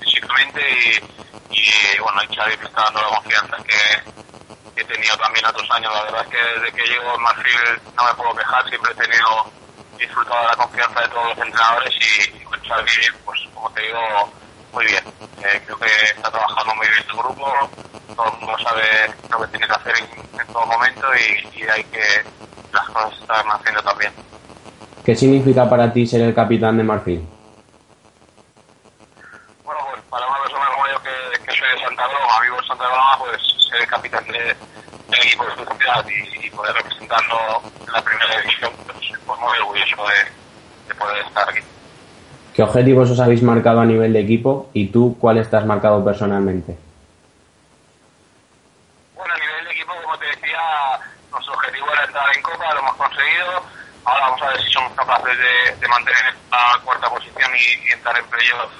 físicamente 0.00 0.60
y, 0.70 1.54
y 1.54 2.00
bueno, 2.00 2.22
Xavi 2.34 2.56
me 2.56 2.64
está 2.64 2.84
dando 2.84 3.02
la 3.02 3.16
confianza 3.16 3.56
que, 3.62 4.80
he 4.80 4.84
tenido 4.84 5.16
también 5.18 5.44
otros 5.44 5.70
años. 5.70 5.92
La 5.92 6.02
verdad 6.04 6.22
es 6.22 6.28
que 6.28 6.60
desde 6.60 6.72
que 6.72 6.88
llego 6.88 7.14
en 7.14 7.22
Marfil 7.22 7.82
no 7.94 8.04
me 8.04 8.14
puedo 8.14 8.34
quejar, 8.36 8.66
siempre 8.70 8.92
he 8.92 8.94
tenido 8.94 9.28
disfrutado 9.98 10.40
de 10.40 10.48
la 10.48 10.56
confianza 10.56 11.00
de 11.02 11.08
todos 11.08 11.28
los 11.28 11.46
entrenadores 11.46 11.94
y, 12.00 12.36
y 12.38 12.44
con 12.44 12.58
Xavi, 12.64 12.90
pues 13.26 13.40
como 13.52 13.70
te 13.72 13.82
digo, 13.82 14.32
muy 14.72 14.84
bien. 14.86 15.04
Eh, 15.44 15.62
creo 15.66 15.78
que 15.78 15.86
está 16.04 16.30
trabajando 16.30 16.74
muy 16.74 16.86
bien 16.88 17.04
el 17.08 17.16
grupo, 17.16 17.52
todo 18.16 18.26
el 18.26 18.38
mundo 18.40 18.58
sabe 18.62 18.82
lo 19.30 19.40
que 19.40 19.46
tiene 19.48 19.66
que 19.66 19.72
hacer 19.72 19.94
en, 19.98 20.40
en 20.40 20.46
todo 20.48 20.66
momento 20.66 21.06
y, 21.14 21.58
y 21.58 21.68
hay 21.68 21.84
que 21.84 22.24
las 22.72 22.88
cosas 22.88 23.12
están 23.20 23.46
haciendo 23.50 23.82
también. 23.82 24.12
¿Qué 25.04 25.14
significa 25.16 25.68
para 25.68 25.92
ti 25.92 26.06
ser 26.06 26.22
el 26.22 26.34
capitán 26.34 26.76
de 26.76 26.84
Marfil? 26.84 27.26
Bueno, 29.64 29.80
pues 29.90 30.02
para 30.08 30.26
una 30.26 30.38
persona 30.42 30.66
como 30.72 30.86
yo 30.86 31.02
que, 31.02 31.44
que 31.44 31.58
soy 31.58 31.68
de 31.70 31.84
Santa 31.84 32.04
Coloma, 32.06 32.40
vivo 32.42 32.58
en 32.60 32.66
Santa 32.68 32.84
Coloma, 32.84 33.18
pues 33.18 33.42
ser 33.68 33.80
el 33.80 33.86
capitán 33.88 34.24
de, 34.28 34.38
del 35.08 35.20
equipo 35.22 35.44
de 35.44 35.52
tu 35.56 35.76
ciudad 35.76 36.06
y, 36.08 36.46
y 36.46 36.50
poder 36.50 36.74
representarlo 36.76 37.62
en 37.86 37.92
la 37.92 38.02
primera 38.02 38.40
división, 38.40 38.72
pues, 38.86 38.98
pues 39.26 39.40
muy 39.40 39.58
orgulloso 39.58 40.06
de, 40.06 40.88
de 40.88 40.94
poder 40.94 41.26
estar 41.26 41.48
aquí. 41.48 41.60
¿Qué 42.54 42.62
objetivos 42.62 43.10
os 43.10 43.18
habéis 43.18 43.42
marcado 43.42 43.80
a 43.80 43.84
nivel 43.86 44.12
de 44.12 44.20
equipo 44.20 44.68
y 44.74 44.88
tú 44.88 45.16
cuáles 45.18 45.48
te 45.48 45.56
has 45.56 45.64
marcado 45.64 46.04
personalmente? 46.04 46.76
Bueno, 49.16 49.32
a 49.32 49.38
nivel 49.38 49.64
de 49.64 49.70
equipo, 49.70 49.92
como 50.02 50.18
te 50.18 50.26
decía, 50.26 50.60
nuestro 51.30 51.54
objetivo 51.54 51.86
era 51.92 52.04
entrar 52.04 52.36
en 52.36 52.42
Copa, 52.42 52.74
lo 52.74 52.80
hemos 52.80 52.96
conseguido. 52.96 53.62
Ahora 54.04 54.20
vamos 54.26 54.42
a 54.42 54.48
ver 54.48 54.62
si 54.62 54.70
somos 54.70 54.92
capaces 54.92 55.38
de, 55.80 55.88
mantener 55.88 56.34
esta 56.34 56.78
cuarta 56.84 57.08
posición 57.08 57.50
y, 57.56 57.88
y 57.88 57.92
entrar 57.92 58.18
en 58.18 58.26
playoff 58.26 58.72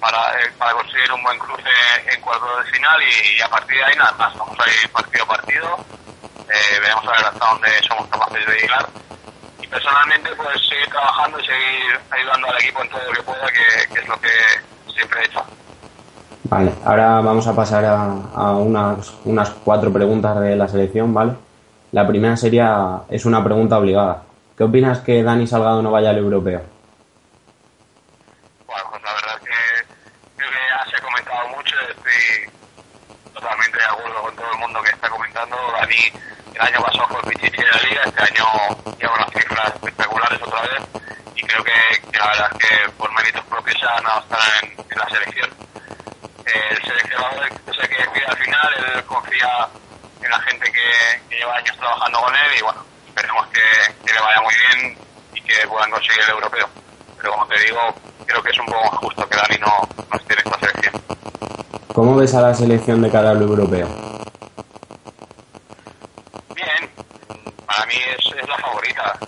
para, 0.00 0.40
eh, 0.40 0.50
para 0.56 0.72
conseguir 0.72 1.12
un 1.12 1.22
buen 1.22 1.38
cruce 1.38 1.68
en 2.06 2.20
cuartos 2.22 2.64
de 2.64 2.72
final 2.72 2.96
y, 3.02 3.36
y 3.36 3.40
a 3.42 3.48
partir 3.48 3.76
de 3.76 3.84
ahí 3.84 3.96
nada 3.96 4.12
más. 4.12 4.34
Vamos 4.38 4.56
a 4.58 4.70
ir 4.70 4.90
partido 4.90 5.24
a 5.24 5.28
partido, 5.28 5.86
eh, 6.48 6.80
veremos 6.80 7.06
a 7.06 7.10
ver 7.10 7.26
hasta 7.26 7.46
dónde 7.46 7.68
somos 7.86 8.08
capaces 8.08 8.46
de 8.46 8.54
llegar. 8.54 8.88
Personalmente, 9.70 10.30
pues 10.36 10.66
seguir 10.68 10.88
trabajando 10.88 11.38
y 11.38 11.46
seguir 11.46 12.00
ayudando 12.10 12.48
al 12.48 12.62
equipo 12.62 12.82
en 12.82 12.90
todo 12.90 13.00
lo 13.04 13.12
que 13.12 13.22
pueda, 13.22 13.46
que, 13.46 13.94
que 13.94 14.00
es 14.00 14.08
lo 14.08 14.20
que 14.20 14.92
siempre 14.92 15.20
he 15.20 15.24
hecho. 15.26 15.44
Vale, 16.44 16.72
ahora 16.84 17.20
vamos 17.20 17.46
a 17.46 17.54
pasar 17.54 17.84
a, 17.84 18.12
a 18.34 18.52
unas, 18.56 19.14
unas 19.24 19.50
cuatro 19.50 19.92
preguntas 19.92 20.40
de 20.40 20.56
la 20.56 20.66
selección, 20.66 21.14
¿vale? 21.14 21.34
La 21.92 22.06
primera 22.06 22.36
sería, 22.36 23.02
es 23.08 23.24
una 23.24 23.42
pregunta 23.44 23.78
obligada. 23.78 24.22
¿Qué 24.58 24.64
opinas 24.64 24.98
que 25.00 25.22
Dani 25.22 25.46
Salgado 25.46 25.80
no 25.82 25.92
vaya 25.92 26.10
al 26.10 26.18
europeo? 26.18 26.62
Bueno, 28.66 28.84
pues 28.90 29.02
la 29.02 29.12
verdad 29.12 29.38
que 29.38 29.84
creo 30.36 30.50
que 30.50 30.56
ya 30.68 30.90
se 30.90 30.96
ha 30.96 31.00
comentado 31.00 31.48
mucho, 31.48 31.76
estoy 31.88 32.39
mundo 34.70 34.82
que 34.82 34.90
está 34.90 35.08
comentando. 35.10 35.56
Dani 35.72 36.12
el 36.54 36.60
año 36.60 36.80
pasado 36.84 37.08
fue 37.08 37.20
el 37.20 37.38
Pichichi 37.38 37.56
de 37.56 37.66
la 37.66 37.82
liga, 37.88 38.02
este 38.06 38.22
año 38.22 38.46
lleva 38.98 39.14
unas 39.14 39.30
cifras 39.32 39.74
espectaculares 39.74 40.42
otra 40.42 40.60
vez 40.62 40.82
y 41.34 41.42
creo 41.42 41.64
que, 41.64 41.72
que 42.12 42.18
la 42.18 42.26
verdad 42.26 42.48
es 42.52 42.68
que 42.68 42.90
por 42.92 43.12
méritos 43.14 43.44
propios 43.46 43.82
ha 43.82 43.94
ganado 43.96 44.20
estar 44.20 44.40
en, 44.62 44.70
en 44.78 44.98
la 44.98 45.08
selección. 45.08 45.50
El 46.46 46.82
seleccionador 46.82 47.44
el 47.44 47.88
que 47.88 47.96
decide 47.96 48.26
al 48.26 48.36
final, 48.36 48.68
él 48.78 49.04
confía 49.04 49.68
en 50.22 50.30
la 50.30 50.40
gente 50.40 50.70
que, 50.70 51.28
que 51.28 51.36
lleva 51.36 51.56
años 51.56 51.76
trabajando 51.76 52.20
con 52.20 52.34
él 52.34 52.50
y 52.58 52.62
bueno, 52.62 52.84
esperemos 53.08 53.46
que, 53.48 53.66
que 54.06 54.12
le 54.14 54.20
vaya 54.20 54.40
muy 54.42 54.54
bien 54.54 54.98
y 55.34 55.40
que 55.42 55.66
puedan 55.66 55.90
conseguir 55.90 56.22
el 56.22 56.30
europeo. 56.30 56.68
Pero 57.16 57.32
como 57.32 57.46
te 57.46 57.58
digo, 57.60 57.80
creo 58.26 58.42
que 58.42 58.50
es 58.50 58.58
un 58.58 58.66
poco 58.66 58.84
más 58.84 58.98
justo 59.00 59.28
que 59.28 59.36
Dani 59.36 59.56
no, 59.58 59.88
no 60.10 60.16
esté 60.16 60.34
en 60.34 60.38
esta 60.38 60.58
selección. 60.60 61.02
¿Cómo 61.92 62.14
ves 62.16 62.34
a 62.34 62.42
la 62.42 62.54
selección 62.54 63.02
de 63.02 63.10
cara 63.10 63.30
al 63.30 63.42
europeo? 63.42 63.88
Bien, 66.54 66.90
para 67.66 67.84
mí 67.86 67.94
es, 67.94 68.26
es 68.40 68.48
la 68.48 68.56
favorita. 68.58 69.18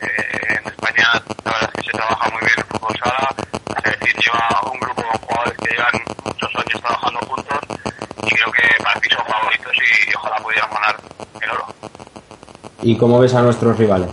Eh, 0.00 0.58
en 0.60 0.66
España 0.68 1.08
la 1.44 1.52
verdad 1.52 1.70
es 1.74 1.82
que 1.82 1.90
se 1.90 1.96
trabaja 1.96 2.30
muy 2.30 2.40
bien 2.40 2.54
el 2.58 2.64
fútbol 2.64 2.96
sala. 3.02 3.28
La 3.74 3.80
selección 3.82 4.22
lleva 4.22 4.70
un 4.72 4.80
grupo 4.80 5.02
de 5.02 5.18
jugadores 5.18 5.58
que 5.58 5.70
llevan 5.74 6.02
muchos 6.24 6.50
años 6.54 6.80
trabajando 6.80 7.20
juntos 7.26 7.58
y 8.24 8.30
creo 8.30 8.52
que 8.52 8.82
para 8.82 9.00
mí 9.00 9.08
son 9.10 9.26
favoritos 9.26 9.72
y, 9.76 10.10
y 10.10 10.14
ojalá 10.14 10.36
pudieran 10.36 10.70
ganar 10.70 10.96
el 11.40 11.50
oro. 11.50 11.66
¿Y 12.82 12.96
cómo 12.96 13.20
ves 13.20 13.34
a 13.34 13.42
nuestros 13.42 13.78
rivales? 13.78 14.08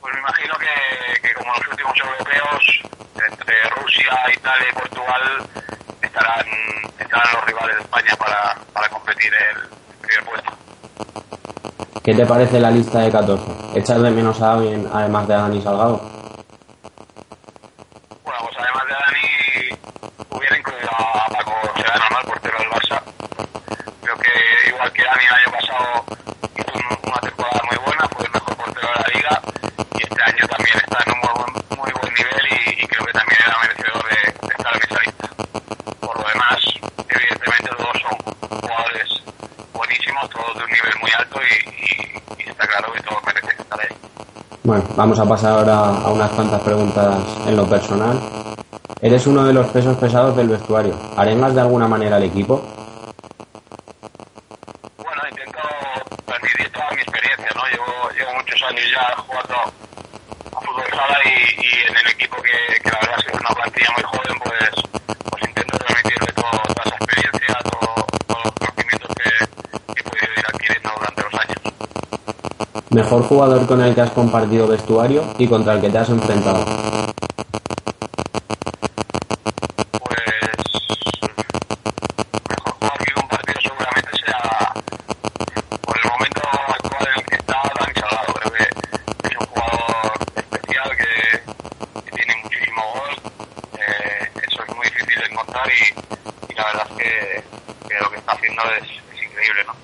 Pues 0.00 0.14
me 0.14 0.20
imagino 0.20 0.54
que, 0.58 1.20
que 1.28 1.34
como 1.34 1.52
los 1.54 1.68
últimos 1.68 1.94
europeos, 1.98 2.82
entre 3.28 3.70
Rusia, 3.80 4.12
Italia 4.34 4.66
y 4.70 4.74
Portugal 4.74 5.22
estarán, 6.02 6.46
estarán 6.98 7.32
los 7.34 7.44
rivales 7.46 7.76
de 7.76 7.82
España 7.82 8.16
para, 8.18 8.54
para 8.72 8.88
competir 8.90 9.32
el 9.34 9.68
primer 10.06 10.24
puesto. 10.24 10.52
¿Qué 12.02 12.14
te 12.14 12.26
parece 12.26 12.60
la 12.60 12.70
lista 12.70 13.00
de 13.00 13.10
14? 13.10 13.44
¿Echas 13.78 14.02
de 14.02 14.10
menos 14.10 14.40
a 14.42 14.52
alguien 14.52 14.88
además 14.92 15.26
de 15.28 15.34
a 15.34 15.38
Dani 15.38 15.62
Salgado? 15.62 16.00
Bueno, 18.24 18.38
pues 18.42 18.56
además 18.58 18.84
de 18.86 18.92
Dani, 18.92 19.80
hubiera 20.30 20.58
incluido 20.58 20.90
a 20.90 21.26
Paco 21.28 21.52
Sedano, 21.76 22.04
¿no? 22.10 22.20
El 22.20 22.26
portero 22.26 22.58
del 22.58 22.68
Barça. 22.70 23.00
Creo 24.02 24.16
que 24.18 24.68
igual 24.68 24.92
que 24.92 25.02
Dani 25.02 25.24
el 25.24 25.34
año 25.34 25.50
pasado 25.52 26.04
hizo 26.56 26.72
un- 26.74 27.10
una 27.10 27.20
temporada 27.20 27.60
muy 27.68 27.76
buena, 27.84 28.08
fue 28.08 28.24
el 28.26 28.32
mejor 28.32 28.56
portero 28.56 28.88
de 28.88 29.00
la 29.00 29.08
liga 29.14 29.42
y 29.98 30.02
este 30.02 30.22
año 30.22 30.48
también 30.48 30.76
está 30.78 30.98
en 31.06 31.12
un 31.12 31.18
muy 31.18 31.32
buen, 31.34 31.52
muy 31.80 31.92
buen 32.00 32.14
nivel 32.14 32.46
y, 32.50 32.84
y 32.84 32.86
creo 32.86 33.04
que 33.06 33.12
también 33.12 33.40
era 33.46 33.58
merecedor 33.62 34.04
de, 34.08 34.46
de 34.46 34.54
estar 34.54 34.76
en 34.76 34.82
esa 34.82 35.00
lista. 35.02 35.28
Por 36.00 36.16
lo 36.20 36.28
demás, 36.28 36.58
evidentemente 37.10 37.70
los 37.72 37.82
dos 37.82 37.98
son 38.02 38.16
jugadores 38.60 39.08
buenísimos, 39.74 40.30
todos 40.30 40.56
de 40.58 40.64
un 40.64 40.70
nivel 40.70 40.94
muy 41.02 41.10
alto 41.18 41.40
y, 41.42 41.52
y- 41.84 42.42
y 42.46 42.48
está 42.50 42.66
claro 42.66 42.92
que 42.92 43.00
todos 43.02 43.22
merecen 43.24 43.50
estar 43.60 43.80
ahí. 43.80 43.96
Bueno, 44.64 44.84
vamos 44.96 45.18
a 45.18 45.24
pasar 45.24 45.52
ahora 45.52 45.78
a 45.78 46.10
unas 46.12 46.30
cuantas 46.30 46.60
preguntas 46.62 47.16
en 47.46 47.56
lo 47.56 47.66
personal. 47.66 48.18
Eres 49.00 49.26
uno 49.26 49.44
de 49.44 49.52
los 49.52 49.66
pesos 49.68 49.96
pesados 49.98 50.36
del 50.36 50.48
vestuario. 50.48 50.94
¿Arengas 51.16 51.54
de 51.54 51.60
alguna 51.60 51.86
manera 51.86 52.16
al 52.16 52.24
equipo? 52.24 52.62
Bueno, 54.96 55.22
intento 55.30 55.58
transmitir 56.24 56.72
toda 56.72 56.90
mi 56.92 57.00
experiencia, 57.02 57.48
¿no? 57.54 57.62
Llevo, 57.70 58.10
llevo 58.16 58.34
muchos 58.36 58.62
años 58.68 58.84
ya 58.92 59.16
jugando 59.22 59.54
a 60.56 60.60
fútbol 60.60 60.84
sala 60.90 61.18
y, 61.24 61.28
y 61.60 61.90
en 61.90 61.96
el 61.96 62.12
equipo 62.12 62.36
que, 62.42 62.80
que 62.82 62.90
la 62.90 62.98
verdad 63.00 63.18
es 63.18 63.24
que 63.26 63.32
es 63.32 63.40
una 63.40 63.50
plantilla 63.54 63.90
muy 63.94 64.02
joven, 64.04 64.38
pues, 64.44 64.70
pues 65.30 65.42
intento 65.48 65.78
transmitirle 65.78 66.32
todo, 66.32 66.50
toda 66.50 66.82
esa 66.86 66.96
experiencia, 66.96 67.54
todo- 67.70 68.06
todos 68.26 68.44
los 68.44 68.54
conocimientos 68.54 69.10
que, 69.16 69.30
que 69.94 70.00
he 70.00 70.04
podido 70.04 70.32
ir 70.40 70.46
adquiriendo 70.48 70.90
durante 70.96 71.22
los 71.22 71.34
años. 71.34 71.60
Mejor 72.90 73.15
jugador 73.28 73.66
con 73.66 73.82
el 73.82 73.94
que 73.94 74.00
has 74.00 74.10
compartido 74.10 74.66
vestuario 74.68 75.24
y 75.38 75.46
contra 75.48 75.74
el 75.74 75.80
que 75.80 75.90
te 75.90 75.98
has 75.98 76.08
enfrentado. 76.08 76.64
Pues 79.92 80.22
mejor 82.48 82.72
jugador 82.74 82.98
que 82.98 83.10
he 83.10 83.14
compartido 83.14 83.60
seguramente 83.62 84.10
sea 84.24 84.72
por 85.82 85.96
el 85.98 86.10
momento 86.10 86.40
actual 86.68 87.08
en 87.08 87.18
el 87.20 87.24
que 87.26 87.34
está 87.36 87.62
Dani 87.78 87.94
Salgado. 87.94 88.34
Creo 88.34 88.52
que 88.52 89.28
es 89.28 89.36
un 89.40 89.46
jugador 89.46 90.12
especial 90.36 90.90
que, 90.96 92.02
que 92.04 92.10
tiene 92.16 92.42
muchísimo 92.42 92.82
gol. 92.94 93.32
Eh, 93.78 94.30
eso 94.48 94.62
es 94.66 94.76
muy 94.76 94.86
difícil 94.86 95.20
de 95.20 95.26
encontrar 95.26 95.68
y, 95.68 96.52
y 96.52 96.54
la 96.54 96.64
verdad 96.66 96.86
es 96.90 96.96
que, 96.96 97.44
que 97.88 97.94
lo 98.00 98.10
que 98.10 98.16
está 98.18 98.32
haciendo 98.32 98.62
es, 98.80 98.82
es 98.84 99.22
increíble, 99.22 99.64
¿no? 99.66 99.74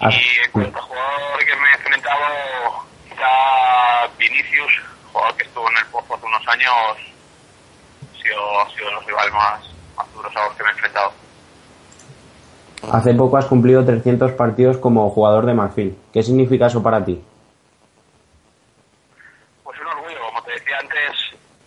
Has- 0.00 0.14
Y 0.14 0.44
en 0.44 0.50
cuanto 0.52 0.78
a 0.78 0.82
jugador 0.82 1.38
que 1.44 1.56
me 1.56 1.68
he 1.68 1.74
enfrentado, 1.74 2.24
quizá 3.08 4.08
Vinicius, 4.18 4.72
jugador 5.12 5.36
que 5.36 5.44
estuvo 5.44 5.70
en 5.70 5.76
el 5.78 5.86
Pozo 5.86 6.14
hace 6.14 6.26
unos 6.26 6.48
años, 6.48 6.72
ha 8.12 8.22
sido, 8.22 8.60
ha 8.60 8.70
sido 8.70 8.86
de 8.86 8.92
los 8.92 9.06
rivales 9.06 9.32
más, 9.34 9.60
más 9.96 10.06
duros 10.14 10.36
a 10.36 10.44
los 10.46 10.54
que 10.56 10.62
me 10.62 10.68
he 10.68 10.72
enfrentado. 10.72 11.12
Hace 12.94 13.12
poco 13.12 13.36
has 13.36 13.46
cumplido 13.46 13.84
300 13.84 14.34
partidos 14.34 14.76
como 14.78 15.10
jugador 15.10 15.46
de 15.46 15.52
Marfil. 15.52 15.98
¿Qué 16.12 16.22
significa 16.22 16.66
eso 16.66 16.80
para 16.80 17.04
ti? 17.04 17.20
Pues 19.64 19.80
un 19.80 19.86
orgullo, 19.88 20.20
como 20.28 20.40
te 20.44 20.52
decía 20.52 20.78
antes, 20.78 21.10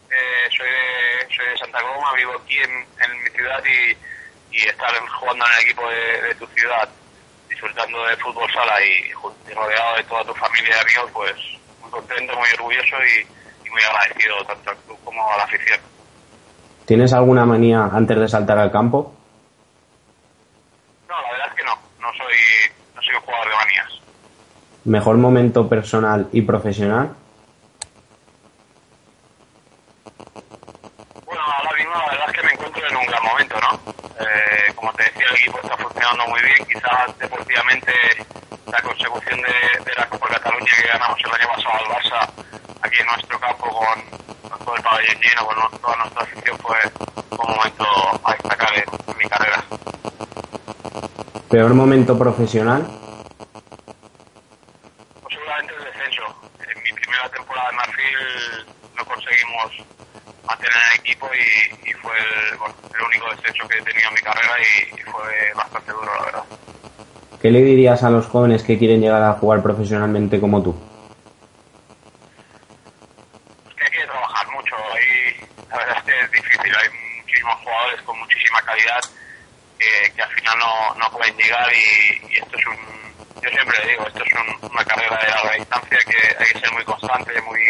eh, 0.08 0.48
soy, 0.56 0.70
de, 0.72 1.36
soy 1.36 1.46
de 1.52 1.58
Santa 1.58 1.82
Coloma, 1.82 2.14
vivo 2.16 2.32
aquí 2.42 2.56
en, 2.60 2.72
en 2.72 3.24
mi 3.26 3.30
ciudad 3.32 3.60
y, 3.60 4.56
y 4.56 4.70
estar 4.70 4.88
jugando 5.20 5.44
en 5.44 5.52
el 5.52 5.66
equipo 5.66 5.84
de, 5.90 6.28
de 6.30 6.36
tu 6.36 6.48
ciudad 6.56 6.88
disfrutando 7.50 8.06
de 8.08 8.16
fútbol 8.16 8.50
sala 8.54 8.80
y, 8.80 9.12
rodeado 9.52 9.98
de 9.98 10.04
toda 10.06 10.24
tu 10.24 10.34
familia 10.34 10.78
y 10.78 10.80
amigos, 10.80 11.12
pues 11.12 11.36
muy 11.82 11.92
contento, 11.92 12.38
muy 12.38 12.48
orgulloso 12.56 12.96
y, 13.04 13.68
y 13.68 13.70
muy 13.70 13.82
agradecido 13.84 14.46
tanto 14.48 14.70
al 14.70 14.78
club 14.78 14.98
como 15.04 15.30
a 15.30 15.36
la 15.36 15.44
afición. 15.44 15.80
¿Tienes 16.86 17.12
alguna 17.12 17.46
manía 17.46 17.84
antes 17.92 18.18
de 18.18 18.30
saltar 18.30 18.60
al 18.60 18.72
campo? 18.72 19.14
La 21.28 21.34
verdad 21.34 21.48
es 21.50 21.56
que 21.56 21.64
no, 21.66 21.76
no 22.00 22.14
soy, 22.14 22.36
no 22.96 23.02
soy 23.02 23.16
un 23.16 23.22
jugador 23.22 23.50
de 23.50 23.56
manías. 23.56 24.02
¿Mejor 24.86 25.18
momento 25.18 25.68
personal 25.68 26.30
y 26.32 26.42
profesional? 26.42 27.14
Bueno, 31.26 31.42
ahora 31.42 31.74
mismo 31.78 31.92
la 31.96 32.06
verdad 32.12 32.26
es 32.30 32.34
que 32.34 32.44
me 32.48 32.54
encuentro 32.54 32.88
en 32.88 32.96
un 32.96 33.06
gran 33.08 33.24
momento, 33.24 33.60
¿no? 33.60 33.94
Eh, 34.22 34.74
como 34.74 34.94
te 34.94 35.04
decía, 35.04 35.26
el 35.30 35.36
equipo 35.36 35.60
está 35.62 35.76
funcionando 35.76 36.28
muy 36.28 36.42
bien. 36.42 36.66
Quizás 36.66 37.18
deportivamente 37.20 37.92
la 38.72 38.82
consecución 38.82 39.42
de, 39.42 39.84
de 39.84 39.96
la 39.98 40.08
Copa 40.08 40.30
Cataluña 40.30 40.72
que 40.82 40.88
ganamos 40.88 41.20
el 41.20 41.34
año 41.34 41.48
pasado 41.56 41.74
al 41.76 41.92
Barça 41.92 42.30
aquí 42.84 43.00
en 43.02 43.08
nuestro 43.08 43.38
campo 43.40 43.68
con, 43.68 44.50
con 44.50 44.66
todo 44.66 44.76
el 44.78 44.82
pabellón 44.84 45.18
lleno, 45.20 45.46
con 45.46 45.80
toda 45.82 45.98
nuestra 45.98 46.24
afición 46.24 46.58
fue 46.60 46.78
un 47.32 47.56
momento 47.56 47.86
a 48.24 48.32
destacar 48.32 48.74
en, 48.78 48.84
en 49.12 49.18
mi 49.18 49.26
carrera. 49.26 49.64
¿Peor 51.50 51.74
momento 51.74 52.18
profesional? 52.18 52.86
Pues 55.22 55.34
seguramente 55.36 55.74
el 55.76 55.84
descenso. 55.86 56.24
En 56.60 56.84
mi 56.84 56.92
primera 56.94 57.30
temporada 57.30 57.70
en 57.70 57.76
Marfil 57.78 58.66
no 58.96 59.06
conseguimos 59.06 59.72
mantener 60.46 60.76
el 60.94 61.00
equipo 61.00 61.30
y, 61.34 61.90
y 61.90 61.94
fue 61.94 62.12
el, 62.52 62.58
bueno, 62.58 62.76
el 62.96 63.02
único 63.02 63.30
descenso 63.32 63.68
que 63.68 63.78
he 63.78 63.82
tenido 63.82 64.08
en 64.10 64.14
mi 64.16 64.22
carrera 64.22 64.54
y, 64.60 64.94
y 65.00 65.02
fue 65.04 65.54
bastante 65.56 65.92
duro, 65.92 66.16
la 66.20 66.26
verdad. 66.26 66.44
¿Qué 67.42 67.52
le 67.52 67.62
dirías 67.62 68.04
a 68.04 68.10
los 68.10 68.28
jóvenes 68.28 68.64
que 68.64 68.78
quieren 68.78 69.00
llegar 69.00 69.22
a 69.24 69.34
jugar 69.34 69.62
profesionalmente 69.64 70.40
como 70.42 70.62
tú? 70.64 70.76
Es 73.70 73.76
que 73.76 73.84
hay 73.86 73.92
que 73.92 74.06
trabajar 74.06 74.48
mucho. 74.50 74.76
Ahí 74.94 75.48
la 75.70 75.78
verdad 75.78 75.98
es 76.00 76.04
que 76.04 76.20
es 76.22 76.32
difícil. 76.32 76.76
Hay 76.76 76.90
muchísimos 77.22 77.56
jugadores 77.64 78.02
con 78.02 78.20
muchísima 78.20 78.62
calidad 78.64 79.00
que, 79.78 80.12
que 80.16 80.22
al 80.24 80.30
final 80.32 80.58
no, 80.58 80.96
no 80.96 81.12
pueden 81.12 81.38
llegar 81.38 81.72
y, 81.72 82.34
y 82.34 82.38
esto 82.40 82.58
es 82.58 82.66
un... 82.66 82.76
Yo 83.44 83.50
siempre 83.52 83.78
le 83.86 83.92
digo, 83.92 84.08
esto 84.08 84.24
es 84.26 84.34
un- 84.34 84.72
una 84.72 84.84
carrera 84.86 85.18
de 85.22 85.30
larga 85.30 85.54
distancia 85.54 85.98
que 86.08 86.18
hay 86.44 86.52
que 86.52 86.60
ser 86.60 86.72
muy 86.72 86.84
constante, 86.86 87.40
muy 87.44 87.62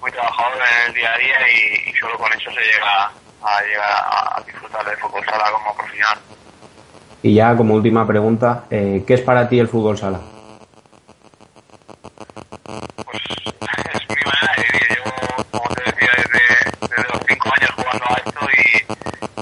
muy 0.00 0.10
trabajador 0.12 0.56
en 0.56 0.86
el 0.88 0.94
día 0.94 1.12
a 1.12 1.18
día 1.18 1.36
y, 1.52 1.90
y 1.90 1.92
solo 2.00 2.16
con 2.16 2.32
eso 2.32 2.50
se 2.52 2.60
llega 2.60 3.12
a 3.42 3.62
llegar 3.62 3.90
a, 3.90 4.36
a 4.38 4.40
disfrutar 4.46 4.86
del 4.86 4.96
fútbol 4.96 5.22
sala 5.26 5.50
como 5.52 5.76
profesional. 5.76 6.18
Y 7.22 7.34
ya 7.34 7.56
como 7.56 7.74
última 7.74 8.06
pregunta, 8.06 8.64
eh, 8.70 9.02
¿qué 9.04 9.14
es 9.14 9.20
para 9.22 9.48
ti 9.48 9.58
el 9.58 9.66
fútbol 9.66 9.98
sala? 9.98 10.20
Pues 13.04 13.22
es 13.94 14.08
mi 14.08 14.22
manera 14.22 14.52
de 14.56 14.62
vivir. 14.62 14.86
Yo, 14.96 15.44
como 15.50 15.74
te 15.74 15.82
decía, 15.90 16.10
desde, 16.16 16.42
desde 16.80 17.12
los 17.12 17.22
cinco 17.26 17.48
años 17.56 17.70
jugando 17.74 18.04
a 18.06 18.14
esto 18.14 18.40
y, 18.54 18.60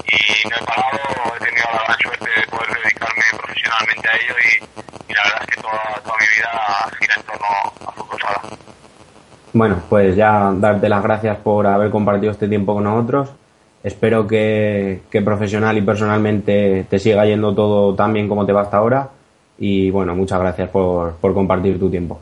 y 0.09 0.49
no 0.49 0.55
he 0.55 0.65
parado. 0.65 0.97
He 1.35 1.45
tenido 1.45 1.67
la 1.71 1.83
gran 1.83 1.99
suerte 1.99 2.25
de 2.25 2.47
poder 2.47 2.69
dedicarme 2.83 3.23
profesionalmente 3.37 4.09
a 4.09 4.15
ello 4.15 4.35
y, 4.41 5.11
y 5.11 5.13
la 5.13 5.23
verdad 5.23 5.41
es 5.41 5.55
que 5.55 5.61
toda, 5.61 6.01
toda 6.03 6.15
mi 6.17 6.27
vida 6.35 6.49
gira 6.99 7.13
en 7.15 7.23
torno 7.23 7.47
a 7.85 7.91
fútbol 7.91 8.19
sala. 8.19 8.41
Bueno, 9.53 9.81
pues 9.87 10.15
ya 10.15 10.51
darte 10.55 10.89
las 10.89 11.03
gracias 11.03 11.37
por 11.37 11.67
haber 11.67 11.91
compartido 11.91 12.31
este 12.31 12.47
tiempo 12.47 12.73
con 12.73 12.85
nosotros. 12.85 13.29
Espero 13.87 14.27
que, 14.27 14.99
que 15.09 15.21
profesional 15.21 15.77
y 15.77 15.81
personalmente 15.81 16.85
te 16.89 16.99
siga 16.99 17.25
yendo 17.25 17.55
todo 17.55 17.95
tan 17.95 18.11
bien 18.11 18.27
como 18.27 18.45
te 18.45 18.51
va 18.51 18.63
hasta 18.63 18.75
ahora. 18.75 19.09
Y 19.57 19.89
bueno, 19.91 20.13
muchas 20.13 20.41
gracias 20.41 20.69
por, 20.69 21.15
por 21.15 21.33
compartir 21.33 21.79
tu 21.79 21.89
tiempo. 21.89 22.19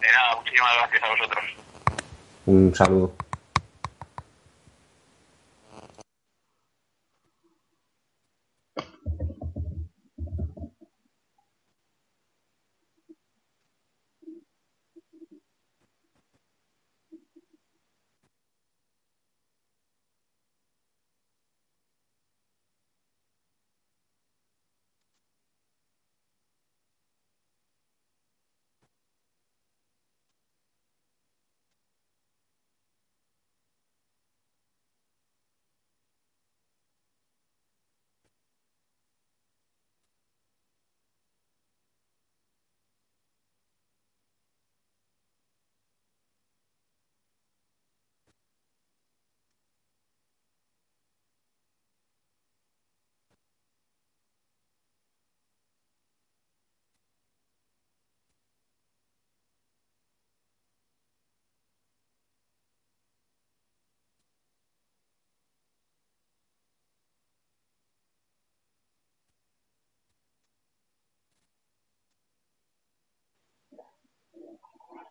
De 0.00 0.06
nada, 0.06 0.36
muchísimas 0.36 0.70
gracias 0.78 1.02
a 1.02 1.10
vosotros. 1.10 1.44
Un 2.46 2.74
saludo. 2.74 3.12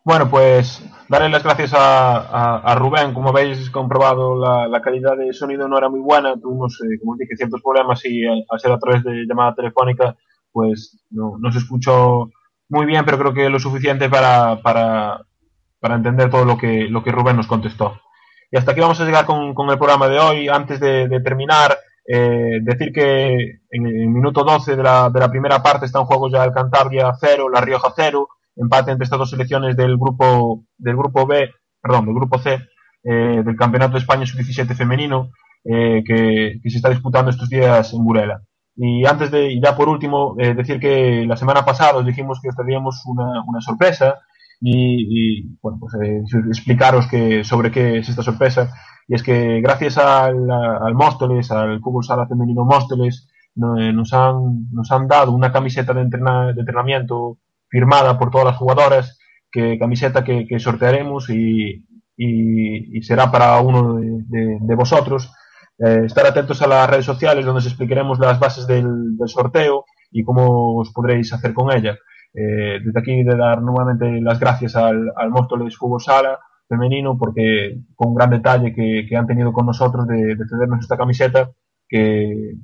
Bueno, 0.04 0.30
pues 0.30 0.82
darle 1.08 1.28
las 1.28 1.42
gracias 1.44 1.74
a, 1.74 2.60
a- 2.60 2.74
Rubén. 2.74 3.12
Como 3.12 3.28
habéis 3.30 3.70
comprobado, 3.70 4.36
la, 4.68 4.80
calidad 4.80 5.16
de 5.16 5.32
sonido 5.32 5.68
no 5.68 5.76
era 5.78 5.88
muy 5.88 6.00
buena. 6.00 6.34
Tuvimos, 6.40 6.80
eh, 6.82 6.98
como 7.00 7.16
dije, 7.16 7.36
ciertos 7.36 7.60
problemas 7.62 8.04
y 8.04 8.24
eh, 8.24 8.44
al 8.48 8.60
ser 8.60 8.72
a 8.72 8.78
través 8.78 9.04
de 9.04 9.26
llamada 9.26 9.54
telefónica, 9.54 10.16
pues 10.52 10.98
no, 11.10 11.38
se 11.52 11.58
escuchó 11.58 12.30
muy 12.68 12.86
bien, 12.86 13.04
pero 13.04 13.18
creo 13.18 13.34
que 13.34 13.50
lo 13.50 13.58
suficiente 13.58 14.08
para, 14.08 14.60
para, 14.62 15.20
para 15.80 15.96
entender 15.96 16.30
todo 16.30 16.44
lo 16.44 16.56
que, 16.56 16.88
lo 16.88 17.02
que 17.02 17.12
Rubén 17.12 17.36
nos 17.36 17.46
contestó. 17.46 18.00
Y 18.50 18.56
hasta 18.56 18.72
aquí 18.72 18.80
vamos 18.80 19.00
a 19.00 19.04
llegar 19.04 19.26
con, 19.26 19.54
con 19.54 19.68
el 19.70 19.78
programa 19.78 20.08
de 20.08 20.18
hoy. 20.18 20.48
Antes 20.48 20.80
de, 20.80 21.08
de 21.08 21.20
terminar, 21.20 21.76
eh, 22.06 22.58
decir 22.62 22.92
que 22.92 23.60
en 23.70 23.86
el 23.86 24.08
minuto 24.08 24.44
12 24.44 24.76
de 24.76 24.82
la, 24.82 25.10
de 25.10 25.20
la 25.20 25.30
primera 25.30 25.62
parte 25.62 25.86
está 25.86 26.00
en 26.00 26.06
juego 26.06 26.28
ya 26.30 26.44
el 26.44 26.52
Cantabria 26.52 27.12
0, 27.20 27.48
La 27.50 27.60
Rioja 27.60 27.92
0, 27.94 28.28
empate 28.56 28.92
entre 28.92 29.04
estas 29.04 29.18
dos 29.18 29.30
selecciones 29.30 29.76
del 29.76 29.96
grupo, 29.96 30.64
del 30.78 30.96
grupo 30.96 31.26
B, 31.26 31.50
perdón, 31.80 32.06
del 32.06 32.14
grupo 32.14 32.38
C, 32.38 32.58
eh, 33.02 33.42
del 33.44 33.56
Campeonato 33.56 33.94
de 33.94 34.00
España 34.00 34.26
Sub-17 34.26 34.74
femenino, 34.74 35.30
eh, 35.64 36.02
que, 36.06 36.60
que 36.62 36.70
se 36.70 36.76
está 36.76 36.90
disputando 36.90 37.30
estos 37.30 37.48
días 37.48 37.92
en 37.92 38.04
Burela. 38.04 38.42
Y 38.76 39.04
antes 39.04 39.30
de, 39.30 39.52
y 39.52 39.60
ya 39.60 39.76
por 39.76 39.88
último, 39.88 40.36
eh, 40.38 40.54
decir 40.54 40.80
que 40.80 41.24
la 41.26 41.36
semana 41.36 41.64
pasada 41.64 41.98
os 41.98 42.06
dijimos 42.06 42.40
que 42.40 42.48
os 42.48 42.56
traíamos 42.56 43.02
una, 43.06 43.42
una 43.46 43.60
sorpresa 43.60 44.20
y, 44.60 45.40
y, 45.42 45.58
bueno, 45.60 45.78
pues 45.80 45.94
eh, 46.02 46.22
explicaros 46.48 47.06
que, 47.06 47.44
sobre 47.44 47.70
qué 47.70 47.98
es 47.98 48.08
esta 48.08 48.22
sorpresa. 48.22 48.72
Y 49.08 49.14
es 49.14 49.22
que 49.22 49.60
gracias 49.60 49.98
al, 49.98 50.50
al 50.50 50.94
Móstoles, 50.94 51.50
al 51.50 51.80
fútbol 51.80 52.04
sala 52.04 52.26
femenino 52.26 52.64
Móstoles, 52.64 53.28
eh, 53.56 53.92
nos, 53.92 54.12
han, 54.12 54.70
nos 54.70 54.90
han 54.92 55.08
dado 55.08 55.32
una 55.32 55.52
camiseta 55.52 55.92
de, 55.92 56.00
de 56.00 56.60
entrenamiento 56.60 57.38
firmada 57.70 58.18
por 58.18 58.30
todas 58.30 58.46
las 58.48 58.56
jugadoras, 58.56 59.18
que 59.50 59.78
camiseta 59.78 60.24
que, 60.24 60.46
sortearemos 60.58 61.30
y, 61.30 61.84
y- 62.16 63.02
será 63.02 63.30
para 63.30 63.58
uno 63.60 63.98
de, 64.00 64.74
vosotros. 64.74 65.32
Eh, 65.78 66.02
estar 66.04 66.26
atentos 66.26 66.60
a 66.60 66.66
las 66.66 66.90
redes 66.90 67.06
sociales 67.06 67.44
donde 67.44 67.60
os 67.60 67.66
explicaremos 67.66 68.18
las 68.18 68.38
bases 68.38 68.66
del, 68.66 69.16
sorteo 69.26 69.84
y 70.10 70.22
cómo 70.24 70.76
os 70.76 70.92
podréis 70.92 71.32
hacer 71.32 71.54
con 71.54 71.72
ella. 71.72 71.96
Eh, 72.34 72.80
desde 72.84 73.00
aquí 73.00 73.22
de 73.24 73.36
dar 73.36 73.62
nuevamente 73.62 74.20
las 74.20 74.38
gracias 74.38 74.76
al, 74.76 75.10
al 75.16 75.30
Móstoles 75.30 75.76
Fútbol 75.76 76.00
Sala 76.00 76.38
femenino 76.68 77.18
porque 77.18 77.80
con 77.96 78.14
gran 78.14 78.30
detalle 78.30 78.72
que, 78.72 79.04
que 79.08 79.16
han 79.16 79.26
tenido 79.26 79.52
con 79.52 79.66
nosotros 79.66 80.06
de, 80.06 80.36
de 80.36 80.44
cedernos 80.48 80.80
esta 80.80 80.96
camiseta 80.96 81.50
que, 81.88 82.54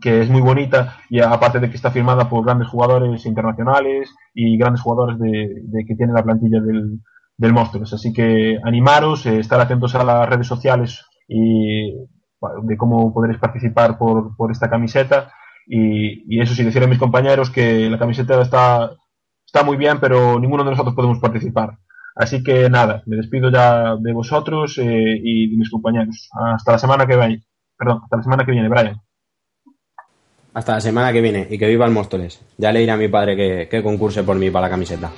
que 0.00 0.22
es 0.22 0.30
muy 0.30 0.40
bonita 0.40 0.96
y 1.08 1.20
aparte 1.20 1.60
de 1.60 1.68
que 1.70 1.76
está 1.76 1.90
firmada 1.90 2.28
por 2.28 2.44
grandes 2.44 2.68
jugadores 2.68 3.26
internacionales 3.26 4.14
y 4.34 4.56
grandes 4.58 4.82
jugadores 4.82 5.18
de, 5.18 5.62
de 5.64 5.84
que 5.86 5.94
tiene 5.96 6.12
la 6.12 6.22
plantilla 6.22 6.60
del, 6.60 7.00
del 7.36 7.52
Móstoles. 7.52 7.92
Así 7.92 8.12
que 8.12 8.58
animaros, 8.64 9.26
eh, 9.26 9.38
estar 9.38 9.60
atentos 9.60 9.94
a 9.94 10.04
las 10.04 10.28
redes 10.28 10.46
sociales 10.46 11.04
y 11.28 11.92
de 12.62 12.76
cómo 12.76 13.12
podréis 13.12 13.38
participar 13.38 13.98
por, 13.98 14.36
por 14.36 14.50
esta 14.50 14.70
camiseta 14.70 15.32
Y, 15.66 16.24
y 16.34 16.40
eso 16.40 16.54
sí, 16.54 16.64
decir 16.64 16.82
a 16.82 16.86
mis 16.86 16.98
compañeros 16.98 17.50
que 17.50 17.88
la 17.90 17.98
camiseta 17.98 18.40
está, 18.42 18.90
está 19.46 19.62
muy 19.64 19.76
bien, 19.76 19.98
pero 20.00 20.38
ninguno 20.40 20.64
de 20.64 20.70
nosotros 20.70 20.94
podemos 20.94 21.18
participar. 21.20 21.78
Así 22.16 22.42
que 22.42 22.68
nada, 22.70 23.02
me 23.06 23.16
despido 23.16 23.50
ya 23.50 23.96
de 23.96 24.12
vosotros 24.12 24.78
eh, 24.78 25.20
y 25.22 25.50
de 25.50 25.56
mis 25.56 25.70
compañeros. 25.70 26.28
Hasta 26.32 26.72
la 26.72 26.78
semana 26.78 27.06
que 27.06 27.16
viene. 27.16 27.44
Perdón, 27.78 28.00
hasta 28.04 28.16
la 28.16 28.22
semana 28.22 28.44
que 28.44 28.52
viene, 28.52 28.68
Brian. 28.68 29.00
Hasta 30.52 30.74
la 30.74 30.80
semana 30.80 31.12
que 31.12 31.20
viene 31.20 31.46
y 31.48 31.58
que 31.58 31.68
viva 31.68 31.86
el 31.86 31.92
Móstoles. 31.92 32.40
Ya 32.58 32.72
le 32.72 32.80
diré 32.80 32.92
a 32.92 32.96
mi 32.96 33.08
padre 33.08 33.36
que, 33.36 33.68
que 33.70 33.82
concurse 33.82 34.22
por 34.24 34.36
mí 34.36 34.50
para 34.50 34.66
la 34.66 34.70
camiseta. 34.70 35.10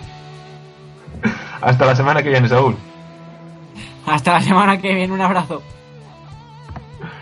Hasta 1.60 1.86
la 1.86 1.96
semana 1.96 2.22
que 2.22 2.28
viene, 2.28 2.48
Saúl. 2.48 2.76
Hasta 4.06 4.32
la 4.32 4.40
semana 4.40 4.80
que 4.80 4.94
viene, 4.94 5.12
un 5.12 5.20
abrazo. 5.20 5.62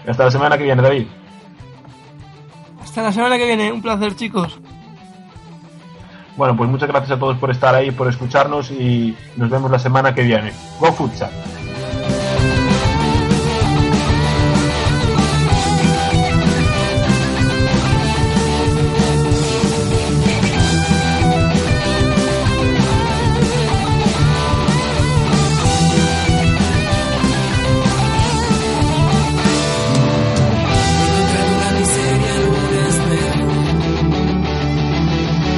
Hasta 0.06 0.24
la 0.24 0.30
semana 0.30 0.58
que 0.58 0.64
viene, 0.64 0.82
David. 0.82 1.06
Hasta 2.82 3.02
la 3.02 3.12
semana 3.12 3.38
que 3.38 3.46
viene, 3.46 3.70
un 3.70 3.82
placer 3.82 4.16
chicos. 4.16 4.58
Bueno, 6.36 6.56
pues 6.56 6.70
muchas 6.70 6.88
gracias 6.88 7.12
a 7.12 7.18
todos 7.20 7.36
por 7.36 7.50
estar 7.50 7.74
ahí, 7.74 7.90
por 7.90 8.08
escucharnos 8.08 8.70
y 8.70 9.14
nos 9.36 9.50
vemos 9.50 9.70
la 9.70 9.78
semana 9.78 10.14
que 10.14 10.22
viene. 10.22 10.52
Go 10.80 10.90
Futsal. 10.92 11.30